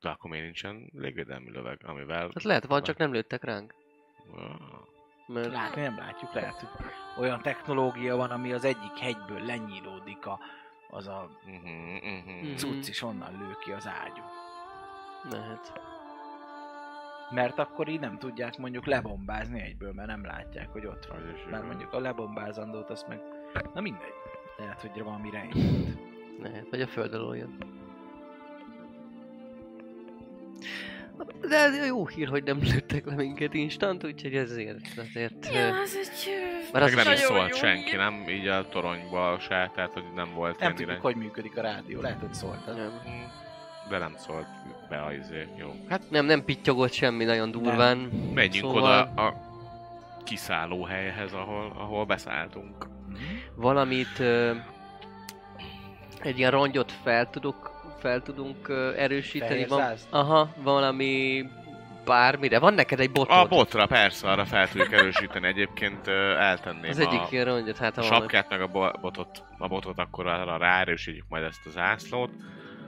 de 0.00 0.08
akkor 0.08 0.30
miért 0.30 0.44
nincsen 0.44 0.90
légvédelmi 0.92 1.50
löveg, 1.50 1.80
amivel... 1.84 2.30
Hát 2.34 2.42
lehet, 2.42 2.66
van, 2.66 2.82
csak 2.82 2.96
nem 2.96 3.12
lőttek 3.12 3.44
ránk. 3.44 3.74
Ah, 4.34 4.50
Mert 5.26 5.52
Látni 5.52 5.82
nem 5.82 5.96
látjuk, 5.98 6.32
lehet, 6.32 6.54
hogy 6.54 6.68
olyan 7.18 7.42
technológia 7.42 8.16
van, 8.16 8.30
ami 8.30 8.52
az 8.52 8.64
egyik 8.64 8.98
hegyből 8.98 9.44
lenyílódik 9.44 10.26
a, 10.26 10.38
az 10.96 11.06
a 11.06 11.30
mhm, 11.46 11.54
mhm. 11.56 12.30
Mhm. 12.30 12.54
cucc, 12.56 12.88
és 12.88 13.02
onnan 13.02 13.38
lő 13.38 13.56
ki 13.64 13.72
az 13.72 13.86
ágyú. 13.86 14.22
lehet. 15.30 15.80
Mert 17.30 17.58
akkor 17.58 17.88
így 17.88 18.00
nem 18.00 18.18
tudják 18.18 18.58
mondjuk 18.58 18.86
lebombázni 18.86 19.60
egyből, 19.60 19.92
mert 19.92 20.08
nem 20.08 20.24
látják, 20.24 20.72
hogy 20.72 20.86
ott 20.86 21.06
van. 21.06 21.34
Is 21.34 21.44
Már 21.50 21.64
mondjuk 21.64 21.92
a 21.92 22.00
lebombázandót, 22.00 22.90
azt 22.90 23.08
meg... 23.08 23.20
Na 23.74 23.80
mindegy. 23.80 24.14
Lehet, 24.56 24.80
hogy 24.80 25.02
valami 25.02 25.30
rejtett. 25.30 25.98
Lehet, 26.42 26.70
vagy 26.70 26.80
a 26.80 26.86
föld 26.86 27.14
alól 27.14 27.36
jön. 27.36 27.58
De 31.48 31.56
ez 31.56 31.86
jó 31.86 32.06
hír, 32.06 32.28
hogy 32.28 32.42
nem 32.44 32.58
lőttek 32.62 33.04
le 33.06 33.14
minket 33.14 33.54
instant, 33.54 34.04
úgyhogy 34.04 34.34
ezért, 34.34 34.78
azért... 34.98 35.52
Ja, 35.52 35.60
ez 35.60 35.94
egy... 36.00 36.30
Mert 36.72 36.84
az 36.84 36.94
Meg 36.94 37.04
nem 37.04 37.12
is 37.14 37.18
szólt 37.18 37.48
jó 37.48 37.56
senki, 37.56 37.90
hír. 37.90 37.96
nem? 37.98 38.24
Így 38.28 38.46
a 38.46 38.68
toronyba 38.68 39.38
se, 39.40 39.70
tehát 39.74 39.92
hogy 39.92 40.04
nem 40.14 40.34
volt 40.34 40.58
Nem 40.58 40.70
tudjuk, 40.70 40.88
irány. 40.88 41.00
hogy 41.00 41.16
működik 41.16 41.56
a 41.58 41.60
rádió. 41.62 42.00
Lehet, 42.00 42.20
hogy 42.20 42.34
szóltad. 42.34 42.76
Nem. 42.76 42.90
De 43.88 43.98
nem 43.98 44.14
szólt 44.18 44.46
be 44.88 44.96
a 45.02 45.12
izé. 45.12 45.46
Jó. 45.58 45.74
Hát 45.88 46.02
nem, 46.10 46.24
nem 46.26 46.44
pittyogott 46.44 46.92
semmi 46.92 47.24
nagyon 47.24 47.50
durván. 47.50 47.96
menjünk 48.34 48.66
Szóval- 48.66 49.10
oda 49.12 49.22
a 49.22 49.34
kiszálló 50.24 50.84
helyhez, 50.84 51.32
ahol, 51.32 51.72
ahol 51.78 52.04
beszálltunk. 52.04 52.86
Mhm. 53.08 53.18
Valamit... 53.54 54.18
Ö, 54.18 54.54
egy 56.22 56.38
ilyen 56.38 56.50
rongyot 56.50 56.92
fel 57.02 57.30
tudok, 57.30 57.75
fel 58.00 58.22
tudunk 58.22 58.68
erősíteni. 58.96 59.66
Van, 59.66 59.92
aha, 60.10 60.52
valami 60.62 61.44
bármire. 62.04 62.58
Van 62.58 62.74
neked 62.74 63.00
egy 63.00 63.10
botod? 63.10 63.36
A 63.38 63.46
botra 63.46 63.86
persze, 63.86 64.30
arra 64.30 64.44
fel 64.44 64.68
tudjuk 64.68 64.92
erősíteni. 64.92 65.46
Egyébként 65.46 66.08
eltenném 66.38 66.90
Az 66.90 66.98
a, 66.98 67.00
egyik 67.00 67.20
ilyen 67.30 67.44
rongyot, 67.44 67.76
hát 67.76 67.94
ha 67.94 68.00
a 68.00 68.08
van. 68.08 68.18
sapkát 68.18 68.48
meg 68.48 68.60
a 68.60 68.66
bo- 68.66 69.00
botot, 69.00 69.42
a 69.58 69.68
botot 69.68 69.98
akkor 69.98 70.26
arra 70.26 70.56
ráerősítjük 70.56 71.24
majd 71.28 71.44
ezt 71.44 71.66
az 71.66 71.76
ászlót. 71.76 72.30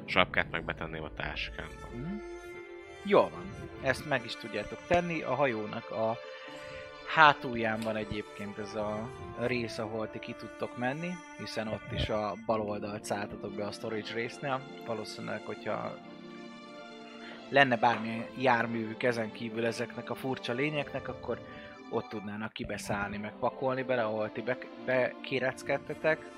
A 0.06 0.10
sapkát 0.10 0.50
meg 0.50 0.64
betenném 0.64 1.02
a 1.02 1.10
táskámba. 1.16 1.72
Mhm. 1.94 2.14
Jól 3.04 3.28
van. 3.30 3.42
Ezt 3.82 4.08
meg 4.08 4.22
is 4.24 4.36
tudjátok 4.36 4.78
tenni. 4.86 5.22
A 5.22 5.34
hajónak 5.34 5.90
a 5.90 6.16
hátulján 7.14 7.80
van 7.80 7.96
egyébként 7.96 8.58
ez 8.58 8.74
a 8.74 9.08
rész, 9.38 9.78
ahol 9.78 10.10
ti 10.10 10.18
ki 10.18 10.32
tudtok 10.32 10.76
menni, 10.76 11.10
hiszen 11.38 11.68
ott 11.68 11.92
is 11.92 12.08
a 12.08 12.34
bal 12.46 12.60
oldalt 12.60 13.04
szálltatok 13.04 13.52
be 13.52 13.66
a 13.66 13.72
storage 13.72 14.14
résznél. 14.14 14.60
Valószínűleg, 14.86 15.40
hogyha 15.44 15.94
lenne 17.48 17.76
bármilyen 17.76 18.26
járművük 18.38 19.02
ezen 19.02 19.32
kívül 19.32 19.66
ezeknek 19.66 20.10
a 20.10 20.14
furcsa 20.14 20.52
lényeknek, 20.52 21.08
akkor 21.08 21.38
ott 21.90 22.08
tudnának 22.08 22.52
kibeszállni, 22.52 23.16
meg 23.16 23.32
pakolni 23.40 23.82
bele, 23.82 24.04
ahol 24.04 24.32
ti 24.32 24.40
be- 24.40 24.66
bekéreckedtetek, 24.84 26.30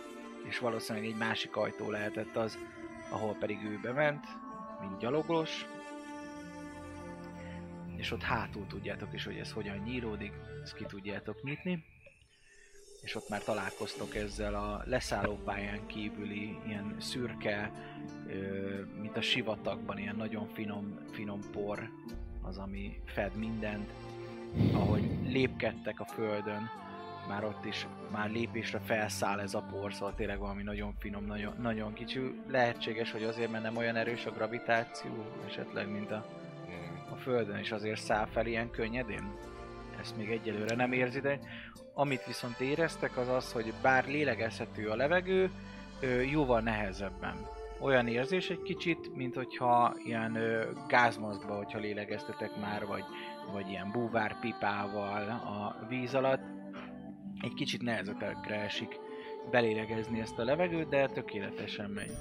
és 0.48 0.59
valószínűleg 0.59 1.09
egy 1.09 1.16
másik 1.16 1.56
ajtó 1.56 1.90
lehetett 1.90 2.36
az, 2.36 2.59
ahol 3.10 3.36
pedig 3.40 3.64
ő 3.64 3.78
bement, 3.82 4.24
mint 4.80 4.98
gyalogos, 4.98 5.66
és 8.01 8.10
ott 8.12 8.22
hátul 8.22 8.66
tudjátok 8.66 9.14
is, 9.14 9.24
hogy 9.24 9.36
ez 9.36 9.52
hogyan 9.52 9.77
nyíródik, 9.77 10.32
ezt 10.62 10.74
ki 10.74 10.85
tudjátok 10.85 11.43
nyitni, 11.43 11.85
és 13.02 13.14
ott 13.14 13.28
már 13.28 13.43
találkoztok 13.43 14.14
ezzel 14.14 14.55
a 14.55 14.82
leszállópályán 14.85 15.86
kívüli 15.86 16.59
ilyen 16.66 16.97
szürke, 16.98 17.72
mint 19.01 19.16
a 19.16 19.20
sivatagban, 19.20 19.98
ilyen 19.98 20.16
nagyon 20.16 20.48
finom, 20.48 20.98
finom 21.12 21.40
por, 21.52 21.90
az, 22.43 22.59
ami 22.59 23.01
fed 23.05 23.36
mindent. 23.36 23.90
Ahogy 24.72 25.09
lépkedtek 25.24 26.01
a 26.01 26.05
földön, 26.05 26.70
már 27.28 27.44
ott 27.44 27.64
is, 27.64 27.86
már 28.10 28.31
lépésre 28.31 28.78
felszáll 28.78 29.40
ez 29.40 29.55
a 29.55 29.60
por, 29.60 29.93
szóval 29.93 30.14
tényleg 30.14 30.39
valami 30.39 30.62
nagyon 30.62 30.94
finom, 30.98 31.24
nagyon, 31.24 31.55
nagyon 31.60 31.93
kicsi. 31.93 32.20
Lehetséges, 32.48 33.10
hogy 33.10 33.22
azért, 33.22 33.51
mert 33.51 33.62
nem 33.62 33.77
olyan 33.77 33.97
erős 33.97 34.27
a 34.27 34.31
gravitáció, 34.31 35.24
esetleg, 35.47 35.90
mint 35.90 36.10
a 36.10 36.39
Földön, 37.20 37.56
és 37.56 37.72
azért 37.72 38.01
száll 38.01 38.26
fel 38.26 38.47
ilyen 38.47 38.70
könnyedén. 38.70 39.32
Ezt 40.01 40.16
még 40.16 40.30
egyelőre 40.30 40.74
nem 40.74 40.92
érzitek. 40.92 41.40
Amit 41.94 42.26
viszont 42.26 42.60
éreztek, 42.60 43.16
az 43.16 43.28
az, 43.28 43.52
hogy 43.52 43.72
bár 43.82 44.06
lélegezhető 44.06 44.88
a 44.88 44.97
levegő, 44.97 45.51
jóval 46.30 46.60
nehezebben. 46.60 47.47
Olyan 47.80 48.06
érzés 48.06 48.51
egy 48.51 48.62
kicsit, 48.62 49.14
mint 49.14 49.34
hogyha 49.34 49.94
ilyen 50.05 50.38
gázmaszkba, 50.88 51.56
hogyha 51.56 51.78
lélegeztetek 51.78 52.56
már, 52.60 52.86
vagy, 52.86 53.05
vagy 53.52 53.68
ilyen 53.68 53.90
búvárpipával 53.90 55.28
a 55.28 55.86
víz 55.88 56.14
alatt, 56.14 56.42
egy 57.40 57.55
kicsit 57.55 57.82
nehezetekre 57.82 58.55
esik 58.55 58.98
belélegezni 59.51 60.20
ezt 60.20 60.38
a 60.38 60.44
levegőt, 60.44 60.88
de 60.88 61.06
tökéletesen 61.06 61.90
megy. 61.90 62.12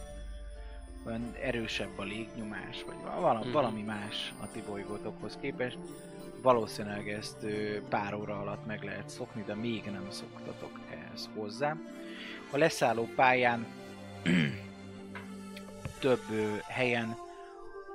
Olyan 1.06 1.36
erősebb 1.42 2.00
a 2.00 2.04
légnyomás, 2.04 2.84
vagy 2.84 2.96
valami, 3.22 3.44
Mhm. 3.44 3.52
valami 3.54 3.82
más 3.82 4.34
a 4.42 4.52
ti 4.52 4.62
bolygótokhoz 4.68 5.38
képest. 5.42 5.78
Valószínűleg 6.42 7.10
ezt 7.10 7.46
pár 7.90 8.14
óra 8.14 8.40
alatt 8.40 8.66
meg 8.66 8.84
lehet 8.84 9.10
szokni, 9.10 9.44
de 9.46 9.56
még 9.56 9.84
nem 9.84 10.06
szoktatok 10.10 10.80
ehhez 10.92 11.30
hozzá. 11.36 11.76
A 12.52 12.58
leszálló 12.58 13.10
pályán 13.16 13.66
több 16.00 16.22
helyen 16.68 17.18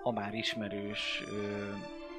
a 0.02 0.12
már 0.12 0.34
ismerős 0.34 1.22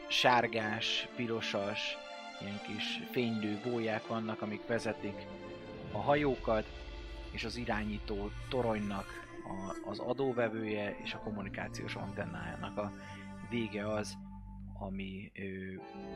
sárgás, 0.08 1.08
pirosas, 1.16 1.98
ilyen 2.42 2.62
kis 2.68 3.00
fénylő 3.12 3.60
bóják 3.64 4.08
vannak, 4.08 4.42
amik 4.42 4.68
vezetik 4.68 5.26
a 5.92 5.98
hajókat, 5.98 6.66
és 7.32 7.44
az 7.44 7.56
irányító 7.56 8.30
toronynak 8.50 9.25
a, 9.48 9.90
az 9.90 10.00
adóvevője 10.00 10.96
és 11.04 11.14
a 11.14 11.18
kommunikációs 11.20 11.96
antennájának 11.96 12.78
a 12.78 12.92
vége 13.50 13.88
az, 13.88 14.18
ami 14.80 15.32
ö, 15.36 15.42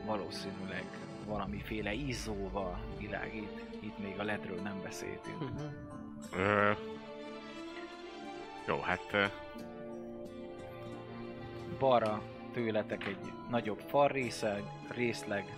valószínűleg 0.06 0.84
valamiféle 1.26 1.92
izzóval 1.92 2.78
világít. 2.98 3.66
Itt 3.80 3.98
még 3.98 4.18
a 4.18 4.22
ledről 4.22 4.60
nem 4.60 4.80
beszéltünk. 4.82 5.50
Ö, 6.32 6.72
jó, 8.66 8.80
hát 8.80 9.08
ö, 9.12 9.24
balra 11.78 12.22
tőletek 12.52 13.06
egy 13.06 13.32
nagyobb 13.50 13.78
fal 13.78 14.08
részeg, 14.08 14.62
részleg, 14.88 15.54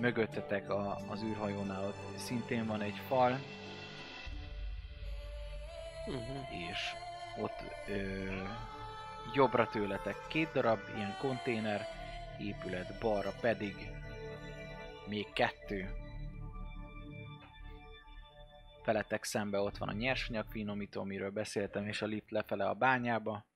mögöttetek 0.00 0.70
a, 0.70 0.96
az 1.08 1.22
űrhajónál 1.22 1.84
ott 1.84 2.18
szintén 2.18 2.66
van 2.66 2.80
egy 2.80 3.00
fal, 3.08 3.38
Uh-huh. 6.06 6.68
és 6.68 6.94
ott 7.36 7.88
ö, 7.88 8.24
jobbra 9.34 9.68
tőletek 9.68 10.16
két 10.28 10.52
darab 10.52 10.78
ilyen 10.96 11.16
konténer 11.18 11.86
épület, 12.38 12.98
balra 13.00 13.32
pedig 13.40 13.74
még 15.08 15.32
kettő. 15.32 15.90
Feletek 18.82 19.24
szembe 19.24 19.60
ott 19.60 19.76
van 19.76 19.88
a 19.88 19.92
nyersanyag 19.92 20.46
finomító, 20.50 21.00
amiről 21.00 21.30
beszéltem, 21.30 21.86
és 21.86 22.02
a 22.02 22.06
lift 22.06 22.30
lefele 22.30 22.68
a 22.68 22.74
bányába, 22.74 23.46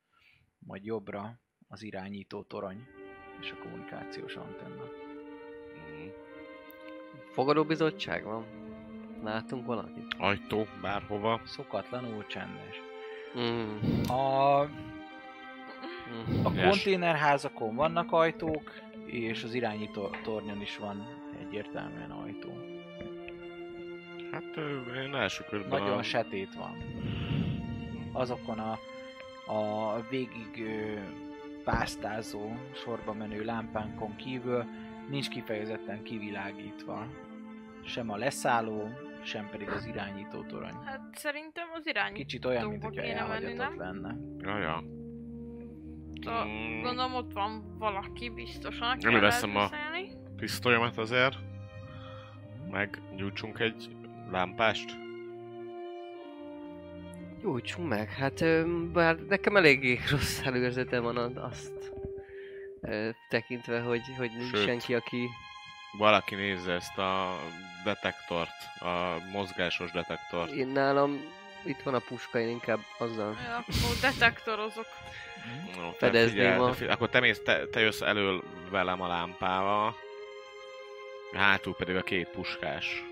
majd 0.59 0.85
jobbra 0.85 1.41
az 1.69 1.83
irányító 1.83 2.43
torony 2.43 2.87
és 3.41 3.51
a 3.51 3.63
kommunikációs 3.63 4.35
antenna. 4.35 4.85
Mm. 5.91 6.09
Fogadóbizottság 7.33 8.25
van? 8.25 8.68
Látunk 9.23 9.67
valakit? 9.67 10.15
Ajtó, 10.19 10.67
bárhova. 10.83 11.41
Szokatlanul 11.45 12.27
csendes. 12.27 12.83
Mm. 13.39 14.03
A 14.11 14.69
Mm. 16.13 16.45
A 16.45 16.53
konténerházakon 16.53 17.75
vannak 17.75 18.13
ajtók, 18.13 18.73
és 19.07 19.43
az 19.43 19.55
irányító 19.55 20.11
tornyon 20.23 20.61
is 20.61 20.79
van 20.79 21.07
egyértelműen 21.41 22.11
ajtó. 22.11 22.59
Hát 24.33 24.57
én 25.05 25.15
első 25.15 25.45
körben 25.49 25.81
Nagyon 25.81 25.99
a... 25.99 26.03
sötét 26.03 26.55
van. 26.55 26.77
Azokon 28.13 28.59
a, 28.59 28.79
a 29.53 30.01
végig 30.11 30.51
ö, 30.57 30.99
pásztázó, 31.65 32.53
sorba 32.75 33.13
menő 33.13 33.45
lámpánkon 33.45 34.17
kívül 34.17 34.65
nincs 35.09 35.29
kifejezetten 35.29 36.03
kivilágítva. 36.03 37.07
Sem 37.85 38.11
a 38.11 38.17
leszálló, 38.17 38.89
sem 39.23 39.49
pedig 39.51 39.69
az 39.69 39.87
irányító 39.87 40.43
torony. 40.43 40.75
Hát 40.85 41.01
szerintem 41.13 41.67
az 41.75 41.87
irány. 41.87 42.13
Kicsit 42.13 42.45
olyan, 42.45 42.69
mint 42.69 42.83
hogyha 42.83 43.03
elhagyatott 43.03 43.77
lenne. 43.77 44.17
Jaja. 44.39 44.85
Szóval 46.23 46.45
Mm. 46.47 46.83
Gondolom 46.83 47.15
ott 47.15 47.33
van 47.33 47.77
valaki 47.79 48.29
biztosan, 48.31 48.97
Nem 49.01 49.21
veszem 49.21 49.57
a-. 49.57 49.71
Pisztolyomat 50.37 50.99
azért. 50.99 51.37
Meg 52.71 53.03
gyújtsunk 53.17 53.59
egy 53.59 53.89
lámpást. 54.31 54.97
Gyújtsunk 57.41 57.89
meg, 57.89 58.11
hát 58.11 58.45
bár 58.93 59.17
nekem 59.17 59.57
eléggé 59.57 59.99
rossz 60.11 60.43
előérzete 60.45 61.01
van 61.01 61.37
azt 61.37 61.93
ö, 62.81 63.09
tekintve, 63.29 63.81
hogy, 63.81 64.01
hogy 64.17 64.31
nincs 64.37 64.51
Sőt. 64.57 64.65
senki, 64.65 64.95
aki... 64.95 65.29
Valaki 65.99 66.35
nézze 66.35 66.73
ezt 66.73 66.99
a 66.99 67.39
detektort, 67.85 68.81
a 68.81 69.17
mozgásos 69.33 69.91
detektort. 69.91 70.51
Én 70.51 70.67
nálam 70.67 71.21
itt 71.65 71.83
van 71.83 71.95
a 71.95 71.99
puska, 71.99 72.39
én 72.39 72.49
inkább 72.49 72.81
azzal... 72.99 73.37
Ja, 73.47 73.57
akkor 73.57 73.97
detektorozok. 74.01 74.87
No, 75.77 75.91
te 75.91 75.97
Fedezném 75.99 76.31
figyelj, 76.31 76.59
a- 76.59 76.67
te 76.67 76.73
figyelj, 76.73 76.93
akkor 76.93 77.09
te, 77.09 77.21
mész, 77.21 77.43
te, 77.43 77.67
te 77.67 77.81
jössz 77.81 78.01
elől 78.01 78.43
velem 78.71 79.01
a 79.01 79.07
lámpával. 79.07 79.95
Hátul 81.33 81.75
pedig 81.75 81.97
a 81.97 82.03
két 82.03 82.29
puskás. 82.29 83.05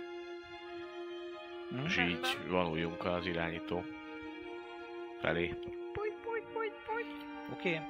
Hm? 1.70 1.84
És 1.84 1.96
így 1.98 2.38
vonuljunk 2.48 3.04
az 3.04 3.26
irányító 3.26 3.84
felé. 5.20 5.54
Oké, 7.52 7.74
okay. 7.74 7.80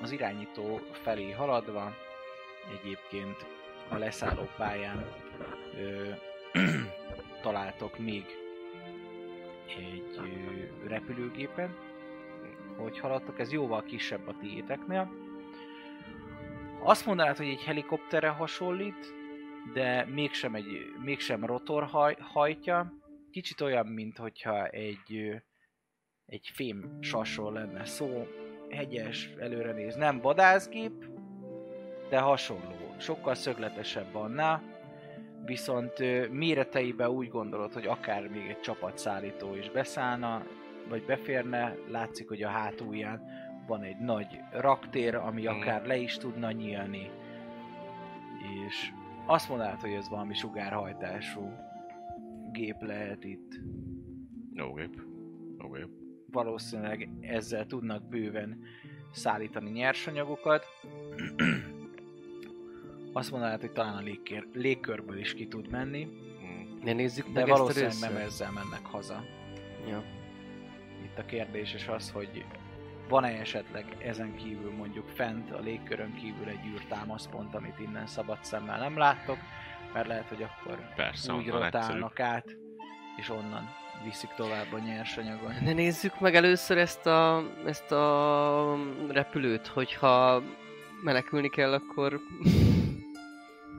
az 0.00 0.10
irányító 0.10 0.80
felé 1.02 1.30
haladva, 1.30 1.96
egyébként 2.80 3.46
a 3.90 3.96
leszálló 3.96 4.48
pályán 4.56 5.04
ö, 5.76 6.10
találtok 7.42 7.98
még 7.98 8.24
egy 9.66 10.18
ö, 10.18 10.88
repülőgépet, 10.88 11.70
hogy 12.76 12.98
haladtok, 12.98 13.38
ez 13.38 13.52
jóval 13.52 13.82
kisebb 13.82 14.28
a 14.28 14.36
tiéteknél. 14.40 15.10
Azt 16.82 17.06
mondanád, 17.06 17.36
hogy 17.36 17.46
egy 17.46 17.62
helikopterre 17.62 18.28
hasonlít, 18.28 19.14
de 19.72 20.04
mégsem, 20.04 20.54
egy, 20.54 20.92
mégsem 21.04 21.44
rotor 21.44 21.84
haj, 21.84 22.16
hajtja. 22.20 22.92
Kicsit 23.30 23.60
olyan, 23.60 23.86
mint 23.86 24.16
hogyha 24.16 24.66
egy, 24.66 25.42
egy 26.26 26.50
fém 26.54 26.98
sasról 27.00 27.52
lenne 27.52 27.84
szó, 27.84 28.26
hegyes, 28.70 29.30
előre 29.38 29.72
néz. 29.72 29.94
Nem 29.94 30.20
vadászgép, 30.20 31.04
de 32.08 32.18
hasonló. 32.18 32.79
Sokkal 33.00 33.34
szögletesebb 33.34 34.14
annál, 34.14 34.62
viszont 35.44 35.92
méreteiben 36.30 37.08
úgy 37.08 37.28
gondolod, 37.28 37.72
hogy 37.72 37.86
akár 37.86 38.28
még 38.28 38.46
egy 38.48 38.60
csapatszállító 38.60 39.54
is 39.54 39.70
beszállna, 39.70 40.42
vagy 40.88 41.04
beférne, 41.04 41.74
látszik, 41.88 42.28
hogy 42.28 42.42
a 42.42 42.48
hátulján 42.48 43.22
van 43.66 43.82
egy 43.82 43.98
nagy 43.98 44.38
raktér, 44.52 45.14
ami 45.14 45.42
Mhm. 45.42 45.50
akár 45.50 45.86
le 45.86 45.96
is 45.96 46.16
tudna 46.16 46.50
nyílni. 46.50 47.10
És 48.66 48.90
azt 49.26 49.48
mondanád, 49.48 49.80
hogy 49.80 49.92
ez 49.92 50.08
valami 50.08 50.34
sugárhajtású 50.34 51.52
gép 52.52 52.76
lehet 52.80 53.24
itt. 53.24 53.52
Jó 54.52 54.72
gép. 54.72 55.02
Jó 55.58 55.68
gép. 55.70 55.88
valószínűleg 56.32 57.08
ezzel 57.20 57.66
tudnak 57.66 58.08
bőven 58.08 58.58
szállítani 59.12 59.70
nyersanyagokat. 59.70 60.64
Azt 63.12 63.30
mondanád, 63.30 63.60
hogy 63.60 63.72
talán 63.72 63.96
a 63.96 64.00
légkér, 64.00 64.46
légkörből 64.52 65.18
is 65.18 65.34
ki 65.34 65.46
tud 65.46 65.70
menni, 65.70 66.08
Mm. 66.50 66.84
Ne 66.84 66.92
nézzük 66.92 67.24
de 67.24 67.40
meg 67.40 67.42
ezt 67.42 67.50
a 67.50 67.56
valószínűleg 67.56 67.92
részt? 67.92 68.12
nem 68.12 68.16
ezzel 68.16 68.50
mennek 68.50 68.86
haza. 68.86 69.24
Ja. 69.88 70.02
Itt 71.04 71.18
a 71.18 71.24
kérdés 71.24 71.74
is 71.74 71.88
az, 71.88 72.10
hogy 72.10 72.44
van-e 73.08 73.28
esetleg 73.28 73.96
ezen 73.98 74.36
kívül 74.36 74.70
mondjuk 74.70 75.08
fent 75.08 75.50
a 75.50 75.58
légkörön 75.58 76.14
kívül 76.14 76.48
egy 76.48 76.66
űrtámaszpont, 76.66 77.54
amit 77.54 77.78
innen 77.78 78.06
szabad 78.06 78.38
szemmel 78.40 78.78
nem 78.78 78.98
láttok, 78.98 79.36
mert 79.92 80.06
lehet, 80.06 80.28
hogy 80.28 80.42
akkor 80.42 80.94
Persze, 80.94 81.32
úgy 81.32 81.48
rotálnak 81.48 82.20
át, 82.20 82.56
és 83.16 83.28
onnan 83.28 83.68
viszik 84.04 84.30
tovább 84.30 84.72
a 84.72 84.78
nyersanyagot. 84.78 85.60
Ne 85.60 85.72
nézzük 85.72 86.20
meg 86.20 86.34
először 86.34 86.78
ezt 86.78 87.06
a, 87.06 87.42
ezt 87.66 87.92
a 87.92 88.76
repülőt, 89.08 89.66
hogyha 89.66 90.42
menekülni 91.02 91.48
kell, 91.48 91.72
akkor 91.72 92.20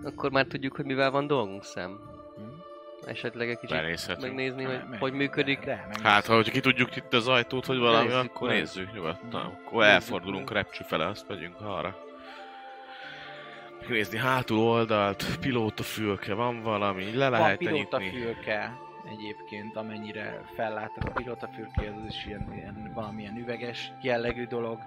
akkor 0.04 0.32
már 0.32 0.46
tudjuk, 0.46 0.76
hogy 0.76 0.86
mivel 0.86 1.12
van 1.12 1.28
dolgunk 1.28 1.64
szem. 1.64 2.00
Hm? 2.36 3.10
Esetleg 3.10 3.50
egy 3.50 3.60
kicsit 3.60 3.76
Benézhetünk. 3.76 4.22
megnézni, 4.34 4.64
hogy 4.64 4.82
Meg- 4.90 5.00
hogy 5.00 5.14
működik. 5.14 5.60
De, 5.60 5.88
Hát, 6.04 6.26
ha 6.26 6.36
hogy 6.36 6.52
ki 6.52 6.60
tudjuk 6.60 6.96
itt 6.96 7.14
az 7.14 7.28
ajtót, 7.28 7.66
hogy 7.66 7.78
valami, 7.78 8.08
Nézzük 8.08 8.24
akkor 8.24 8.48
meg. 8.48 8.58
nézzük 8.58 8.94
nyugodtan. 8.94 9.42
Akkor 9.46 9.80
Nézzük 9.82 9.94
elfordulunk 9.94 10.46
meg. 10.48 10.64
repcső 10.64 10.84
fele, 10.88 11.06
azt 11.08 11.28
megyünk 11.28 11.62
arra. 11.62 11.98
Nézni 13.88 14.18
hátul 14.18 14.58
oldalt, 14.60 15.38
pilóta 15.40 15.84
fülke, 15.84 16.34
van 16.34 16.62
valami, 16.62 17.16
le 17.16 17.30
Van 17.30 17.40
lehet 17.40 17.60
nyitni. 17.60 17.76
pilótafülke 17.76 18.72
egyébként, 19.12 19.76
amennyire 19.76 20.42
felláttak 20.56 21.04
a 21.06 21.12
pilótafülke, 21.12 21.94
az 22.02 22.06
is 22.08 22.26
ilyen, 22.26 22.52
ilyen 22.54 22.92
valamilyen 22.96 23.38
üveges 23.38 23.92
jellegű 24.02 24.46
dolog. 24.46 24.80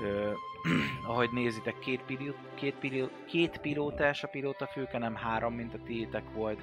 Ö, 0.00 0.30
ahogy 1.06 1.30
nézitek, 1.32 1.78
két, 1.78 2.02
piló, 2.02 2.34
két, 2.54 2.74
piló, 2.74 3.08
két 3.26 3.58
pilótás 3.58 4.24
a 4.24 4.28
pilótafülke, 4.28 4.98
nem 4.98 5.14
három, 5.14 5.54
mint 5.54 5.74
a 5.74 5.78
tiétek 5.84 6.24
volt. 6.32 6.60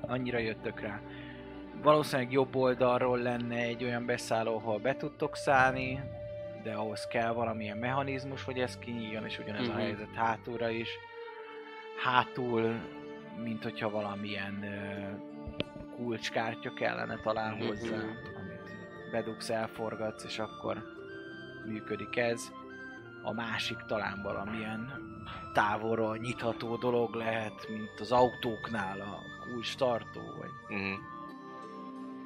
Annyira 0.00 0.38
jöttök 0.38 0.80
rá. 0.80 1.00
Valószínűleg 1.82 2.32
jobb 2.32 2.56
oldalról 2.56 3.18
lenne 3.18 3.56
egy 3.56 3.84
olyan 3.84 4.06
beszálló, 4.06 4.56
ahol 4.56 4.78
be 4.78 4.96
tudtok 4.96 5.36
szállni, 5.36 6.00
de 6.62 6.72
ahhoz 6.72 7.06
kell 7.06 7.32
valamilyen 7.32 7.78
mechanizmus, 7.78 8.44
hogy 8.44 8.58
ez 8.58 8.78
kinyíljon, 8.78 9.24
és 9.24 9.38
ugyanez 9.38 9.66
Mhm. 9.66 9.76
a 9.76 9.78
helyzet 9.80 10.14
hátulra 10.14 10.68
is. 10.68 10.88
Hátul, 12.04 12.74
mint 13.42 13.62
hogyha 13.62 13.90
valamilyen 13.90 14.62
ö, 14.62 15.96
kulcskártya 15.96 16.72
kellene 16.72 17.18
talán 17.22 17.52
Mhm. 17.54 17.66
hozzá, 17.66 17.96
amit 17.96 18.70
bedugsz, 19.10 19.50
elforgatsz, 19.50 20.24
és 20.24 20.38
akkor 20.38 20.82
működik 21.64 22.16
ez. 22.16 22.52
A 23.22 23.32
másik 23.32 23.76
talán 23.76 24.22
valamilyen 24.22 24.92
távolról 25.52 26.16
nyitható 26.16 26.76
dolog 26.76 27.14
lehet, 27.14 27.68
mint 27.68 28.00
az 28.00 28.12
autóknál 28.12 29.00
a 29.00 29.18
kulcs 29.44 29.76
tartó, 29.76 30.20
vagy, 30.38 30.76
Mhm. 30.78 30.92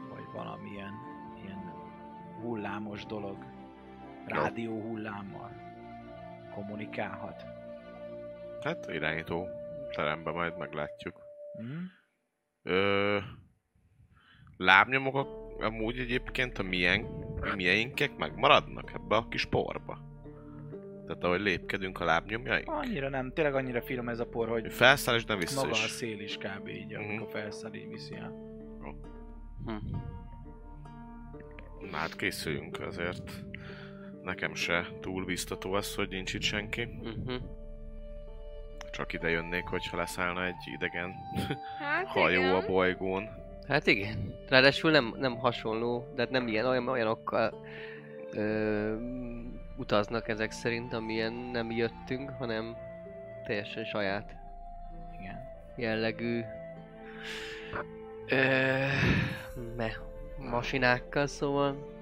vagy 0.09 0.24
valamilyen 0.35 0.93
ilyen 1.44 1.73
hullámos 2.40 3.06
dolog. 3.06 3.36
Rádió 4.27 4.81
hullámmal 4.81 5.51
kommunikálhat. 6.55 7.43
Hát 8.62 8.86
irányító 8.93 9.47
teremben 9.94 10.35
majd 10.35 10.59
meglátjuk. 10.59 11.16
Mm? 11.62 11.85
Ö, 12.62 13.19
lábnyomok 14.56 15.16
amúgy 15.60 15.98
egyébként 15.98 16.59
a 16.59 16.62
milyen 16.62 17.06
mieinkek 17.56 18.16
megmaradnak 18.16 18.93
ebbe 18.94 19.16
a 19.16 19.28
kis 19.28 19.44
porba. 19.44 20.06
Tehát 21.06 21.24
ahogy 21.24 21.40
lépkedünk 21.40 22.01
a 22.01 22.05
lábnyomjaink. 22.05 22.70
Annyira 22.70 23.09
nem, 23.09 23.32
tényleg 23.32 23.55
annyira 23.55 23.82
finom 23.82 24.09
ez 24.09 24.19
a 24.20 24.27
por, 24.27 24.48
hogy 24.48 24.73
Felszáll 24.73 25.15
és 25.15 25.24
nem 25.24 25.39
vissza 25.39 25.60
maga 25.60 25.73
a 25.77 25.85
is. 25.85 25.90
szél 25.90 26.20
is 26.20 26.36
kb. 26.36 26.69
így, 26.69 26.93
Mhm. 26.98 27.09
amikor 27.09 27.28
felszáll, 27.31 27.74
így 27.74 27.89
viszi 27.89 28.15
el. 28.15 28.47
Hm. 29.65 29.97
Na 31.90 31.97
hát 31.97 32.16
készüljünk 32.16 32.81
azért. 32.81 33.44
Nekem 34.23 34.55
se 34.55 34.86
túl 35.01 35.24
biztató 35.24 35.73
az, 35.73 35.94
hogy 35.94 36.09
nincs 36.09 36.35
itt 36.35 36.43
senki. 36.43 36.82
Uh-huh. 37.02 37.35
Csak 38.93 39.12
ide 39.12 39.28
jönnék, 39.28 39.65
hogyha 39.65 39.97
leszállna 39.97 40.47
egy 40.47 40.55
idegen 40.74 41.15
Hát 41.78 42.06
hajó 42.06 42.40
igen. 42.40 42.55
a 42.55 42.66
bolygón. 42.66 43.28
Hát 43.69 43.86
igen. 43.86 44.35
Ráadásul 44.49 44.90
nem, 44.90 45.15
nem 45.19 45.36
hasonló, 45.39 46.12
de 46.15 46.27
nem 46.31 46.49
ilyen 46.49 46.66
olyan, 46.66 46.89
olyanokkal 46.89 47.66
ö, 48.32 48.95
utaznak 49.77 50.28
ezek 50.28 50.51
szerint, 50.51 50.93
amilyen 50.93 51.32
nem 51.32 51.70
jöttünk, 51.70 52.31
hanem 52.31 52.77
teljesen 53.47 53.85
saját 53.85 54.36
Igen. 55.20 55.36
jellegű 55.77 56.43
ö, 58.28 58.36
me, 59.77 59.93
masinákkal, 60.51 61.27
szóval 61.27 61.97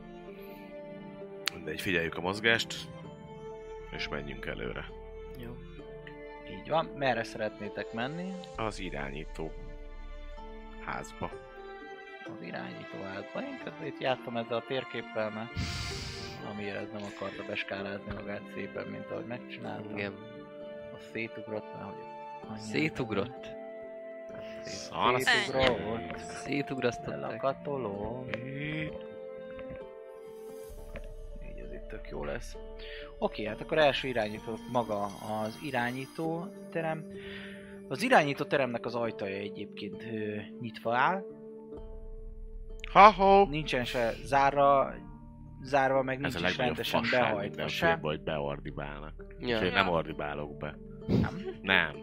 De 1.65 1.71
egy 1.71 1.81
figyeljük 1.81 2.17
a 2.17 2.21
mozgást, 2.21 2.75
és 3.91 4.09
menjünk 4.09 4.47
előre. 4.47 4.85
jó. 5.39 5.57
Így 6.51 6.69
van. 6.69 6.85
Merre 6.97 7.23
szeretnétek 7.23 7.93
menni? 7.93 8.33
Az 8.57 8.81
irányító 8.81 9.53
házba. 10.85 11.31
Az 12.35 12.47
irányító 12.47 13.03
házba. 13.03 13.41
Én 13.41 13.61
közben 13.65 13.87
itt 13.87 14.01
jártam 14.01 14.37
ezzel 14.37 14.57
a 14.57 14.65
térképpel, 14.67 15.31
mert 15.31 15.51
amiért 16.51 16.77
ez 16.77 16.89
nem 16.93 17.03
akarta 17.15 17.43
beskálázni 17.47 18.13
magát 18.15 18.43
szépen, 18.55 18.87
mint 18.87 19.11
ahogy 19.11 19.27
megcsináltam. 19.27 19.97
Igen. 19.97 20.13
A 20.95 20.99
szétugrott, 21.13 21.75
mert 21.75 21.85
hogy... 21.85 22.59
Szétugrott. 22.59 23.47
Szar. 24.65 25.21
Szétugrott. 25.21 26.19
Szétugrasztották. 26.19 27.21
Lelakatoló. 27.21 28.27
Így 31.49 31.59
ez 31.59 31.73
itt 31.73 31.89
tök 31.89 32.09
jó 32.09 32.25
lesz. 32.25 32.57
Oké, 33.19 33.45
hát 33.45 33.61
akkor 33.61 33.79
első 33.79 34.09
irányító 34.09 34.59
maga 34.73 35.05
az 35.43 35.59
irányító 35.63 36.47
terem. 36.73 37.05
Az 37.89 38.03
irányító 38.03 38.45
teremnek 38.45 38.85
az 38.85 38.95
ajtaja 38.95 39.37
egyébként 39.37 40.03
ö, 40.03 40.37
nyitva 40.61 40.97
áll. 40.97 41.25
Ha-ho! 42.97 43.47
Nincsen 43.47 43.85
se 43.85 44.13
zárva, 44.25 44.93
zárva, 45.63 46.03
meg 46.03 46.19
nincs 46.19 46.35
is 46.41 46.57
rendesen 46.57 47.03
behajtva 47.11 47.69
se. 47.69 47.99
hogy 48.01 48.21
beordibálnak. 48.23 49.15
Ja. 49.39 49.57
Úgyhogy 49.57 49.73
nem 49.73 49.87
Ja. 49.87 49.93
ordibálok 49.93 50.57
be. 50.57 50.77
Nem? 51.07 51.41
Nem. 51.63 51.97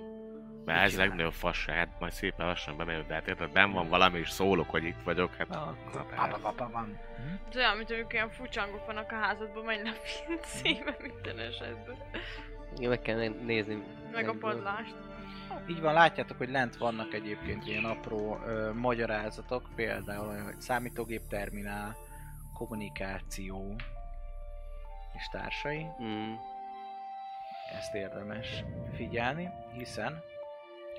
Mert 0.66 0.82
ez 0.84 0.92
csinál? 0.92 1.08
legnagyobb 1.08 1.32
fasság, 1.34 1.76
hát 1.76 2.00
majd 2.00 2.12
szépen 2.12 2.46
lassan 2.46 2.78
bemegyek, 2.78 3.08
de 3.08 3.14
hát 3.14 3.28
érted, 3.28 3.52
ben 3.52 3.72
van 3.72 3.90
valami, 3.90 4.20
és 4.20 4.30
szólok, 4.30 4.70
hogy 4.70 4.84
itt 4.84 5.02
vagyok, 5.04 5.34
hát... 5.34 5.56
Akkor 5.56 5.76
Na, 5.94 6.00
pa, 6.00 6.16
persze. 6.16 6.38
pa, 6.42 6.54
pa, 6.56 6.70
van. 6.72 6.98
Ez 7.50 7.56
olyan, 7.56 7.78
mint 7.78 7.92
amikor 7.92 8.14
ilyen 8.14 8.30
fucsangok 8.30 8.86
vannak 8.86 9.12
a 9.12 9.16
házadban, 9.16 9.64
menj 9.66 9.82
le 9.84 9.90
a 9.90 10.26
pincébe 10.28 10.98
minden 11.02 11.40
esetben. 11.40 11.96
Igen, 12.78 12.90
meg 12.90 13.02
kell 13.02 13.18
né- 13.18 13.46
nézni. 13.46 13.84
Meg 14.12 14.28
a 14.28 14.34
padlást. 14.40 14.96
Így 15.70 15.82
van, 15.82 15.94
látjátok, 15.94 16.38
hogy 16.38 16.50
lent 16.50 16.78
vannak 16.78 17.14
egyébként 17.14 17.68
ilyen 17.68 17.84
apró 17.86 18.40
ö, 18.46 18.74
magyarázatok, 18.74 19.70
például 19.76 20.28
olyan, 20.28 20.44
hogy 20.44 20.62
számítógép 20.62 21.28
terminál, 21.28 21.96
kommunikáció 22.54 23.76
és 25.18 25.28
társai. 25.32 25.86
Mm. 26.04 26.34
Ezt 27.78 27.94
érdemes 27.94 28.64
figyelni, 28.96 29.50
hiszen 29.78 30.22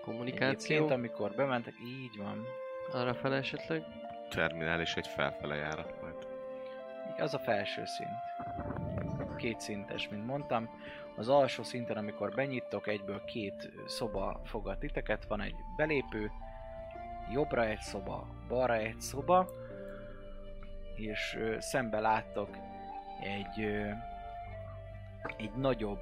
Kommunikáció. 0.05 0.77
egyébként 0.77 0.91
amikor 0.91 1.35
bementek, 1.35 1.75
így 1.87 2.17
van, 2.19 2.47
Arra 2.93 3.15
fel 3.15 3.35
esetleg. 3.35 3.85
Terminál 4.29 4.81
és 4.81 4.95
egy 4.95 5.07
felfele 5.07 5.55
járat 5.55 6.01
majd. 6.03 6.27
így 7.15 7.21
az 7.21 7.35
a 7.35 7.39
felső 7.39 7.83
szint. 7.85 8.11
Két 9.37 9.61
szintes, 9.61 10.09
mint 10.09 10.27
mondtam. 10.27 10.69
Az 11.17 11.29
alsó 11.29 11.63
szinten, 11.63 11.97
amikor 11.97 12.35
benyittok, 12.35 12.87
egyből 12.87 13.25
két 13.25 13.71
szoba 13.87 14.41
fogad 14.45 14.79
titeket, 14.79 15.25
van 15.27 15.41
egy 15.41 15.55
belépő, 15.77 16.31
jobbra 17.33 17.65
egy 17.65 17.81
szoba, 17.81 18.27
balra 18.49 18.75
egy 18.75 19.01
szoba, 19.01 19.49
és 20.97 21.37
ö, 21.39 21.57
szembe 21.59 22.01
láttok 22.01 22.49
egy, 23.21 23.63
ö, 23.63 23.91
egy 25.37 25.53
nagyobb 25.57 26.01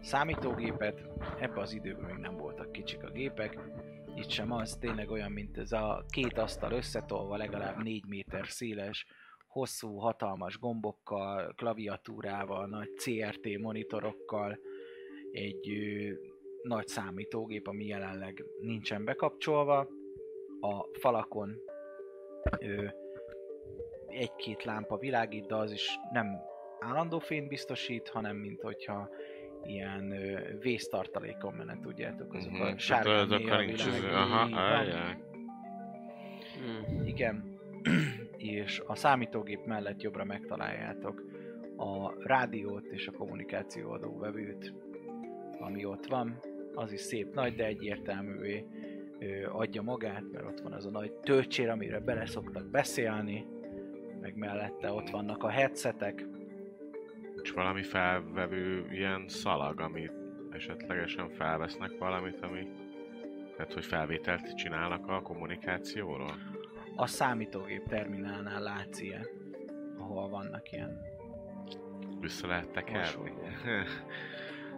számítógépet, 0.00 1.02
ebbe 1.38 1.60
az 1.60 1.72
időben 1.72 2.04
még 2.04 2.16
nem 2.16 2.36
voltak 2.36 2.72
kicsik 2.72 3.02
a 3.02 3.10
gépek, 3.10 3.58
itt 4.14 4.30
sem 4.30 4.52
az, 4.52 4.76
tényleg 4.80 5.10
olyan, 5.10 5.32
mint 5.32 5.58
ez 5.58 5.72
a 5.72 6.04
két 6.08 6.38
asztal 6.38 6.72
összetolva, 6.72 7.36
legalább 7.36 7.82
4 7.82 8.04
méter 8.06 8.46
széles, 8.46 9.06
hosszú, 9.56 9.96
hatalmas 9.96 10.58
gombokkal, 10.58 11.52
klaviatúrával, 11.56 12.66
nagy 12.66 12.88
CRT 12.96 13.58
monitorokkal, 13.58 14.58
egy 15.32 15.70
ö, 15.70 16.12
nagy 16.62 16.86
számítógép, 16.86 17.66
ami 17.66 17.84
jelenleg 17.86 18.44
nincsen 18.60 19.04
bekapcsolva, 19.04 19.78
a 20.60 20.84
falakon 20.98 21.56
ö, 22.60 22.86
egy-két 24.06 24.64
lámpa 24.64 24.96
világít, 24.98 25.46
de 25.46 25.54
az 25.54 25.72
is 25.72 25.98
nem 26.12 26.26
állandó 26.80 27.18
fényt 27.18 27.48
biztosít, 27.48 28.08
hanem 28.08 28.36
mint 28.36 28.60
hogyha 28.60 29.08
ilyen 29.64 30.10
ö, 30.10 30.58
vésztartalékon 30.58 31.54
menne, 31.54 31.78
tudjátok, 31.82 32.34
azok 32.34 32.52
Mhm, 32.52 32.60
a 32.62 32.78
sárga 32.78 33.10
van. 33.16 34.52
ajaj. 34.52 35.16
Mm. 36.60 37.06
Igen, 37.06 37.58
és 38.36 38.82
a 38.86 38.94
számítógép 38.94 39.64
mellett 39.64 40.02
jobbra 40.02 40.24
megtaláljátok 40.24 41.24
a 41.76 42.22
rádiót 42.22 42.86
és 42.86 43.06
a 43.06 43.12
kommunikációadó 43.12 44.18
vevőt, 44.18 44.74
ami 45.58 45.84
ott 45.84 46.06
van. 46.06 46.40
Az 46.74 46.92
is 46.92 47.00
szép 47.00 47.34
nagy, 47.34 47.54
de 47.54 47.64
egyértelművé 47.64 48.64
adja 49.52 49.82
magát, 49.82 50.24
mert 50.32 50.44
ott 50.44 50.60
van 50.60 50.72
az 50.72 50.86
a 50.86 50.90
nagy 50.90 51.12
töltsér, 51.12 51.68
amire 51.68 52.00
bele 52.00 52.26
szoktak 52.26 52.70
beszélni, 52.70 53.46
meg 54.20 54.36
mellette 54.36 54.92
ott 54.92 55.10
vannak 55.10 55.42
a 55.42 55.48
headsetek, 55.48 56.26
És 57.42 57.50
valami 57.50 57.82
felvevő 57.82 58.86
ilyen 58.90 59.24
szalag, 59.28 59.80
amit 59.80 60.12
esetlegesen 60.50 61.28
felvesznek 61.28 61.98
valamit, 61.98 62.40
ami... 62.40 62.68
Tehát, 63.56 63.72
hogy 63.72 63.84
felvételt 63.84 64.54
csinálnak 64.54 65.08
a 65.08 65.22
kommunikációról? 65.22 66.55
A 66.96 67.06
számítógép 67.06 67.88
terminálnál 67.88 68.62
látsz 68.62 69.00
ilyen, 69.00 69.26
ahol 69.98 70.28
vannak 70.28 70.72
ilyen. 70.72 71.00
Vissza 72.20 72.46
lehet 72.46 72.68
tekerni? 72.70 73.32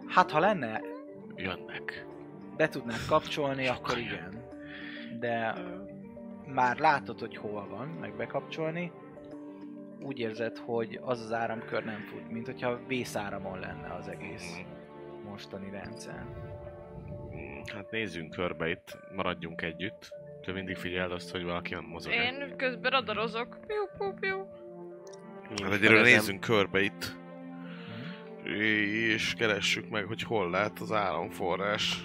Hát 0.07 0.31
ha 0.31 0.39
lenne 0.39 0.81
Jönnek. 1.35 2.05
be 2.57 2.67
tudnád 2.67 3.05
kapcsolni, 3.07 3.67
akkor 3.67 3.89
Sokan 3.97 4.03
igen. 4.03 4.43
De 5.19 5.53
már 6.45 6.77
látod, 6.77 7.19
hogy 7.19 7.37
hol 7.37 7.67
van, 7.67 7.87
meg 7.87 8.15
bekapcsolni, 8.15 8.91
úgy 10.01 10.19
érzed, 10.19 10.57
hogy 10.57 10.99
az 11.01 11.21
az 11.21 11.33
áramkör 11.33 11.83
nem 11.83 11.99
fut, 12.01 12.29
mint 12.31 12.45
hogyha 12.45 12.79
vészáramon 12.87 13.59
lenne 13.59 13.93
az 13.93 14.07
egész 14.07 14.57
Mhm. 14.57 15.29
mostani 15.29 15.69
rendszer. 15.71 16.25
Mm, 17.35 17.61
Hát 17.73 17.91
nézzünk 17.91 18.29
körbe 18.31 18.69
itt, 18.69 18.97
maradjunk 19.15 19.61
együtt. 19.61 20.09
Te 20.49 20.55
mindig 20.55 20.75
figyeld 20.75 21.11
azt, 21.11 21.31
hogy 21.31 21.43
valaki 21.43 21.73
nem 21.73 21.83
mozog. 21.83 22.13
Én 22.13 22.53
közben 22.57 22.91
radarozok. 22.91 23.57
Piu, 23.67 23.85
piu, 23.97 24.13
piu. 24.19 24.45
Hát 25.63 25.73
egyről 25.73 26.01
nézzünk 26.01 26.39
körbe 26.39 26.81
itt. 26.81 27.15
És 29.13 29.33
keressük 29.37 29.89
meg, 29.89 30.05
hogy 30.05 30.23
hol 30.23 30.49
lehet 30.49 30.79
az 30.79 30.91
áramforrás. 30.91 32.03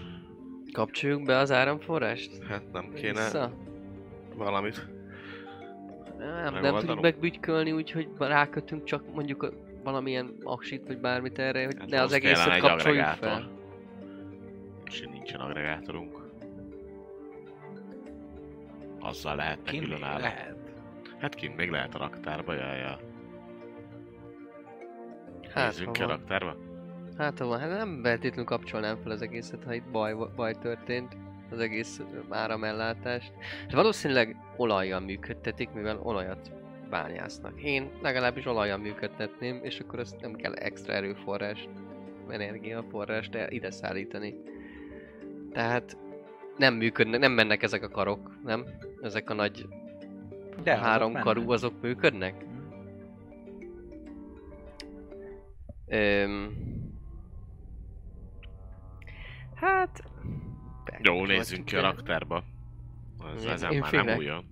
Kapcsoljuk 0.72 1.22
be 1.24 1.36
az 1.36 1.52
áramforrást? 1.52 2.42
Hát 2.48 2.72
nem 2.72 2.92
kéne 2.94 3.22
Vissza? 3.22 3.52
valamit. 4.34 4.86
Nem, 6.18 6.54
nem 6.60 6.74
tudjuk 6.74 7.00
megbügykölni, 7.00 7.72
úgyhogy 7.72 8.08
rákötünk 8.18 8.84
csak 8.84 9.14
mondjuk 9.14 9.42
a- 9.42 9.52
valamilyen 9.84 10.34
aksit 10.42 10.86
vagy 10.86 10.98
bármit 10.98 11.38
erre, 11.38 11.64
hogy 11.64 11.76
Hát 11.78 11.88
ne 11.88 12.00
az 12.02 12.12
egészet 12.12 12.58
kapcsoljuk 12.58 13.04
fel. 13.04 13.50
És 14.84 15.00
nincsen 15.00 15.40
agregátorunk. 15.40 16.13
Azzal 19.04 19.36
lehetne 19.36 19.70
Kint 19.70 19.84
különálló. 19.84 20.20
lehet. 20.20 20.56
Hát 21.18 21.34
kint 21.34 21.56
még 21.56 21.70
lehet 21.70 21.94
a 21.94 21.98
raktárba, 21.98 22.52
jaj, 22.54 22.78
jaj. 22.78 22.96
Hát, 25.54 25.66
Nézzünk 25.66 25.92
ki 25.92 26.02
a 26.02 26.06
raktárba. 26.06 26.56
Hát 27.18 27.38
ha 27.38 27.46
van, 27.46 27.58
hát 27.60 27.70
nem 27.70 28.00
feltétlenül 28.02 28.44
kapcsolnám 28.44 28.96
fel 28.96 29.10
az 29.10 29.22
egészet, 29.22 29.64
ha 29.64 29.74
itt 29.74 29.90
baj, 29.90 30.14
baj 30.36 30.54
történt, 30.54 31.16
az 31.50 31.58
egész 31.58 32.00
áramellátást. 32.28 33.32
És 33.66 33.74
valószínűleg 33.74 34.36
olajjal 34.56 35.00
működtetik, 35.00 35.70
mivel 35.70 36.00
olajat 36.02 36.52
bányásznak. 36.90 37.62
Én 37.62 37.90
legalábbis 38.02 38.46
olajjal 38.46 38.78
működtetném, 38.78 39.60
és 39.62 39.80
akkor 39.80 39.98
ezt 39.98 40.20
nem 40.20 40.34
kell 40.34 40.54
extra 40.54 40.92
erőforrás, 40.92 41.68
energiaforrást 42.28 43.38
ide 43.48 43.70
szállítani. 43.70 44.34
Tehát 45.52 45.96
nem 46.56 46.74
működnek, 46.74 47.20
nem 47.20 47.32
mennek 47.32 47.62
ezek 47.62 47.82
a 47.82 47.88
karok, 47.88 48.30
nem? 48.44 48.64
Ezek 49.04 49.30
a 49.30 49.34
nagy 49.34 49.68
De 50.62 50.72
azok 50.72 50.84
három 50.84 51.08
mennek. 51.12 51.24
karú, 51.24 51.50
azok 51.50 51.80
működnek? 51.82 52.44
Öm... 55.86 56.56
Hát... 59.54 60.02
Jó, 61.02 61.26
nézzünk 61.26 61.64
ki 61.64 61.76
a 61.76 61.80
raktárba. 61.80 62.44
Az, 63.18 63.44
Én- 63.44 63.50
ezen 63.50 63.74
már 63.76 63.92
nem 63.92 64.02
félek. 64.02 64.18
újon. 64.18 64.44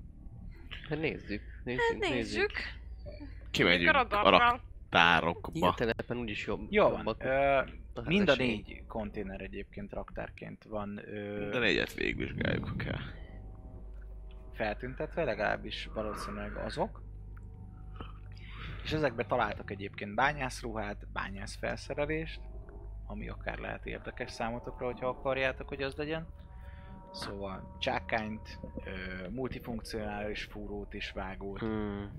Hát 0.88 0.98
nézzük, 0.98 1.42
nézzük, 1.64 1.82
Hát 2.04 2.10
nézzük. 2.10 2.52
Kimegyünk 3.50 3.94
a 3.94 4.06
a 4.24 4.30
raktárokba. 4.30 5.50
Ilyen 5.52 5.74
telepen 5.76 6.16
úgyis 6.16 6.46
jobb. 6.46 6.66
Jó 6.70 6.88
van. 6.88 7.16
Ö, 7.18 7.56
a 7.94 8.02
mind 8.04 8.28
a 8.28 8.34
négy 8.34 8.82
konténer 8.86 9.40
egyébként 9.40 9.92
raktárként 9.92 10.64
van 10.64 11.00
ö, 11.04 11.48
De 11.50 11.58
négyet 11.58 11.94
végigvizsgáljuk, 11.94 12.68
ha 12.68 12.76
kell. 12.76 13.00
Feltüntetve, 14.62 15.24
legalábbis 15.24 15.90
valószínűleg 15.94 16.56
azok. 16.56 17.02
És 18.82 18.92
ezekbe 18.92 19.24
találtak 19.26 19.70
egyébként 19.70 20.14
bányászruhát, 20.14 21.06
bányászfelszerelést, 21.12 22.40
ami 23.06 23.28
akár 23.28 23.58
lehet 23.58 23.86
érdekes 23.86 24.30
számotokra, 24.30 24.86
hogyha 24.86 25.08
akarjátok, 25.08 25.68
hogy 25.68 25.82
az 25.82 25.94
legyen. 25.94 26.26
Szóval 27.12 27.76
csákányt, 27.78 28.58
ö, 28.84 29.28
multifunkcionális 29.28 30.44
fúrót 30.44 30.94
és 30.94 31.10
vágót 31.10 31.58
Hmm. 31.58 32.10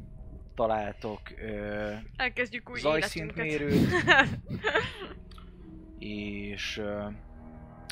találtok, 0.56 1.22
ö, 1.38 1.94
Elkezdjük 2.16 2.70
új 2.70 2.80
zajszintmérőt, 2.80 3.88
és, 6.00 6.78
ö, 6.78 7.08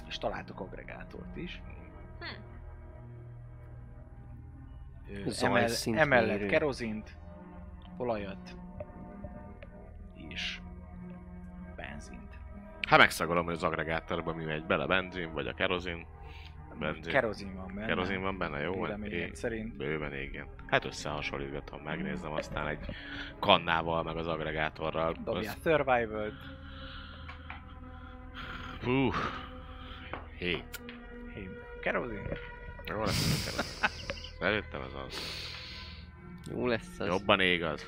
és 0.08 0.18
találtok 0.18 0.60
agregátort 0.60 1.38
is. 1.38 1.62
Zajszintmérő. 5.26 6.06
emellett 6.12 6.46
kerozint, 6.50 7.18
olajat 7.98 8.56
és 10.30 10.60
benzint. 11.76 12.30
Hát 12.88 13.00
megszagolom, 13.00 13.46
hogy 13.46 13.54
az 13.54 13.64
agregátorban 13.64 14.36
mi 14.36 14.44
megy 14.44 14.66
bele, 14.66 14.86
benzin 14.86 15.34
vagy 15.34 15.48
a 15.48 15.54
kerozin. 15.54 16.06
Benzin. 16.80 17.12
Kerozin 17.12 17.56
van 17.56 17.68
benne. 17.76 17.86
Kerozin 17.88 18.22
van 18.22 18.38
benne, 18.38 18.60
jó? 18.60 18.74
Véleményed 18.82 19.14
Én- 19.20 19.34
szerint. 19.36 19.78
Bőven 19.78 20.14
igen. 20.14 20.48
Hát 20.68 20.86
összehasonlítgatom, 20.86 21.82
megnézem 21.82 22.32
aztán 22.32 22.68
egy 22.68 22.80
kannával, 23.40 24.04
meg 24.04 24.18
az 24.18 24.28
agregátorral. 24.28 25.16
Dobjál 25.24 25.54
Az- 25.54 25.62
survival 25.64 26.32
Hú, 28.84 29.10
hét. 30.38 30.82
Hé, 31.34 31.50
kerozin. 31.82 32.22
Jó 32.86 33.00
lesz 33.00 33.46
kerozin. 33.46 34.00
Szerintem 34.42 34.82
ez 34.82 34.94
az. 35.08 35.18
Jó 36.52 36.68
lesz 36.68 37.00
az. 37.00 37.08
Jobban 37.08 37.40
ég 37.40 37.64
az. 37.64 37.86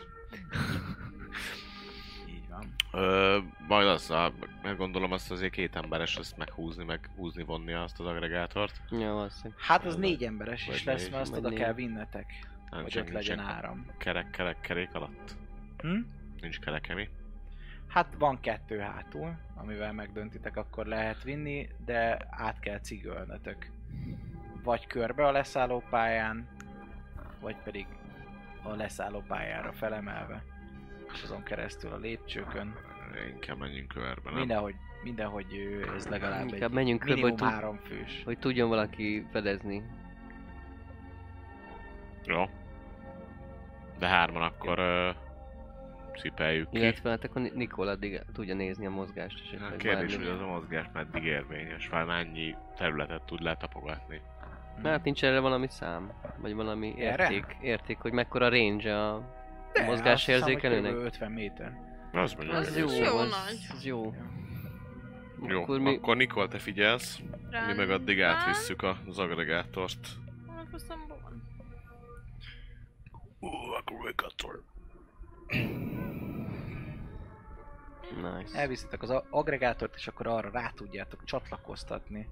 Így 2.28 2.48
van. 2.50 2.74
Ö, 2.92 3.38
majd 3.68 3.88
azzal, 3.88 4.34
meg 4.64 4.78
gondolom 4.78 5.12
azt 5.12 5.32
azért 5.32 5.52
két 5.54 5.76
emberes 5.76 6.16
ezt 6.18 6.38
meghúzni, 6.38 6.84
meg 6.84 7.10
húzni, 7.16 7.44
vonni 7.44 7.74
azt 7.74 8.00
az 8.00 8.06
agregátort. 8.06 8.82
Ja, 8.92 9.14
valószínűleg. 9.14 9.60
Hát 9.60 9.86
az 9.86 9.96
négy 9.96 10.24
emberes 10.24 10.68
is 10.68 10.84
lesz, 10.84 11.02
négy, 11.02 11.12
mert 11.12 11.22
azt 11.24 11.38
oda 11.38 11.50
négy. 11.50 11.58
kell 11.58 11.74
vinnetek, 11.74 12.26
Nem 12.70 12.82
hogy 12.82 12.92
csak 12.92 13.06
ott 13.06 13.12
legyen 13.12 13.40
áram. 13.40 13.86
kerek, 13.98 14.30
kerek, 14.30 14.60
kerék 14.62 14.94
alatt. 14.94 15.36
Hm? 15.78 15.98
Nincs 16.42 16.60
kereke 16.60 16.94
mi? 16.94 17.10
Hát 17.88 18.08
van 18.18 18.40
kettő 18.40 18.78
hátul, 18.80 19.36
amivel 19.56 19.94
megdöntitek, 19.94 20.58
akkor 20.58 20.86
lehet 20.86 21.24
vinni, 21.24 21.70
de 21.86 22.28
át 22.30 22.60
kell 22.60 22.80
cigölnötök. 22.80 23.72
Vagy 24.64 24.88
körbe 24.88 25.26
a 25.28 25.32
leszállópályán, 25.32 26.48
vagy 27.40 27.56
pedig 27.64 27.86
a 28.64 28.70
leszállópályára 28.76 29.72
felemelve. 29.72 30.44
És 31.14 31.24
azon 31.24 31.44
keresztül 31.44 31.92
a 31.92 31.98
lépcsőkön. 31.98 32.76
Inkább 33.34 33.58
menjünk 33.58 33.88
körbe, 33.88 34.30
nem? 34.30 34.34
Mindenhogy, 34.40 34.76
mindenhogy 35.04 35.46
ez 35.96 36.08
legalább 36.08 36.48
Inkább 36.48 36.70
egy 36.70 36.76
menjünk 36.76 37.00
körbe, 37.00 37.22
hogy, 37.22 37.36
tud, 37.36 37.50
három 37.50 37.78
fős. 37.78 38.22
hogy 38.26 38.40
tudjon 38.40 38.70
valaki 38.70 39.28
fedezni. 39.32 39.84
Jó. 42.26 42.50
De 44.00 44.08
hárman 44.08 44.42
akkor 44.42 44.80
ö, 44.80 45.10
szipeljük 46.16 46.70
ki. 46.70 46.78
Illetve 46.78 47.10
hát 47.10 47.24
akkor 47.24 47.42
Ni- 47.42 47.52
Nikol 47.56 47.88
addig 47.88 48.22
tudja 48.34 48.56
nézni 48.56 48.86
a 48.86 48.90
mozgást. 48.90 49.40
És 49.40 49.60
A 49.74 49.76
kérdés, 49.76 50.16
hogy 50.16 50.28
az 50.28 50.40
a 50.42 50.46
mozgás 50.46 50.86
meddig 50.94 51.24
érvényes, 51.24 51.88
vagy 51.88 52.06
mennyi 52.06 52.56
területet 52.76 53.22
tud 53.26 53.42
letapogatni. 53.42 54.22
Hát 54.84 55.04
nincs 55.04 55.24
erre 55.24 55.40
valami 55.40 55.68
szám, 55.70 56.12
vagy 56.38 56.54
valami 56.54 56.94
Erre? 57.02 57.24
érték, 57.32 57.58
érték, 57.62 57.98
hogy 57.98 58.12
mekkora 58.12 58.50
range 58.50 58.98
a 59.08 59.34
De, 59.74 59.84
mozgás 59.86 60.28
érzékelőnek? 60.28 60.82
körülbelül 60.82 61.06
50 61.06 61.32
méter. 61.32 61.80
Az 62.14 62.34
mondjuk 62.34 62.58
Az 62.58 62.78
jó, 62.78 62.88
jó 63.04 63.18
az, 63.18 63.30
nagy. 63.30 63.60
az 63.74 63.86
jó. 63.86 64.14
Jó, 65.48 65.62
Akkor 65.62 65.80
mi... 65.80 65.96
akkor 65.96 66.16
Nikol, 66.16 66.48
te 66.48 66.58
figyelsz, 66.58 67.20
mi 67.68 67.74
meg 67.76 67.90
addig 67.90 68.18
Rendben. 68.20 68.40
átvisszük 68.40 68.84
az 69.08 69.20
agregátort. 69.20 70.08
Hol 70.48 70.58
a 70.58 70.66
faszomban 70.72 71.18
van? 71.22 71.44
Ú, 73.40 73.48
agregátor. 73.78 74.64
Nice. 78.16 78.58
Elviszitek 78.60 79.02
az 79.02 79.10
agregátort, 79.30 79.96
és 79.96 80.08
akkor 80.08 80.28
arra 80.28 80.50
rá 80.52 80.70
tudjátok 80.76 81.24
csatlakoztatni 81.24 82.28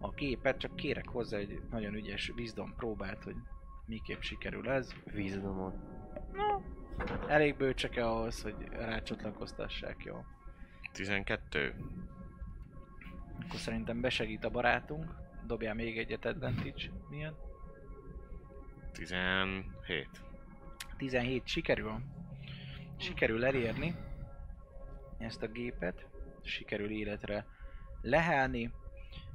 a 0.00 0.10
gépet, 0.10 0.58
csak 0.58 0.76
kérek 0.76 1.08
hozzá 1.08 1.38
egy 1.38 1.62
nagyon 1.70 1.94
ügyes 1.94 2.28
wisdom 2.28 2.74
próbát, 2.76 3.24
hogy 3.24 3.36
miképp 3.86 4.20
sikerül 4.20 4.70
ez. 4.70 4.92
Vízdomot. 5.04 5.74
No, 6.32 6.60
elég 7.28 7.56
bölcsek 7.56 7.96
ahhoz, 7.96 8.42
hogy 8.42 8.54
rácsatlakoztassák, 8.70 10.04
jó. 10.04 10.24
12. 10.92 11.74
Akkor 13.44 13.58
szerintem 13.58 14.00
besegít 14.00 14.44
a 14.44 14.50
barátunk. 14.50 15.14
Dobjál 15.46 15.74
még 15.74 15.98
egyet 15.98 16.24
advantage. 16.24 16.90
Milyen? 17.08 17.34
17. 18.92 20.08
17 20.96 21.46
sikerül. 21.46 22.00
Sikerül 22.96 23.44
elérni 23.44 23.94
ezt 25.18 25.42
a 25.42 25.46
gépet, 25.46 26.06
sikerül 26.42 26.90
életre 26.90 27.46
lehelni. 28.00 28.72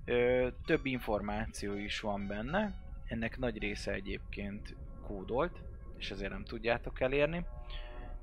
Ö, 0.06 0.48
több 0.65 0.86
információ 0.86 1.73
is 1.73 1.99
van 1.99 2.27
benne, 2.27 2.73
ennek 3.06 3.38
nagy 3.38 3.57
része 3.57 3.91
egyébként 3.91 4.76
kódolt, 5.03 5.61
és 5.98 6.11
ezért 6.11 6.32
nem 6.32 6.44
tudjátok 6.44 6.99
elérni. 6.99 7.45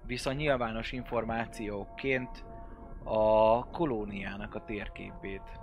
Viszont 0.06 0.36
nyilvános 0.36 0.92
információként 0.92 2.44
a 3.04 3.64
kolóniának 3.64 4.54
a 4.54 4.64
térképét 4.64 5.60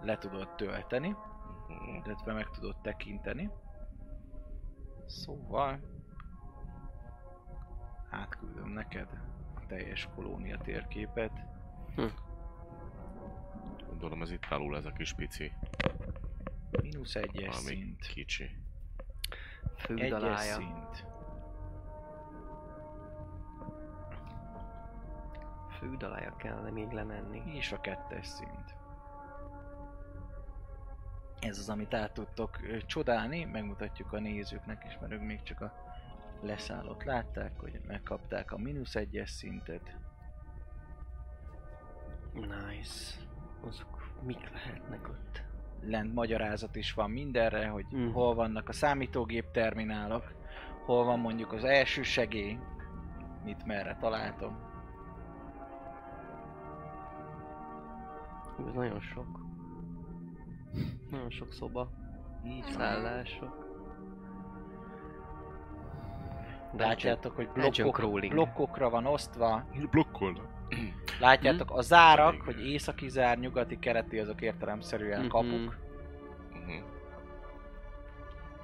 le 0.00 0.18
tudod 0.18 0.54
tölteni, 0.54 1.16
illetve 2.04 2.32
meg 2.32 2.50
tudod 2.50 2.76
tekinteni. 2.82 3.50
Szóval 5.06 5.80
átküldöm 8.10 8.68
neked 8.68 9.08
a 9.54 9.66
teljes 9.66 10.08
kolónia 10.14 10.58
térképet. 10.58 11.32
Gondolom 14.00 14.22
ez 14.22 14.30
itt 14.30 14.46
alul 14.50 14.76
ez 14.76 14.84
a 14.84 14.92
kis 14.92 15.12
pici. 15.12 15.52
Mínusz 16.82 17.14
egyes 17.14 17.46
Valami 17.56 17.74
szint. 17.74 18.06
kicsi. 18.06 18.42
Egyes 18.44 19.84
Fődalája. 19.86 20.54
szint. 20.54 21.06
Fődalája 25.78 26.36
kellene 26.36 26.70
még 26.70 26.90
lemenni. 26.90 27.42
És 27.56 27.72
a 27.72 27.80
kettes 27.80 28.26
szint. 28.26 28.74
Ez 31.40 31.58
az, 31.58 31.68
amit 31.68 31.94
át 31.94 32.12
tudtok 32.12 32.84
csodálni, 32.86 33.44
megmutatjuk 33.44 34.12
a 34.12 34.18
nézőknek 34.20 34.84
is, 34.86 34.98
mert 35.00 35.12
ők 35.12 35.22
még 35.22 35.42
csak 35.42 35.60
a 35.60 35.72
leszállót 36.42 37.04
látták, 37.04 37.60
hogy 37.60 37.80
megkapták 37.86 38.52
a 38.52 38.58
mínusz 38.58 38.94
egyes 38.94 39.30
szintet. 39.30 39.96
Nice. 42.32 43.28
Azok 43.68 44.12
mik 44.22 44.50
lehetnek 44.52 45.08
ott? 45.08 45.42
lent 45.82 46.14
magyarázat 46.14 46.76
is 46.76 46.92
van 46.94 47.10
mindenre, 47.10 47.68
hogy 47.68 47.86
Mhm. 47.90 48.10
hol 48.12 48.34
vannak 48.34 48.68
a 48.68 48.72
számítógép 48.72 49.50
terminálok, 49.50 50.32
hol 50.84 51.04
van 51.04 51.18
mondjuk 51.18 51.52
az 51.52 51.64
első 51.64 52.02
segély, 52.02 52.58
mit 53.44 53.66
merre 53.66 53.96
találtam. 54.00 54.58
Ez 58.66 58.74
nagyon 58.74 59.00
sok. 59.00 59.40
Nagyon 61.10 61.30
sok 61.30 61.52
szoba. 61.52 61.90
Így. 62.44 62.64
Szállások. 62.64 63.68
Látjátok, 66.76 67.36
hogy 67.36 67.48
blokkok, 67.48 68.00
blokkokra 68.28 68.90
van 68.90 69.06
osztva. 69.06 69.64
Blokkolna. 69.90 70.40
Látjátok, 71.20 71.70
a 71.70 71.82
zárak, 71.82 72.34
Mhm. 72.36 72.44
hogy 72.44 72.66
északi 72.68 73.08
zár, 73.08 73.38
nyugati, 73.38 73.78
keleti, 73.78 74.18
azok 74.18 74.40
értelemszerűen 74.40 75.20
Mhm. 75.20 75.28
kapuk. 75.28 75.76
Mhm. 76.52 76.82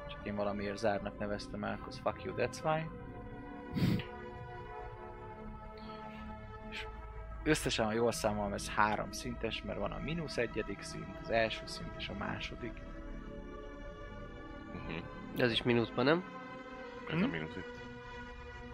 Csak 0.08 0.26
én 0.26 0.34
valamiért 0.36 0.76
zárnak 0.78 1.18
neveztem 1.18 1.64
el, 1.64 1.78
az 1.88 1.98
fuck 2.04 2.22
you, 2.24 2.34
that's 2.38 2.64
why. 2.64 2.88
És 6.70 6.86
összesen, 7.44 7.84
ha 7.86 7.92
jól 7.92 8.12
számolom, 8.12 8.52
ez 8.52 8.70
három 8.70 9.12
szintes, 9.12 9.62
mert 9.62 9.78
van 9.78 9.92
a 9.92 9.98
mínusz 9.98 10.36
egyedik 10.36 10.80
szint, 10.82 11.16
az 11.22 11.30
első 11.30 11.62
szint 11.64 11.90
és 11.98 12.08
a 12.08 12.14
második. 12.18 12.72
De 15.36 15.44
az 15.44 15.50
is 15.50 15.62
mínuszban, 15.62 16.04
nem? 16.04 16.24
Ez 17.10 17.18
Hm? 17.18 17.24
a 17.24 17.26
mínusz 17.26 17.56
itt. 17.56 17.84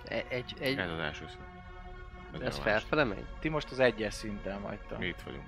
E- 0.05 0.25
Egy, 0.29 0.55
egy, 0.61 0.79
Ez 0.79 0.91
az 0.91 0.99
első 0.99 1.25
szint. 1.29 1.45
Ez, 2.35 2.41
ez 2.41 2.59
felfele 2.59 3.05
megy? 3.05 3.25
Ti 3.41 3.49
most 3.49 3.71
az 3.71 3.79
egyes 3.79 4.15
szinten 4.15 4.63
vagytok. 4.63 4.99
Mi 4.99 5.07
itt 5.07 5.21
vagyunk. 5.25 5.45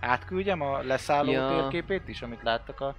Átküldjem 0.00 0.60
a 0.60 0.82
leszálló 0.82 1.30
Ja. 1.30 1.48
térképét 1.48 2.08
is, 2.08 2.22
amit 2.22 2.42
láttak 2.42 2.80
a 2.80 2.94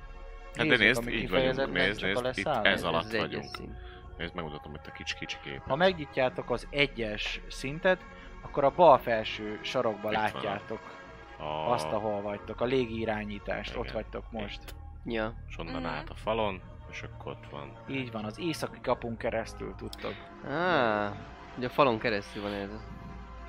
Hát 0.56 0.68
de 0.68 0.78
nézd, 0.78 1.08
így 1.10 1.30
vagyunk, 1.30 1.56
nézd, 1.56 1.72
nézd, 1.72 2.04
itt 2.04 2.22
leszálló. 2.22 2.64
ez 2.70 2.84
alatt 2.84 3.12
egyes 3.12 3.46
vagyunk. 3.58 3.78
Nézd, 4.18 4.36
megmutatom 4.36 4.74
itt 4.76 4.88
a 4.88 4.92
kicsi-kicsi 4.92 5.38
képet. 5.44 5.68
Ha 5.68 5.76
megnyitjátok 5.76 6.50
az 6.52 6.68
egyes 6.70 7.42
szintet, 7.48 8.02
akkor 8.42 8.64
a 8.64 8.72
bal 8.76 8.98
felső 8.98 9.60
sarokba 9.62 10.10
Itt 10.12 10.16
van. 10.18 10.24
látjátok 10.24 10.80
A... 11.40 11.44
azt, 11.72 11.92
ahol 11.92 12.22
vagytok, 12.22 12.62
a 12.62 12.66
légirányítást, 12.66 13.70
Igen. 13.70 13.82
ott 13.82 13.92
vagytok 13.92 14.32
most. 14.32 14.60
Ja. 15.06 15.34
És 15.48 15.58
onnan 15.58 15.82
Mhm. 15.82 15.86
át 15.86 16.10
a 16.10 16.16
falon, 16.16 16.62
és 16.92 17.02
akkor 17.02 17.32
ott 17.32 17.46
van. 17.52 17.72
Így 17.90 18.12
van, 18.12 18.26
az 18.26 18.40
északi 18.40 18.80
kapun 18.82 19.18
keresztül 19.18 19.74
tudtok. 19.78 20.14
Á, 20.50 21.12
ugye 21.58 21.68
a 21.68 21.70
falon 21.70 22.00
keresztül 22.00 22.42
van 22.42 22.52
ez. 22.54 22.70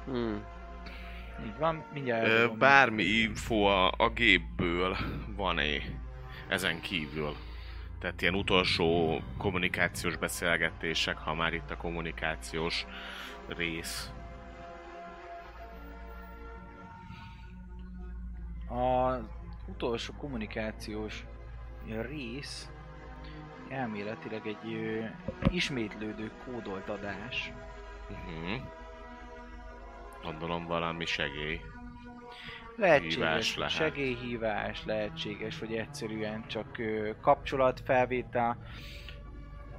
Hmm. 0.06 0.44
Így 1.44 1.58
van, 1.58 1.84
mindjárt 1.92 2.26
Ö, 2.26 2.48
bármi 2.58 3.02
info 3.02 3.64
a, 3.64 3.92
a 3.96 4.10
gépből 4.10 4.96
van-e 5.36 5.82
ezen 6.48 6.80
kívül? 6.80 7.36
Tehát 7.98 8.22
ilyen 8.22 8.34
utolsó 8.34 9.20
kommunikációs 9.38 10.16
beszélgetések, 10.16 11.18
ha 11.18 11.34
már 11.34 11.54
itt 11.54 11.70
a 11.70 11.76
kommunikációs 11.76 12.86
rész. 13.48 14.10
Az 18.68 19.24
utolsó 19.66 20.12
kommunikációs 20.18 21.24
rész 21.86 22.68
elméletileg 23.68 24.46
egy 24.46 24.72
ö, 24.72 25.04
ismétlődő 25.50 26.30
kódolt 26.44 26.88
adás. 26.88 27.52
Uh-huh. 28.10 28.60
Gondolom 30.22 30.66
valami 30.66 31.04
segély. 31.04 31.60
Lehetséges 32.76 33.14
Hívás 33.14 33.56
lehet. 33.56 33.72
segélyhívás, 33.72 34.84
lehetséges, 34.84 35.58
hogy 35.58 35.74
egyszerűen 35.74 36.46
csak 36.46 36.78
ö, 36.78 37.10
kapcsolatfelvétel, 37.20 38.56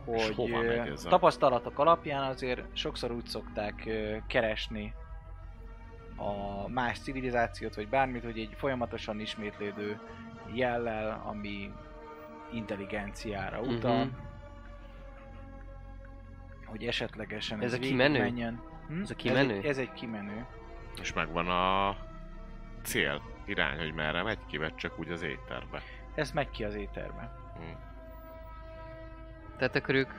hogy 0.05 0.33
hova 0.35 0.63
ö, 0.63 0.67
megy 0.77 0.87
ez 0.87 1.05
a- 1.05 1.09
tapasztalatok 1.09 1.79
alapján 1.79 2.23
azért 2.23 2.63
sokszor 2.73 3.11
úgy 3.11 3.25
szokták 3.25 3.83
ö, 3.85 4.17
keresni 4.27 4.93
a 6.15 6.67
más 6.69 6.99
civilizációt, 6.99 7.75
vagy 7.75 7.87
bármit, 7.89 8.23
hogy 8.23 8.39
egy 8.39 8.53
folyamatosan 8.57 9.19
ismétlődő 9.19 9.99
jellel, 10.53 11.21
ami 11.25 11.71
intelligenciára 12.51 13.59
utal, 13.59 14.05
Mhm. 14.05 14.13
hogy 16.65 16.83
esetlegesen 16.85 17.57
Ez 17.61 17.73
ez, 17.73 17.79
a 17.79 17.81
kimenő? 17.81 18.19
végigmenjen. 18.19 18.61
Hm? 18.87 19.01
Ez 19.01 19.09
a 19.09 19.15
kimenő? 19.15 19.51
Ez 19.51 19.57
egy, 19.57 19.65
ez 19.65 19.77
egy 19.77 19.93
kimenő. 19.93 20.45
És 21.01 21.13
megvan 21.13 21.49
a 21.49 21.95
cél, 22.83 23.21
irány, 23.45 23.77
hogy 23.77 23.93
merre 23.93 24.23
megy 24.23 24.39
ki, 24.47 24.57
vagy 24.57 24.75
csak 24.75 24.99
úgy 24.99 25.11
az 25.11 25.21
étterbe. 25.21 25.81
Ez 26.15 26.31
megy 26.31 26.49
ki 26.49 26.63
az 26.63 26.75
éterbe. 26.75 27.31
Hm. 27.55 27.77
Tehát 29.57 29.75
akkor 29.75 29.95
ők 29.95 30.11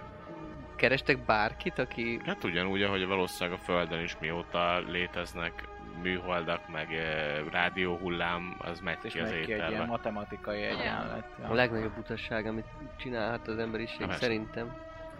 kerestek 0.76 1.24
bárkit, 1.24 1.78
aki... 1.78 2.20
Hát 2.24 2.44
ugyanúgy, 2.44 2.82
ahogy 2.82 3.06
valószínűleg 3.06 3.58
a 3.58 3.62
Földön 3.62 4.00
is 4.00 4.16
mióta 4.20 4.78
léteznek 4.78 5.68
műholdak, 6.02 6.68
meg 6.68 6.94
eh, 6.94 7.38
rádióhullám, 7.50 8.56
az 8.58 8.80
megy 8.80 8.98
És 9.02 9.12
ki 9.12 9.18
az 9.18 9.30
megy 9.30 9.44
ki 9.44 9.52
egy 9.52 9.70
ilyen 9.70 9.86
matematikai 9.86 10.62
egyenlet. 10.62 11.24
A 11.48 11.54
legnagyobb 11.54 11.98
utasság, 11.98 12.46
amit 12.46 12.66
csinálhat 12.96 13.48
az 13.48 13.58
emberiség, 13.58 14.00
Na, 14.00 14.06
persze. 14.06 14.22
szerintem. 14.22 14.76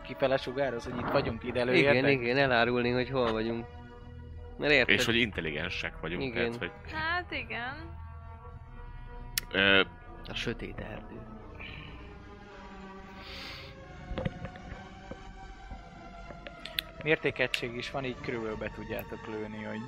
Kifele 0.09 0.37
sugároz, 0.37 0.85
hogy 0.85 0.97
itt 0.99 1.11
vagyunk, 1.11 1.43
ide 1.45 1.61
Igen, 1.61 1.69
előértek? 1.69 2.11
igen, 2.11 2.39
elárulni, 2.39 2.91
hogy 2.91 3.11
hol 3.11 3.33
vagyunk. 3.33 3.67
Mert 4.59 4.73
érted? 4.73 4.95
És 4.95 5.05
hogy 5.05 5.17
intelligensek 5.17 6.01
vagyunk, 6.01 6.23
Igen. 6.23 6.35
tehát, 6.35 6.57
hogy 6.59 6.71
Hát 6.93 7.33
igen. 7.33 7.97
ö, 9.53 9.81
A 10.27 10.35
sötét 10.35 10.79
erdő. 10.79 11.21
Mértékegység 17.03 17.75
is 17.77 17.91
van, 17.91 18.05
így 18.05 18.21
körülbelül 18.21 18.57
be 18.57 18.71
tudjátok 18.75 19.27
lőni, 19.27 19.63
hogy 19.63 19.81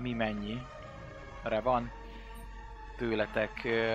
mi 0.00 0.12
mennyi. 0.12 0.62
Re 1.42 1.60
van 1.60 1.92
tőletek 2.96 3.60
ö, 3.64 3.94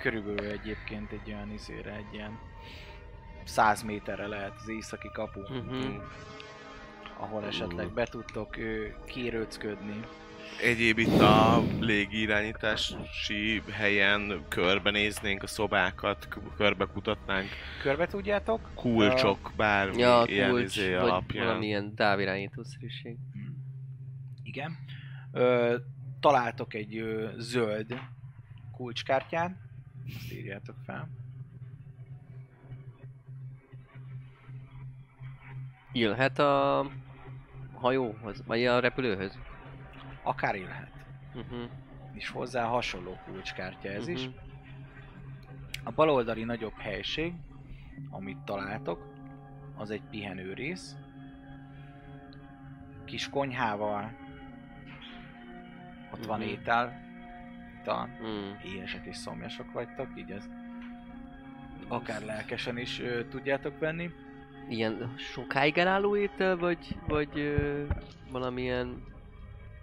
körülbelül 0.00 0.50
egyébként 0.50 1.12
egy 1.12 1.32
olyan 1.32 1.52
izére, 1.52 1.92
egy 1.94 2.14
ilyen 2.14 2.38
100 3.44 3.82
méterre 3.82 4.26
lehet 4.26 4.52
az 4.56 4.68
északi 4.68 5.08
kapu, 5.12 5.40
Uh-huh. 5.40 6.02
ahol 7.16 7.44
esetleg 7.44 7.92
be 7.92 8.04
tudtok 8.06 8.56
kérőcködni. 9.06 10.00
Egyéb 10.62 10.98
itt 10.98 11.20
a 11.20 11.62
légirányítási 11.80 13.62
helyen 13.70 14.44
körbenéznénk 14.48 15.42
a 15.42 15.46
szobákat, 15.46 16.28
k- 16.28 16.54
körbe 16.56 16.84
kutatnánk, 16.84 17.48
Körbe 17.82 18.06
tudjátok? 18.06 18.70
kulcsok, 18.74 19.52
bármi 19.56 19.98
Ja, 19.98 20.22
ilyen 20.26 20.50
kulcs, 20.50 20.76
izé 20.76 20.94
vagy 20.94 21.08
alapján. 21.08 21.46
valamilyen 21.46 21.94
távirányítószerűség. 21.94 23.16
Igen. 24.42 24.76
Ö, 25.32 25.76
találtok 26.20 26.74
egy 26.74 26.96
ö, 26.96 27.28
zöld 27.38 27.98
kulcskártyát, 28.72 29.56
azt 30.16 30.32
írjátok 30.32 30.76
fel. 30.84 31.08
Illhet 35.92 36.38
a 36.38 36.86
hajóhoz, 37.74 38.42
vagy 38.46 38.64
a 38.66 38.80
repülőhöz. 38.80 39.38
Akár 40.22 40.54
élhet. 40.54 40.90
Uh-huh. 41.34 41.70
És 42.12 42.28
hozzá 42.30 42.64
hasonló 42.64 43.18
kulcskártya 43.24 43.88
ez 43.88 44.08
is. 44.08 44.24
Mhm. 44.26 44.34
A 45.84 45.90
baloldali 45.90 46.44
nagyobb 46.44 46.78
helység, 46.78 47.32
amit 48.10 48.38
találtok, 48.38 49.06
az 49.76 49.90
egy 49.90 50.02
pihenő 50.10 50.52
rész. 50.52 50.96
Kis 53.04 53.28
konyhával. 53.28 54.12
Ott 56.14 56.26
van 56.26 56.38
Mhm. 56.38 56.48
étel. 56.48 57.06
Talán 57.84 58.08
Mm. 58.22 58.50
éhesek 58.64 59.06
és 59.06 59.16
szomjasok 59.16 59.72
vagytok, 59.72 60.08
így 60.16 60.30
ez 60.30 60.48
akár 61.88 62.22
lelkesen 62.22 62.78
is 62.78 63.00
ö, 63.00 63.28
tudjátok 63.28 63.78
venni. 63.78 64.10
Ilyen 64.68 65.14
sokáig 65.16 65.78
elálló 65.78 66.16
étel, 66.16 66.56
vagy, 66.56 66.96
vagy 67.06 67.38
ö, 67.38 67.84
valamilyen... 68.30 69.02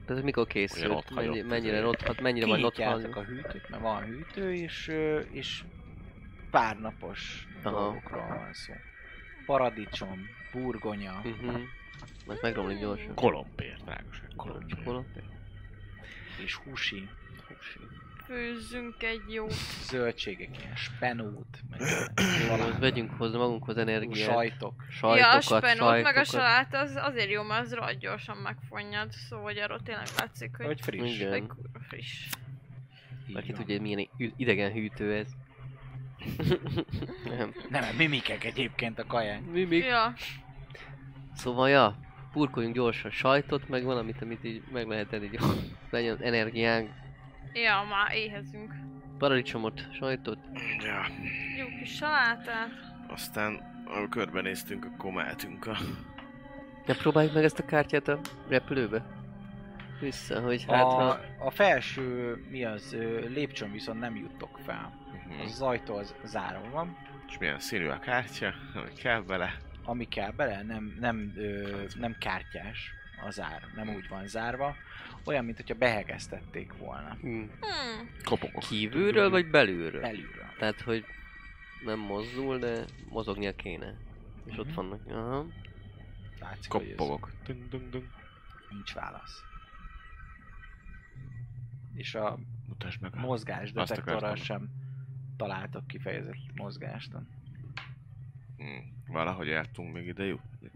Tehát 0.05 0.23
mikor 0.23 0.47
készült? 0.47 0.91
ott 0.91 1.13
Mennyi, 1.13 1.41
mennyire 1.41 1.85
ott, 1.85 2.21
mennyire 2.21 2.45
van 2.45 2.63
ott 2.63 2.77
a 2.77 3.23
hűtőt, 3.23 3.69
mert 3.69 3.81
van 3.81 4.03
hűtő, 4.03 4.53
és, 4.53 4.87
ö, 4.87 5.19
és 5.19 5.63
pár 6.51 6.79
napos 6.79 7.47
Aha. 7.63 7.79
dolgokról 7.79 8.27
van 8.27 8.53
szó. 8.53 8.73
Paradicsom, 9.45 10.19
burgonya, 10.51 11.21
Uh-huh. 11.23 11.59
Ez 12.27 12.39
megromlik 12.41 12.79
gyorsan. 12.79 13.15
Kolompér, 13.15 13.77
drágaság, 13.85 14.29
kolompér. 14.35 14.83
Hol 14.83 15.05
és 16.43 16.55
húsi, 16.55 17.09
Főzzünk 18.25 19.03
egy 19.03 19.21
jó. 19.27 19.47
zöldségek, 19.89 20.57
ilyen 20.59 20.75
spenót, 20.75 21.59
meg 21.69 22.79
vegyünk 22.79 23.11
hozzá 23.17 23.37
magunkhoz 23.37 23.77
energiát. 23.77 24.29
sajtok. 24.29 24.73
Ja, 25.01 25.07
a 25.09 25.41
Sajtokat, 25.41 25.41
spenót 25.41 25.91
meg 25.91 26.15
a 26.17 26.23
sajtokat. 26.23 26.25
salát 26.25 26.73
az 26.75 26.95
azért 26.95 27.29
jó, 27.29 27.43
mert 27.43 27.61
az 27.65 27.73
rohadt 27.73 27.99
gyorsan 27.99 28.37
megfonnyad, 28.37 29.11
szóval 29.11 29.45
hogy 29.45 29.57
arról 29.57 29.81
tényleg 29.81 30.07
látszik, 30.17 30.55
hogy, 30.57 30.65
Hogy 30.65 30.81
friss. 30.81 31.15
Igen. 31.15 31.29
hogy 31.31 31.47
kurva 31.47 31.79
friss. 31.87 32.27
Aki 33.33 33.51
tudja, 33.51 33.81
milyen 33.81 34.09
idegen 34.37 34.71
hűtő 34.71 35.13
ez. 35.13 35.27
Nem. 37.37 37.53
Nem, 37.69 37.95
mimikek 37.95 38.43
egyébként 38.43 38.99
a 38.99 39.05
kaján. 39.05 39.41
Mi 39.41 39.63
még? 39.63 39.83
Ja, 39.83 40.13
Szóval, 41.35 41.69
ja, 41.69 41.95
purkoljunk 42.35 42.75
gyorsan 42.75 43.11
sajtot, 43.11 43.69
meg 43.69 43.83
valamit, 43.83 44.21
amit 44.21 44.43
így 44.43 44.61
meg 44.71 44.87
lehet 44.87 45.13
enni, 45.13 45.25
így 45.25 45.39
legyen 45.91 46.17
energiánk. 46.21 46.89
ja, 47.53 47.85
már 47.89 48.15
éhezünk. 48.15 48.73
Paradicsomot, 49.17 49.93
sajtot. 49.93 50.37
Ja. 50.83 51.05
Jó 51.57 51.65
kis 51.79 51.95
salátát. 51.95 52.69
Aztán, 53.07 53.83
ahol 53.85 54.09
körbenéztünk, 54.09 54.85
akkor 54.85 55.11
mehetünk 55.11 55.67
a... 55.67 55.77
Ja, 56.85 56.95
próbáljuk 56.95 57.33
meg 57.33 57.43
ezt 57.43 57.59
a 57.59 57.65
kártyát 57.65 58.07
a 58.07 58.19
repülőbe. 58.49 59.05
Vissza, 59.99 60.41
hogy 60.41 60.65
hát 60.67 60.83
A, 60.83 60.85
ha... 60.85 61.19
a 61.39 61.49
felső, 61.49 62.35
mi 62.49 62.63
az, 62.65 62.97
lépcsőn 63.27 63.71
viszont 63.71 63.99
nem 63.99 64.15
juttok 64.15 64.59
fel. 64.65 64.93
Mhm. 65.27 65.39
Az 65.39 65.61
ajtó 65.61 65.95
az 65.95 66.15
zárva 66.23 66.69
van. 66.71 66.97
És 67.27 67.37
milyen 67.37 67.59
színű 67.59 67.87
a 67.87 67.99
kártya, 67.99 68.53
ami 68.73 68.93
kell 68.93 69.21
bele. 69.21 69.57
Ami 69.85 70.07
kell 70.07 70.31
bele, 70.31 70.63
nem, 70.63 70.95
nem, 70.99 71.33
ö, 71.35 71.83
nem 71.99 72.15
kártyás 72.19 72.91
a 73.25 73.29
zár, 73.31 73.61
nem 73.75 73.89
úgy 73.89 74.07
van 74.07 74.27
zárva. 74.27 74.75
Olyan, 75.25 75.45
mint 75.45 75.57
hogyha 75.57 75.75
behegeztették 75.75 76.77
volna. 76.77 77.13
Hm. 77.21 77.27
Hmm. 77.29 77.49
Kopogok. 78.23 78.61
Kívülről 78.63 79.29
vagy 79.29 79.49
belülről? 79.49 80.01
Belülről. 80.01 80.45
Tehát, 80.59 80.81
hogy 80.81 81.05
nem 81.85 81.99
mozdul, 81.99 82.57
de 82.59 82.85
mozognia 83.09 83.55
kéne. 83.55 83.93
És 84.45 84.57
ott 84.57 84.65
Mhm. 84.65 84.75
vannak. 84.75 85.01
Aha. 85.07 85.45
Látszik, 86.39 86.67
Kopogok. 86.69 87.31
Ding, 87.45 87.67
ding, 87.69 87.89
ding. 87.89 88.03
nincs 88.69 88.93
válasz. 88.93 89.43
És 91.93 92.15
a 92.15 92.37
Mutasd 92.67 93.01
meg 93.01 93.15
a... 93.15 93.19
mozgás 93.19 93.71
detektorral 93.71 94.35
sem 94.35 94.69
találtak 95.37 95.87
kifejezett 95.87 96.35
mozgást. 96.55 97.11
Hmm. 98.57 99.03
Valahogy 99.07 99.49
el 99.49 99.65
tudunk 99.71 99.93
még 99.93 100.07
ide 100.07 100.23
jutni. 100.25 100.71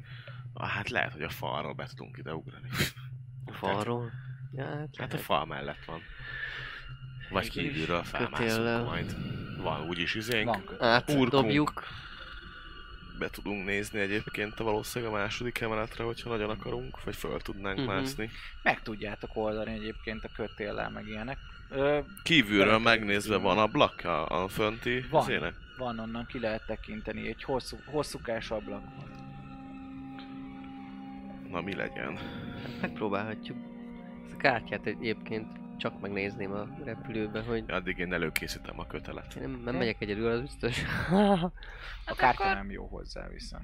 Ah, 0.53 0.67
hát 0.69 0.89
lehet, 0.89 1.11
hogy 1.11 1.21
a 1.23 1.29
falról 1.29 1.73
be 1.73 1.87
tudunk 1.87 2.17
ide 2.17 2.33
ugrani. 2.33 2.69
A 3.45 3.53
falról. 3.61 4.11
Ja, 4.55 4.65
hát, 4.65 4.77
Hát 4.77 4.89
a 4.97 5.01
lehet. 5.01 5.21
fal 5.21 5.45
mellett 5.45 5.85
van. 5.85 6.01
Vagy 7.29 7.49
kívülről 7.49 8.03
felmászunk 8.03 8.47
kötéllel. 8.49 8.83
majd. 8.83 9.15
Van 9.61 9.87
úgyis 9.87 10.15
izénk. 10.15 10.45
Van 10.45 10.63
kötő. 10.65 10.83
Átdobjuk. 10.85 11.83
Be 13.19 13.29
tudunk 13.29 13.65
nézni 13.65 13.99
egyébként 13.99 14.59
a 14.59 14.63
valószínűleg 14.63 15.13
a 15.13 15.17
második 15.17 15.59
emeletre, 15.59 16.03
hogyha 16.03 16.29
nagyon 16.29 16.49
akarunk, 16.49 17.03
vagy 17.03 17.15
föl 17.15 17.39
tudnánk 17.41 17.77
Mhm. 17.77 17.87
mászni. 17.87 18.29
Meg 18.63 18.81
tudjátok 18.81 19.29
oldani 19.35 19.73
egyébként 19.73 20.23
a 20.23 20.29
kötéllel, 20.35 20.89
meg 20.89 21.07
ilyenek. 21.07 21.37
Ö, 21.69 21.99
Kívülről 22.23 22.77
megnézve 22.79 23.37
van 23.37 23.57
ablak 23.57 24.03
a, 24.03 24.43
a 24.43 24.47
fönti 24.47 25.05
Van. 25.09 25.21
izének? 25.21 25.53
Van 25.79 25.99
onnan 25.99 26.25
ki 26.25 26.39
lehet 26.39 26.65
tekinteni, 26.65 27.27
egy 27.27 27.43
hosszú, 27.43 27.77
hosszúkás 27.85 28.51
ablak. 28.51 28.83
Na 31.49 31.61
mi 31.61 31.75
legyen? 31.75 32.19
Megpróbálhatjuk. 32.81 33.57
Ezt 34.23 34.33
a 34.33 34.37
kártyát 34.37 34.85
egyébként 34.85 35.47
csak 35.77 35.99
megnézném 35.99 36.51
a 36.51 36.67
repülőbe, 36.83 37.41
hogy 37.41 37.63
Addig 37.67 37.97
én 37.97 38.13
előkészítem 38.13 38.79
a 38.79 38.87
kötelet. 38.87 39.33
én 39.35 39.41
nem, 39.49 39.61
nem 39.63 39.75
megyek 39.75 40.01
egyedül, 40.01 40.29
az 40.31 40.41
biztos. 40.41 40.81
A 41.11 41.51
Hát 42.05 42.17
kártya 42.17 42.43
akkor- 42.43 42.55
nem 42.55 42.71
jó 42.71 42.85
hozzá 42.85 43.27
viszont. 43.27 43.63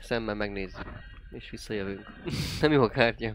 Szemmel 0.00 0.34
megnézzük. 0.34 1.02
És 1.30 1.50
visszajövünk. 1.50 2.06
nem 2.60 2.72
jó 2.72 2.82
a 2.82 2.88
kártya. 2.88 3.32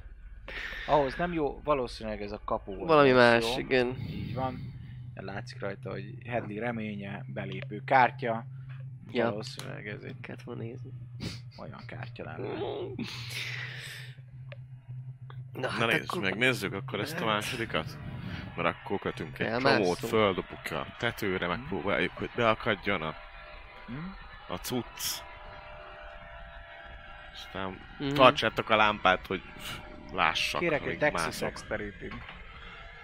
Ahhoz 0.87 1.15
nem 1.15 1.33
jó, 1.33 1.61
valószínűleg 1.63 2.21
ez 2.21 2.31
a 2.31 2.41
kapu. 2.45 2.85
Valami 2.85 3.11
más, 3.11 3.51
jó. 3.55 3.59
igen. 3.59 3.95
Így 4.09 4.33
van. 4.33 4.73
Látszik 5.15 5.59
rajta, 5.59 5.89
hogy 5.89 6.15
Hedley 6.27 6.59
reménye, 6.59 7.23
belépő 7.27 7.81
kártya. 7.85 8.45
Ja. 9.11 9.29
Valószínűleg 9.29 9.87
ez 9.87 10.03
egy 10.03 10.15
Kellett 10.21 10.41
volna 10.41 10.61
nézni. 10.61 10.91
olyan 11.57 11.83
kártya 11.87 12.23
lenne. 12.23 12.47
Na, 15.53 15.77
Na 15.77 15.85
nézzük 15.85 16.21
meg, 16.21 16.37
nézzük 16.37 16.73
akkor 16.73 16.99
ezt 16.99 17.13
a 17.13 17.17
Hát. 17.17 17.25
másodikat. 17.25 17.97
Mert 18.55 18.75
akkor 18.75 18.99
kötünk 18.99 19.39
egy 19.39 19.47
Elmászunk. 19.47 19.81
csomót, 19.83 19.97
földobjuk 19.99 20.71
a 20.71 20.85
tetőre, 20.97 21.47
megpróbáljuk, 21.47 22.11
hogy 22.11 22.29
beakadjon 22.35 23.01
a, 23.01 23.15
Hm? 23.87 23.93
a 24.53 24.55
cucc. 24.57 25.21
Aztán 27.33 27.79
Mhm. 27.99 28.13
tartsátok 28.13 28.69
a 28.69 28.75
lámpát, 28.75 29.27
hogy 29.27 29.41
lássak, 30.13 30.59
Kérek 30.61 30.85
egy. 30.85 30.97
Dexterity. 30.97 32.13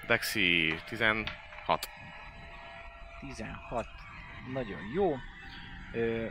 Dexi 0.07 0.75
16. 0.85 1.89
16. 3.21 3.87
Nagyon 4.53 4.79
jó. 4.93 5.15
Ö, 5.93 6.25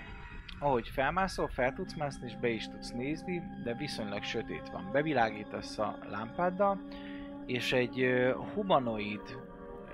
ahogy 0.59 0.89
felmászol, 0.89 1.49
fel 1.49 1.73
tudsz 1.73 1.95
mászni, 1.95 2.27
és 2.27 2.37
be 2.37 2.49
is 2.49 2.69
tudsz 2.69 2.91
nézni, 2.91 3.43
de 3.65 3.75
viszonylag 3.75 4.23
sötét 4.23 4.69
van. 4.69 4.91
Bevilágítasz 4.93 5.79
a 5.79 5.99
lámpáddal, 6.09 6.81
és 7.47 7.73
egy 7.73 8.01
ö, 8.01 8.35
humanoid 8.55 9.39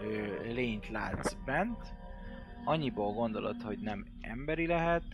ö, 0.03 0.43
lényt 0.43 0.89
látsz 0.89 1.37
bent. 1.45 1.95
Annyiból 2.65 3.13
gondolod, 3.13 3.63
hogy 3.63 3.79
nem 3.79 4.07
emberi 4.21 4.67
lehet, 4.67 5.05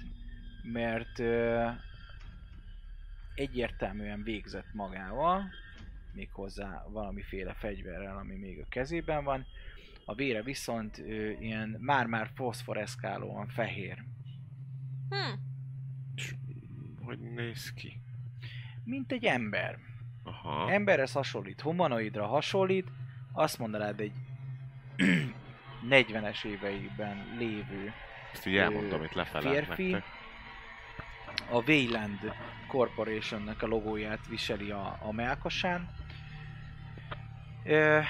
mert 0.62 1.18
ö, 1.18 1.68
egyértelműen 3.34 4.22
végzett 4.22 4.72
magával, 4.72 5.50
méghozzá 6.12 6.84
valamiféle 6.88 7.52
fegyverrel, 7.52 8.16
ami 8.16 8.34
még 8.34 8.60
a 8.60 8.68
kezében 8.68 9.24
van, 9.24 9.46
a 10.04 10.14
vére 10.14 10.42
viszont 10.42 10.98
ö, 10.98 11.30
ilyen 11.30 11.76
már-már 11.80 12.30
foszforeszkálóan 12.34 13.48
fehér. 13.48 13.98
Hm. 15.08 15.38
Hogy 17.04 17.18
néz 17.18 17.72
ki? 17.72 18.00
Mint 18.84 19.12
egy 19.12 19.24
ember. 19.24 19.78
Aha. 20.22 20.70
Emberhez 20.72 21.12
hasonlít, 21.12 21.60
humanoidra 21.60 22.26
hasonlít, 22.26 22.90
azt 23.32 23.58
mondanád 23.58 24.00
egy 24.00 24.12
40-es 25.90 26.44
éveiben 26.44 27.34
lévő 27.38 27.92
Ezt 28.32 28.46
így 28.46 28.56
elmondom 28.56 29.02
itt 29.02 29.12
lefele 29.12 29.50
férfi. 29.50 29.90
nektek. 29.90 30.10
a 31.50 31.62
Wayland 31.66 32.32
Corporationnek 32.68 33.62
a 33.62 33.66
logóját 33.66 34.26
viseli 34.26 34.70
a, 34.70 34.98
a 35.02 35.12
melkasán. 35.12 35.90
Ö, 37.64 38.00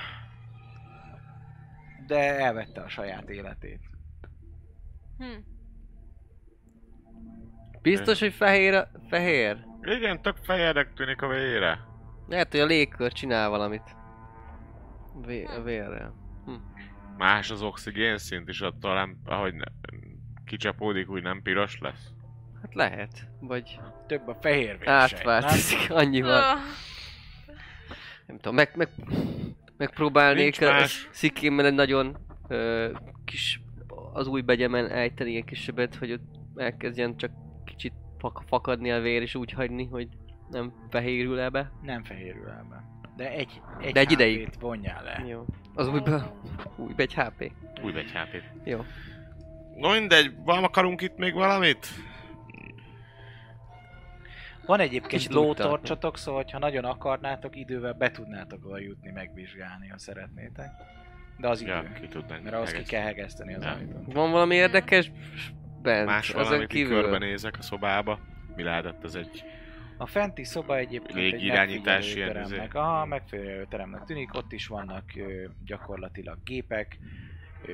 de 2.07 2.39
elvette 2.39 2.81
a 2.81 2.89
saját 2.89 3.29
életét. 3.31 3.81
Hm. 5.19 5.24
Biztos, 7.83 8.20
hogy 8.20 8.33
fehér, 8.33 8.74
a- 8.74 8.89
fehér? 9.09 9.65
Igen, 9.83 10.23
tök 10.23 10.37
fehérdek 10.43 10.93
tűnik 10.95 11.23
a 11.23 11.29
vére. 11.29 11.79
Lehet, 12.29 12.51
hogy 12.51 12.61
a 12.61 12.66
légkör 12.66 13.12
csinál 13.12 13.49
valamit. 13.49 13.97
Vé- 15.27 15.49
a 15.49 15.62
vérrel. 15.62 16.15
Más 17.16 17.51
az 17.51 17.62
oxigén 17.62 18.19
szint 18.19 18.49
is 18.49 18.61
attól, 18.61 18.95
nem, 18.95 19.16
ahogy 19.24 19.55
ne, 19.55 19.65
kicsapódik, 20.45 21.11
úgy 21.11 21.23
nem 21.23 21.43
piros 21.43 21.79
lesz. 21.81 22.11
Hát 22.62 22.74
lehet. 22.74 23.29
Vagy 23.41 23.81
Több 24.07 24.29
a 24.29 24.35
fehér 24.41 24.79
vérsejt, 24.79 24.85
nem? 24.85 25.35
átváltozik 25.35 25.91
annyival. 25.91 26.57
Öh, 26.57 26.62
Nem 28.27 28.37
tudom, 28.37 28.55
meg, 28.55 28.70
meg, 28.77 28.89
megpróbálnék 29.83 30.59
Nincs 30.61 30.73
a 30.73 30.87
szikémmel 31.11 31.67
egy 31.67 31.75
nagyon 31.75 32.17
ö, 32.49 32.91
kis, 33.25 33.61
az 34.13 34.27
új 34.27 34.41
begyemen 34.41 34.91
ejteni 34.91 35.31
ilyen 35.31 35.45
kisebbet, 35.45 35.95
hogy 35.95 36.13
ott 36.13 36.35
elkezdjen 36.57 37.17
csak 37.17 37.31
kicsit 37.65 37.93
fak, 38.19 38.43
fakadni 38.47 38.93
a 38.93 39.01
vér, 39.01 39.23
és 39.23 39.35
úgy 39.35 39.53
hagyni, 39.53 39.87
hogy 39.87 40.09
nem 40.51 40.73
fehérül 40.91 41.39
el 41.39 41.51
be. 41.51 41.73
Nem 41.83 42.05
fehérül 42.05 42.49
el 42.49 42.67
be. 42.71 42.85
De 43.17 43.31
egy, 43.31 43.61
egy, 43.81 43.93
De 43.93 44.01
egy 44.01 44.13
ideig. 44.13 44.49
Vonjál 44.61 45.03
le. 45.03 45.25
Jó. 45.29 45.45
Az 45.75 45.89
újba, 45.89 46.41
újba 46.77 47.03
egy 47.03 47.15
HP. 47.15 47.53
Úgy 47.83 47.97
egy 47.97 48.11
hp 48.11 48.43
Jó. 48.65 48.85
No 49.77 49.91
mindegy, 49.93 50.33
van 50.45 50.65
akarunk 50.65 51.01
itt 51.01 51.17
még 51.17 51.35
valamit? 51.35 51.87
Van 54.66 54.80
egyébként 54.80 55.06
Kicsit 55.12 55.28
úgy 55.28 55.34
lótorcsotok, 55.34 56.18
szóval 56.18 56.44
ha 56.52 56.59
nagyon 56.59 56.84
akarnátok, 56.84 57.56
idővel 57.56 57.93
be 57.93 58.10
tudnátok 58.10 58.64
oda 58.66 58.78
jutni, 58.78 59.10
megvizsgálni, 59.10 59.89
ha 59.89 59.98
szeretnétek. 59.98 60.70
De 61.39 61.48
az 61.48 61.60
idő. 61.60 61.70
Ja, 61.70 61.93
ki 62.01 62.09
tudnánk. 62.09 62.43
Mert 62.43 62.55
ahhoz 62.55 62.72
ki 62.72 62.82
kell 62.82 63.02
hegeszteni 63.02 63.55
az 63.55 63.62
Ja. 63.62 63.70
ajtót. 63.70 64.12
Van 64.12 64.30
valami 64.30 64.55
érdekes 64.55 65.10
bent? 65.82 66.06
Más 66.06 66.34
így 66.52 66.66
kívül? 66.66 67.01
körbenézek 67.02 67.55
a 67.59 67.62
szobába. 67.62 68.18
Mi 68.56 68.62
lehetett 68.62 69.05
ez 69.05 69.14
egy... 69.14 69.44
A 69.97 70.06
fenti 70.06 70.44
szoba 70.44 70.76
egyébként 70.76 71.18
egy 71.18 71.22
Légirányítás 71.32 72.14
ilyen 72.14 72.26
megfigyelőteremnek. 72.28 72.68
izé. 72.68 72.78
Aha, 72.78 73.05
megfigyelőteremnek 73.05 74.05
tűnik, 74.05 74.34
ott 74.34 74.52
is 74.52 74.66
vannak 74.66 75.05
ö, 75.16 75.44
gyakorlatilag 75.64 76.39
gépek, 76.44 76.98
ö, 77.66 77.72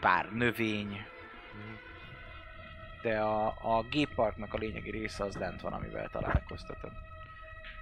pár 0.00 0.28
növény, 0.32 1.04
de 3.02 3.20
a, 3.20 3.46
a 3.78 3.82
gépparknak 3.90 4.54
a 4.54 4.58
lényegi 4.58 4.90
része 4.90 5.24
az 5.24 5.36
lent 5.36 5.60
van, 5.60 5.72
amivel 5.72 6.08
találkoztatod. 6.08 6.92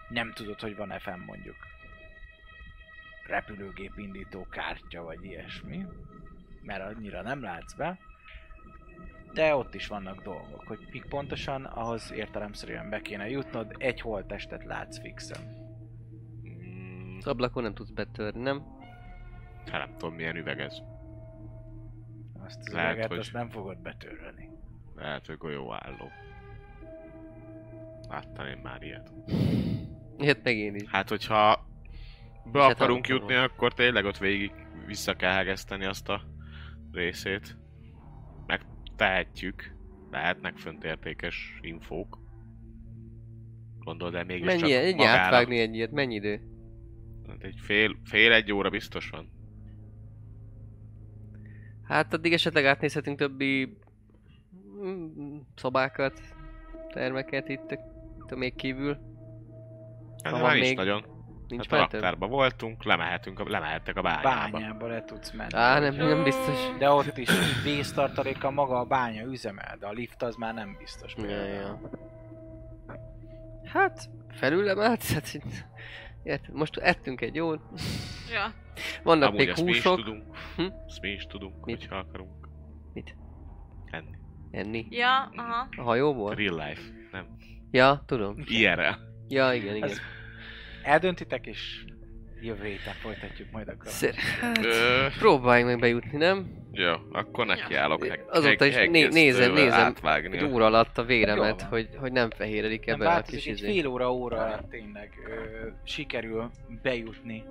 Nem 0.09 0.33
tudod, 0.33 0.61
hogy 0.61 0.77
van-e 0.77 0.99
fenn 0.99 1.21
mondjuk 1.21 1.57
repülőgép 3.27 3.93
indító 3.99 4.47
kártya, 4.51 5.03
vagy 5.03 5.25
ilyesmi, 5.25 5.87
mert 6.63 6.95
annyira 6.95 7.23
nem 7.23 7.43
látsz 7.43 7.73
be, 7.75 7.99
de 9.33 9.55
ott 9.55 9.75
is 9.75 9.87
vannak 9.87 10.23
dolgok, 10.23 10.63
hogy 10.67 10.89
mik 10.91 11.05
pontosan, 11.05 11.65
ahhoz 11.65 12.13
értelemszerűen 12.13 12.91
be 12.91 13.01
kéne 13.01 13.29
jutnod, 13.29 13.75
egy 13.79 14.01
holttestet 14.01 14.65
látsz 14.65 15.01
fixen. 15.01 15.69
Mm, 16.49 17.17
Az 17.19 17.27
ablakon 17.27 17.63
nem 17.63 17.75
tudsz 17.75 17.91
betörni, 17.91 18.43
nem? 18.43 18.63
hát 19.71 19.87
nem 19.87 19.97
tudom 19.99 20.15
milyen 20.15 20.37
üveg 20.37 20.61
ez. 20.61 20.77
Azt 22.45 22.59
az 22.61 22.73
Lehet, 22.73 22.93
üveget, 22.93 23.09
hogy- 23.09 23.19
azt 23.19 23.33
nem 23.33 23.49
fogod 23.49 23.79
betörölni. 23.79 24.50
Lehet, 25.01 25.27
hogy 25.27 25.37
golyóálló. 25.37 26.11
Láttam 28.09 28.47
én 28.47 28.59
már 28.63 28.83
ilyet. 28.83 29.13
Ilyet 30.19 30.43
meg 30.43 30.57
én 30.57 30.75
is. 30.75 30.89
Hát, 30.89 31.09
hogyha 31.09 31.67
be 32.53 32.59
És 32.59 32.65
hát 32.65 32.71
akarunk 32.71 33.05
akkor 33.05 33.21
jutni, 33.21 33.35
akkor 33.35 33.75
tényleg 33.75 34.05
ott 34.05 34.19
végig 34.19 34.53
vissza 34.87 35.15
kell 35.15 35.33
hegeszteni 35.33 35.85
azt 35.85 36.09
a 36.09 36.23
részét. 36.93 37.57
Megtehetjük. 38.47 39.75
Lehetnek 40.11 40.57
fönt 40.57 40.85
értékes 40.85 41.59
infók. 41.61 42.19
Gondolod, 43.79 44.13
de 44.13 44.25
mégis 44.25 44.45
Mennyi, 44.45 44.61
csak 44.61 44.71
ennyi 44.71 45.05
átvágni 45.05 45.59
egy 45.59 45.75
ilyet? 45.75 45.91
Mennyi 45.91 46.15
idő? 46.15 46.41
Hát 47.29 47.43
Egy 47.43 47.59
fél, 47.61 47.97
fél 48.05 48.33
egy 48.33 48.53
óra 48.53 48.71
biztos 48.71 49.11
van. 49.11 49.33
Hát 51.83 52.13
addig 52.15 52.33
esetleg 52.33 52.65
átnézhetünk 52.65 53.19
többi 53.19 53.77
szobákat, 55.55 56.20
termeket 56.93 57.48
itt, 57.48 57.70
itt 57.70 58.35
még 58.36 58.55
kívül. 58.55 58.98
Hát 60.23 60.40
van 60.40 60.57
még- 60.59 60.77
nagyon. 60.77 61.19
Nincs 61.48 61.69
hát 61.69 61.78
a 61.78 61.82
raktárban 61.93 62.28
voltunk, 62.31 62.85
lemehetünk, 62.85 63.39
a, 63.39 63.44
lemehettek 63.48 63.97
a 63.97 64.02
bányába. 64.02 64.59
Bányába 64.59 64.86
le 64.86 65.05
tudsz 65.05 65.31
menni. 65.32 65.55
Á, 65.55 65.78
nem, 65.78 65.94
nem 65.94 66.23
biztos. 66.23 66.77
De 66.78 66.90
ott 66.90 67.16
is 67.19 67.31
víztartaléka 67.65 68.51
maga 68.51 68.78
a 68.78 68.85
bánya 68.85 69.23
üzemel, 69.24 69.77
de 69.78 69.86
a 69.86 69.90
lift 69.93 70.23
az 70.23 70.36
már 70.36 70.55
nem 70.55 70.77
biztos. 70.78 71.15
Ja, 71.16 71.44
ja. 71.44 71.81
Hát, 73.65 74.11
felül 74.28 74.69
emelsz, 74.69 75.12
hát 75.15 75.35
itt- 75.35 75.66
Érted? 76.23 76.55
Most 76.55 76.77
ettünk 76.77 77.20
egy 77.20 77.35
jót. 77.35 77.61
Ja. 78.32 78.52
Vannak 79.02 79.28
Amúgy 79.28 79.39
még 79.40 79.48
ezt 79.48 79.65
mi 79.65 79.70
is 79.70 79.77
húsok. 79.82 79.97
tudunk. 79.97 80.36
Hm? 80.57 80.66
Ezt 80.86 81.01
mi 81.01 81.09
is 81.09 81.27
tudunk, 81.27 81.65
Mit? 81.65 81.78
hogyha 81.78 81.97
akarunk. 81.97 82.48
Mit? 82.93 83.16
Enni. 83.90 84.16
Enni. 84.51 84.87
Ja, 84.91 85.31
aha. 85.37 85.69
A 85.77 85.83
hajóból? 85.83 86.35
Real 86.35 86.55
life. 86.69 86.81
Nem. 87.13 87.27
Ja, 87.71 88.03
tudom. 88.07 88.35
Ilyenre. 88.45 88.99
Ja, 89.29 89.53
igen, 89.53 89.77
igen. 89.77 89.89
Ez- 89.89 90.01
Eldöntitek, 90.83 91.47
és 91.47 91.85
jövő 92.41 92.65
héten 92.65 92.95
folytatjuk 92.95 93.51
majd 93.51 93.69
akkor. 93.69 93.87
Szer- 93.91 94.15
hát, 94.15 94.65
Ö, 94.65 95.07
próbáljunk 95.19 95.71
meg 95.71 95.81
bejutni, 95.81 96.19
nem? 96.19 96.59
jó, 96.73 96.93
akkor 97.13 97.47
nekiállok. 97.47 98.05
Ja. 98.05 98.11
Heg- 98.11 98.25
Azóta 98.29 98.65
is 98.65 98.75
heg- 98.75 98.91
né- 98.91 99.13
nézem- 99.13 99.53
nézem. 99.53 99.81
Átvágni. 99.81 100.37
Egy 100.37 100.43
a- 100.43 100.47
óra 100.47 100.65
alatt 100.65 100.99
a 100.99 101.05
véremet, 101.05 101.63
hogy, 101.63 101.89
hogy 101.97 102.13
nem 102.13 102.31
fehéredik 102.31 102.87
ebben 102.87 103.07
a 103.07 103.11
változik, 103.11 103.39
kis 103.41 103.47
egy 103.49 103.53
izé. 103.59 103.73
fél 103.73 103.87
óra 103.87 104.13
óra 104.13 104.37
alatt 104.45 104.71
tényleg 104.71 105.13
ö, 105.27 105.67
sikerül 105.85 106.51
bejutni 106.83 107.45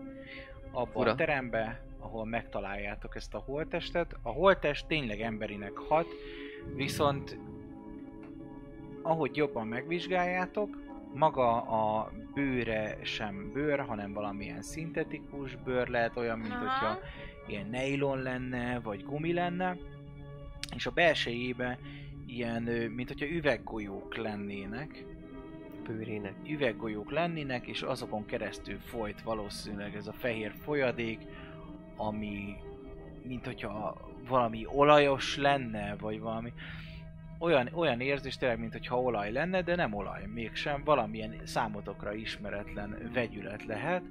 abba 0.72 1.00
Ura. 1.00 1.12
a 1.12 1.16
terembe, 1.16 1.82
ahol 2.00 2.26
megtaláljátok 2.26 3.16
ezt 3.16 3.34
a 3.34 3.38
holttestet. 3.38 4.16
A 4.22 4.30
holttest 4.30 4.88
tényleg 4.88 5.22
emberinek 5.22 5.78
hat, 5.78 6.08
viszont 6.76 7.38
ahogy 9.02 9.36
jobban 9.36 9.68
megvizsgáljátok, 9.68 10.78
maga 11.14 11.62
a 11.62 12.12
bőre 12.34 12.98
sem 13.04 13.52
bőr, 13.54 13.80
hanem 13.80 14.14
valamilyen 14.14 14.62
szintetikus 14.62 15.56
bőr 15.56 15.88
lehet, 15.88 16.18
olyan, 16.18 16.40
mint 16.40 16.54
Aha. 16.54 16.64
hogyha 16.64 17.00
ilyen 17.48 17.68
nylon 17.70 18.22
lenne, 18.22 18.80
vagy 18.80 19.04
gumi 19.04 19.34
lenne, 19.34 19.78
és 20.76 20.86
a 20.86 20.92
belsejébe 20.92 21.80
ilyen, 22.26 22.64
mint 22.96 23.08
hogyha 23.08 23.36
üveggolyók 23.36 24.18
lennének, 24.18 25.06
Bőrének. 25.84 26.34
üveggolyók 26.48 27.12
lennének, 27.12 27.68
és 27.68 27.82
azokon 27.82 28.26
keresztül 28.26 28.80
folyt 28.80 29.22
valószínűleg 29.22 29.96
ez 29.96 30.08
a 30.08 30.14
fehér 30.14 30.54
folyadék, 30.64 31.20
ami 31.96 32.56
mint 33.24 33.46
hogyha 33.46 33.98
valami 34.30 34.66
olajos 34.66 35.38
lenne, 35.38 35.96
vagy 36.00 36.20
valami 36.20 36.54
olyan, 37.40 37.70
olyan 37.74 38.02
érzés 38.02 38.38
tényleg, 38.38 38.60
mint 38.60 38.72
hogyha 38.72 39.02
olaj 39.02 39.32
lenne, 39.32 39.62
de 39.62 39.76
nem 39.76 39.94
olaj, 39.94 40.26
mégsem, 40.26 40.84
valamilyen 40.84 41.42
számotokra 41.44 42.14
ismeretlen 42.14 43.10
vegyület 43.14 43.66
lehet, 43.66 44.04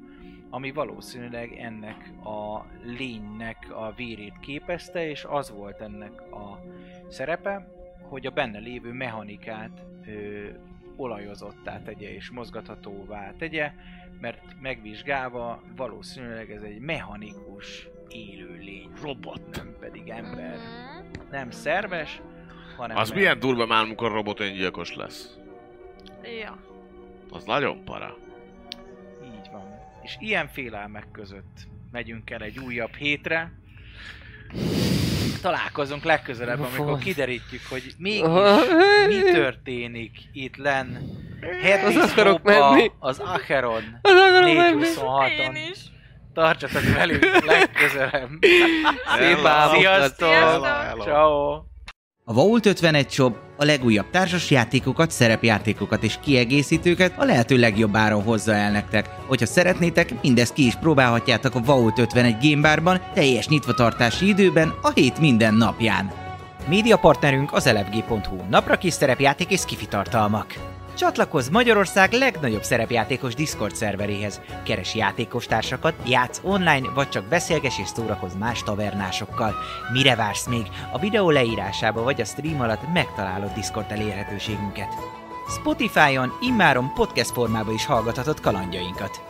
ami 0.51 0.73
valószínűleg 0.73 1.53
ennek 1.53 2.11
a 2.25 2.65
lénynek 2.85 3.67
a 3.71 3.93
vérét 3.93 4.39
képezte, 4.41 5.09
és 5.09 5.25
az 5.25 5.51
volt 5.51 5.81
ennek 5.81 6.21
a 6.33 6.61
szerepe, 7.09 7.69
hogy 8.03 8.27
a 8.27 8.31
benne 8.31 8.59
lévő 8.59 8.93
mechanikát 8.93 9.83
ö, 10.07 10.47
olajozottá 10.97 11.83
tegye 11.83 12.15
és 12.15 12.31
mozgathatóvá 12.31 13.33
tegye, 13.39 13.73
mert 14.21 14.61
megvizsgálva 14.61 15.63
valószínűleg 15.77 16.51
ez 16.51 16.63
egy 16.63 16.79
mechanikus 16.79 17.89
élőlény, 18.11 18.91
robot, 19.03 19.41
nem 19.57 19.77
pedig 19.81 20.09
ember. 20.09 20.57
Mhm. 20.57 21.31
Nem 21.31 21.51
szerves, 21.51 22.21
hanem 22.77 22.97
Az 22.97 23.09
meg- 23.09 23.19
milyen 23.19 23.39
durva 23.39 23.67
már, 23.67 23.83
amikor 23.83 24.13
robot 24.13 24.41
öngyilkos 24.41 24.95
lesz. 24.95 25.37
Ja. 26.41 26.59
Az 27.31 27.45
nagyon 27.45 27.85
para. 27.85 28.17
Így 29.25 29.49
van. 29.53 29.79
És 30.03 30.17
ilyen 30.19 30.49
félelmek 30.49 31.07
között 31.13 31.67
megyünk 31.93 32.31
el 32.31 32.43
egy 32.43 32.59
újabb 32.59 32.95
hétre. 32.95 33.53
Találkozunk 35.43 36.05
legközelebb, 36.05 36.61
amikor 36.61 36.99
kiderítjük, 36.99 37.61
hogy 37.69 37.95
mégis 37.99 38.29
mi 39.07 39.21
történik 39.33 40.19
itt 40.33 40.57
lenn 40.57 40.97
Hedwig 41.63 41.97
Az 41.99 42.11
akarok 42.11 42.43
menni. 42.43 42.91
az 42.99 43.19
Acheron 43.19 43.83
Az 44.03 44.13
akarom 44.13 44.55
menni. 44.57 44.83
426-on. 44.87 45.55
Én 45.57 45.71
is. 45.71 45.79
Tartsatok 46.39 46.83
velünk 46.95 47.45
legközelebb. 47.47 48.29
Szép. 49.19 49.39
Sziasztok! 49.75 50.29
Ciao. 51.03 51.63
A 52.25 52.33
Vault 52.33 52.67
51 52.67 53.11
Shop 53.11 53.37
a 53.57 53.65
legújabb 53.65 54.11
társasjátékokat, 54.11 55.11
szerepjátékokat 55.11 56.03
és 56.03 56.19
kiegészítőket 56.23 57.13
a 57.17 57.25
lehető 57.25 57.57
legjobb 57.57 57.97
áron 57.97 58.23
hozza 58.23 58.55
el 58.55 58.71
nektek. 58.71 59.09
Hogyha 59.27 59.47
szeretnétek, 59.47 60.23
mindezt 60.23 60.53
ki 60.53 60.67
is 60.67 60.75
próbálhatjátok 60.75 61.55
a 61.55 61.61
Vault 61.61 61.99
51 61.99 62.37
Gamebarban 62.43 63.01
teljes 63.15 63.49
nyitvatartási 63.49 64.29
időben 64.29 64.75
a 64.83 64.91
hét 64.91 65.19
minden 65.19 65.55
napján. 65.55 66.13
Média 66.69 66.97
partnerünk 66.97 67.53
az 67.53 67.67
elefg.hu, 67.67 68.37
napra 68.51 68.77
kis 68.77 68.93
szerepjáték 68.93 69.51
és 69.51 69.61
skifi 69.61 69.87
tartalmak. 69.87 70.78
Csatlakozz 70.99 71.49
Magyarország 71.49 72.13
legnagyobb 72.13 72.63
szerepjátékos 72.63 73.35
Discord 73.35 73.75
szerveréhez. 73.75 74.41
Keres 74.65 74.95
játékostársakat, 74.95 75.95
játsz 76.07 76.41
online, 76.43 76.91
vagy 76.95 77.09
csak 77.09 77.25
beszélges 77.25 77.79
és 77.79 77.89
szórakozz 77.89 78.35
más 78.35 78.63
tavernásokkal. 78.63 79.55
Mire 79.93 80.17
vársz 80.17 80.47
még? 80.47 80.67
A 80.93 80.99
videó 80.99 81.31
leírásába 81.31 82.03
vagy 82.03 82.21
a 82.21 82.25
stream 82.25 82.61
alatt 82.61 82.93
megtalálod 82.93 83.53
Discord 83.53 83.91
elérhetőségünket. 83.91 84.89
Spotify-on 85.49 86.33
immáron 86.41 86.93
podcast 86.95 87.31
formában 87.31 87.75
is 87.75 87.87
hallgathatod 87.87 88.41
kalandjainkat. 88.41 89.23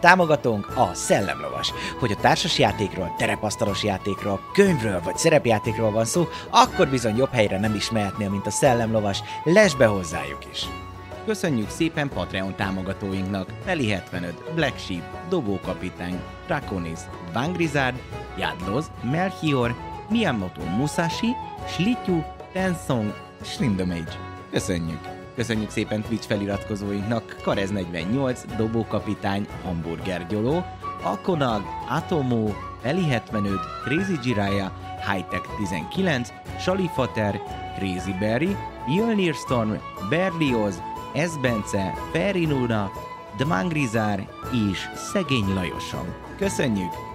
Támogatónk 0.00 0.76
a 0.76 0.94
Szellemlovas. 0.94 1.72
Hogy 1.98 2.12
a 2.12 2.20
társasjátékról, 2.20 3.14
terepasztalos 3.18 3.82
játékról, 3.82 4.40
könyvről 4.52 5.00
vagy 5.02 5.16
szerepjátékról 5.16 5.90
van 5.90 6.04
szó, 6.04 6.28
akkor 6.50 6.88
bizony 6.88 7.16
jobb 7.16 7.32
helyre 7.32 7.58
nem 7.58 7.74
is 7.74 7.90
mehetnél, 7.90 8.30
mint 8.30 8.46
a 8.46 8.50
Szellemlovas. 8.50 9.22
Lesz 9.44 9.74
be 9.74 9.86
hozzájuk 9.86 10.38
is! 10.52 10.66
Köszönjük 11.26 11.68
szépen 11.68 12.08
Patreon 12.08 12.54
támogatóinknak 12.56 13.48
Feli 13.64 13.88
75, 13.88 14.54
Black 14.54 14.78
Sheep, 14.78 15.02
Dobókapitány, 15.28 16.20
Draconis, 16.46 16.98
Vangrizard, 17.32 17.94
Jadloz, 18.38 18.90
Melchior, 19.02 19.74
Miyamoto 20.10 20.64
Musashi, 20.64 21.32
Slityu, 21.68 22.22
Tensong, 22.52 23.14
Slindomage. 23.42 24.12
Köszönjük! 24.50 24.98
Köszönjük 25.34 25.70
szépen 25.70 26.02
Twitch 26.02 26.26
feliratkozóinknak 26.26 27.36
Karez 27.42 27.70
48, 27.70 28.44
Dobókapitány, 28.56 29.46
Hamburger 29.64 30.26
Gyoló, 30.26 30.64
Akonag, 31.02 31.62
Atomo, 31.88 32.48
Feli 32.82 33.08
75, 33.08 33.58
Crazy 33.84 34.18
Jiraya, 34.22 34.72
Hightech 35.12 35.48
19, 35.56 36.32
Salifater, 36.60 37.40
Crazy 37.78 38.12
Berry, 38.20 38.56
Jölnir 38.96 39.34
Storm, 39.34 39.80
Berlioz, 40.08 40.82
Esbence, 41.14 41.94
Ferinuna, 42.12 42.90
Dmangrizár 43.36 44.28
és 44.70 44.78
Szegény 44.94 45.54
Lajosom. 45.54 46.14
Köszönjük! 46.38 47.13